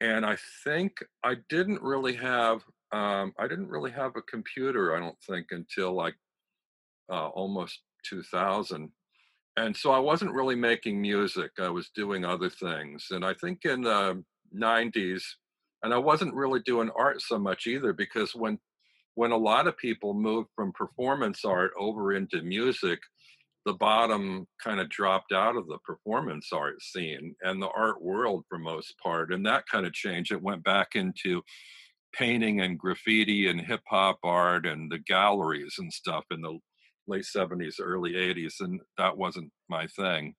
and 0.00 0.26
I 0.26 0.36
think 0.64 0.94
I 1.22 1.36
didn't 1.48 1.80
really 1.80 2.14
have 2.14 2.62
um, 2.92 3.32
I 3.38 3.46
didn't 3.48 3.68
really 3.68 3.92
have 3.92 4.16
a 4.16 4.22
computer. 4.22 4.94
I 4.94 5.00
don't 5.00 5.18
think 5.26 5.46
until 5.52 5.92
like 5.92 6.16
uh, 7.10 7.28
almost 7.28 7.78
2000, 8.04 8.90
and 9.56 9.76
so 9.76 9.92
I 9.92 10.00
wasn't 10.00 10.34
really 10.34 10.56
making 10.56 11.00
music. 11.00 11.52
I 11.60 11.68
was 11.70 11.88
doing 11.94 12.24
other 12.24 12.50
things, 12.50 13.06
and 13.12 13.24
I 13.24 13.34
think 13.34 13.64
in 13.64 13.82
the 13.82 14.22
90s, 14.52 15.22
and 15.84 15.94
I 15.94 15.98
wasn't 15.98 16.34
really 16.34 16.60
doing 16.66 16.90
art 16.98 17.22
so 17.22 17.38
much 17.38 17.68
either 17.68 17.92
because 17.92 18.34
when 18.34 18.58
when 19.14 19.30
a 19.30 19.36
lot 19.36 19.68
of 19.68 19.76
people 19.76 20.12
moved 20.12 20.48
from 20.56 20.72
performance 20.72 21.44
art 21.44 21.70
over 21.78 22.14
into 22.14 22.42
music, 22.42 22.98
the 23.64 23.74
bottom 23.74 24.46
kind 24.62 24.80
of 24.80 24.88
dropped 24.88 25.32
out 25.32 25.56
of 25.56 25.68
the 25.68 25.78
performance 25.84 26.48
art 26.52 26.82
scene 26.82 27.34
and 27.42 27.62
the 27.62 27.70
art 27.76 28.02
world 28.02 28.44
for 28.48 28.58
most 28.58 28.94
part. 29.02 29.32
And 29.32 29.46
that 29.46 29.66
kind 29.70 29.86
of 29.86 29.92
changed. 29.92 30.32
It 30.32 30.42
went 30.42 30.64
back 30.64 30.88
into 30.94 31.42
painting 32.12 32.60
and 32.60 32.78
graffiti 32.78 33.48
and 33.48 33.60
hip 33.60 33.82
hop 33.88 34.18
art 34.24 34.66
and 34.66 34.90
the 34.90 34.98
galleries 34.98 35.76
and 35.78 35.92
stuff 35.92 36.24
in 36.30 36.40
the 36.40 36.58
late 37.06 37.24
70s, 37.24 37.74
early 37.80 38.12
80s. 38.12 38.54
And 38.60 38.80
that 38.98 39.16
wasn't 39.16 39.50
my 39.68 39.86
thing. 39.86 40.34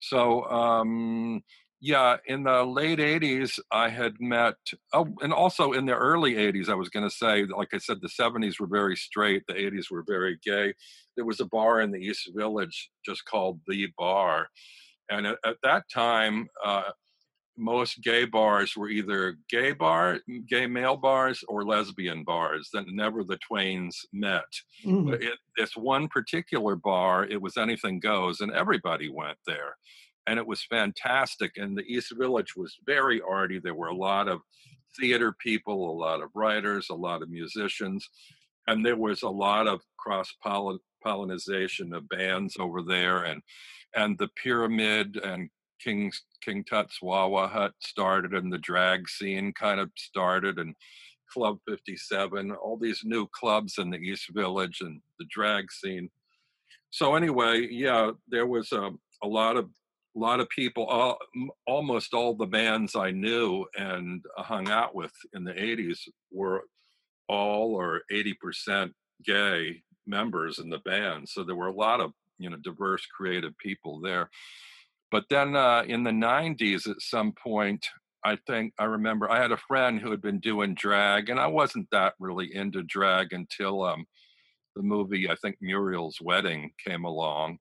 So, 0.00 0.44
um, 0.44 1.42
yeah, 1.86 2.16
in 2.26 2.42
the 2.42 2.64
late 2.64 2.98
80s, 2.98 3.60
I 3.70 3.88
had 3.88 4.14
met, 4.18 4.56
oh, 4.92 5.06
and 5.20 5.32
also 5.32 5.70
in 5.70 5.86
the 5.86 5.94
early 5.94 6.34
80s, 6.34 6.68
I 6.68 6.74
was 6.74 6.88
going 6.88 7.08
to 7.08 7.14
say, 7.14 7.44
like 7.44 7.68
I 7.72 7.78
said, 7.78 7.98
the 8.02 8.08
70s 8.08 8.58
were 8.58 8.66
very 8.66 8.96
straight, 8.96 9.44
the 9.46 9.54
80s 9.54 9.88
were 9.88 10.02
very 10.04 10.36
gay. 10.44 10.74
There 11.14 11.24
was 11.24 11.38
a 11.38 11.44
bar 11.46 11.80
in 11.80 11.92
the 11.92 12.00
East 12.00 12.28
Village 12.34 12.90
just 13.04 13.24
called 13.24 13.60
The 13.68 13.86
Bar. 13.96 14.48
And 15.10 15.28
at, 15.28 15.38
at 15.44 15.58
that 15.62 15.84
time, 15.94 16.48
uh, 16.64 16.90
most 17.56 18.02
gay 18.02 18.24
bars 18.24 18.76
were 18.76 18.88
either 18.88 19.36
gay 19.48 19.70
bar, 19.70 20.18
gay 20.48 20.66
male 20.66 20.96
bars, 20.96 21.44
or 21.46 21.64
lesbian 21.64 22.24
bars. 22.24 22.68
That 22.72 22.86
never 22.88 23.22
the 23.22 23.38
twains 23.38 23.96
met. 24.12 24.42
Mm. 24.84 25.10
But 25.10 25.22
it, 25.22 25.38
this 25.56 25.76
one 25.76 26.08
particular 26.08 26.74
bar, 26.74 27.24
it 27.26 27.40
was 27.40 27.56
anything 27.56 28.00
goes, 28.00 28.40
and 28.40 28.52
everybody 28.52 29.08
went 29.08 29.38
there. 29.46 29.76
And 30.26 30.38
it 30.38 30.46
was 30.46 30.64
fantastic. 30.64 31.52
And 31.56 31.76
the 31.76 31.84
East 31.84 32.12
Village 32.16 32.56
was 32.56 32.76
very 32.84 33.20
arty. 33.20 33.58
There 33.58 33.74
were 33.74 33.88
a 33.88 33.96
lot 33.96 34.28
of 34.28 34.40
theater 34.98 35.34
people, 35.38 35.90
a 35.90 35.98
lot 35.98 36.22
of 36.22 36.30
writers, 36.34 36.88
a 36.90 36.94
lot 36.94 37.22
of 37.22 37.30
musicians. 37.30 38.08
And 38.66 38.84
there 38.84 38.96
was 38.96 39.22
a 39.22 39.28
lot 39.28 39.68
of 39.68 39.80
cross 39.98 40.32
pollination 41.02 41.92
of 41.94 42.08
bands 42.08 42.56
over 42.58 42.82
there. 42.82 43.24
And 43.24 43.42
and 43.94 44.18
the 44.18 44.28
pyramid 44.42 45.16
and 45.22 45.48
King's 45.80 46.22
King 46.44 46.64
Tut's 46.64 47.00
Wah 47.00 47.28
Wah 47.28 47.48
Hut 47.48 47.72
started 47.80 48.32
and 48.32 48.52
the 48.52 48.58
drag 48.58 49.08
scene 49.08 49.52
kind 49.52 49.78
of 49.78 49.90
started 49.96 50.58
and 50.58 50.74
Club 51.32 51.58
57, 51.68 52.52
all 52.52 52.76
these 52.76 53.02
new 53.04 53.26
clubs 53.28 53.78
in 53.78 53.90
the 53.90 53.98
East 53.98 54.30
Village 54.32 54.78
and 54.80 55.00
the 55.18 55.26
drag 55.30 55.70
scene. 55.72 56.08
So 56.90 57.14
anyway, 57.14 57.66
yeah, 57.70 58.12
there 58.28 58.46
was 58.46 58.72
a, 58.72 58.90
a 59.22 59.26
lot 59.26 59.56
of 59.56 59.68
a 60.16 60.18
lot 60.18 60.40
of 60.40 60.48
people, 60.48 61.18
almost 61.66 62.14
all 62.14 62.34
the 62.34 62.46
bands 62.46 62.96
I 62.96 63.10
knew 63.10 63.66
and 63.76 64.24
hung 64.38 64.70
out 64.70 64.94
with 64.94 65.12
in 65.34 65.44
the 65.44 65.52
80s 65.52 65.98
were 66.32 66.62
all 67.28 67.74
or 67.74 68.02
80% 68.10 68.92
gay 69.24 69.82
members 70.06 70.58
in 70.58 70.70
the 70.70 70.78
band. 70.78 71.28
So 71.28 71.44
there 71.44 71.56
were 71.56 71.66
a 71.66 71.74
lot 71.74 72.00
of, 72.00 72.12
you 72.38 72.48
know, 72.48 72.56
diverse 72.56 73.04
creative 73.06 73.56
people 73.58 74.00
there. 74.00 74.30
But 75.10 75.24
then 75.28 75.54
uh, 75.54 75.84
in 75.86 76.02
the 76.02 76.10
90s, 76.10 76.88
at 76.88 77.00
some 77.00 77.32
point, 77.32 77.86
I 78.24 78.38
think 78.46 78.72
I 78.78 78.84
remember 78.84 79.30
I 79.30 79.40
had 79.40 79.52
a 79.52 79.58
friend 79.68 80.00
who 80.00 80.10
had 80.10 80.20
been 80.20 80.40
doing 80.40 80.74
drag, 80.74 81.28
and 81.28 81.38
I 81.38 81.46
wasn't 81.46 81.88
that 81.92 82.14
really 82.18 82.52
into 82.54 82.82
drag 82.82 83.32
until 83.32 83.84
um, 83.84 84.04
the 84.74 84.82
movie, 84.82 85.30
I 85.30 85.36
think 85.36 85.56
Muriel's 85.60 86.18
Wedding 86.20 86.72
came 86.84 87.04
along. 87.04 87.58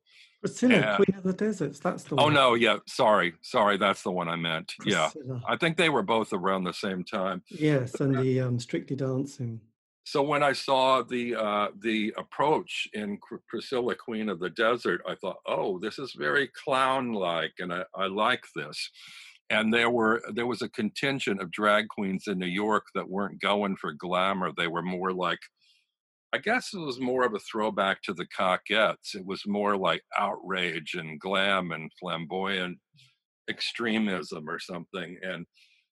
Priscilla. 0.50 0.96
Queen 0.98 1.18
of 1.18 1.24
the 1.24 1.34
Deserts, 1.34 1.80
that's 1.80 2.04
the 2.04 2.16
Oh, 2.16 2.26
one. 2.26 2.34
no, 2.34 2.54
yeah, 2.54 2.78
sorry, 2.88 3.34
sorry, 3.42 3.78
that's 3.78 4.04
the 4.04 4.12
one 4.12 4.28
I 4.30 4.36
meant. 4.36 4.74
Yeah, 4.86 5.10
I 5.48 5.58
think 5.58 5.78
they 5.78 5.90
were 5.90 6.04
both 6.04 6.34
around 6.34 6.64
the 6.64 6.74
same 6.74 7.04
time. 7.04 7.44
Yes, 7.50 7.96
and 8.00 8.16
the 8.18 8.42
um, 8.42 8.60
Strictly 8.60 8.96
Dancing. 8.96 9.60
so 10.06 10.22
when 10.22 10.44
I 10.44 10.54
saw 10.54 11.02
the 11.02 11.36
uh, 11.36 11.68
the 11.80 12.14
approach 12.18 12.88
in 12.94 13.18
Cr- 13.18 13.38
Priscilla, 13.48 13.96
Queen 13.96 14.30
of 14.30 14.40
the 14.40 14.50
Desert, 14.52 15.02
I 15.08 15.16
thought, 15.16 15.38
oh, 15.48 15.80
this 15.80 15.98
is 16.00 16.14
very 16.18 16.48
clown-like, 16.64 17.54
and 17.60 17.74
I, 17.74 17.84
I 17.96 18.08
like 18.08 18.44
this. 18.56 18.90
And 19.52 19.72
there 19.72 19.92
were 19.92 20.22
there 20.34 20.48
was 20.48 20.62
a 20.64 20.70
contingent 20.70 21.40
of 21.42 21.52
drag 21.52 21.88
queens 21.90 22.28
in 22.28 22.40
New 22.40 22.48
York 22.48 22.86
that 22.96 23.08
weren't 23.10 23.40
going 23.42 23.76
for 23.76 23.92
glamour. 23.94 24.52
They 24.58 24.68
were 24.68 24.82
more 24.82 25.12
like, 25.14 25.40
I 26.36 26.38
guess 26.38 26.74
it 26.74 26.80
was 26.80 27.00
more 27.00 27.26
of 27.26 27.34
a 27.34 27.40
throwback 27.40 28.02
to 28.02 28.14
the 28.14 28.28
Cockettes. 28.38 29.16
It 29.16 29.26
was 29.26 29.48
more 29.48 29.78
like 29.78 30.02
outrage 30.18 30.96
and 30.96 31.18
glam 31.18 31.72
and 31.72 31.90
flamboyant 31.98 32.78
extremism 33.50 34.50
or 34.50 34.60
something. 34.60 35.18
And 35.22 35.46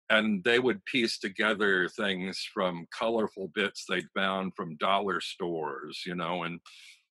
and 0.09 0.41
they 0.45 0.59
would 0.59 0.85
piece 0.85 1.19
together 1.19 1.89
things 1.89 2.47
from 2.53 2.87
colorful 2.97 3.51
bits 3.53 3.83
they'd 3.83 4.07
found 4.15 4.53
from 4.55 4.77
dollar 4.77 5.19
stores, 5.19 6.03
you 6.05 6.15
know, 6.15 6.43
and 6.43 6.61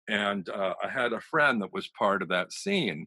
and 0.08 0.48
uh, 0.48 0.74
I 0.82 0.88
had 0.88 1.12
a 1.12 1.20
friend 1.20 1.62
that 1.62 1.72
was 1.72 1.88
part 1.96 2.22
of 2.22 2.28
that 2.30 2.52
scene, 2.52 3.06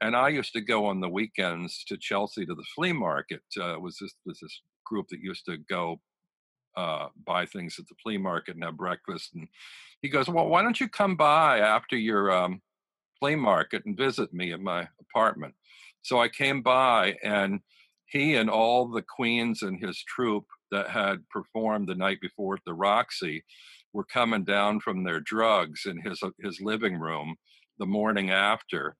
and 0.00 0.14
I 0.14 0.28
used 0.28 0.52
to 0.52 0.60
go 0.60 0.86
on 0.86 1.00
the 1.00 1.08
weekends 1.08 1.82
to 1.88 1.96
Chelsea 1.96 2.46
to 2.46 2.54
the 2.54 2.64
flea 2.76 2.92
market. 2.92 3.42
Uh, 3.60 3.74
was 3.80 3.98
this 4.00 4.14
was 4.24 4.38
this 4.40 4.62
group 4.86 5.08
that 5.08 5.18
used 5.18 5.46
to 5.46 5.56
go 5.68 6.00
uh, 6.78 7.08
buy 7.26 7.44
things 7.46 7.76
at 7.78 7.86
the 7.88 7.94
flea 8.02 8.18
market 8.18 8.54
and 8.54 8.64
have 8.64 8.76
breakfast. 8.76 9.30
And 9.34 9.48
he 10.02 10.08
goes, 10.08 10.28
"Well, 10.28 10.48
why 10.48 10.62
don't 10.62 10.80
you 10.80 10.88
come 10.88 11.16
by 11.16 11.58
after 11.58 11.96
your 11.96 12.30
um, 12.30 12.62
flea 13.18 13.36
market 13.36 13.84
and 13.84 13.96
visit 13.96 14.32
me 14.32 14.52
at 14.52 14.60
my 14.60 14.88
apartment?" 15.00 15.54
So 16.02 16.20
I 16.20 16.28
came 16.28 16.62
by, 16.62 17.16
and 17.22 17.60
he 18.06 18.36
and 18.36 18.48
all 18.48 18.88
the 18.88 19.02
queens 19.02 19.62
and 19.62 19.78
his 19.80 20.02
troupe 20.04 20.46
that 20.70 20.88
had 20.88 21.28
performed 21.28 21.88
the 21.88 21.94
night 21.94 22.20
before 22.20 22.54
at 22.54 22.60
the 22.64 22.74
Roxy 22.74 23.44
were 23.92 24.04
coming 24.04 24.44
down 24.44 24.80
from 24.80 25.02
their 25.02 25.20
drugs 25.20 25.82
in 25.86 26.00
his 26.00 26.22
his 26.40 26.60
living 26.60 26.98
room 26.98 27.36
the 27.78 27.86
morning 27.86 28.30
after 28.30 28.96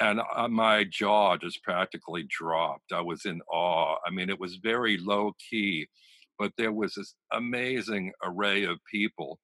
and 0.00 0.20
uh, 0.34 0.48
my 0.48 0.84
jaw 0.84 1.36
just 1.36 1.62
practically 1.62 2.24
dropped 2.28 2.92
i 2.92 3.00
was 3.00 3.24
in 3.24 3.40
awe 3.52 3.96
i 4.06 4.10
mean 4.10 4.28
it 4.28 4.40
was 4.40 4.56
very 4.56 4.98
low 4.98 5.32
key 5.50 5.86
but 6.38 6.52
there 6.56 6.72
was 6.72 6.94
this 6.94 7.14
amazing 7.32 8.12
array 8.22 8.64
of 8.64 8.78
people 8.90 9.38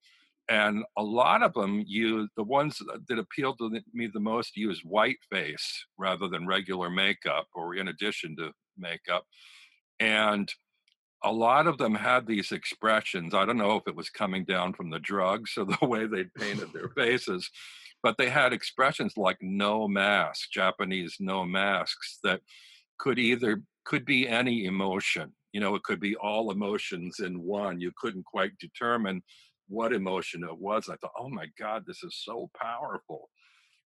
and 0.51 0.83
a 0.99 1.03
lot 1.03 1.43
of 1.43 1.55
them 1.55 1.85
used 1.87 2.33
the 2.37 2.43
ones 2.43 2.83
that 3.09 3.19
appealed 3.19 3.57
to 3.59 3.71
me 3.95 4.09
the 4.13 4.21
most 4.21 4.57
used 4.57 4.83
white 4.85 5.19
face 5.31 5.85
rather 5.97 6.29
than 6.29 6.47
regular 6.47 6.91
makeup 6.91 7.47
or 7.55 7.77
in 7.77 7.89
addition 7.89 8.37
to 8.37 8.51
makeup 8.77 9.25
and 10.01 10.53
a 11.23 11.31
lot 11.31 11.67
of 11.67 11.79
them 11.79 11.95
had 11.95 12.27
these 12.27 12.53
expressions 12.53 13.33
i 13.33 13.45
don't 13.47 13.57
know 13.57 13.77
if 13.77 13.87
it 13.87 13.97
was 13.97 14.11
coming 14.11 14.45
down 14.45 14.73
from 14.73 14.91
the 14.91 14.99
drugs 14.99 15.53
or 15.57 15.65
the 15.81 15.87
way 15.87 16.07
they 16.07 16.25
painted 16.37 16.73
their 16.73 16.89
faces 16.97 17.49
but 18.03 18.17
they 18.17 18.31
had 18.31 18.53
expressions 18.53 19.15
like 19.17 19.39
Noh 19.41 19.87
mask 19.87 20.51
japanese 20.53 21.17
Noh 21.21 21.45
masks 21.45 22.19
that 22.25 22.41
could 22.99 23.19
either 23.19 23.63
could 23.85 24.05
be 24.05 24.29
any 24.29 24.65
emotion 24.65 25.33
you 25.53 25.61
know 25.61 25.75
it 25.75 25.83
could 25.83 26.01
be 26.01 26.17
all 26.17 26.51
emotions 26.51 27.21
in 27.21 27.43
one. 27.43 27.81
You 27.81 27.93
couldn't 27.97 28.25
quite 28.25 28.59
determine 28.59 29.23
what 29.69 29.93
emotion 29.93 30.43
it 30.43 30.59
was 30.59 30.89
i 30.89 30.97
thought 30.97 31.13
oh 31.17 31.29
my 31.29 31.47
god 31.57 31.85
this 31.87 32.03
is 32.03 32.21
so 32.25 32.51
powerful. 32.61 33.31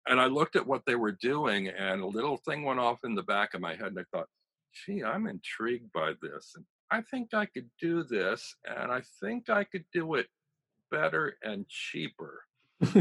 And 0.07 0.19
i 0.19 0.25
looked 0.25 0.55
at 0.55 0.65
what 0.65 0.81
they 0.87 0.95
were 0.95 1.11
doing 1.11 1.67
and 1.67 2.01
a 2.01 2.07
little 2.07 2.37
thing 2.37 2.63
went 2.63 2.79
off 2.79 2.99
in 3.03 3.13
the 3.13 3.21
back 3.21 3.53
of 3.53 3.61
my 3.61 3.75
head 3.75 3.87
and 3.87 3.99
i 3.99 4.03
thought 4.11 4.27
gee 4.73 5.03
i'm 5.03 5.27
intrigued 5.27 5.91
by 5.93 6.13
this 6.23 6.53
and 6.55 6.65
i 6.89 7.01
think 7.01 7.35
i 7.35 7.45
could 7.45 7.69
do 7.79 8.03
this 8.03 8.55
and 8.65 8.91
i 8.91 9.01
think 9.21 9.47
i 9.47 9.63
could 9.63 9.85
do 9.93 10.15
it 10.15 10.25
better 10.91 11.37
and 11.43 11.67
cheaper. 11.67 12.41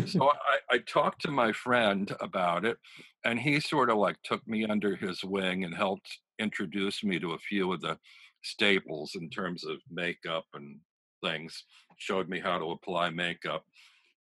So 0.06 0.30
I, 0.70 0.74
I, 0.76 0.78
talked 0.78 1.22
to 1.22 1.30
my 1.30 1.52
friend 1.52 2.14
about 2.20 2.64
it, 2.64 2.78
and 3.24 3.38
he 3.38 3.60
sort 3.60 3.90
of 3.90 3.98
like 3.98 4.16
took 4.22 4.46
me 4.46 4.64
under 4.64 4.96
his 4.96 5.24
wing 5.24 5.64
and 5.64 5.74
helped 5.74 6.18
introduce 6.38 7.02
me 7.04 7.18
to 7.18 7.32
a 7.32 7.38
few 7.38 7.72
of 7.72 7.80
the 7.80 7.98
staples 8.44 9.12
in 9.14 9.30
terms 9.30 9.64
of 9.64 9.78
makeup 9.90 10.44
and 10.54 10.78
things, 11.22 11.64
showed 11.98 12.28
me 12.28 12.40
how 12.40 12.58
to 12.58 12.70
apply 12.70 13.10
makeup. 13.10 13.64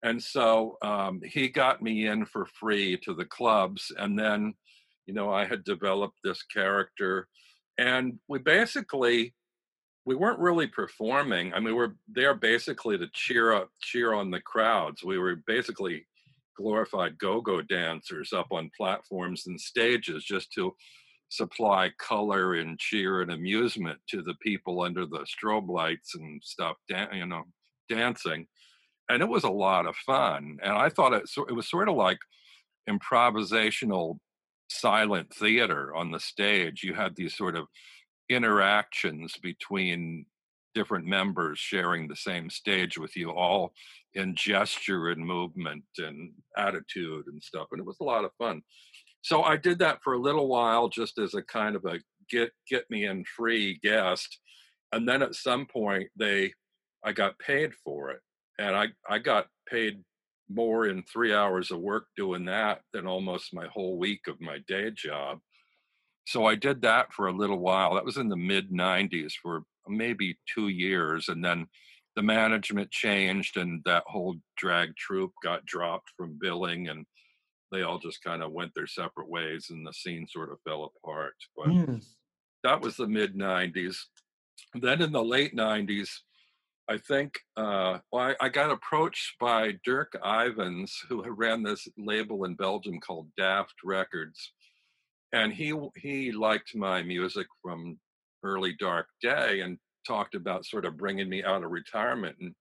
And 0.03 0.23
so 0.23 0.78
um, 0.82 1.20
he 1.24 1.49
got 1.49 1.82
me 1.82 2.07
in 2.07 2.24
for 2.27 2.47
free 2.47 2.97
to 2.99 3.15
the 3.15 3.24
clubs. 3.24 3.93
And 3.99 4.19
then, 4.19 4.55
you 5.07 5.15
know, 5.15 5.32
I 5.32 5.44
had 5.44 5.65
developed 5.65 6.16
this 6.24 6.43
character. 6.43 7.28
And 7.78 8.19
we 8.28 8.39
basically 8.39 9.35
we 10.05 10.16
weren't 10.16 10.40
really 10.40 10.66
performing. 10.66 11.53
I 11.53 11.59
mean, 11.59 11.66
we 11.66 11.73
were 11.74 11.97
there 12.09 12.35
basically 12.35 12.99
to 12.99 13.07
cheer 13.12 13.53
up, 13.53 13.70
cheer 13.81 14.15
on 14.15 14.31
the 14.31 14.40
crowds. 14.40 15.05
We 15.05 15.19
were 15.19 15.36
basically 15.47 16.07
glorified 16.57 17.19
go-go 17.19 17.62
dancers 17.62 18.32
up 18.32 18.49
on 18.51 18.70
platforms 18.77 19.47
and 19.47 19.61
stages 19.61 20.24
just 20.24 20.53
to 20.55 20.74
supply 21.32 21.90
color 21.98 22.56
and 22.56 22.78
cheer 22.78 23.22
and 23.22 23.32
amusement 23.32 23.98
to 24.06 24.20
the 24.20 24.34
people 24.42 24.82
under 24.82 25.06
the 25.06 25.24
strobe 25.24 25.66
lights 25.66 26.14
and 26.14 26.42
stuff, 26.44 26.76
you 27.10 27.24
know, 27.24 27.44
dancing. 27.88 28.46
And 29.09 29.22
it 29.22 29.28
was 29.28 29.44
a 29.44 29.50
lot 29.50 29.86
of 29.86 29.96
fun. 29.96 30.59
And 30.62 30.74
I 30.74 30.90
thought 30.90 31.14
it, 31.14 31.22
it 31.48 31.54
was 31.54 31.70
sort 31.70 31.88
of 31.88 31.94
like 31.96 32.18
improvisational 32.88 34.18
silent 34.68 35.32
theater 35.34 35.94
on 35.94 36.10
the 36.10 36.20
stage. 36.20 36.82
You 36.82 36.92
had 36.92 37.16
these 37.16 37.34
sort 37.34 37.56
of 37.56 37.66
interactions 38.28 39.38
between 39.42 40.26
different 40.74 41.06
members 41.06 41.59
sharing 41.59 42.09
the 42.09 42.16
same 42.16 42.50
stage 42.50 42.98
with 42.98 43.16
you 43.16 43.30
all 43.30 43.72
in 44.14 44.34
gesture 44.36 45.09
and 45.09 45.26
movement 45.26 45.84
and 45.96 46.32
attitude 46.59 47.26
and 47.26 47.42
stuff 47.42 47.66
and 47.72 47.80
it 47.80 47.86
was 47.86 47.98
a 48.00 48.04
lot 48.04 48.24
of 48.24 48.30
fun 48.38 48.62
so 49.23 49.43
i 49.43 49.57
did 49.57 49.78
that 49.78 49.99
for 50.03 50.15
a 50.15 50.20
little 50.20 50.49
while 50.49 50.89
just 50.89 51.19
as 51.19 51.35
a 51.35 51.43
kind 51.43 51.77
of 51.77 51.85
a 51.85 51.99
get 52.31 52.51
get 52.69 52.85
me 52.90 53.07
in 53.07 53.24
free 53.24 53.78
guest 53.82 54.39
and 54.93 55.09
then 55.09 55.23
at 55.23 55.35
some 55.35 55.66
point 55.66 56.09
they 56.16 56.53
i 57.05 57.12
got 57.12 57.39
paid 57.39 57.73
for 57.85 58.11
it 58.11 58.20
and 58.59 58.77
i 58.77 58.86
i 59.09 59.19
got 59.19 59.47
paid 59.69 60.03
more 60.49 60.86
in 60.86 61.03
three 61.05 61.32
hours 61.32 61.70
of 61.70 61.81
work 61.81 62.07
doing 62.16 62.44
that 62.44 62.81
than 62.93 63.07
almost 63.07 63.55
my 63.55 63.66
whole 63.69 63.97
week 63.97 64.20
of 64.28 64.40
my 64.40 64.59
day 64.66 64.90
job 64.90 65.39
so 66.24 66.47
I 66.47 66.55
did 66.55 66.82
that 66.82 67.12
for 67.12 67.27
a 67.27 67.36
little 67.36 67.59
while. 67.59 67.94
That 67.94 68.05
was 68.05 68.16
in 68.16 68.28
the 68.28 68.36
mid 68.36 68.70
90s 68.70 69.32
for 69.43 69.62
maybe 69.89 70.39
two 70.53 70.69
years. 70.69 71.28
And 71.28 71.44
then 71.44 71.66
the 72.15 72.23
management 72.23 72.90
changed 72.90 73.57
and 73.57 73.82
that 73.85 74.05
whole 74.07 74.36
drag 74.57 74.94
troupe 74.97 75.32
got 75.43 75.65
dropped 75.65 76.11
from 76.16 76.39
billing 76.40 76.89
and 76.89 77.07
they 77.73 77.82
all 77.82 77.99
just 77.99 78.23
kind 78.23 78.43
of 78.43 78.53
went 78.53 78.73
their 78.74 78.86
separate 78.86 79.28
ways 79.28 79.66
and 79.70 79.86
the 79.86 79.93
scene 79.93 80.27
sort 80.28 80.53
of 80.53 80.59
fell 80.65 80.93
apart. 81.05 81.35
But 81.57 81.69
mm. 81.69 82.05
that 82.62 82.81
was 82.81 82.97
the 82.97 83.09
mid 83.09 83.35
90s. 83.35 83.97
Then 84.74 85.03
in 85.03 85.12
the 85.12 85.24
late 85.24 85.57
90s, 85.57 86.09
I 86.89 86.99
think 86.99 87.39
uh, 87.57 87.99
well, 88.12 88.35
I, 88.40 88.47
I, 88.47 88.49
got 88.49 88.70
approached 88.70 89.35
by 89.40 89.74
Dirk 89.85 90.16
Ivens, 90.23 90.90
who 91.09 91.24
ran 91.31 91.62
this 91.62 91.89
label 91.97 92.44
in 92.44 92.55
Belgium 92.55 93.01
called 93.01 93.28
Daft 93.36 93.74
Records 93.85 94.53
and 95.32 95.53
he 95.53 95.74
he 95.97 96.32
liked 96.32 96.74
my 96.77 97.03
music 97.03 97.47
from 97.62 97.99
early 98.44 98.74
dark 98.78 99.07
day 99.20 99.61
and 99.61 99.78
talked 100.07 100.35
about 100.35 100.66
sort 100.66 100.85
of 100.85 100.97
bringing 100.97 101.28
me 101.28 101.43
out 101.43 101.65
of 101.65 101.70
retirement 101.70 102.36
and 102.40 102.55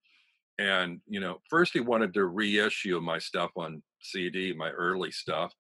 and 0.62 1.02
you 1.08 1.20
know 1.20 1.38
first 1.50 1.74
he 1.74 1.80
wanted 1.80 2.14
to 2.14 2.26
reissue 2.26 3.00
my 3.00 3.18
stuff 3.18 3.52
on 3.56 3.82
cd 4.02 4.54
my 4.54 4.70
early 4.70 5.12
stuff 5.12 5.54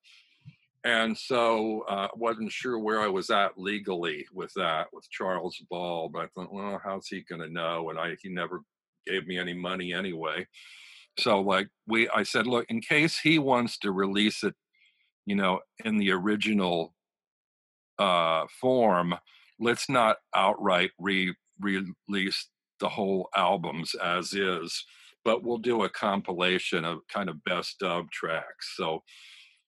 and 0.83 1.15
so 1.15 1.83
uh, 1.87 2.07
wasn't 2.15 2.51
sure 2.51 2.79
where 2.79 3.01
i 3.01 3.07
was 3.07 3.29
at 3.29 3.57
legally 3.57 4.25
with 4.33 4.51
that 4.55 4.87
with 4.93 5.09
charles 5.09 5.57
ball 5.69 6.09
but 6.09 6.23
i 6.23 6.27
thought 6.27 6.53
well 6.53 6.79
how's 6.83 7.07
he 7.07 7.23
going 7.29 7.41
to 7.41 7.49
know? 7.49 7.89
And 7.89 7.99
i 7.99 8.15
he 8.21 8.29
never 8.29 8.61
gave 9.07 9.25
me 9.25 9.39
any 9.39 9.53
money 9.53 9.93
anyway. 9.93 10.45
So 11.17 11.41
like 11.41 11.69
we 11.87 12.07
i 12.09 12.23
said 12.23 12.47
look 12.47 12.65
in 12.69 12.81
case 12.81 13.19
he 13.19 13.39
wants 13.39 13.77
to 13.79 13.91
release 13.91 14.43
it 14.43 14.53
you 15.25 15.35
know 15.35 15.59
in 15.83 15.97
the 15.97 16.11
original 16.11 16.93
uh, 18.01 18.45
form, 18.59 19.13
let's 19.59 19.89
not 19.89 20.17
outright 20.35 20.91
re 20.99 21.33
release 21.59 22.47
the 22.81 22.89
whole 22.89 23.29
albums 23.35 23.95
as 24.03 24.33
is, 24.33 24.83
but 25.23 25.43
we'll 25.43 25.57
do 25.57 25.83
a 25.83 25.89
compilation 25.89 26.83
of 26.83 26.99
kind 27.07 27.29
of 27.29 27.43
best 27.45 27.81
of 27.81 28.09
tracks. 28.11 28.73
So 28.75 29.03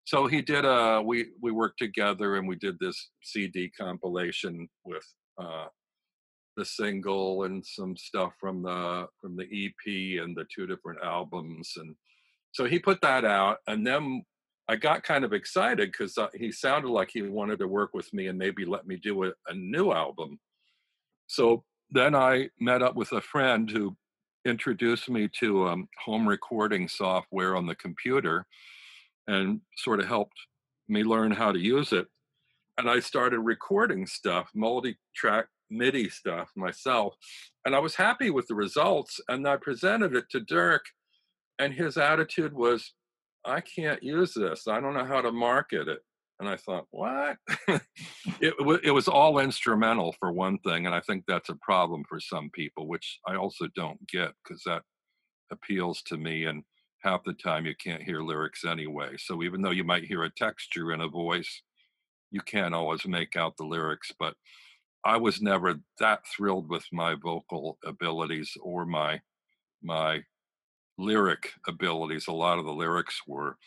so 0.06 0.28
he 0.28 0.42
did 0.42 0.66
a 0.66 1.02
we 1.02 1.28
we 1.42 1.52
worked 1.52 1.80
together 1.80 2.36
and 2.36 2.48
we 2.48 2.58
did 2.58 2.78
this 2.80 3.10
CD 3.24 3.70
compilation 3.70 4.68
with 4.84 5.06
uh, 5.42 5.68
the 6.58 6.66
single 6.66 7.44
and 7.44 7.66
some 7.66 7.96
stuff 7.96 8.34
from 8.40 8.64
the 8.64 9.08
from 9.22 9.38
the 9.38 9.46
EP 9.46 10.22
and 10.22 10.36
the 10.36 10.46
two 10.54 10.68
different 10.68 11.00
albums 11.04 11.74
and 11.78 11.96
so 12.52 12.66
he 12.66 12.78
put 12.78 13.02
that 13.02 13.26
out 13.26 13.58
and 13.68 13.88
then 13.88 14.24
I 14.70 14.76
got 14.78 15.04
kind 15.04 15.26
of 15.26 15.34
excited 15.34 15.92
because 15.92 16.18
uh, 16.18 16.28
he 16.34 16.52
sounded 16.52 16.90
like 16.90 17.10
he 17.12 17.22
wanted 17.22 17.60
to 17.60 17.68
work 17.68 17.94
with 17.94 18.14
me 18.14 18.28
and 18.28 18.38
maybe 18.38 18.66
let 18.66 18.88
me 18.88 18.96
do 18.96 19.26
a, 19.26 19.32
a 19.48 19.54
new 19.54 19.92
album. 19.92 20.40
So 21.28 21.66
then 21.94 22.16
I 22.16 22.50
met 22.60 22.82
up 22.82 22.96
with 22.96 23.12
a 23.12 23.22
friend 23.22 23.70
who 23.70 23.96
introduced 24.46 25.10
me 25.10 25.30
to 25.40 25.68
um, 25.68 25.88
home 26.04 26.28
recording 26.28 26.88
software 26.88 27.56
on 27.56 27.66
the 27.66 27.76
computer 27.76 28.46
and 29.28 29.62
sort 29.78 30.00
of 30.00 30.08
helped 30.08 30.38
me 30.90 31.04
learn 31.04 31.32
how 31.32 31.52
to 31.52 31.60
use 31.60 31.94
it. 31.94 32.08
And 32.78 32.90
I 32.90 33.00
started 33.00 33.40
recording 33.40 34.08
stuff, 34.08 34.50
multi 34.56 34.98
track 35.16 35.46
MIDI 35.70 36.10
stuff 36.10 36.50
myself. 36.56 37.16
And 37.64 37.76
I 37.76 37.80
was 37.80 37.96
happy 37.96 38.32
with 38.32 38.48
the 38.48 38.56
results. 38.56 39.20
And 39.28 39.48
I 39.48 39.58
presented 39.58 40.16
it 40.16 40.26
to 40.32 40.40
Dirk, 40.40 40.86
and 41.60 41.74
his 41.74 41.98
attitude 41.98 42.54
was, 42.54 42.94
I 43.46 43.62
can't 43.62 44.02
use 44.02 44.34
this. 44.34 44.68
I 44.68 44.80
don't 44.80 44.96
know 44.96 45.06
how 45.06 45.22
to 45.22 45.32
market 45.32 45.88
it. 45.88 46.00
And 46.40 46.50
I 46.50 46.58
thought, 46.58 46.88
what? 46.92 47.38
it, 48.42 48.54
it 48.84 48.92
was 48.92 49.08
all 49.08 49.40
instrumental 49.40 50.16
for 50.20 50.32
one 50.32 50.58
thing. 50.60 50.86
And 50.86 50.96
I 50.96 51.00
think 51.00 51.24
that's 51.28 51.50
a 51.50 51.56
problem 51.62 52.04
for 52.10 52.20
some 52.20 52.50
people, 52.54 52.88
which 52.88 53.20
I 53.28 53.36
also 53.36 53.68
don't 53.76 54.06
get 54.08 54.32
because 54.44 54.62
that 54.66 54.82
appeals 55.52 56.02
to 56.08 56.18
me. 56.18 56.46
And 56.46 56.64
half 57.04 57.24
the 57.24 57.34
time 57.34 57.66
you 57.66 57.76
can't 57.76 58.02
hear 58.02 58.22
lyrics 58.22 58.66
anyway. 58.66 59.12
So 59.18 59.44
even 59.44 59.62
though 59.62 59.72
you 59.72 59.84
might 59.84 60.06
hear 60.06 60.24
a 60.24 60.30
texture 60.30 60.92
in 60.92 61.02
a 61.02 61.08
voice, 61.08 61.62
you 62.32 62.42
can't 62.42 62.74
always 62.74 63.06
make 63.06 63.36
out 63.36 63.56
the 63.58 63.66
lyrics. 63.66 64.12
But 64.18 64.36
I 65.06 65.18
was 65.18 65.42
never 65.42 65.76
that 66.00 66.22
thrilled 66.36 66.70
with 66.70 66.86
my 66.92 67.16
vocal 67.16 67.78
abilities 67.86 68.52
or 68.62 68.86
my 68.86 69.22
my 69.82 70.22
lyric 70.98 71.52
abilities. 71.68 72.28
A 72.28 72.32
lot 72.32 72.58
of 72.58 72.66
the 72.66 72.72
lyrics 72.72 73.22
were 73.28 73.58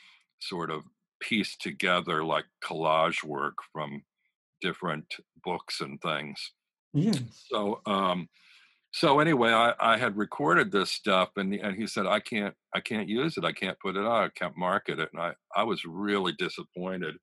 sort 0.41 0.71
of 0.71 0.83
pieced 1.21 1.61
together 1.61 2.25
like 2.25 2.45
collage 2.65 3.25
work 3.25 3.57
from 3.73 4.03
different 4.61 5.15
books 5.45 5.81
and 5.81 6.01
things. 6.01 6.53
Yeah. 6.93 7.19
So 7.33 7.81
um 7.87 8.29
so 8.93 9.21
anyway, 9.21 9.51
I, 9.51 9.75
I 9.79 9.99
had 9.99 10.17
recorded 10.17 10.73
this 10.73 10.91
stuff 10.91 11.31
and 11.37 11.55
and 11.55 11.77
he 11.77 11.87
said 11.87 12.07
I 12.07 12.21
can't 12.21 12.55
I 12.75 12.81
can't 12.81 13.09
use 13.09 13.37
it. 13.37 13.45
I 13.45 13.53
can't 13.53 13.79
put 13.81 13.97
it 13.97 14.07
out. 14.07 14.25
I 14.25 14.29
can't 14.31 14.57
market 14.57 14.99
it. 14.99 15.11
And 15.13 15.23
I, 15.23 15.35
I 15.55 15.65
was 15.65 15.85
really 15.85 16.33
disappointed. 16.33 17.17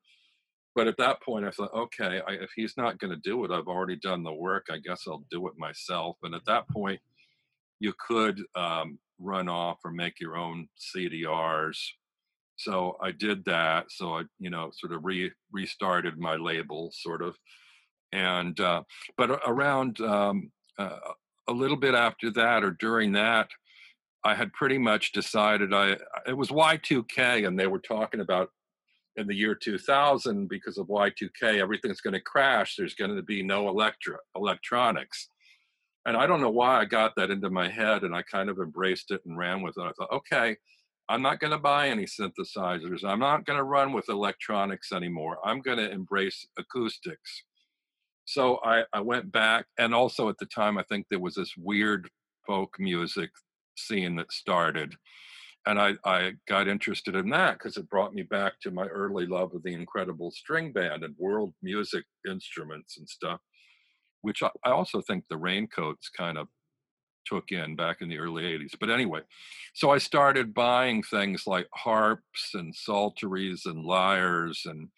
But 0.76 0.88
at 0.88 0.98
that 0.98 1.22
point, 1.22 1.45
I 1.45 1.52
thought, 1.52 1.74
okay, 1.74 2.22
I, 2.28 2.34
if 2.34 2.52
he's 2.56 2.76
not 2.78 2.98
going 2.98 3.11
to 3.11 3.18
do 3.18 3.44
it, 3.45 3.52
I've 3.52 3.68
already 3.68 3.95
done 3.95 4.24
the 4.24 4.34
work. 4.34 4.68
I 4.72 4.78
guess 4.78 5.03
I'll 5.07 5.26
do 5.30 5.48
it 5.48 5.53
myself. 5.57 6.18
And 6.24 6.34
at 6.34 6.45
that 6.45 6.68
point, 6.70 6.99
you 7.80 7.94
could 8.07 8.41
um, 8.56 8.98
run 9.20 9.48
off 9.49 9.80
or 9.84 9.91
make 9.91 10.20
your 10.20 10.36
own 10.36 10.68
CDRs. 10.80 11.78
So 12.55 12.97
I 13.01 13.11
did 13.11 13.45
that. 13.45 13.85
So 13.89 14.17
I, 14.17 14.23
you 14.39 14.49
know, 14.49 14.71
sort 14.73 14.93
of 14.93 15.03
re 15.03 15.31
restarted 15.51 16.17
my 16.17 16.35
label, 16.35 16.91
sort 16.93 17.21
of. 17.21 17.35
And 18.11 18.59
uh, 18.59 18.84
but 19.17 19.41
around 19.47 19.99
um, 20.01 20.51
uh, 20.77 20.97
a 21.47 21.53
little 21.53 21.77
bit 21.77 21.95
after 21.95 22.31
that, 22.31 22.63
or 22.63 22.71
during 22.71 23.13
that, 23.13 23.49
I 24.23 24.35
had 24.35 24.53
pretty 24.53 24.77
much 24.77 25.11
decided 25.11 25.73
I 25.73 25.97
it 26.27 26.38
was 26.38 26.49
Y2K, 26.49 27.47
and 27.47 27.59
they 27.59 27.67
were 27.67 27.80
talking 27.80 28.21
about 28.21 28.49
in 29.15 29.27
the 29.27 29.35
year 29.35 29.55
2000 29.55 30.47
because 30.47 30.77
of 30.77 30.88
Y2K, 30.88 31.59
everything's 31.59 32.01
going 32.01 32.13
to 32.13 32.21
crash. 32.21 32.75
There's 32.75 32.95
going 32.95 33.15
to 33.15 33.21
be 33.21 33.43
no 33.43 33.69
electro 33.69 34.17
electronics. 34.35 35.27
And 36.05 36.17
I 36.17 36.27
don't 36.27 36.41
know 36.41 36.49
why 36.49 36.80
I 36.80 36.85
got 36.85 37.15
that 37.15 37.31
into 37.31 37.49
my 37.49 37.69
head 37.69 38.03
and 38.03 38.15
I 38.15 38.23
kind 38.23 38.49
of 38.49 38.57
embraced 38.57 39.11
it 39.11 39.21
and 39.25 39.38
ran 39.38 39.61
with 39.61 39.75
it. 39.77 39.81
I 39.81 39.91
thought, 39.97 40.11
okay, 40.11 40.57
I'm 41.09 41.21
not 41.21 41.39
going 41.39 41.51
to 41.51 41.59
buy 41.59 41.89
any 41.89 42.05
synthesizers. 42.05 43.03
I'm 43.03 43.19
not 43.19 43.45
going 43.45 43.57
to 43.57 43.63
run 43.63 43.93
with 43.93 44.09
electronics 44.09 44.91
anymore. 44.91 45.38
I'm 45.43 45.61
going 45.61 45.77
to 45.77 45.91
embrace 45.91 46.47
acoustics. 46.57 47.43
So 48.25 48.59
I, 48.63 48.84
I 48.93 49.01
went 49.01 49.31
back. 49.31 49.65
And 49.77 49.93
also 49.93 50.30
at 50.30 50.38
the 50.38 50.45
time, 50.45 50.77
I 50.77 50.84
think 50.84 51.07
there 51.09 51.19
was 51.19 51.35
this 51.35 51.53
weird 51.57 52.09
folk 52.47 52.75
music 52.80 53.30
scene 53.77 54.15
that 54.15 54.31
started. 54.31 54.95
And 55.65 55.80
I, 55.80 55.93
I 56.05 56.34
got 56.47 56.67
interested 56.67 57.15
in 57.15 57.30
that 57.30 57.53
because 57.53 57.77
it 57.77 57.89
brought 57.89 58.13
me 58.13 58.23
back 58.23 58.53
to 58.61 58.71
my 58.71 58.85
early 58.85 59.25
love 59.25 59.53
of 59.53 59.63
the 59.63 59.73
incredible 59.73 60.31
string 60.31 60.71
band 60.71 61.03
and 61.03 61.15
world 61.17 61.53
music 61.61 62.05
instruments 62.25 62.97
and 62.97 63.07
stuff 63.07 63.39
which 64.23 64.41
I, 64.41 64.49
I 64.65 64.71
also 64.71 65.01
think 65.01 65.25
the 65.30 65.38
raincoats 65.38 66.09
kind 66.09 66.38
of 66.38 66.47
took 67.25 67.51
in 67.51 67.75
back 67.75 67.97
in 68.01 68.09
the 68.09 68.19
early 68.19 68.43
80s. 68.43 68.73
But 68.79 68.89
anyway, 68.89 69.21
so 69.73 69.91
I 69.91 69.97
started 69.97 70.53
buying 70.53 71.03
things 71.03 71.43
like 71.47 71.67
harps 71.73 72.51
and 72.53 72.75
psalteries 72.75 73.63
and 73.65 73.83
lyres 73.83 74.63
and 74.65 74.89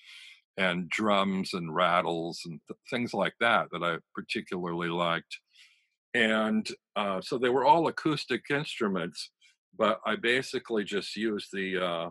and 0.57 0.89
drums 0.89 1.53
and 1.53 1.75
rattles 1.75 2.41
and 2.45 2.61
th- 2.67 2.79
things 2.89 3.13
like 3.13 3.33
that 3.41 3.67
that 3.71 3.83
I 3.83 3.97
particularly 4.13 4.87
liked. 4.87 5.39
And 6.13 6.65
uh, 6.95 7.19
so 7.21 7.37
they 7.37 7.49
were 7.49 7.65
all 7.65 7.87
acoustic 7.87 8.43
instruments, 8.49 9.31
but 9.77 9.99
I 10.05 10.15
basically 10.15 10.85
just 10.85 11.15
used 11.17 11.49
the 11.51 11.83
uh, 11.83 12.09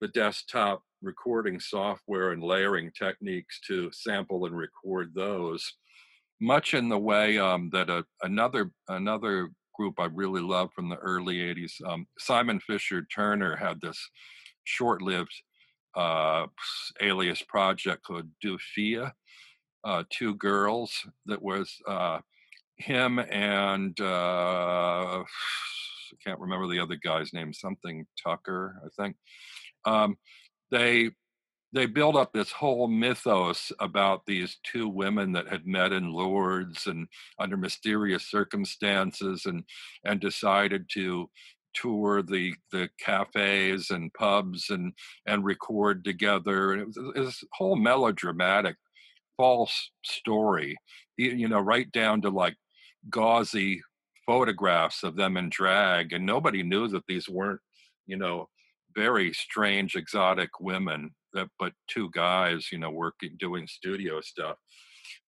the 0.00 0.08
desktop 0.08 0.82
recording 1.02 1.58
software 1.58 2.30
and 2.30 2.42
layering 2.42 2.92
techniques 2.96 3.60
to 3.66 3.90
sample 3.92 4.46
and 4.46 4.56
record 4.56 5.12
those 5.14 5.74
much 6.42 6.74
in 6.74 6.88
the 6.88 6.98
way 6.98 7.38
um, 7.38 7.70
that 7.72 7.88
a, 7.88 8.04
another 8.22 8.72
another 8.88 9.50
group 9.74 9.94
I 9.98 10.06
really 10.06 10.42
love 10.42 10.70
from 10.74 10.88
the 10.88 10.96
early 10.96 11.36
'80s, 11.36 11.72
um, 11.86 12.06
Simon 12.18 12.58
Fisher 12.60 13.06
Turner, 13.14 13.56
had 13.56 13.80
this 13.80 14.10
short-lived 14.64 15.32
uh, 15.94 16.46
alias 17.00 17.42
project 17.48 18.04
called 18.04 18.28
Deux 18.40 18.58
Filles, 18.58 19.10
uh, 19.84 20.02
two 20.10 20.34
girls 20.34 20.92
that 21.26 21.40
was 21.40 21.76
uh, 21.88 22.18
him 22.76 23.18
and 23.18 23.98
uh, 24.00 25.22
I 25.22 25.24
can't 26.24 26.40
remember 26.40 26.66
the 26.66 26.80
other 26.80 26.96
guy's 26.96 27.32
name, 27.32 27.52
something 27.52 28.04
Tucker, 28.22 28.82
I 28.84 29.02
think. 29.02 29.16
Um, 29.84 30.16
they 30.70 31.10
they 31.72 31.86
build 31.86 32.16
up 32.16 32.32
this 32.32 32.52
whole 32.52 32.86
mythos 32.88 33.72
about 33.80 34.26
these 34.26 34.58
two 34.62 34.88
women 34.88 35.32
that 35.32 35.48
had 35.48 35.66
met 35.66 35.92
in 35.92 36.12
Lourdes 36.12 36.86
and 36.86 37.08
under 37.38 37.56
mysterious 37.56 38.24
circumstances 38.30 39.46
and 39.46 39.64
and 40.04 40.20
decided 40.20 40.86
to 40.94 41.30
tour 41.74 42.22
the 42.22 42.54
the 42.72 42.90
cafes 42.98 43.90
and 43.90 44.12
pubs 44.14 44.70
and 44.70 44.92
and 45.26 45.44
record 45.44 46.04
together. 46.04 46.72
And 46.72 46.82
it 46.82 46.86
was, 46.86 47.14
this 47.14 47.44
whole 47.54 47.76
melodramatic 47.76 48.76
false 49.36 49.90
story 50.04 50.76
you 51.16 51.48
know 51.48 51.60
right 51.60 51.90
down 51.92 52.20
to 52.22 52.30
like 52.30 52.56
gauzy 53.10 53.80
photographs 54.26 55.02
of 55.02 55.16
them 55.16 55.36
in 55.36 55.48
drag 55.48 56.12
and 56.12 56.24
nobody 56.24 56.62
knew 56.62 56.88
that 56.88 57.04
these 57.08 57.28
weren't 57.28 57.60
you 58.06 58.16
know 58.16 58.48
very 58.94 59.32
strange 59.32 59.94
exotic 59.96 60.50
women 60.60 61.10
but 61.58 61.72
two 61.88 62.10
guys, 62.12 62.68
you 62.72 62.78
know, 62.78 62.90
working 62.90 63.36
doing 63.38 63.66
studio 63.66 64.20
stuff. 64.20 64.56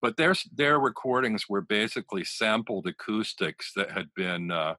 But 0.00 0.16
their 0.16 0.34
their 0.54 0.78
recordings 0.78 1.44
were 1.48 1.62
basically 1.62 2.24
sampled 2.24 2.86
acoustics 2.86 3.72
that 3.76 3.90
had 3.90 4.08
been 4.14 4.50
uh, 4.50 4.74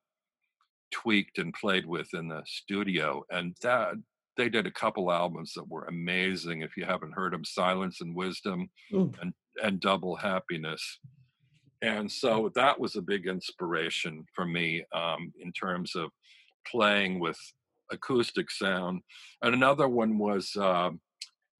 tweaked 0.91 1.37
and 1.37 1.53
played 1.53 1.85
with 1.85 2.07
in 2.13 2.27
the 2.27 2.43
studio, 2.45 3.23
and 3.29 3.55
that 3.61 3.95
they 4.37 4.49
did 4.49 4.67
a 4.67 4.71
couple 4.71 5.11
albums 5.11 5.53
that 5.55 5.67
were 5.69 5.85
amazing. 5.85 6.61
If 6.61 6.77
you 6.77 6.85
haven't 6.85 7.13
heard 7.13 7.33
them, 7.33 7.45
Silence 7.45 8.01
and 8.01 8.15
Wisdom 8.15 8.69
and 9.21 9.33
and 9.63 9.79
Double 9.79 10.15
Happiness. 10.15 10.99
And 11.81 12.11
so 12.11 12.51
that 12.55 12.79
was 12.79 12.95
a 12.95 13.01
big 13.01 13.27
inspiration 13.27 14.25
for 14.33 14.45
me 14.45 14.83
um, 14.93 15.31
in 15.39 15.51
terms 15.51 15.95
of 15.95 16.09
playing 16.65 17.19
with 17.19 17.37
acoustic 17.91 18.49
sound. 18.49 19.01
And 19.41 19.53
another 19.53 19.87
one 19.87 20.17
was 20.17 20.55
um, 20.55 20.99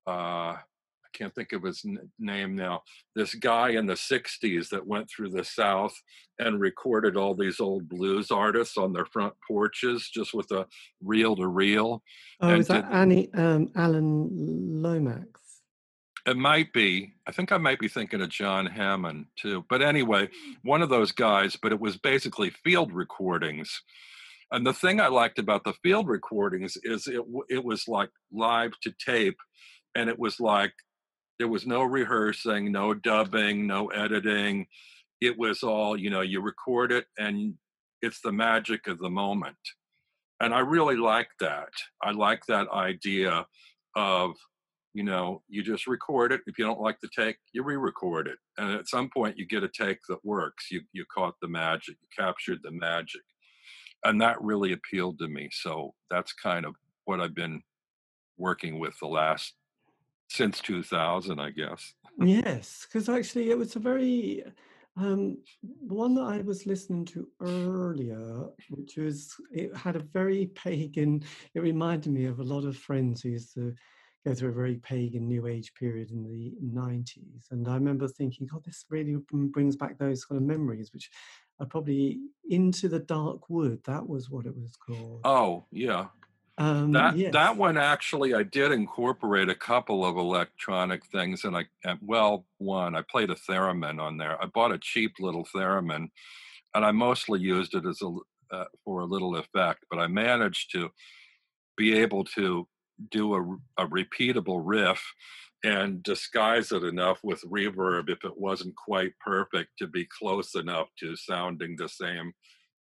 uh, 0.08 0.58
I 0.58 1.18
can't 1.18 1.34
think 1.34 1.54
of 1.54 1.64
his 1.64 1.82
n- 1.86 2.10
name 2.20 2.56
now. 2.56 2.82
This 3.16 3.36
guy 3.36 3.70
in 3.70 3.86
the 3.86 3.94
'60s 3.94 4.70
that 4.70 4.86
went 4.86 5.10
through 5.10 5.30
the 5.30 5.44
South 5.44 5.96
and 6.40 6.60
recorded 6.60 7.16
all 7.16 7.36
these 7.36 7.60
old 7.60 7.88
blues 7.88 8.32
artists 8.32 8.78
on 8.78 8.94
their 8.94 9.06
front 9.06 9.34
porches, 9.48 10.10
just 10.14 10.34
with 10.34 10.52
a 10.52 10.66
reel 11.04 11.36
to 11.36 11.48
reel. 11.48 12.04
Oh, 12.42 12.56
is 12.56 12.68
that 12.68 12.90
did, 12.90 12.96
Annie 12.96 13.34
um, 13.34 13.72
Alan 13.76 14.82
Lomax? 14.82 15.42
It 16.26 16.38
might 16.38 16.74
be. 16.74 17.14
I 17.28 17.32
think 17.32 17.52
I 17.52 17.58
might 17.58 17.80
be 17.80 17.88
thinking 17.88 18.22
of 18.22 18.30
John 18.30 18.66
Hammond 18.66 19.28
too. 19.40 19.64
But 19.70 19.82
anyway, 19.82 20.30
one 20.64 20.82
of 20.82 20.90
those 20.90 21.12
guys. 21.12 21.56
But 21.56 21.72
it 21.72 21.80
was 21.80 21.98
basically 21.98 22.50
field 22.50 22.92
recordings. 22.92 23.82
And 24.52 24.66
the 24.66 24.74
thing 24.74 25.00
I 25.00 25.08
liked 25.08 25.40
about 25.40 25.64
the 25.64 25.74
field 25.84 26.08
recordings 26.08 26.78
is 26.84 27.08
it 27.08 27.22
it 27.50 27.64
was 27.64 27.88
like 27.88 28.10
live 28.32 28.74
to 28.82 28.94
tape 29.04 29.38
and 29.96 30.10
it 30.10 30.20
was 30.20 30.40
like 30.40 30.74
there 31.40 31.48
was 31.48 31.66
no 31.66 31.84
rehearsing, 31.84 32.72
no 32.72 32.94
dubbing, 32.94 33.68
no 33.68 33.88
editing. 33.88 34.68
It 35.22 35.38
was 35.38 35.64
all, 35.64 35.98
you 35.98 36.10
know, 36.10 36.22
you 36.22 36.42
record 36.42 36.92
it 36.92 37.06
and 37.18 37.56
it's 38.02 38.22
the 38.22 38.32
magic 38.32 38.88
of 38.88 39.00
the 39.00 39.10
moment. 39.10 39.58
And 40.40 40.54
I 40.54 40.60
really 40.60 40.98
like 40.98 41.30
that. 41.40 41.70
I 42.02 42.12
like 42.12 42.46
that 42.48 42.68
idea 42.72 43.46
of, 43.96 44.36
you 44.94 45.04
know, 45.04 45.42
you 45.48 45.64
just 45.64 45.88
record 45.88 46.32
it. 46.32 46.42
If 46.46 46.58
you 46.58 46.66
don't 46.66 46.82
like 46.82 46.98
the 47.02 47.10
take, 47.18 47.38
you 47.54 47.64
re-record 47.64 48.28
it. 48.28 48.38
And 48.58 48.72
at 48.72 48.88
some 48.88 49.10
point 49.14 49.38
you 49.38 49.46
get 49.46 49.64
a 49.64 49.70
take 49.70 50.00
that 50.08 50.24
works. 50.24 50.68
You 50.72 50.82
you 50.94 51.06
caught 51.14 51.36
the 51.42 51.48
magic, 51.48 51.96
you 52.02 52.08
captured 52.18 52.60
the 52.64 52.72
magic. 52.72 53.22
And 54.04 54.22
that 54.22 54.42
really 54.42 54.74
appealed 54.74 55.20
to 55.20 55.28
me. 55.28 55.50
So 55.52 55.94
that's 56.10 56.34
kind 56.34 56.66
of 56.66 56.76
what 57.06 57.20
I've 57.20 57.36
been 57.36 57.62
working 58.38 58.80
with 58.80 58.96
the 59.02 59.08
last 59.08 59.54
since 60.30 60.60
2000 60.60 61.40
i 61.40 61.50
guess. 61.50 61.94
Yes 62.20 62.86
because 62.88 63.10
actually 63.10 63.52
it 63.52 63.58
was 63.58 63.76
a 63.76 63.80
very 63.80 64.44
um 64.98 65.38
one 65.62 66.16
that 66.16 66.24
i 66.24 66.42
was 66.42 66.66
listening 66.66 67.04
to 67.06 67.28
earlier 67.42 68.46
which 68.70 68.96
was 68.98 69.36
it 69.52 69.76
had 69.76 69.96
a 69.96 70.00
very 70.14 70.46
pagan 70.56 71.24
it 71.54 71.60
reminded 71.60 72.12
me 72.12 72.26
of 72.26 72.40
a 72.40 72.44
lot 72.44 72.64
of 72.64 72.78
friends 72.78 73.22
who 73.22 73.30
used 73.30 73.54
to 73.54 73.74
go 74.26 74.34
through 74.34 74.50
a 74.50 74.54
very 74.54 74.78
pagan 74.78 75.28
new 75.28 75.46
age 75.48 75.74
period 75.76 76.12
in 76.12 76.24
the 76.24 76.54
90s 76.64 77.52
and 77.52 77.68
i 77.68 77.74
remember 77.74 78.08
thinking 78.08 78.48
god 78.48 78.64
this 78.64 78.86
really 78.90 79.18
brings 79.30 79.76
back 79.76 79.98
those 79.98 80.24
kind 80.24 80.42
of 80.42 80.48
memories 80.48 80.92
which 80.94 81.10
are 81.60 81.66
probably 81.66 82.20
into 82.50 82.88
the 82.88 83.00
dark 83.00 83.50
wood 83.50 83.80
that 83.86 84.08
was 84.08 84.30
what 84.30 84.46
it 84.46 84.56
was 84.56 84.76
called. 84.76 85.22
Oh 85.24 85.66
yeah 85.72 86.08
Um, 86.58 86.94
that 86.94 87.18
yes. 87.18 87.34
that 87.34 87.58
one 87.58 87.78
actually, 87.78 88.34
I 88.34 88.44
did 88.44 88.72
incorporate 88.72 89.50
a 89.50 89.56
couple 89.56 90.06
of 90.06 90.16
electronic 90.16 91.06
things, 91.08 91.44
and 91.44 91.58
I 91.58 91.66
well, 92.02 92.46
one 92.60 92.96
I 92.96 93.02
played 93.02 93.30
a 93.30 93.36
theremin 93.36 94.00
on 94.00 94.18
there. 94.18 94.42
I 94.42 94.46
bought 94.46 94.72
a 94.72 94.80
cheap 94.80 95.14
little 95.20 95.46
theremin, 95.54 96.08
and 96.74 96.86
I 96.86 96.92
mostly 96.92 97.42
used 97.42 97.76
it 97.76 97.86
as 97.86 98.02
a 98.02 98.16
uh, 98.52 98.66
for 98.84 99.02
a 99.02 99.06
little 99.06 99.36
effect, 99.36 99.86
but 99.90 100.00
I 100.00 100.08
managed 100.08 100.72
to 100.74 100.92
be 101.76 101.94
able 101.98 102.24
to 102.24 102.68
do 103.12 103.34
a, 103.34 103.84
a 103.84 103.88
repeatable 103.88 104.62
riff 104.64 105.04
and 105.64 106.04
disguise 106.04 106.72
it 106.72 106.84
enough 106.84 107.20
with 107.24 107.42
reverb 107.42 108.10
if 108.10 108.24
it 108.24 108.38
wasn't 108.38 108.76
quite 108.76 109.14
perfect 109.20 109.72
to 109.80 109.88
be 109.88 110.06
close 110.06 110.56
enough 110.56 110.88
to 111.00 111.16
sounding 111.16 111.76
the 111.76 111.90
same 111.90 112.32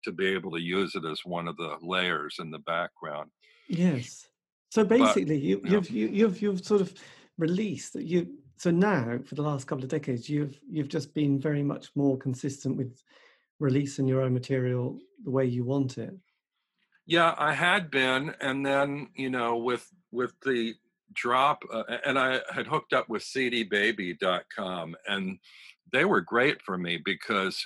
to 0.04 0.12
be 0.12 0.26
able 0.26 0.50
to 0.52 0.60
use 0.60 0.94
it 0.94 1.04
as 1.04 1.20
one 1.24 1.48
of 1.48 1.56
the 1.56 1.76
layers 1.80 2.36
in 2.38 2.50
the 2.50 2.58
background. 2.58 3.30
Yes. 3.68 4.28
So 4.70 4.84
basically, 4.84 5.24
but, 5.24 5.42
you, 5.42 5.60
you've 5.64 5.90
you, 5.90 6.08
you've 6.08 6.42
you've 6.42 6.64
sort 6.64 6.80
of 6.80 6.92
released 7.38 7.92
that 7.94 8.04
you. 8.04 8.28
So 8.56 8.70
now, 8.70 9.18
for 9.24 9.34
the 9.34 9.42
last 9.42 9.66
couple 9.66 9.84
of 9.84 9.90
decades, 9.90 10.28
you've 10.28 10.58
you've 10.68 10.88
just 10.88 11.14
been 11.14 11.40
very 11.40 11.62
much 11.62 11.90
more 11.94 12.16
consistent 12.16 12.76
with 12.76 13.02
releasing 13.60 14.06
your 14.06 14.22
own 14.22 14.32
material 14.32 14.98
the 15.24 15.30
way 15.30 15.44
you 15.44 15.64
want 15.64 15.98
it. 15.98 16.14
Yeah, 17.06 17.34
I 17.38 17.52
had 17.52 17.90
been, 17.90 18.34
and 18.40 18.64
then 18.64 19.08
you 19.14 19.30
know, 19.30 19.56
with 19.56 19.86
with 20.10 20.32
the 20.44 20.74
drop, 21.12 21.62
uh, 21.72 21.84
and 22.04 22.18
I 22.18 22.40
had 22.52 22.66
hooked 22.66 22.92
up 22.92 23.08
with 23.08 23.22
CDBaby.com, 23.22 24.96
and 25.06 25.38
they 25.92 26.04
were 26.04 26.20
great 26.20 26.60
for 26.62 26.76
me 26.76 27.00
because 27.04 27.64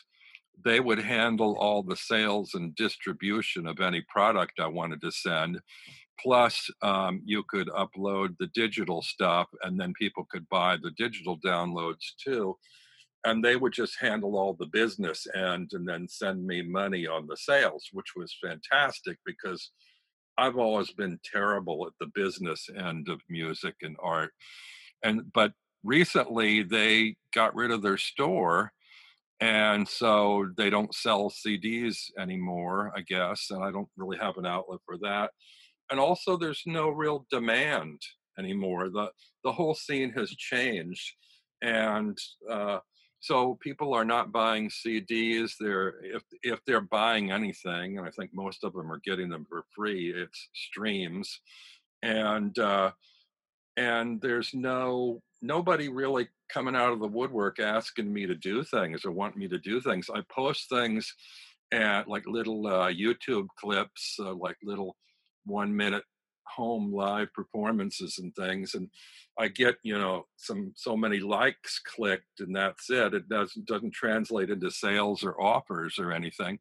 they 0.64 0.80
would 0.80 0.98
handle 0.98 1.56
all 1.58 1.82
the 1.82 1.96
sales 1.96 2.54
and 2.54 2.74
distribution 2.74 3.66
of 3.66 3.80
any 3.80 4.02
product 4.08 4.60
I 4.60 4.66
wanted 4.66 5.00
to 5.02 5.12
send. 5.12 5.60
Plus, 6.20 6.68
um, 6.82 7.22
you 7.24 7.44
could 7.48 7.68
upload 7.68 8.36
the 8.38 8.48
digital 8.54 9.02
stuff, 9.02 9.46
and 9.62 9.78
then 9.78 9.92
people 9.98 10.26
could 10.30 10.48
buy 10.48 10.76
the 10.76 10.90
digital 10.96 11.38
downloads 11.38 12.14
too. 12.22 12.56
And 13.24 13.44
they 13.44 13.56
would 13.56 13.72
just 13.72 14.00
handle 14.00 14.36
all 14.36 14.54
the 14.54 14.66
business 14.66 15.26
end 15.34 15.70
and 15.72 15.88
then 15.88 16.08
send 16.08 16.44
me 16.44 16.62
money 16.62 17.06
on 17.06 17.26
the 17.26 17.36
sales, 17.36 17.88
which 17.92 18.14
was 18.16 18.36
fantastic 18.42 19.18
because 19.24 19.70
I've 20.38 20.56
always 20.56 20.92
been 20.92 21.18
terrible 21.24 21.86
at 21.86 21.92
the 22.00 22.10
business 22.14 22.68
end 22.76 23.08
of 23.08 23.20
music 23.28 23.74
and 23.82 23.96
art. 24.00 24.30
And 25.02 25.32
but 25.32 25.52
recently 25.82 26.62
they 26.62 27.16
got 27.34 27.54
rid 27.54 27.70
of 27.70 27.82
their 27.82 27.98
store 27.98 28.72
and 29.40 29.86
so 29.88 30.48
they 30.56 30.70
don't 30.70 30.94
sell 30.94 31.30
CDs 31.30 32.10
anymore, 32.18 32.92
I 32.96 33.02
guess, 33.02 33.46
and 33.50 33.62
I 33.62 33.70
don't 33.70 33.88
really 33.96 34.18
have 34.18 34.36
an 34.36 34.46
outlet 34.46 34.80
for 34.84 34.96
that. 35.02 35.30
And 35.90 36.00
also, 36.00 36.36
there's 36.36 36.62
no 36.66 36.88
real 36.88 37.26
demand 37.30 38.00
anymore. 38.38 38.88
the 38.90 39.10
The 39.44 39.52
whole 39.52 39.74
scene 39.74 40.12
has 40.12 40.30
changed, 40.30 41.14
and 41.62 42.18
uh, 42.50 42.78
so 43.20 43.58
people 43.60 43.94
are 43.94 44.04
not 44.04 44.32
buying 44.32 44.70
CDs. 44.70 45.52
They're 45.58 45.94
if 46.04 46.22
if 46.42 46.60
they're 46.66 46.80
buying 46.80 47.30
anything, 47.30 47.98
and 47.98 48.06
I 48.06 48.10
think 48.10 48.30
most 48.34 48.64
of 48.64 48.72
them 48.72 48.90
are 48.92 49.00
getting 49.04 49.28
them 49.28 49.46
for 49.48 49.64
free. 49.74 50.12
It's 50.14 50.48
streams, 50.54 51.40
and 52.02 52.58
uh, 52.58 52.90
and 53.76 54.20
there's 54.20 54.50
no 54.52 55.22
nobody 55.40 55.88
really 55.88 56.28
coming 56.52 56.76
out 56.76 56.92
of 56.92 57.00
the 57.00 57.06
woodwork 57.08 57.58
asking 57.58 58.12
me 58.12 58.26
to 58.26 58.34
do 58.34 58.62
things 58.64 59.04
or 59.04 59.12
want 59.12 59.36
me 59.36 59.48
to 59.48 59.58
do 59.58 59.80
things. 59.80 60.08
I 60.12 60.22
post 60.34 60.68
things 60.68 61.12
at 61.72 62.08
like 62.08 62.24
little 62.26 62.66
uh, 62.66 62.90
YouTube 62.90 63.46
clips, 63.58 64.16
uh, 64.20 64.34
like 64.34 64.56
little 64.62 64.96
one 65.44 65.74
minute 65.74 66.04
home 66.48 66.92
live 66.92 67.32
performances 67.34 68.18
and 68.18 68.34
things 68.34 68.74
and 68.74 68.88
i 69.38 69.48
get 69.48 69.76
you 69.82 69.96
know 69.96 70.26
some 70.36 70.72
so 70.74 70.96
many 70.96 71.20
likes 71.20 71.80
clicked 71.80 72.40
and 72.40 72.54
that's 72.54 72.90
it. 72.90 73.14
It 73.14 73.28
doesn't 73.28 73.66
doesn't 73.66 73.92
translate 73.92 74.50
into 74.50 74.70
sales 74.70 75.22
or 75.22 75.40
offers 75.40 75.98
or 75.98 76.12
anything. 76.12 76.58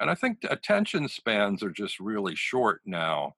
And 0.00 0.10
i 0.10 0.14
think 0.14 0.38
attention 0.48 1.08
spans 1.08 1.62
are 1.62 1.70
just 1.70 2.00
really 2.00 2.36
short 2.36 2.80
now. 2.86 3.34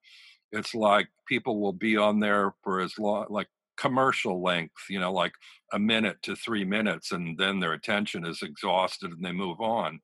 It's 0.53 0.75
like 0.75 1.09
people 1.27 1.61
will 1.61 1.73
be 1.73 1.97
on 1.97 2.21
there 2.21 2.55
for 2.63 2.81
as 2.81 2.99
long 2.99 3.27
like 3.31 3.49
commercial 3.77 4.43
length, 4.43 4.85
you 4.89 5.01
know, 5.01 5.13
like 5.13 5.33
a 5.73 5.79
minute 5.79 6.23
to 6.23 6.37
three 6.37 6.65
minutes, 6.65 7.13
and 7.13 7.37
then 7.39 7.61
their 7.61 7.73
attention 7.73 8.25
is 8.27 8.43
exhausted 8.43 9.13
and 9.13 9.25
they 9.25 9.33
move 9.33 9.61
on. 9.61 10.01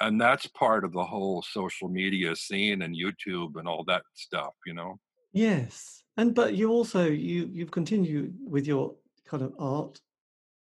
And 0.00 0.20
that's 0.20 0.46
part 0.46 0.84
of 0.84 0.92
the 0.92 1.04
whole 1.04 1.42
social 1.42 1.88
media 1.88 2.34
scene 2.36 2.82
and 2.82 2.96
YouTube 2.96 3.56
and 3.56 3.68
all 3.68 3.84
that 3.84 4.02
stuff, 4.14 4.54
you 4.66 4.74
know. 4.74 4.98
Yes, 5.32 6.02
and 6.16 6.34
but 6.34 6.54
you 6.54 6.70
also 6.70 7.06
you 7.06 7.50
you've 7.52 7.70
continued 7.70 8.36
with 8.40 8.66
your 8.66 8.96
kind 9.24 9.42
of 9.42 9.54
art 9.58 10.00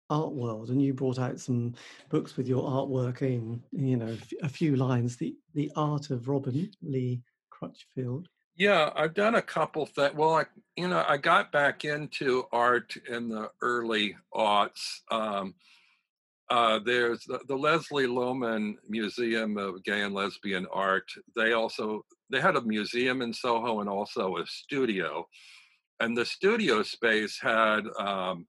art 0.09 0.33
world, 0.33 0.69
and 0.69 0.81
you 0.81 0.93
brought 0.93 1.19
out 1.19 1.39
some 1.39 1.73
books 2.09 2.37
with 2.37 2.47
your 2.47 2.63
artwork 2.63 3.21
in, 3.21 3.63
you 3.71 3.97
know, 3.97 4.17
a 4.41 4.49
few 4.49 4.75
lines. 4.75 5.17
The 5.17 5.35
the 5.53 5.71
art 5.75 6.09
of 6.11 6.27
Robin 6.27 6.71
Lee 6.81 7.23
Crutchfield. 7.49 8.27
Yeah, 8.55 8.91
I've 8.95 9.15
done 9.15 9.35
a 9.35 9.41
couple 9.41 9.85
things. 9.85 10.13
Well, 10.15 10.35
I, 10.35 10.45
you 10.75 10.87
know, 10.87 11.03
I 11.07 11.17
got 11.17 11.51
back 11.51 11.85
into 11.85 12.45
art 12.51 12.95
in 13.09 13.27
the 13.27 13.49
early 13.61 14.15
aughts. 14.33 14.99
Um, 15.09 15.55
uh, 16.49 16.79
there's 16.85 17.23
the, 17.25 17.39
the, 17.47 17.55
Leslie 17.55 18.05
Lohman 18.05 18.75
Museum 18.87 19.57
of 19.57 19.83
Gay 19.83 20.01
and 20.01 20.13
Lesbian 20.13 20.67
Art. 20.71 21.09
They 21.35 21.53
also 21.53 22.05
they 22.29 22.41
had 22.41 22.55
a 22.55 22.61
museum 22.61 23.23
in 23.23 23.33
Soho 23.33 23.79
and 23.79 23.89
also 23.89 24.37
a 24.37 24.45
studio, 24.45 25.25
and 25.99 26.15
the 26.15 26.25
studio 26.25 26.83
space 26.83 27.39
had 27.41 27.85
um, 27.97 28.45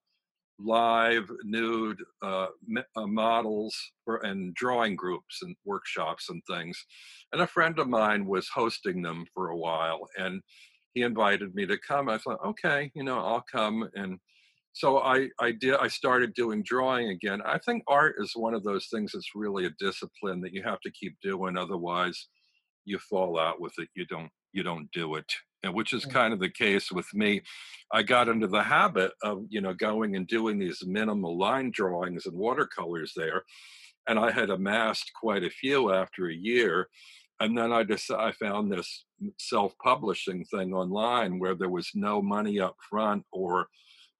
live 0.59 1.28
nude 1.43 1.98
uh, 2.22 2.47
uh, 2.97 3.06
models 3.06 3.74
for, 4.05 4.18
and 4.18 4.55
drawing 4.55 4.97
groups 4.97 5.40
and 5.43 5.56
workshops 5.64 6.28
and 6.28 6.43
things. 6.48 6.85
And 7.32 7.43
a 7.43 7.47
friend 7.47 7.78
of 7.78 7.89
mine 7.89 8.26
was 8.26 8.48
hosting 8.48 9.02
them 9.02 9.26
for 9.35 9.48
a 9.48 9.56
while, 9.56 10.09
and 10.16 10.40
he 10.94 11.02
invited 11.02 11.55
me 11.55 11.66
to 11.66 11.78
come. 11.78 12.09
I 12.09 12.18
thought, 12.18 12.44
okay, 12.44 12.90
you 12.94 13.02
know, 13.02 13.18
I'll 13.18 13.44
come. 13.51 13.89
And 13.94 14.18
so 14.72 14.98
I, 14.98 15.28
I 15.40 15.52
did. 15.52 15.74
I 15.74 15.89
started 15.89 16.35
doing 16.35 16.62
drawing 16.64 17.09
again. 17.09 17.40
I 17.44 17.59
think 17.59 17.82
art 17.89 18.16
is 18.18 18.32
one 18.35 18.55
of 18.55 18.64
those 18.64 18.89
things 18.93 19.12
that's 19.12 19.31
really 19.35 19.66
a 19.66 19.74
discipline 19.78 20.40
that 20.43 20.52
you 20.52 20.62
have 20.62 20.81
to 20.81 20.90
keep 20.93 21.16
doing. 21.22 21.56
Otherwise, 21.56 22.28
you 22.85 22.98
fall 22.98 23.39
out 23.39 23.60
with 23.60 23.72
it. 23.78 23.89
You 23.94 24.06
don't. 24.06 24.31
You 24.52 24.62
don't 24.62 24.89
do 24.93 25.16
it 25.16 25.26
which 25.73 25.93
is 25.93 26.05
kind 26.05 26.32
of 26.32 26.41
the 26.41 26.51
case 26.51 26.91
with 26.91 27.12
me. 27.15 27.43
I 27.93 28.03
got 28.03 28.28
into 28.28 28.47
the 28.47 28.62
habit 28.62 29.12
of, 29.23 29.45
you 29.49 29.61
know, 29.61 29.74
going 29.74 30.16
and 30.16 30.27
doing 30.27 30.59
these 30.59 30.82
minimal 30.86 31.39
line 31.39 31.70
drawings 31.70 32.27
and 32.27 32.36
watercolors 32.36 33.12
there. 33.16 33.45
And 34.09 34.19
I 34.19 34.31
had 34.31 34.51
amassed 34.51 35.11
quite 35.19 35.45
a 35.45 35.51
few 35.51 35.93
after 35.93 36.28
a 36.28 36.35
year. 36.35 36.89
And 37.41 37.57
then 37.57 37.73
I 37.73 37.85
just 37.85 38.11
I 38.11 38.32
found 38.32 38.70
this 38.70 39.05
self-publishing 39.39 40.45
thing 40.47 40.73
online 40.73 41.39
where 41.39 41.55
there 41.55 41.70
was 41.70 41.91
no 41.95 42.23
money 42.23 42.61
up 42.61 42.77
front 42.89 43.24
or 43.32 43.69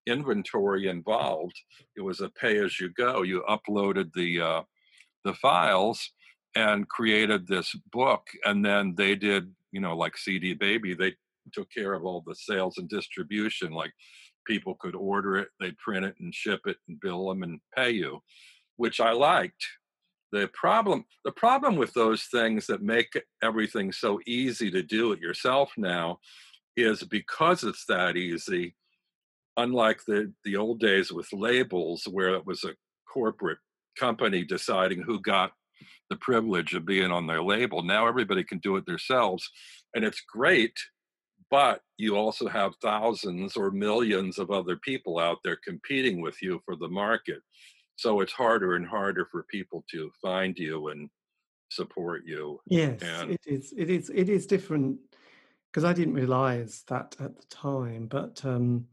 inventory 0.07 0.89
involved. 0.89 1.59
It 1.97 2.01
was 2.01 2.21
a 2.21 2.29
pay-as-you-go. 2.29 3.23
You 3.23 3.45
uploaded 3.49 4.13
the 4.15 4.41
uh, 4.41 4.63
the 5.25 5.35
files 5.35 6.11
and 6.55 6.89
created 6.89 7.47
this 7.47 7.75
book, 7.93 8.27
and 8.45 8.65
then 8.65 8.95
they 8.97 9.15
did, 9.15 9.53
you 9.73 9.81
know, 9.81 9.97
like 9.97 10.17
CD 10.17 10.55
Baby. 10.55 10.95
They 10.95 11.15
took 11.53 11.71
care 11.71 11.93
of 11.95 12.05
all 12.05 12.23
the 12.27 12.35
sales 12.35 12.79
and 12.79 12.89
distribution. 12.89 13.73
Like 13.73 13.93
people 14.47 14.77
could 14.81 14.95
order 14.95 15.37
it, 15.37 15.49
they'd 15.61 15.79
print 15.79 16.05
it 16.05 16.15
and 16.21 16.35
ship 16.35 16.61
it 16.67 16.77
and 16.89 17.01
bill 17.01 17.29
them 17.29 17.43
and 17.43 17.61
pay 17.77 17.91
you, 17.91 18.21
which 18.77 19.01
I 19.01 19.13
liked. 19.13 19.65
The 20.33 20.51
problem, 20.53 21.05
the 21.25 21.33
problem 21.33 21.77
with 21.77 21.93
those 21.95 22.25
things 22.25 22.67
that 22.67 22.83
make 22.83 23.13
everything 23.43 23.93
so 23.93 24.19
easy 24.27 24.71
to 24.71 24.83
do 24.83 25.13
it 25.13 25.21
yourself 25.21 25.73
now 25.77 26.19
is 26.77 27.05
because 27.05 27.63
it's 27.63 27.85
that 27.87 28.17
easy, 28.17 28.75
unlike 29.57 30.01
the, 30.07 30.33
the 30.45 30.57
old 30.57 30.81
days 30.81 31.13
with 31.13 31.33
labels 31.33 32.09
where 32.11 32.35
it 32.35 32.45
was 32.45 32.65
a 32.65 32.75
corporate 33.09 33.59
company 33.97 34.45
deciding 34.45 35.03
who 35.03 35.21
got 35.21 35.53
the 36.11 36.17
privilege 36.17 36.75
of 36.75 36.85
being 36.85 37.11
on 37.11 37.27
their 37.27 37.43
label. 37.43 37.83
Now 37.83 38.07
everybody 38.07 38.45
can 38.45 38.59
do 38.59 38.77
it 38.77 38.87
themselves. 38.87 39.49
And 39.95 40.05
it's 40.05 40.21
great 40.21 40.75
but 41.55 41.83
you 41.99 42.17
also 42.17 42.49
have 42.49 42.75
thousands 42.83 43.57
or 43.57 43.71
millions 43.71 44.41
of 44.41 44.51
other 44.51 44.75
people 44.75 45.21
out 45.21 45.39
there 45.45 45.55
competing 45.55 46.21
with 46.21 46.43
you 46.43 46.61
for 46.65 46.75
the 46.75 46.89
market. 46.89 47.39
So 47.95 48.23
it's 48.23 48.33
harder 48.33 48.75
and 48.75 48.85
harder 48.85 49.29
for 49.31 49.45
people 49.45 49.85
to 49.93 50.11
find 50.21 50.59
you 50.59 50.89
and 50.89 51.09
support 51.71 52.23
you. 52.27 52.59
Yes, 52.67 53.01
and, 53.03 53.31
it 53.31 53.41
is. 53.47 53.73
It 53.77 53.89
is. 53.89 54.11
It 54.13 54.29
is 54.29 54.49
different 54.49 54.99
because 55.71 55.85
I 55.85 55.93
didn't 55.93 56.15
realize 56.15 56.83
that 56.89 57.15
at 57.21 57.37
the 57.37 57.47
time. 57.51 58.09
But 58.09 58.45
um, 58.45 58.87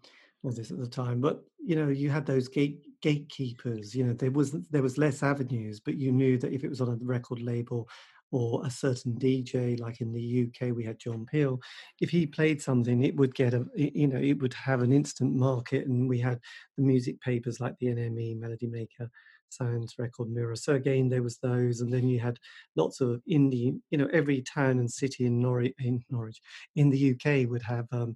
was 0.44 0.58
this 0.58 0.70
at 0.70 0.78
the 0.78 0.86
time. 0.86 1.20
But 1.20 1.44
you 1.66 1.76
know, 1.76 1.88
you 1.90 2.12
had 2.12 2.28
those 2.28 2.48
gate 2.48 2.86
gatekeepers. 3.02 3.96
You 3.96 4.06
know, 4.06 4.14
there 4.14 4.30
was 4.30 4.52
there 4.70 4.84
was 4.84 5.00
less 5.00 5.24
avenues, 5.24 5.80
but 5.80 5.96
you 5.96 6.12
knew 6.12 6.38
that 6.38 6.54
if 6.54 6.64
it 6.64 6.70
was 6.70 6.82
on 6.82 6.90
a 6.90 7.06
record 7.06 7.42
label 7.42 7.90
or 8.32 8.66
a 8.66 8.70
certain 8.72 9.14
DJ, 9.14 9.80
like 9.80 10.02
in 10.02 10.14
the 10.14 10.48
UK, 10.48 10.74
we 10.76 10.86
had 10.86 11.00
John 11.00 11.26
Peel. 11.26 11.60
If 12.00 12.10
he 12.10 12.26
played 12.26 12.62
something, 12.62 13.04
it 13.04 13.16
would 13.16 13.36
get 13.36 13.54
a, 13.54 13.66
you 13.76 14.08
know, 14.08 14.20
it 14.20 14.42
would 14.42 14.54
have 14.54 14.82
an 14.82 14.94
instant 14.94 15.36
market, 15.36 15.88
and 15.88 16.08
we 16.08 16.20
had 16.20 16.40
the 16.78 16.84
music 16.84 17.20
papers 17.22 17.60
like 17.60 17.76
the 17.80 17.88
NME, 17.88 18.40
Melody 18.40 18.68
Maker, 18.68 19.10
Sounds, 19.50 19.96
Record 19.98 20.30
Mirror. 20.30 20.56
So 20.56 20.76
again, 20.76 21.10
there 21.10 21.24
was 21.24 21.38
those, 21.38 21.82
and 21.82 21.92
then 21.92 22.08
you 22.08 22.20
had 22.20 22.40
lots 22.76 23.02
of 23.02 23.22
indie. 23.30 23.80
You 23.90 23.98
know, 23.98 24.08
every 24.14 24.42
town 24.42 24.80
and 24.80 24.90
city 24.90 25.26
in 25.26 25.42
Norwich, 25.42 25.76
in 25.80 26.04
Norwich, 26.10 26.40
in 26.76 26.90
the 26.90 27.12
UK 27.12 27.50
would 27.50 27.64
have. 27.64 27.88
Um, 27.92 28.16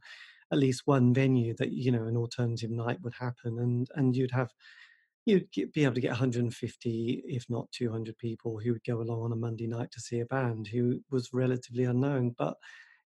at 0.51 0.59
least 0.59 0.83
one 0.85 1.11
venue 1.11 1.55
that 1.57 1.71
you 1.71 1.91
know 1.91 2.03
an 2.03 2.15
alternative 2.15 2.69
night 2.69 3.01
would 3.01 3.15
happen 3.19 3.57
and 3.57 3.87
and 3.95 4.15
you'd 4.15 4.29
have 4.29 4.51
you'd 5.25 5.51
get, 5.51 5.73
be 5.73 5.83
able 5.83 5.95
to 5.95 6.01
get 6.01 6.11
150, 6.11 7.23
if 7.25 7.45
not 7.49 7.71
200 7.71 8.17
people 8.17 8.59
who 8.59 8.73
would 8.73 8.83
go 8.83 9.01
along 9.01 9.23
on 9.23 9.31
a 9.31 9.35
Monday 9.35 9.67
night 9.67 9.91
to 9.91 9.99
see 9.99 10.19
a 10.19 10.25
band 10.25 10.67
who 10.67 11.01
was 11.09 11.33
relatively 11.33 11.83
unknown. 11.83 12.35
But, 12.37 12.55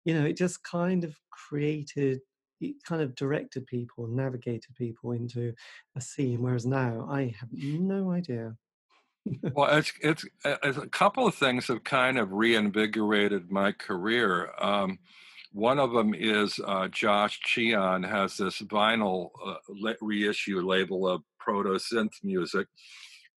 you 0.05 0.14
know, 0.14 0.24
it 0.24 0.36
just 0.36 0.64
kind 0.64 1.05
of 1.05 1.14
created, 1.30 2.20
it 2.60 2.76
kind 2.84 3.02
of 3.02 3.14
directed 3.14 3.66
people, 3.66 4.06
navigated 4.06 4.74
people 4.76 5.12
into 5.12 5.52
a 5.94 6.01
scene. 6.01 6.43
Whereas 6.43 6.64
now 6.66 7.06
I 7.10 7.34
have 7.38 7.51
no 7.52 8.10
idea. 8.10 8.56
well, 9.55 9.76
it's, 9.76 9.93
it's, 10.01 10.24
uh, 10.44 10.56
it's, 10.62 10.78
a 10.78 10.86
couple 10.86 11.26
of 11.26 11.34
things 11.34 11.66
have 11.66 11.84
kind 11.84 12.18
of 12.18 12.32
reinvigorated 12.32 13.51
my 13.51 13.72
career. 13.72 14.52
Um, 14.59 14.98
one 15.57 15.78
of 15.78 15.93
them 15.93 16.12
is 16.15 16.61
uh, 16.66 16.87
Josh 16.89 17.41
Cheon 17.49 18.07
has 18.07 18.37
this 18.37 18.61
vinyl 18.61 19.31
uh, 19.43 19.55
reissue 20.03 20.61
label 20.61 21.09
of 21.09 21.23
proto 21.41 21.78
synth 21.78 22.12
music. 22.23 22.66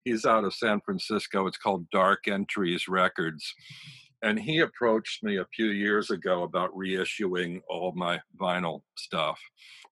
He's 0.04 0.26
out 0.26 0.44
of 0.44 0.54
San 0.54 0.82
Francisco. 0.82 1.48
It's 1.48 1.58
called 1.58 1.90
Dark 1.92 2.28
Entries 2.28 2.90
Records. 2.90 3.54
And 4.22 4.38
he 4.38 4.60
approached 4.60 5.24
me 5.24 5.38
a 5.38 5.48
few 5.56 5.68
years 5.68 6.12
ago 6.12 6.44
about 6.44 6.76
reissuing 6.76 7.62
all 7.70 7.94
my 7.96 8.20
vinyl 8.38 8.82
stuff 8.98 9.40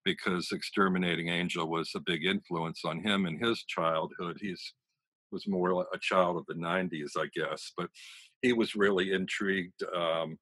because 0.03 0.49
Exterminating 0.51 1.29
Angel 1.29 1.65
was 1.65 1.91
a 1.95 2.01
big 2.01 2.25
influence 2.25 2.81
on 2.83 2.99
him 2.99 3.25
in 3.25 3.39
his 3.39 3.63
childhood. 3.69 4.37
He's 4.41 4.73
was 5.31 5.47
more 5.47 5.85
a 5.93 5.99
child 6.01 6.35
of 6.35 6.45
the 6.47 6.55
90s, 6.55 7.11
I 7.17 7.27
guess, 7.33 7.71
but 7.77 7.89
he 8.41 8.51
was 8.51 8.75
really 8.75 9.13
intrigued 9.13 9.83
um, 9.95 10.37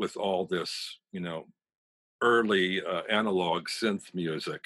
with 0.00 0.16
all 0.16 0.46
this, 0.46 0.98
you 1.12 1.20
know, 1.20 1.46
early 2.22 2.82
uh, 2.82 3.02
analog 3.10 3.68
synth 3.68 4.14
music. 4.14 4.64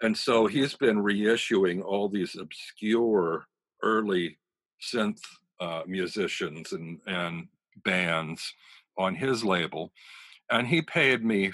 And 0.00 0.16
so 0.16 0.46
he's 0.46 0.74
been 0.74 1.02
reissuing 1.02 1.82
all 1.84 2.08
these 2.08 2.36
obscure 2.36 3.46
early 3.82 4.38
synth 4.80 5.20
uh, 5.60 5.82
musicians 5.86 6.72
and, 6.72 7.00
and 7.06 7.48
bands 7.84 8.54
on 8.96 9.16
his 9.16 9.44
label. 9.44 9.92
And 10.50 10.68
he 10.68 10.82
paid 10.82 11.24
me 11.24 11.50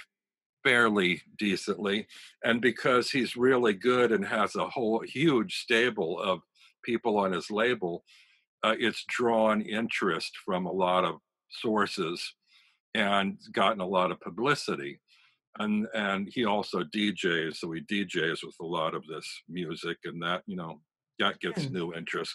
fairly 0.63 1.23
decently. 1.39 2.07
And 2.45 2.61
because 2.61 3.11
he's 3.11 3.35
really 3.35 3.73
good 3.73 4.13
and 4.13 4.25
has 4.27 4.57
a 4.57 4.69
whole 4.69 5.01
huge 5.01 5.57
stable 5.57 6.21
of 6.21 6.41
people 6.85 7.17
on 7.17 7.33
his 7.33 7.51
label, 7.51 8.05
uh, 8.63 8.75
it's 8.79 9.07
drawn 9.09 9.63
interest 9.63 10.33
from 10.45 10.67
a 10.67 10.73
lot 10.73 11.05
of 11.07 11.21
sources 11.49 12.35
and 12.95 13.39
gotten 13.53 13.81
a 13.81 13.87
lot 13.87 14.11
of 14.11 14.21
publicity. 14.21 15.01
And 15.59 15.87
and 15.95 16.29
he 16.33 16.45
also 16.45 16.85
DJs, 16.85 17.57
so 17.57 17.73
he 17.73 17.81
DJs 17.81 18.45
with 18.45 18.57
a 18.61 18.67
lot 18.67 18.95
of 18.95 19.05
this 19.07 19.27
music, 19.49 19.99
and 20.05 20.23
that 20.23 20.43
you 20.47 20.57
know 20.57 20.81
that 21.19 21.41
gets 21.41 21.65
yeah. 21.65 21.71
new 21.71 21.93
interest. 21.93 22.35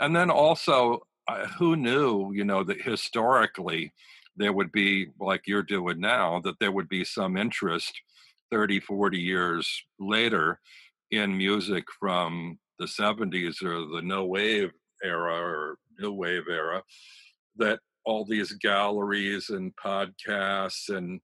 And 0.00 0.14
then 0.14 0.30
also, 0.30 1.06
uh, 1.28 1.46
who 1.46 1.76
knew 1.76 2.32
you 2.32 2.44
know 2.44 2.64
that 2.64 2.82
historically 2.82 3.92
there 4.36 4.52
would 4.52 4.72
be 4.72 5.08
like 5.20 5.42
you're 5.46 5.62
doing 5.62 6.00
now 6.00 6.40
that 6.40 6.58
there 6.60 6.72
would 6.72 6.88
be 6.88 7.04
some 7.04 7.36
interest 7.36 8.00
30 8.50 8.80
40 8.80 9.18
years 9.18 9.82
later 9.98 10.60
in 11.10 11.36
music 11.36 11.84
from 11.98 12.58
the 12.78 12.84
70s 12.84 13.62
or 13.62 13.86
the 13.94 14.02
no 14.02 14.24
wave 14.26 14.70
era 15.02 15.34
or 15.34 15.78
new 15.98 16.12
wave 16.12 16.44
era 16.50 16.82
that 17.56 17.80
all 18.06 18.24
these 18.24 18.52
galleries 18.52 19.50
and 19.50 19.74
podcasts 19.76 20.88
and 20.88 21.20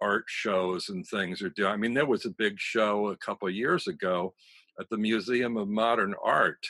art 0.00 0.24
shows 0.28 0.88
and 0.88 1.06
things 1.06 1.42
are 1.42 1.50
doing. 1.50 1.70
I 1.70 1.76
mean, 1.76 1.92
there 1.92 2.06
was 2.06 2.24
a 2.24 2.30
big 2.30 2.58
show 2.58 3.08
a 3.08 3.16
couple 3.16 3.48
of 3.48 3.54
years 3.54 3.86
ago 3.88 4.32
at 4.78 4.88
the 4.88 4.96
Museum 4.96 5.56
of 5.56 5.68
Modern 5.68 6.14
Art 6.24 6.64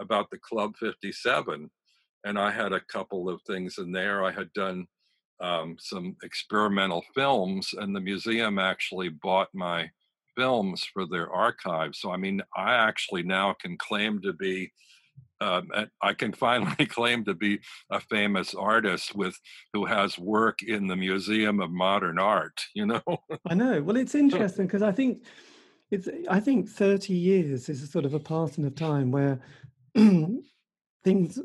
about 0.00 0.30
the 0.30 0.38
Club 0.38 0.74
57. 0.78 1.70
And 2.24 2.38
I 2.38 2.50
had 2.50 2.72
a 2.72 2.80
couple 2.80 3.28
of 3.28 3.42
things 3.42 3.78
in 3.78 3.92
there. 3.92 4.24
I 4.24 4.30
had 4.30 4.52
done 4.52 4.86
um, 5.40 5.76
some 5.78 6.16
experimental 6.22 7.02
films, 7.14 7.74
and 7.76 7.96
the 7.96 8.00
museum 8.00 8.58
actually 8.58 9.08
bought 9.08 9.48
my 9.54 9.90
films 10.36 10.84
for 10.84 11.06
their 11.06 11.30
archive. 11.30 11.94
So, 11.94 12.10
I 12.10 12.16
mean, 12.16 12.42
I 12.56 12.74
actually 12.74 13.22
now 13.22 13.54
can 13.60 13.76
claim 13.78 14.20
to 14.22 14.32
be 14.34 14.70
um, 15.40 15.70
I 16.02 16.12
can 16.14 16.32
finally 16.32 16.86
claim 16.86 17.24
to 17.24 17.34
be 17.34 17.60
a 17.90 18.00
famous 18.00 18.54
artist 18.54 19.14
with 19.14 19.38
who 19.72 19.84
has 19.84 20.18
work 20.18 20.62
in 20.62 20.86
the 20.86 20.96
Museum 20.96 21.60
of 21.60 21.70
Modern 21.70 22.18
Art. 22.18 22.60
You 22.74 22.86
know. 22.86 23.02
I 23.48 23.54
know. 23.54 23.82
Well, 23.82 23.96
it's 23.96 24.14
interesting 24.24 24.66
because 24.66 24.82
I 24.82 24.92
think 24.92 25.24
it's. 25.90 26.08
I 26.28 26.40
think 26.40 26.68
thirty 26.68 27.14
years 27.14 27.68
is 27.68 27.82
a 27.82 27.86
sort 27.86 28.04
of 28.04 28.14
a 28.14 28.20
passing 28.20 28.64
of 28.64 28.74
time 28.74 29.10
where 29.10 29.40
things. 31.04 31.38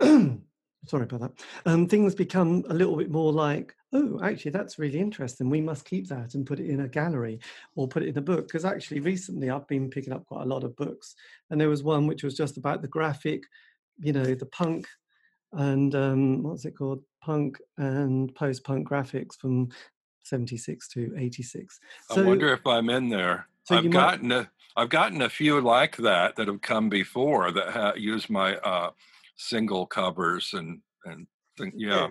sorry 0.86 1.04
about 1.04 1.20
that. 1.20 1.32
Um, 1.66 1.86
things 1.86 2.14
become 2.14 2.64
a 2.68 2.74
little 2.74 2.96
bit 2.96 3.10
more 3.10 3.32
like 3.32 3.74
oh, 3.92 4.20
actually, 4.22 4.52
that's 4.52 4.78
really 4.78 4.98
interesting. 4.98 5.50
We 5.50 5.60
must 5.60 5.84
keep 5.84 6.08
that 6.08 6.34
and 6.34 6.46
put 6.46 6.60
it 6.60 6.70
in 6.70 6.80
a 6.80 6.88
gallery 6.88 7.40
or 7.74 7.88
put 7.88 8.02
it 8.02 8.08
in 8.08 8.18
a 8.18 8.22
book. 8.22 8.46
Because 8.46 8.64
actually, 8.64 9.00
recently 9.00 9.50
I've 9.50 9.68
been 9.68 9.90
picking 9.90 10.12
up 10.12 10.26
quite 10.26 10.42
a 10.42 10.48
lot 10.48 10.64
of 10.64 10.76
books, 10.76 11.14
and 11.50 11.60
there 11.60 11.68
was 11.68 11.82
one 11.82 12.06
which 12.06 12.22
was 12.22 12.36
just 12.36 12.56
about 12.56 12.82
the 12.82 12.88
graphic, 12.88 13.42
you 13.98 14.12
know, 14.12 14.34
the 14.34 14.46
punk 14.46 14.86
and 15.52 15.94
um, 15.94 16.42
what's 16.42 16.64
it 16.64 16.76
called? 16.76 17.02
Punk 17.22 17.58
and 17.76 18.34
post 18.34 18.64
punk 18.64 18.88
graphics 18.88 19.36
from 19.36 19.68
76 20.24 20.88
to 20.88 21.12
86. 21.18 21.80
So, 22.10 22.22
I 22.22 22.26
wonder 22.26 22.52
if 22.52 22.66
I'm 22.66 22.88
in 22.90 23.08
there. 23.08 23.46
So 23.64 23.76
I've 23.76 23.90
gotten 23.90 24.28
might... 24.28 24.36
a 24.36 24.50
I've 24.76 24.88
gotten 24.88 25.22
a 25.22 25.28
few 25.28 25.60
like 25.60 25.96
that 25.98 26.36
that 26.36 26.46
have 26.46 26.60
come 26.62 26.88
before 26.88 27.50
that 27.50 27.70
ha- 27.70 27.94
use 27.96 28.30
my 28.30 28.56
uh, 28.56 28.90
single 29.36 29.86
covers 29.86 30.50
and 30.54 30.80
and 31.04 31.26
think, 31.58 31.74
yeah. 31.76 31.88
yeah. 31.88 32.08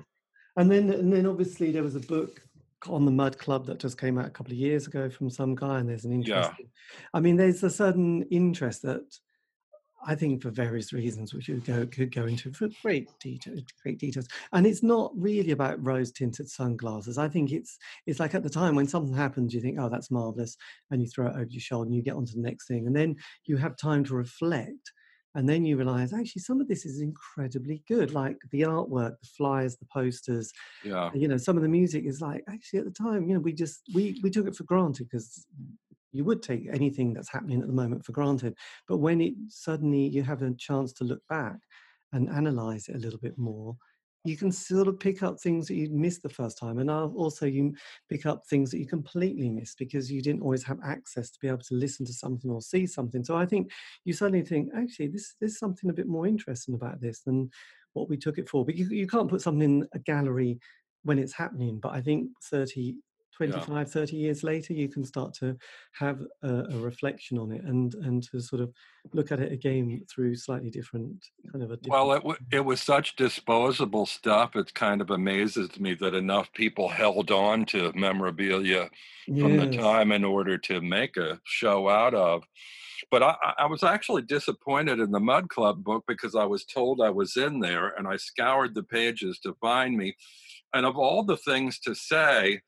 And 0.60 0.70
then, 0.70 0.90
and 0.90 1.12
then 1.12 1.26
obviously 1.26 1.72
there 1.72 1.84
was 1.84 1.96
a 1.96 2.02
book 2.02 2.42
on 2.88 3.06
the 3.06 3.12
Mud 3.12 3.38
Club 3.38 3.66
that 3.68 3.80
just 3.80 3.98
came 3.98 4.18
out 4.18 4.26
a 4.26 4.30
couple 4.30 4.52
of 4.52 4.58
years 4.58 4.88
ago 4.88 5.10
from 5.10 5.30
some 5.30 5.56
guy, 5.56 5.80
and 5.80 5.88
there's 5.88 6.04
an 6.04 6.12
interest. 6.12 6.52
Yeah. 6.60 6.66
I 7.14 7.22
mean, 7.22 7.38
there's 7.38 7.64
a 7.64 7.70
certain 7.70 8.24
interest 8.24 8.82
that 8.82 9.06
I 10.06 10.16
think 10.16 10.42
for 10.42 10.50
various 10.50 10.92
reasons, 10.92 11.34
which 11.34 11.48
we 11.48 11.56
go, 11.62 11.86
could 11.86 12.14
go 12.14 12.26
into 12.26 12.52
for 12.52 12.68
great 12.82 13.08
detail, 13.22 13.56
great 13.84 14.00
details. 14.00 14.28
And 14.52 14.68
it's 14.68 14.84
not 14.84 15.14
really 15.16 15.52
about 15.52 15.82
rose 15.82 16.12
tinted 16.12 16.50
sunglasses. 16.50 17.18
I 17.18 17.30
think 17.30 17.54
it's 17.54 17.78
it's 18.06 18.20
like 18.20 18.36
at 18.36 18.44
the 18.44 18.50
time 18.50 18.76
when 18.76 18.88
something 18.88 19.16
happens, 19.16 19.54
you 19.54 19.62
think, 19.62 19.78
oh, 19.80 19.88
that's 19.88 20.12
marvelous, 20.12 20.58
and 20.92 21.02
you 21.02 21.08
throw 21.08 21.28
it 21.28 21.36
over 21.36 21.48
your 21.50 21.62
shoulder 21.62 21.88
and 21.88 21.96
you 21.96 22.04
get 22.04 22.16
on 22.16 22.26
to 22.26 22.36
the 22.36 22.42
next 22.42 22.68
thing, 22.68 22.86
and 22.86 22.94
then 22.94 23.16
you 23.46 23.56
have 23.56 23.78
time 23.78 24.04
to 24.04 24.14
reflect 24.14 24.92
and 25.36 25.48
then 25.48 25.64
you 25.64 25.78
realize 25.78 26.12
actually 26.14 26.42
some 26.42 26.60
of 26.60 26.68
this 26.68 26.86
is 26.86 27.02
incredibly 27.02 27.84
good 27.88 28.12
like 28.12 28.38
the 28.52 28.62
artwork 28.62 29.20
the 29.22 29.28
flyers 29.38 29.78
the 29.78 29.86
posters 29.94 30.52
yeah. 30.84 31.10
you 31.14 31.28
know 31.28 31.38
some 31.38 31.56
of 31.56 31.62
the 31.62 31.70
music 31.70 32.06
is 32.06 32.20
like 32.20 32.44
actually 32.50 32.80
at 32.80 32.86
the 32.86 32.92
time 32.92 33.28
you 33.28 33.34
know 33.34 33.40
we 33.40 33.54
just 33.54 33.82
we 33.94 34.20
we 34.24 34.30
took 34.30 34.48
it 34.48 34.56
for 34.56 34.64
granted 34.64 35.08
because 35.10 35.46
you 36.12 36.24
would 36.24 36.42
take 36.42 36.68
anything 36.72 37.14
that's 37.14 37.32
happening 37.32 37.62
at 37.62 37.68
the 37.68 37.74
moment 37.74 38.06
for 38.06 38.12
granted. 38.12 38.56
But 38.88 38.98
when 38.98 39.22
it 39.22 39.34
suddenly 39.50 40.08
you 40.08 40.24
have 40.24 40.42
a 40.42 40.52
chance 40.54 40.94
to 40.94 41.04
look 41.04 41.22
back 41.28 41.58
and 42.14 42.30
analyze 42.30 42.88
it 42.88 42.96
a 42.96 43.00
little 43.00 43.20
bit 43.20 43.38
more 43.38 43.76
you 44.26 44.36
can 44.36 44.52
sort 44.52 44.88
of 44.88 45.00
pick 45.00 45.24
up 45.24 45.40
things 45.40 45.68
that 45.68 45.76
you 45.76 45.90
missed 45.90 46.24
the 46.24 46.30
first 46.30 46.58
time 46.58 46.80
and 46.80 46.92
also 46.92 47.46
you 47.46 47.74
pick 48.10 48.26
up 48.26 48.46
things 48.46 48.70
that 48.70 48.80
you 48.80 48.86
completely 48.86 49.50
missed 49.50 49.78
because 49.78 50.12
you 50.12 50.22
didn't 50.22 50.42
always 50.42 50.64
have 50.64 50.80
access 50.84 51.30
to 51.30 51.40
be 51.40 51.48
able 51.48 51.60
to 51.60 51.76
listen 51.76 52.06
to 52.06 52.14
something 52.14 52.52
or 52.52 52.62
see 52.62 52.86
something. 52.86 53.24
So 53.24 53.36
i 53.38 53.46
think 53.46 53.72
you 54.06 54.14
suddenly 54.14 54.44
think 54.44 54.70
actually 54.76 55.08
this 55.08 55.36
there's 55.40 55.60
something 55.60 55.90
a 55.90 55.94
bit 55.94 56.08
more 56.08 56.28
interesting 56.28 56.76
about 56.76 57.00
this 57.00 57.22
than 57.22 57.50
what 57.94 58.10
we 58.10 58.18
took 58.18 58.38
it 58.38 58.48
for. 58.48 58.64
But 58.66 58.76
you, 58.76 58.88
you 58.90 59.08
can't 59.08 59.30
put 59.30 59.42
something 59.42 59.82
in 59.82 59.88
a 59.94 60.00
gallery 60.00 60.60
when 61.04 61.20
it's 61.20 61.34
happening 61.34 61.80
but 61.80 61.94
i 61.94 62.02
think 62.02 62.30
30 62.52 62.96
25 63.40 63.70
yeah. 63.70 63.84
30 63.86 64.16
years 64.18 64.44
later 64.44 64.74
you 64.74 64.90
can 64.90 65.04
start 65.06 65.34
to 65.34 65.56
have 65.94 66.20
a, 66.44 66.64
a, 66.72 66.78
reflection 66.78 67.38
on 67.38 67.54
it 67.54 67.64
and 67.64 67.96
and 67.96 68.22
to 68.24 68.42
sort 68.42 68.62
of 68.62 68.74
look 69.14 69.32
at 69.32 69.40
it 69.40 69.52
again 69.54 70.02
through 70.14 70.36
slightly 70.36 70.70
different 70.70 71.26
kind 71.52 71.64
of 71.64 71.72
a 71.72 71.78
well 71.88 72.12
it, 72.12 72.20
w- 72.20 72.38
it 72.52 72.66
was 72.66 72.82
such 72.82 73.16
disposable 73.16 74.06
stuff 74.06 74.58
it 74.58 74.74
kind 74.74 75.00
of 75.00 75.10
amazes 75.10 75.80
me 75.80 75.94
that 75.94 76.14
enough 76.14 76.52
people 76.52 76.90
held 76.90 77.32
on 77.32 77.66
to 77.66 77.94
memorabilia 77.96 78.90
yes. 79.26 79.42
from 79.42 79.56
the 79.56 79.78
time 79.78 80.12
in 80.12 80.26
order 80.26 80.58
to 80.58 80.82
make 80.82 81.16
a 81.16 81.40
show 81.46 81.88
out 81.88 82.14
of 82.14 82.44
but 83.10 83.24
I, 83.24 83.36
I 83.60 83.66
was 83.68 83.84
actually 83.84 84.24
disappointed 84.24 85.00
in 85.00 85.12
the 85.12 85.20
mud 85.22 85.48
club 85.48 85.82
book 85.82 86.04
because 86.10 86.36
i 86.36 86.46
was 86.46 86.66
told 86.66 87.00
i 87.00 87.10
was 87.10 87.38
in 87.38 87.62
there 87.62 87.94
and 87.98 88.06
i 88.06 88.18
scoured 88.18 88.76
the 88.76 88.84
pages 88.84 89.40
to 89.44 89.56
find 89.62 89.96
me 89.96 90.16
and 90.74 90.86
of 90.86 90.98
all 90.98 91.24
the 91.24 91.38
things 91.38 91.80
to 91.80 91.96
say 91.96 92.60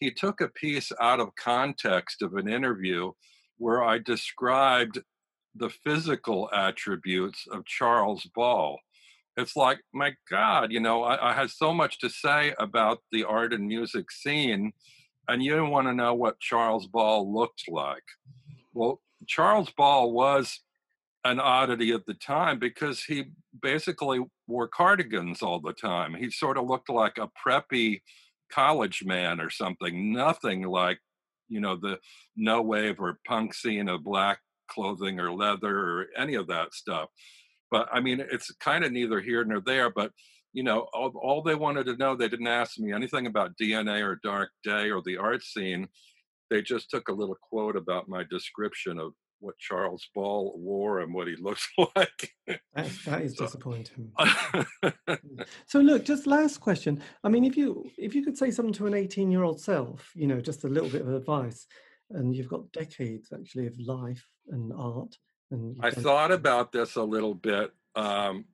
he 0.00 0.10
took 0.10 0.40
a 0.40 0.48
piece 0.48 0.90
out 1.00 1.20
of 1.20 1.36
context 1.36 2.22
of 2.22 2.34
an 2.34 2.48
interview 2.48 3.12
where 3.58 3.84
I 3.84 3.98
described 3.98 4.98
the 5.54 5.68
physical 5.68 6.48
attributes 6.52 7.44
of 7.52 7.66
Charles 7.66 8.26
Ball. 8.34 8.78
It's 9.36 9.56
like, 9.56 9.80
my 9.92 10.14
God, 10.30 10.72
you 10.72 10.80
know, 10.80 11.02
I, 11.02 11.30
I 11.30 11.34
had 11.34 11.50
so 11.50 11.72
much 11.72 11.98
to 12.00 12.08
say 12.08 12.54
about 12.58 13.00
the 13.12 13.24
art 13.24 13.52
and 13.52 13.66
music 13.66 14.10
scene, 14.10 14.72
and 15.28 15.42
you 15.42 15.64
want 15.66 15.86
to 15.86 15.94
know 15.94 16.14
what 16.14 16.40
Charles 16.40 16.86
Ball 16.86 17.32
looked 17.32 17.64
like. 17.68 18.02
Well, 18.72 19.00
Charles 19.26 19.70
Ball 19.70 20.12
was 20.12 20.60
an 21.24 21.38
oddity 21.38 21.92
at 21.92 22.06
the 22.06 22.14
time 22.14 22.58
because 22.58 23.04
he 23.04 23.24
basically 23.60 24.20
wore 24.46 24.68
cardigans 24.68 25.42
all 25.42 25.60
the 25.60 25.74
time. 25.74 26.14
He 26.14 26.30
sort 26.30 26.56
of 26.56 26.66
looked 26.66 26.88
like 26.88 27.18
a 27.18 27.28
preppy 27.46 28.00
college 28.52 29.02
man 29.04 29.40
or 29.40 29.50
something. 29.50 30.12
Nothing 30.12 30.62
like, 30.62 30.98
you 31.48 31.60
know, 31.60 31.76
the 31.76 31.98
no 32.36 32.62
wave 32.62 33.00
or 33.00 33.18
punk 33.26 33.54
scene 33.54 33.88
of 33.88 34.04
black 34.04 34.38
clothing 34.68 35.18
or 35.18 35.32
leather 35.32 35.78
or 35.78 36.06
any 36.16 36.34
of 36.34 36.46
that 36.48 36.74
stuff. 36.74 37.08
But 37.70 37.88
I 37.92 38.00
mean, 38.00 38.20
it's 38.20 38.52
kind 38.60 38.84
of 38.84 38.92
neither 38.92 39.20
here 39.20 39.44
nor 39.44 39.60
there. 39.60 39.90
But 39.90 40.12
you 40.52 40.62
know, 40.64 40.88
all, 40.92 41.12
all 41.22 41.42
they 41.42 41.54
wanted 41.54 41.86
to 41.86 41.96
know, 41.96 42.16
they 42.16 42.28
didn't 42.28 42.48
ask 42.48 42.78
me 42.78 42.92
anything 42.92 43.26
about 43.26 43.56
DNA 43.60 44.02
or 44.02 44.20
Dark 44.22 44.50
Day 44.64 44.90
or 44.90 45.00
the 45.04 45.16
art 45.16 45.42
scene. 45.42 45.88
They 46.50 46.62
just 46.62 46.90
took 46.90 47.08
a 47.08 47.12
little 47.12 47.36
quote 47.40 47.76
about 47.76 48.08
my 48.08 48.24
description 48.28 48.98
of 48.98 49.12
what 49.40 49.58
Charles 49.58 50.08
Ball 50.14 50.54
wore 50.56 51.00
and 51.00 51.12
what 51.12 51.28
he 51.28 51.36
looks 51.36 51.68
like. 51.96 52.34
that, 52.46 52.90
that 53.06 53.22
is 53.22 53.36
so. 53.36 53.44
disappointing. 53.44 54.12
so 55.66 55.80
look, 55.80 56.04
just 56.04 56.26
last 56.26 56.58
question. 56.58 57.02
I 57.24 57.28
mean, 57.28 57.44
if 57.44 57.56
you 57.56 57.90
if 57.98 58.14
you 58.14 58.24
could 58.24 58.38
say 58.38 58.50
something 58.50 58.74
to 58.74 58.86
an 58.86 58.94
18 58.94 59.30
year 59.30 59.42
old 59.42 59.60
self, 59.60 60.10
you 60.14 60.26
know, 60.26 60.40
just 60.40 60.64
a 60.64 60.68
little 60.68 60.88
bit 60.88 61.02
of 61.02 61.12
advice, 61.12 61.66
and 62.10 62.34
you've 62.34 62.48
got 62.48 62.70
decades 62.72 63.32
actually 63.32 63.66
of 63.66 63.78
life 63.78 64.26
and 64.48 64.72
art. 64.76 65.16
And 65.50 65.76
I 65.80 65.90
thought 65.90 66.30
about 66.30 66.72
this 66.72 66.96
a 66.96 67.02
little 67.02 67.34
bit. 67.34 67.72
Um. 67.96 68.44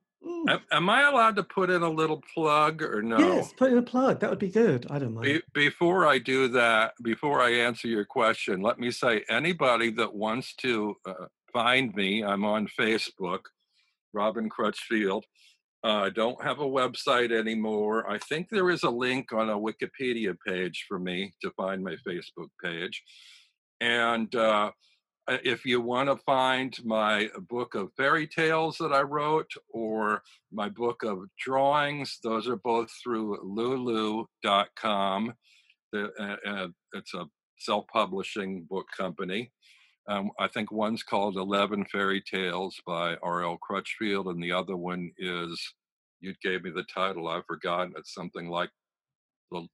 Am, 0.47 0.59
am, 0.71 0.89
I 0.89 1.07
allowed 1.07 1.35
to 1.35 1.43
put 1.43 1.69
in 1.69 1.83
a 1.83 1.89
little 1.89 2.21
plug 2.33 2.81
or 2.81 3.01
no? 3.01 3.17
Yes, 3.17 3.53
put 3.53 3.71
in 3.71 3.77
a 3.77 3.83
plug. 3.83 4.19
That 4.19 4.29
would 4.29 4.39
be 4.39 4.49
good. 4.49 4.87
I 4.89 4.99
don't 4.99 5.13
mind. 5.13 5.25
Be, 5.25 5.41
before 5.53 6.05
I 6.05 6.17
do 6.17 6.47
that, 6.49 6.93
before 7.03 7.41
I 7.41 7.51
answer 7.51 7.87
your 7.87 8.05
question, 8.05 8.61
let 8.61 8.79
me 8.79 8.91
say 8.91 9.23
anybody 9.29 9.91
that 9.91 10.13
wants 10.13 10.55
to 10.55 10.95
uh, 11.05 11.25
find 11.53 11.93
me, 11.95 12.23
I'm 12.23 12.45
on 12.45 12.67
Facebook, 12.67 13.41
Robin 14.13 14.49
Crutchfield. 14.49 15.25
Uh, 15.83 15.87
I 15.87 16.07
uh, 16.07 16.09
don't 16.09 16.43
have 16.43 16.59
a 16.59 16.65
website 16.65 17.31
anymore. 17.31 18.09
I 18.09 18.17
think 18.17 18.49
there 18.49 18.69
is 18.69 18.83
a 18.83 18.89
link 18.89 19.31
on 19.31 19.49
a 19.49 19.57
Wikipedia 19.57 20.35
page 20.45 20.85
for 20.87 20.97
me 20.97 21.33
to 21.43 21.51
find 21.51 21.83
my 21.83 21.95
Facebook 22.07 22.49
page. 22.63 23.03
And 23.79 24.33
uh, 24.35 24.39
uh, 24.39 24.71
if 25.27 25.65
you 25.65 25.81
want 25.81 26.09
to 26.09 26.15
find 26.17 26.77
my 26.85 27.29
book 27.49 27.75
of 27.75 27.91
fairy 27.97 28.27
tales 28.27 28.77
that 28.77 28.93
I 28.93 29.01
wrote 29.01 29.51
or 29.69 30.23
my 30.51 30.69
book 30.69 31.03
of 31.03 31.25
drawings, 31.37 32.19
those 32.23 32.47
are 32.47 32.55
both 32.55 32.89
through 33.03 33.39
lulu.com. 33.43 35.33
Uh, 35.95 36.07
uh, 36.45 36.67
it's 36.93 37.13
a 37.13 37.25
self 37.57 37.87
publishing 37.87 38.63
book 38.69 38.87
company. 38.95 39.51
Um, 40.07 40.31
I 40.39 40.47
think 40.47 40.71
one's 40.71 41.03
called 41.03 41.35
11 41.35 41.85
Fairy 41.91 42.21
Tales 42.21 42.79
by 42.85 43.17
R.L. 43.21 43.57
Crutchfield, 43.57 44.27
and 44.27 44.41
the 44.41 44.53
other 44.53 44.77
one 44.77 45.11
is, 45.17 45.73
you 46.21 46.33
gave 46.41 46.63
me 46.63 46.71
the 46.71 46.85
title, 46.93 47.27
I've 47.27 47.45
forgotten. 47.45 47.93
It's 47.97 48.13
something 48.13 48.49
like 48.49 48.69
the 49.51 49.67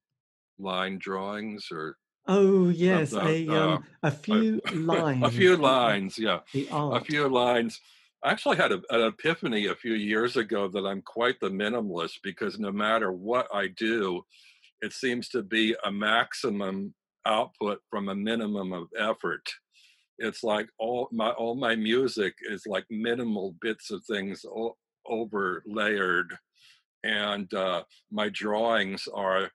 line 0.57 0.97
drawings 0.99 1.67
or 1.71 1.97
Oh 2.27 2.69
yes, 2.69 3.13
a 3.13 3.47
uh, 3.47 3.75
um, 3.75 3.83
a 4.01 4.11
few 4.11 4.61
lines. 4.73 5.23
A 5.23 5.29
few 5.31 5.57
lines, 5.57 6.17
yeah. 6.17 6.39
A 6.71 7.01
few 7.01 7.27
lines. 7.27 7.81
I 8.23 8.31
actually 8.31 8.55
had 8.55 8.71
a, 8.71 8.81
an 8.89 9.01
epiphany 9.01 9.67
a 9.67 9.75
few 9.75 9.95
years 9.95 10.37
ago 10.37 10.69
that 10.69 10.85
I'm 10.85 11.01
quite 11.01 11.41
the 11.41 11.49
minimalist 11.49 12.19
because 12.23 12.57
no 12.57 12.71
matter 12.71 13.11
what 13.11 13.47
I 13.53 13.67
do, 13.67 14.21
it 14.81 14.93
seems 14.93 15.27
to 15.29 15.43
be 15.43 15.75
a 15.83 15.91
maximum 15.91 16.93
output 17.25 17.79
from 17.89 18.07
a 18.07 18.15
minimum 18.15 18.71
of 18.71 18.87
effort. 18.97 19.49
It's 20.17 20.43
like 20.43 20.67
all 20.79 21.09
my 21.11 21.31
all 21.31 21.55
my 21.55 21.75
music 21.75 22.35
is 22.49 22.63
like 22.65 22.85
minimal 22.89 23.55
bits 23.61 23.91
of 23.91 24.01
things 24.05 24.45
over 25.05 25.63
layered, 25.65 26.37
and 27.03 27.53
uh, 27.53 27.83
my 28.11 28.29
drawings 28.29 29.09
are 29.13 29.51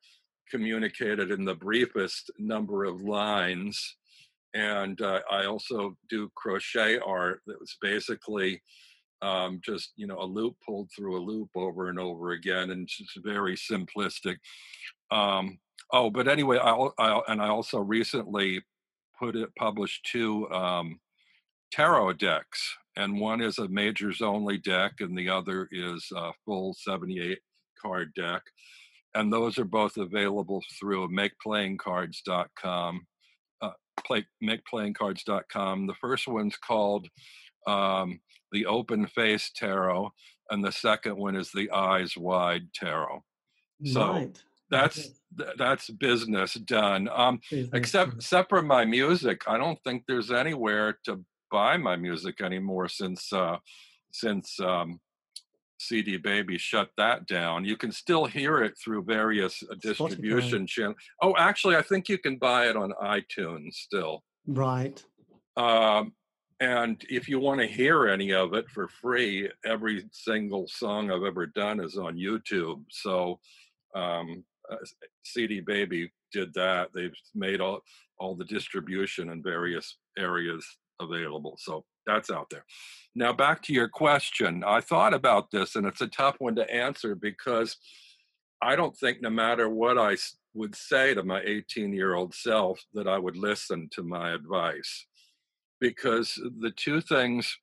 communicated 0.50 1.30
in 1.30 1.44
the 1.44 1.54
briefest 1.54 2.30
number 2.38 2.84
of 2.84 3.02
lines. 3.02 3.96
And 4.54 5.00
uh, 5.00 5.20
I 5.30 5.46
also 5.46 5.96
do 6.08 6.30
crochet 6.34 6.98
art 6.98 7.40
that 7.46 7.60
was 7.60 7.76
basically 7.80 8.62
um, 9.20 9.60
just, 9.64 9.92
you 9.96 10.06
know, 10.06 10.18
a 10.20 10.24
loop 10.24 10.56
pulled 10.64 10.90
through 10.94 11.18
a 11.18 11.22
loop 11.24 11.50
over 11.54 11.88
and 11.88 11.98
over 11.98 12.32
again 12.32 12.70
and 12.70 12.82
it's 12.82 13.16
very 13.18 13.56
simplistic. 13.56 14.36
Um, 15.10 15.58
oh, 15.92 16.10
but 16.10 16.28
anyway, 16.28 16.58
I, 16.58 16.72
I, 16.98 17.20
and 17.28 17.42
I 17.42 17.48
also 17.48 17.78
recently 17.80 18.62
put 19.18 19.36
it, 19.36 19.54
published 19.56 20.08
two 20.10 20.48
um, 20.50 21.00
tarot 21.72 22.14
decks. 22.14 22.76
And 22.96 23.20
one 23.20 23.40
is 23.40 23.58
a 23.58 23.68
majors 23.68 24.22
only 24.22 24.58
deck, 24.58 24.94
and 25.00 25.16
the 25.16 25.28
other 25.28 25.68
is 25.70 26.08
a 26.16 26.32
full 26.44 26.74
78 26.74 27.38
card 27.80 28.12
deck 28.14 28.42
and 29.14 29.32
those 29.32 29.58
are 29.58 29.64
both 29.64 29.96
available 29.96 30.62
through 30.78 31.08
makeplayingcards.com. 31.08 33.06
Uh, 33.60 33.70
play, 34.06 34.26
makeplayingcards.com. 34.42 35.86
The 35.86 35.94
first 35.94 36.28
one's 36.28 36.56
called 36.56 37.08
um, 37.66 38.20
the 38.52 38.66
Open 38.66 39.06
Face 39.06 39.50
Tarot, 39.54 40.10
and 40.50 40.64
the 40.64 40.72
second 40.72 41.16
one 41.16 41.36
is 41.36 41.50
the 41.52 41.70
Eyes 41.70 42.16
Wide 42.16 42.72
Tarot. 42.74 43.22
So 43.84 44.12
right. 44.12 44.42
that's 44.70 45.10
that's 45.56 45.90
business 45.90 46.54
done. 46.54 47.08
Um, 47.12 47.40
business. 47.50 47.70
Except 47.74 48.14
except 48.14 48.48
for 48.48 48.62
my 48.62 48.84
music, 48.84 49.42
I 49.46 49.58
don't 49.58 49.78
think 49.84 50.04
there's 50.06 50.30
anywhere 50.30 50.98
to 51.04 51.24
buy 51.50 51.76
my 51.76 51.96
music 51.96 52.40
anymore 52.40 52.88
since 52.88 53.32
uh, 53.32 53.58
since 54.12 54.58
um, 54.60 55.00
CD 55.78 56.16
Baby 56.16 56.58
shut 56.58 56.90
that 56.96 57.26
down. 57.26 57.64
You 57.64 57.76
can 57.76 57.92
still 57.92 58.26
hear 58.26 58.62
it 58.62 58.74
through 58.82 59.04
various 59.04 59.62
uh, 59.70 59.74
distribution 59.80 60.66
channels. 60.66 60.96
Oh, 61.22 61.34
actually, 61.38 61.76
I 61.76 61.82
think 61.82 62.08
you 62.08 62.18
can 62.18 62.36
buy 62.36 62.68
it 62.68 62.76
on 62.76 62.92
iTunes 63.02 63.74
still. 63.74 64.22
Right. 64.46 65.02
Um, 65.56 66.12
and 66.60 67.02
if 67.08 67.28
you 67.28 67.38
want 67.38 67.60
to 67.60 67.66
hear 67.66 68.08
any 68.08 68.32
of 68.32 68.54
it 68.54 68.68
for 68.68 68.88
free, 68.88 69.48
every 69.64 70.04
single 70.12 70.66
song 70.66 71.10
I've 71.10 71.22
ever 71.22 71.46
done 71.46 71.80
is 71.80 71.96
on 71.96 72.16
YouTube. 72.16 72.82
So 72.90 73.38
um, 73.94 74.44
uh, 74.70 74.76
CD 75.24 75.60
Baby 75.60 76.10
did 76.32 76.52
that. 76.54 76.90
They've 76.94 77.14
made 77.34 77.60
all 77.60 77.80
all 78.18 78.34
the 78.34 78.44
distribution 78.44 79.30
in 79.30 79.40
various 79.42 79.96
areas 80.18 80.66
available. 81.00 81.56
So 81.60 81.84
that's 82.08 82.30
out 82.30 82.50
there. 82.50 82.64
Now, 83.14 83.32
back 83.32 83.62
to 83.64 83.72
your 83.72 83.88
question. 83.88 84.62
I 84.64 84.80
thought 84.80 85.14
about 85.14 85.50
this, 85.50 85.74
and 85.74 85.86
it's 85.86 86.00
a 86.00 86.06
tough 86.06 86.36
one 86.38 86.54
to 86.56 86.72
answer 86.72 87.14
because 87.14 87.76
I 88.62 88.76
don't 88.76 88.96
think, 88.96 89.20
no 89.20 89.30
matter 89.30 89.68
what 89.68 89.98
I 89.98 90.16
would 90.54 90.74
say 90.74 91.14
to 91.14 91.22
my 91.22 91.40
18 91.44 91.92
year 91.92 92.14
old 92.14 92.34
self, 92.34 92.80
that 92.94 93.08
I 93.08 93.18
would 93.18 93.36
listen 93.36 93.88
to 93.92 94.02
my 94.02 94.32
advice. 94.32 95.06
Because 95.80 96.34
the 96.60 96.72
two 96.72 97.00
things 97.00 97.56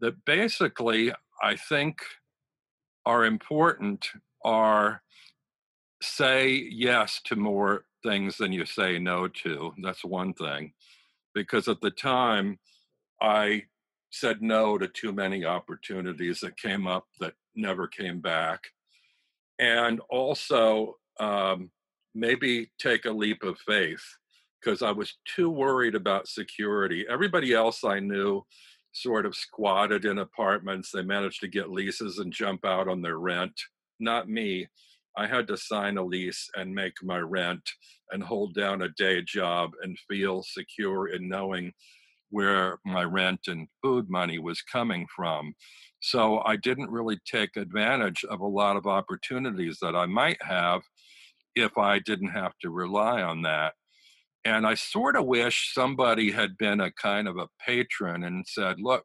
that 0.00 0.24
basically 0.24 1.12
I 1.42 1.56
think 1.56 1.98
are 3.04 3.24
important 3.24 4.08
are 4.44 5.02
say 6.02 6.50
yes 6.70 7.20
to 7.24 7.36
more 7.36 7.84
things 8.02 8.38
than 8.38 8.52
you 8.52 8.64
say 8.64 8.98
no 8.98 9.28
to. 9.28 9.74
That's 9.82 10.04
one 10.04 10.32
thing. 10.32 10.72
Because 11.34 11.68
at 11.68 11.80
the 11.80 11.90
time, 11.90 12.58
I 13.20 13.64
said 14.10 14.42
no 14.42 14.76
to 14.78 14.88
too 14.88 15.12
many 15.12 15.44
opportunities 15.44 16.40
that 16.40 16.56
came 16.56 16.86
up 16.86 17.06
that 17.20 17.34
never 17.54 17.86
came 17.86 18.20
back. 18.20 18.60
And 19.58 20.00
also, 20.10 20.96
um, 21.18 21.70
maybe 22.14 22.70
take 22.78 23.04
a 23.04 23.10
leap 23.10 23.42
of 23.42 23.58
faith 23.58 24.02
because 24.60 24.82
I 24.82 24.90
was 24.90 25.18
too 25.24 25.50
worried 25.50 25.94
about 25.94 26.28
security. 26.28 27.06
Everybody 27.08 27.54
else 27.54 27.84
I 27.84 28.00
knew 28.00 28.44
sort 28.92 29.26
of 29.26 29.36
squatted 29.36 30.04
in 30.04 30.18
apartments. 30.18 30.90
They 30.90 31.02
managed 31.02 31.40
to 31.40 31.48
get 31.48 31.70
leases 31.70 32.18
and 32.18 32.32
jump 32.32 32.64
out 32.64 32.88
on 32.88 33.00
their 33.00 33.18
rent. 33.18 33.58
Not 34.00 34.28
me. 34.28 34.66
I 35.16 35.26
had 35.26 35.46
to 35.48 35.56
sign 35.56 35.96
a 35.96 36.02
lease 36.02 36.48
and 36.56 36.74
make 36.74 36.94
my 37.02 37.18
rent 37.18 37.62
and 38.10 38.22
hold 38.22 38.54
down 38.54 38.82
a 38.82 38.88
day 38.90 39.22
job 39.22 39.72
and 39.82 39.98
feel 40.08 40.42
secure 40.42 41.08
in 41.08 41.28
knowing 41.28 41.72
where 42.30 42.78
my 42.84 43.04
rent 43.04 43.40
and 43.48 43.68
food 43.82 44.08
money 44.08 44.38
was 44.38 44.62
coming 44.62 45.06
from. 45.14 45.54
So 46.00 46.40
I 46.44 46.56
didn't 46.56 46.90
really 46.90 47.18
take 47.30 47.56
advantage 47.56 48.24
of 48.24 48.40
a 48.40 48.46
lot 48.46 48.76
of 48.76 48.86
opportunities 48.86 49.78
that 49.82 49.94
I 49.94 50.06
might 50.06 50.42
have 50.42 50.82
if 51.54 51.76
I 51.76 51.98
didn't 51.98 52.30
have 52.30 52.52
to 52.62 52.70
rely 52.70 53.20
on 53.22 53.42
that. 53.42 53.74
And 54.44 54.66
I 54.66 54.74
sort 54.74 55.16
of 55.16 55.26
wish 55.26 55.74
somebody 55.74 56.30
had 56.30 56.56
been 56.56 56.80
a 56.80 56.92
kind 56.92 57.28
of 57.28 57.36
a 57.36 57.48
patron 57.64 58.24
and 58.24 58.46
said, 58.46 58.76
look, 58.80 59.04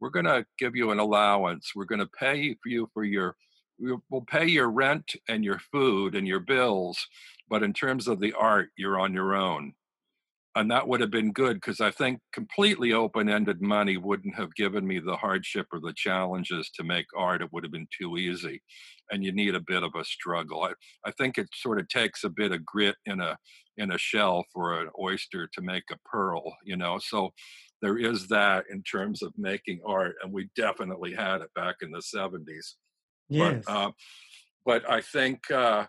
we're 0.00 0.10
going 0.10 0.26
to 0.26 0.44
give 0.58 0.76
you 0.76 0.90
an 0.90 0.98
allowance. 0.98 1.72
We're 1.74 1.86
going 1.86 2.00
to 2.00 2.10
pay 2.18 2.56
you 2.66 2.90
for 2.92 3.04
your, 3.04 3.36
we'll 3.78 4.26
pay 4.28 4.46
your 4.46 4.70
rent 4.70 5.14
and 5.28 5.42
your 5.42 5.60
food 5.72 6.14
and 6.14 6.28
your 6.28 6.40
bills. 6.40 7.06
But 7.48 7.62
in 7.62 7.72
terms 7.72 8.06
of 8.08 8.20
the 8.20 8.34
art, 8.34 8.68
you're 8.76 8.98
on 8.98 9.14
your 9.14 9.34
own 9.34 9.72
and 10.56 10.70
that 10.70 10.88
would 10.88 11.02
have 11.02 11.10
been 11.10 11.32
good 11.32 11.56
because 11.56 11.82
I 11.82 11.90
think 11.90 12.18
completely 12.32 12.94
open-ended 12.94 13.60
money 13.60 13.98
wouldn't 13.98 14.34
have 14.36 14.54
given 14.54 14.86
me 14.86 14.98
the 14.98 15.14
hardship 15.14 15.66
or 15.70 15.80
the 15.80 15.92
challenges 15.94 16.70
to 16.76 16.82
make 16.82 17.04
art. 17.14 17.42
It 17.42 17.52
would 17.52 17.62
have 17.62 17.72
been 17.72 17.86
too 17.96 18.16
easy, 18.16 18.62
and 19.10 19.22
you 19.22 19.32
need 19.32 19.54
a 19.54 19.60
bit 19.60 19.82
of 19.82 19.92
a 19.94 20.04
struggle. 20.04 20.62
I, 20.62 20.72
I 21.04 21.10
think 21.12 21.36
it 21.36 21.48
sort 21.54 21.78
of 21.78 21.88
takes 21.88 22.24
a 22.24 22.30
bit 22.30 22.52
of 22.52 22.64
grit 22.64 22.96
in 23.04 23.20
a 23.20 23.36
in 23.76 23.92
a 23.92 23.98
shell 23.98 24.46
for 24.50 24.80
an 24.80 24.88
oyster 24.98 25.46
to 25.52 25.60
make 25.60 25.84
a 25.92 25.98
pearl, 26.08 26.42
you 26.64 26.78
know. 26.78 26.98
So 26.98 27.34
there 27.82 27.98
is 27.98 28.26
that 28.28 28.64
in 28.70 28.82
terms 28.82 29.22
of 29.22 29.34
making 29.36 29.80
art, 29.86 30.14
and 30.22 30.32
we 30.32 30.48
definitely 30.56 31.12
had 31.12 31.42
it 31.42 31.52
back 31.54 31.76
in 31.82 31.90
the 31.90 32.00
'70s. 32.00 32.76
Yes. 33.28 33.62
But, 33.66 33.72
uh, 33.72 33.90
but 34.64 34.90
I 34.90 35.02
think. 35.02 35.50
Uh, 35.50 35.84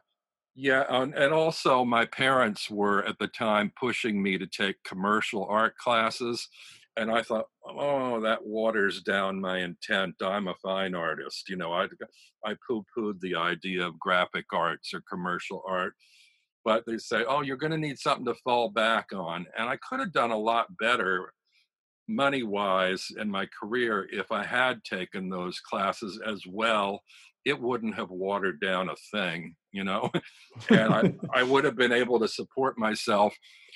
yeah, 0.59 0.85
and, 0.89 1.13
and 1.13 1.35
also 1.35 1.85
my 1.85 2.05
parents 2.05 2.67
were 2.67 3.05
at 3.05 3.19
the 3.19 3.27
time 3.27 3.71
pushing 3.79 4.21
me 4.23 4.39
to 4.39 4.47
take 4.47 4.83
commercial 4.83 5.45
art 5.45 5.77
classes. 5.77 6.49
And 6.97 7.11
I 7.11 7.21
thought, 7.21 7.45
oh, 7.63 8.19
that 8.21 8.43
waters 8.43 9.03
down 9.03 9.39
my 9.39 9.59
intent. 9.59 10.15
I'm 10.19 10.47
a 10.47 10.55
fine 10.55 10.95
artist. 10.95 11.47
You 11.47 11.57
know, 11.57 11.73
I, 11.73 11.85
I 12.43 12.55
poo 12.67 12.83
pooed 12.97 13.19
the 13.19 13.35
idea 13.35 13.85
of 13.85 13.99
graphic 13.99 14.45
arts 14.51 14.95
or 14.95 15.03
commercial 15.07 15.61
art. 15.67 15.93
But 16.65 16.85
they 16.87 16.97
say, 16.97 17.23
oh, 17.29 17.43
you're 17.43 17.55
going 17.55 17.71
to 17.71 17.77
need 17.77 17.99
something 17.99 18.25
to 18.25 18.33
fall 18.43 18.69
back 18.69 19.09
on. 19.13 19.45
And 19.55 19.69
I 19.69 19.77
could 19.87 19.99
have 19.99 20.11
done 20.11 20.31
a 20.31 20.37
lot 20.37 20.75
better 20.79 21.33
money 22.07 22.41
wise 22.41 23.09
in 23.19 23.29
my 23.29 23.45
career 23.45 24.07
if 24.11 24.31
I 24.31 24.43
had 24.43 24.83
taken 24.83 25.29
those 25.29 25.59
classes 25.59 26.19
as 26.25 26.41
well 26.47 27.03
it 27.47 27.61
wouldn't 27.61 27.95
have 27.95 28.09
watered 28.09 28.59
down 28.59 28.89
a 28.89 28.95
thing, 29.09 29.55
you 29.71 29.85
know, 29.85 30.11
and 30.69 30.93
I, 30.93 31.13
I 31.39 31.43
would 31.43 31.63
have 31.63 31.77
been 31.77 31.93
able 31.93 32.19
to 32.19 32.27
support 32.27 32.77
myself 32.77 33.33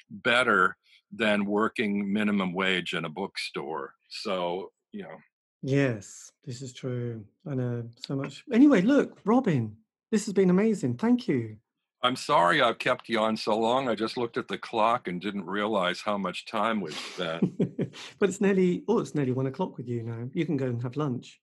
better 0.09 0.75
than 1.13 1.45
working 1.45 2.11
minimum 2.11 2.53
wage 2.53 2.93
in 2.93 3.05
a 3.05 3.09
bookstore. 3.09 3.93
So, 4.09 4.71
you 4.91 5.03
know. 5.03 5.17
Yes, 5.63 6.31
this 6.43 6.61
is 6.61 6.73
true. 6.73 7.23
I 7.49 7.55
know 7.55 7.83
so 8.05 8.15
much. 8.15 8.43
Anyway, 8.51 8.81
look, 8.81 9.19
Robin, 9.23 9.77
this 10.11 10.25
has 10.25 10.33
been 10.33 10.49
amazing. 10.49 10.97
Thank 10.97 11.29
you. 11.29 11.55
I'm 12.03 12.15
sorry 12.17 12.61
I've 12.61 12.79
kept 12.79 13.07
you 13.07 13.19
on 13.19 13.37
so 13.37 13.57
long. 13.57 13.87
I 13.87 13.95
just 13.95 14.17
looked 14.17 14.35
at 14.35 14.47
the 14.47 14.57
clock 14.57 15.07
and 15.07 15.21
didn't 15.21 15.45
realize 15.45 16.01
how 16.01 16.17
much 16.17 16.45
time 16.45 16.81
we've 16.81 16.97
spent. 17.13 17.57
but 18.19 18.27
it's 18.27 18.41
nearly 18.41 18.83
oh, 18.87 18.99
it's 18.99 19.13
nearly 19.13 19.33
one 19.33 19.45
o'clock 19.45 19.77
with 19.77 19.87
you 19.87 20.01
now. 20.01 20.27
You 20.33 20.45
can 20.45 20.57
go 20.57 20.65
and 20.65 20.81
have 20.81 20.97
lunch. 20.97 21.39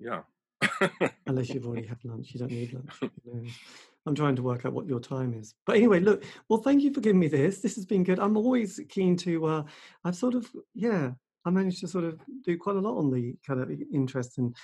Yeah. 0.00 0.22
Unless 1.26 1.50
you've 1.50 1.66
already 1.66 1.86
had 1.86 1.98
lunch, 2.04 2.30
you 2.32 2.40
don't 2.40 2.50
need 2.50 2.72
lunch. 2.72 3.52
I'm 4.06 4.14
trying 4.14 4.36
to 4.36 4.42
work 4.42 4.66
out 4.66 4.74
what 4.74 4.86
your 4.86 5.00
time 5.00 5.32
is. 5.32 5.54
But 5.64 5.76
anyway, 5.76 6.00
look, 6.00 6.24
well, 6.48 6.60
thank 6.60 6.82
you 6.82 6.92
for 6.92 7.00
giving 7.00 7.20
me 7.20 7.28
this. 7.28 7.60
This 7.60 7.74
has 7.76 7.86
been 7.86 8.04
good. 8.04 8.18
I'm 8.18 8.36
always 8.36 8.78
keen 8.88 9.16
to, 9.18 9.46
uh, 9.46 9.62
I've 10.04 10.16
sort 10.16 10.34
of, 10.34 10.50
yeah, 10.74 11.12
I 11.46 11.50
managed 11.50 11.80
to 11.80 11.88
sort 11.88 12.04
of 12.04 12.20
do 12.44 12.58
quite 12.58 12.76
a 12.76 12.80
lot 12.80 12.98
on 12.98 13.10
the 13.10 13.36
kind 13.46 13.60
of 13.60 13.70
interest 13.92 14.38
and 14.38 14.54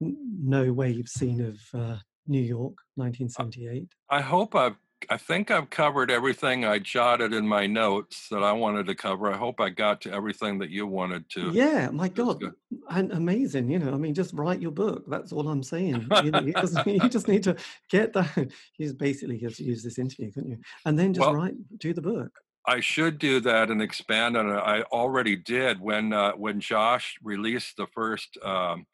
no 0.00 0.72
wave 0.72 1.08
scene 1.08 1.40
of 1.40 1.80
uh, 1.80 1.96
New 2.26 2.40
York, 2.40 2.74
1978. 2.96 3.88
I 4.08 4.20
hope 4.20 4.54
I've 4.54 4.76
I 5.08 5.16
think 5.16 5.50
I've 5.50 5.70
covered 5.70 6.10
everything 6.10 6.64
I 6.64 6.78
jotted 6.78 7.32
in 7.32 7.46
my 7.46 7.66
notes 7.66 8.28
that 8.28 8.42
I 8.42 8.52
wanted 8.52 8.86
to 8.86 8.94
cover. 8.94 9.32
I 9.32 9.36
hope 9.36 9.60
I 9.60 9.70
got 9.70 10.00
to 10.02 10.12
everything 10.12 10.58
that 10.58 10.70
you 10.70 10.86
wanted 10.86 11.28
to. 11.30 11.50
Yeah, 11.52 11.88
my 11.90 12.08
God, 12.08 12.42
and 12.90 13.10
amazing. 13.12 13.70
You 13.70 13.78
know, 13.78 13.92
I 13.92 13.96
mean, 13.96 14.14
just 14.14 14.34
write 14.34 14.60
your 14.60 14.72
book. 14.72 15.04
That's 15.08 15.32
all 15.32 15.48
I'm 15.48 15.62
saying. 15.62 16.06
you, 16.22 16.30
know, 16.30 16.40
you, 16.40 16.52
just, 16.52 16.86
you, 16.86 17.08
just, 17.08 17.28
need 17.28 17.42
to 17.44 17.56
get 17.88 18.12
that. 18.12 18.30
You 18.76 18.86
just 18.86 18.98
basically 18.98 19.38
just 19.38 19.60
use 19.60 19.82
this 19.82 19.98
interview, 19.98 20.30
couldn't 20.32 20.50
you? 20.50 20.58
And 20.84 20.98
then 20.98 21.14
just 21.14 21.26
well, 21.26 21.34
write, 21.34 21.54
do 21.78 21.92
the 21.92 22.02
book. 22.02 22.30
I 22.66 22.80
should 22.80 23.18
do 23.18 23.40
that 23.40 23.70
and 23.70 23.80
expand 23.80 24.36
on 24.36 24.50
it. 24.50 24.58
I 24.58 24.82
already 24.82 25.36
did 25.36 25.80
when 25.80 26.12
uh, 26.12 26.32
when 26.32 26.60
Josh 26.60 27.16
released 27.22 27.76
the 27.76 27.86
first 27.94 28.36
um, 28.44 28.86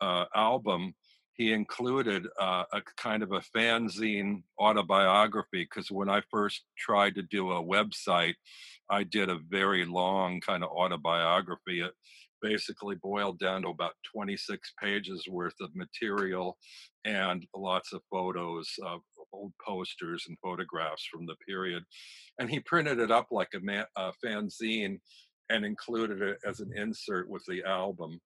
uh, 0.00 0.26
album 0.34 0.94
he 1.40 1.54
included 1.54 2.26
uh, 2.38 2.64
a 2.70 2.82
kind 2.98 3.22
of 3.22 3.32
a 3.32 3.40
fanzine 3.56 4.42
autobiography 4.60 5.64
because 5.64 5.90
when 5.90 6.10
I 6.10 6.20
first 6.30 6.64
tried 6.76 7.14
to 7.14 7.22
do 7.22 7.52
a 7.52 7.64
website, 7.64 8.34
I 8.90 9.04
did 9.04 9.30
a 9.30 9.38
very 9.48 9.86
long 9.86 10.42
kind 10.42 10.62
of 10.62 10.68
autobiography. 10.68 11.80
It 11.80 11.92
basically 12.42 12.96
boiled 12.96 13.38
down 13.38 13.62
to 13.62 13.68
about 13.68 13.94
26 14.14 14.70
pages 14.82 15.24
worth 15.30 15.54
of 15.62 15.74
material 15.74 16.58
and 17.06 17.46
lots 17.56 17.94
of 17.94 18.02
photos 18.10 18.68
of 18.84 19.00
old 19.32 19.54
posters 19.66 20.26
and 20.28 20.36
photographs 20.42 21.06
from 21.10 21.24
the 21.24 21.36
period. 21.48 21.84
And 22.38 22.50
he 22.50 22.60
printed 22.60 22.98
it 22.98 23.10
up 23.10 23.28
like 23.30 23.54
a, 23.54 23.60
man, 23.60 23.86
a 23.96 24.12
fanzine 24.22 24.98
and 25.48 25.64
included 25.64 26.20
it 26.20 26.36
as 26.46 26.60
an 26.60 26.72
insert 26.76 27.30
with 27.30 27.44
the 27.48 27.64
album 27.64 28.20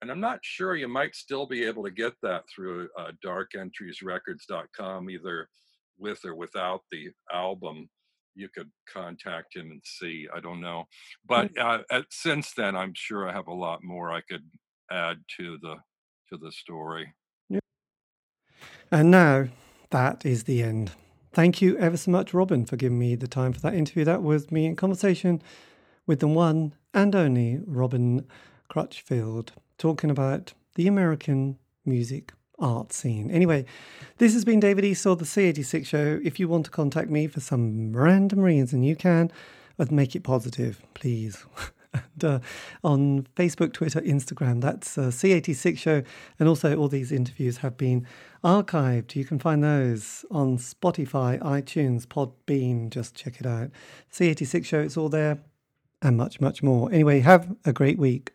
and 0.00 0.10
I'm 0.10 0.20
not 0.20 0.40
sure 0.42 0.76
you 0.76 0.88
might 0.88 1.14
still 1.14 1.46
be 1.46 1.64
able 1.64 1.84
to 1.84 1.90
get 1.90 2.14
that 2.22 2.44
through 2.54 2.88
uh, 2.98 3.12
darkentriesrecords.com, 3.24 5.10
either 5.10 5.48
with 5.98 6.24
or 6.24 6.34
without 6.34 6.82
the 6.90 7.08
album. 7.32 7.88
You 8.34 8.48
could 8.54 8.70
contact 8.92 9.56
him 9.56 9.70
and 9.72 9.82
see. 9.84 10.28
I 10.32 10.38
don't 10.40 10.60
know, 10.60 10.84
but 11.26 11.56
uh, 11.58 11.80
at, 11.90 12.04
since 12.10 12.52
then, 12.54 12.76
I'm 12.76 12.92
sure 12.94 13.28
I 13.28 13.32
have 13.32 13.48
a 13.48 13.54
lot 13.54 13.82
more 13.82 14.12
I 14.12 14.20
could 14.20 14.44
add 14.90 15.18
to 15.38 15.58
the 15.60 15.76
to 16.30 16.38
the 16.38 16.52
story. 16.52 17.12
And 18.90 19.10
now 19.10 19.48
that 19.90 20.24
is 20.24 20.44
the 20.44 20.62
end. 20.62 20.92
Thank 21.32 21.60
you 21.60 21.76
ever 21.78 21.96
so 21.96 22.10
much, 22.10 22.32
Robin, 22.32 22.64
for 22.64 22.76
giving 22.76 22.98
me 22.98 23.14
the 23.14 23.28
time 23.28 23.52
for 23.52 23.60
that 23.60 23.74
interview. 23.74 24.04
That 24.04 24.22
was 24.22 24.50
me 24.50 24.66
in 24.66 24.76
conversation 24.76 25.42
with 26.06 26.20
the 26.20 26.28
one 26.28 26.74
and 26.94 27.14
only 27.14 27.60
Robin 27.66 28.26
Crutchfield 28.68 29.52
talking 29.78 30.10
about 30.10 30.52
the 30.74 30.86
American 30.86 31.58
music 31.84 32.32
art 32.58 32.92
scene. 32.92 33.30
Anyway, 33.30 33.64
this 34.18 34.32
has 34.34 34.44
been 34.44 34.60
David 34.60 34.84
Eastaugh, 34.84 35.18
the 35.18 35.24
C86 35.24 35.86
show. 35.86 36.20
If 36.22 36.40
you 36.40 36.48
want 36.48 36.66
to 36.66 36.70
contact 36.70 37.10
me 37.10 37.26
for 37.26 37.40
some 37.40 37.92
random 37.92 38.40
reason, 38.40 38.82
you 38.82 38.96
can, 38.96 39.30
but 39.76 39.90
make 39.90 40.16
it 40.16 40.22
positive, 40.22 40.82
please. 40.94 41.44
and, 41.94 42.24
uh, 42.24 42.40
on 42.82 43.26
Facebook, 43.36 43.72
Twitter, 43.72 44.00
Instagram, 44.00 44.60
that's 44.60 44.98
uh, 44.98 45.02
C86 45.02 45.78
show. 45.78 46.02
And 46.38 46.48
also, 46.48 46.76
all 46.76 46.88
these 46.88 47.12
interviews 47.12 47.58
have 47.58 47.76
been 47.76 48.06
archived. 48.44 49.14
You 49.14 49.24
can 49.24 49.38
find 49.38 49.62
those 49.62 50.24
on 50.30 50.58
Spotify, 50.58 51.38
iTunes, 51.40 52.06
Podbean. 52.06 52.90
Just 52.90 53.14
check 53.14 53.40
it 53.40 53.46
out. 53.46 53.70
C86 54.12 54.64
show, 54.64 54.80
it's 54.80 54.96
all 54.96 55.08
there, 55.08 55.38
and 56.02 56.16
much, 56.16 56.40
much 56.40 56.62
more. 56.62 56.92
Anyway, 56.92 57.20
have 57.20 57.54
a 57.64 57.72
great 57.72 57.98
week. 57.98 58.32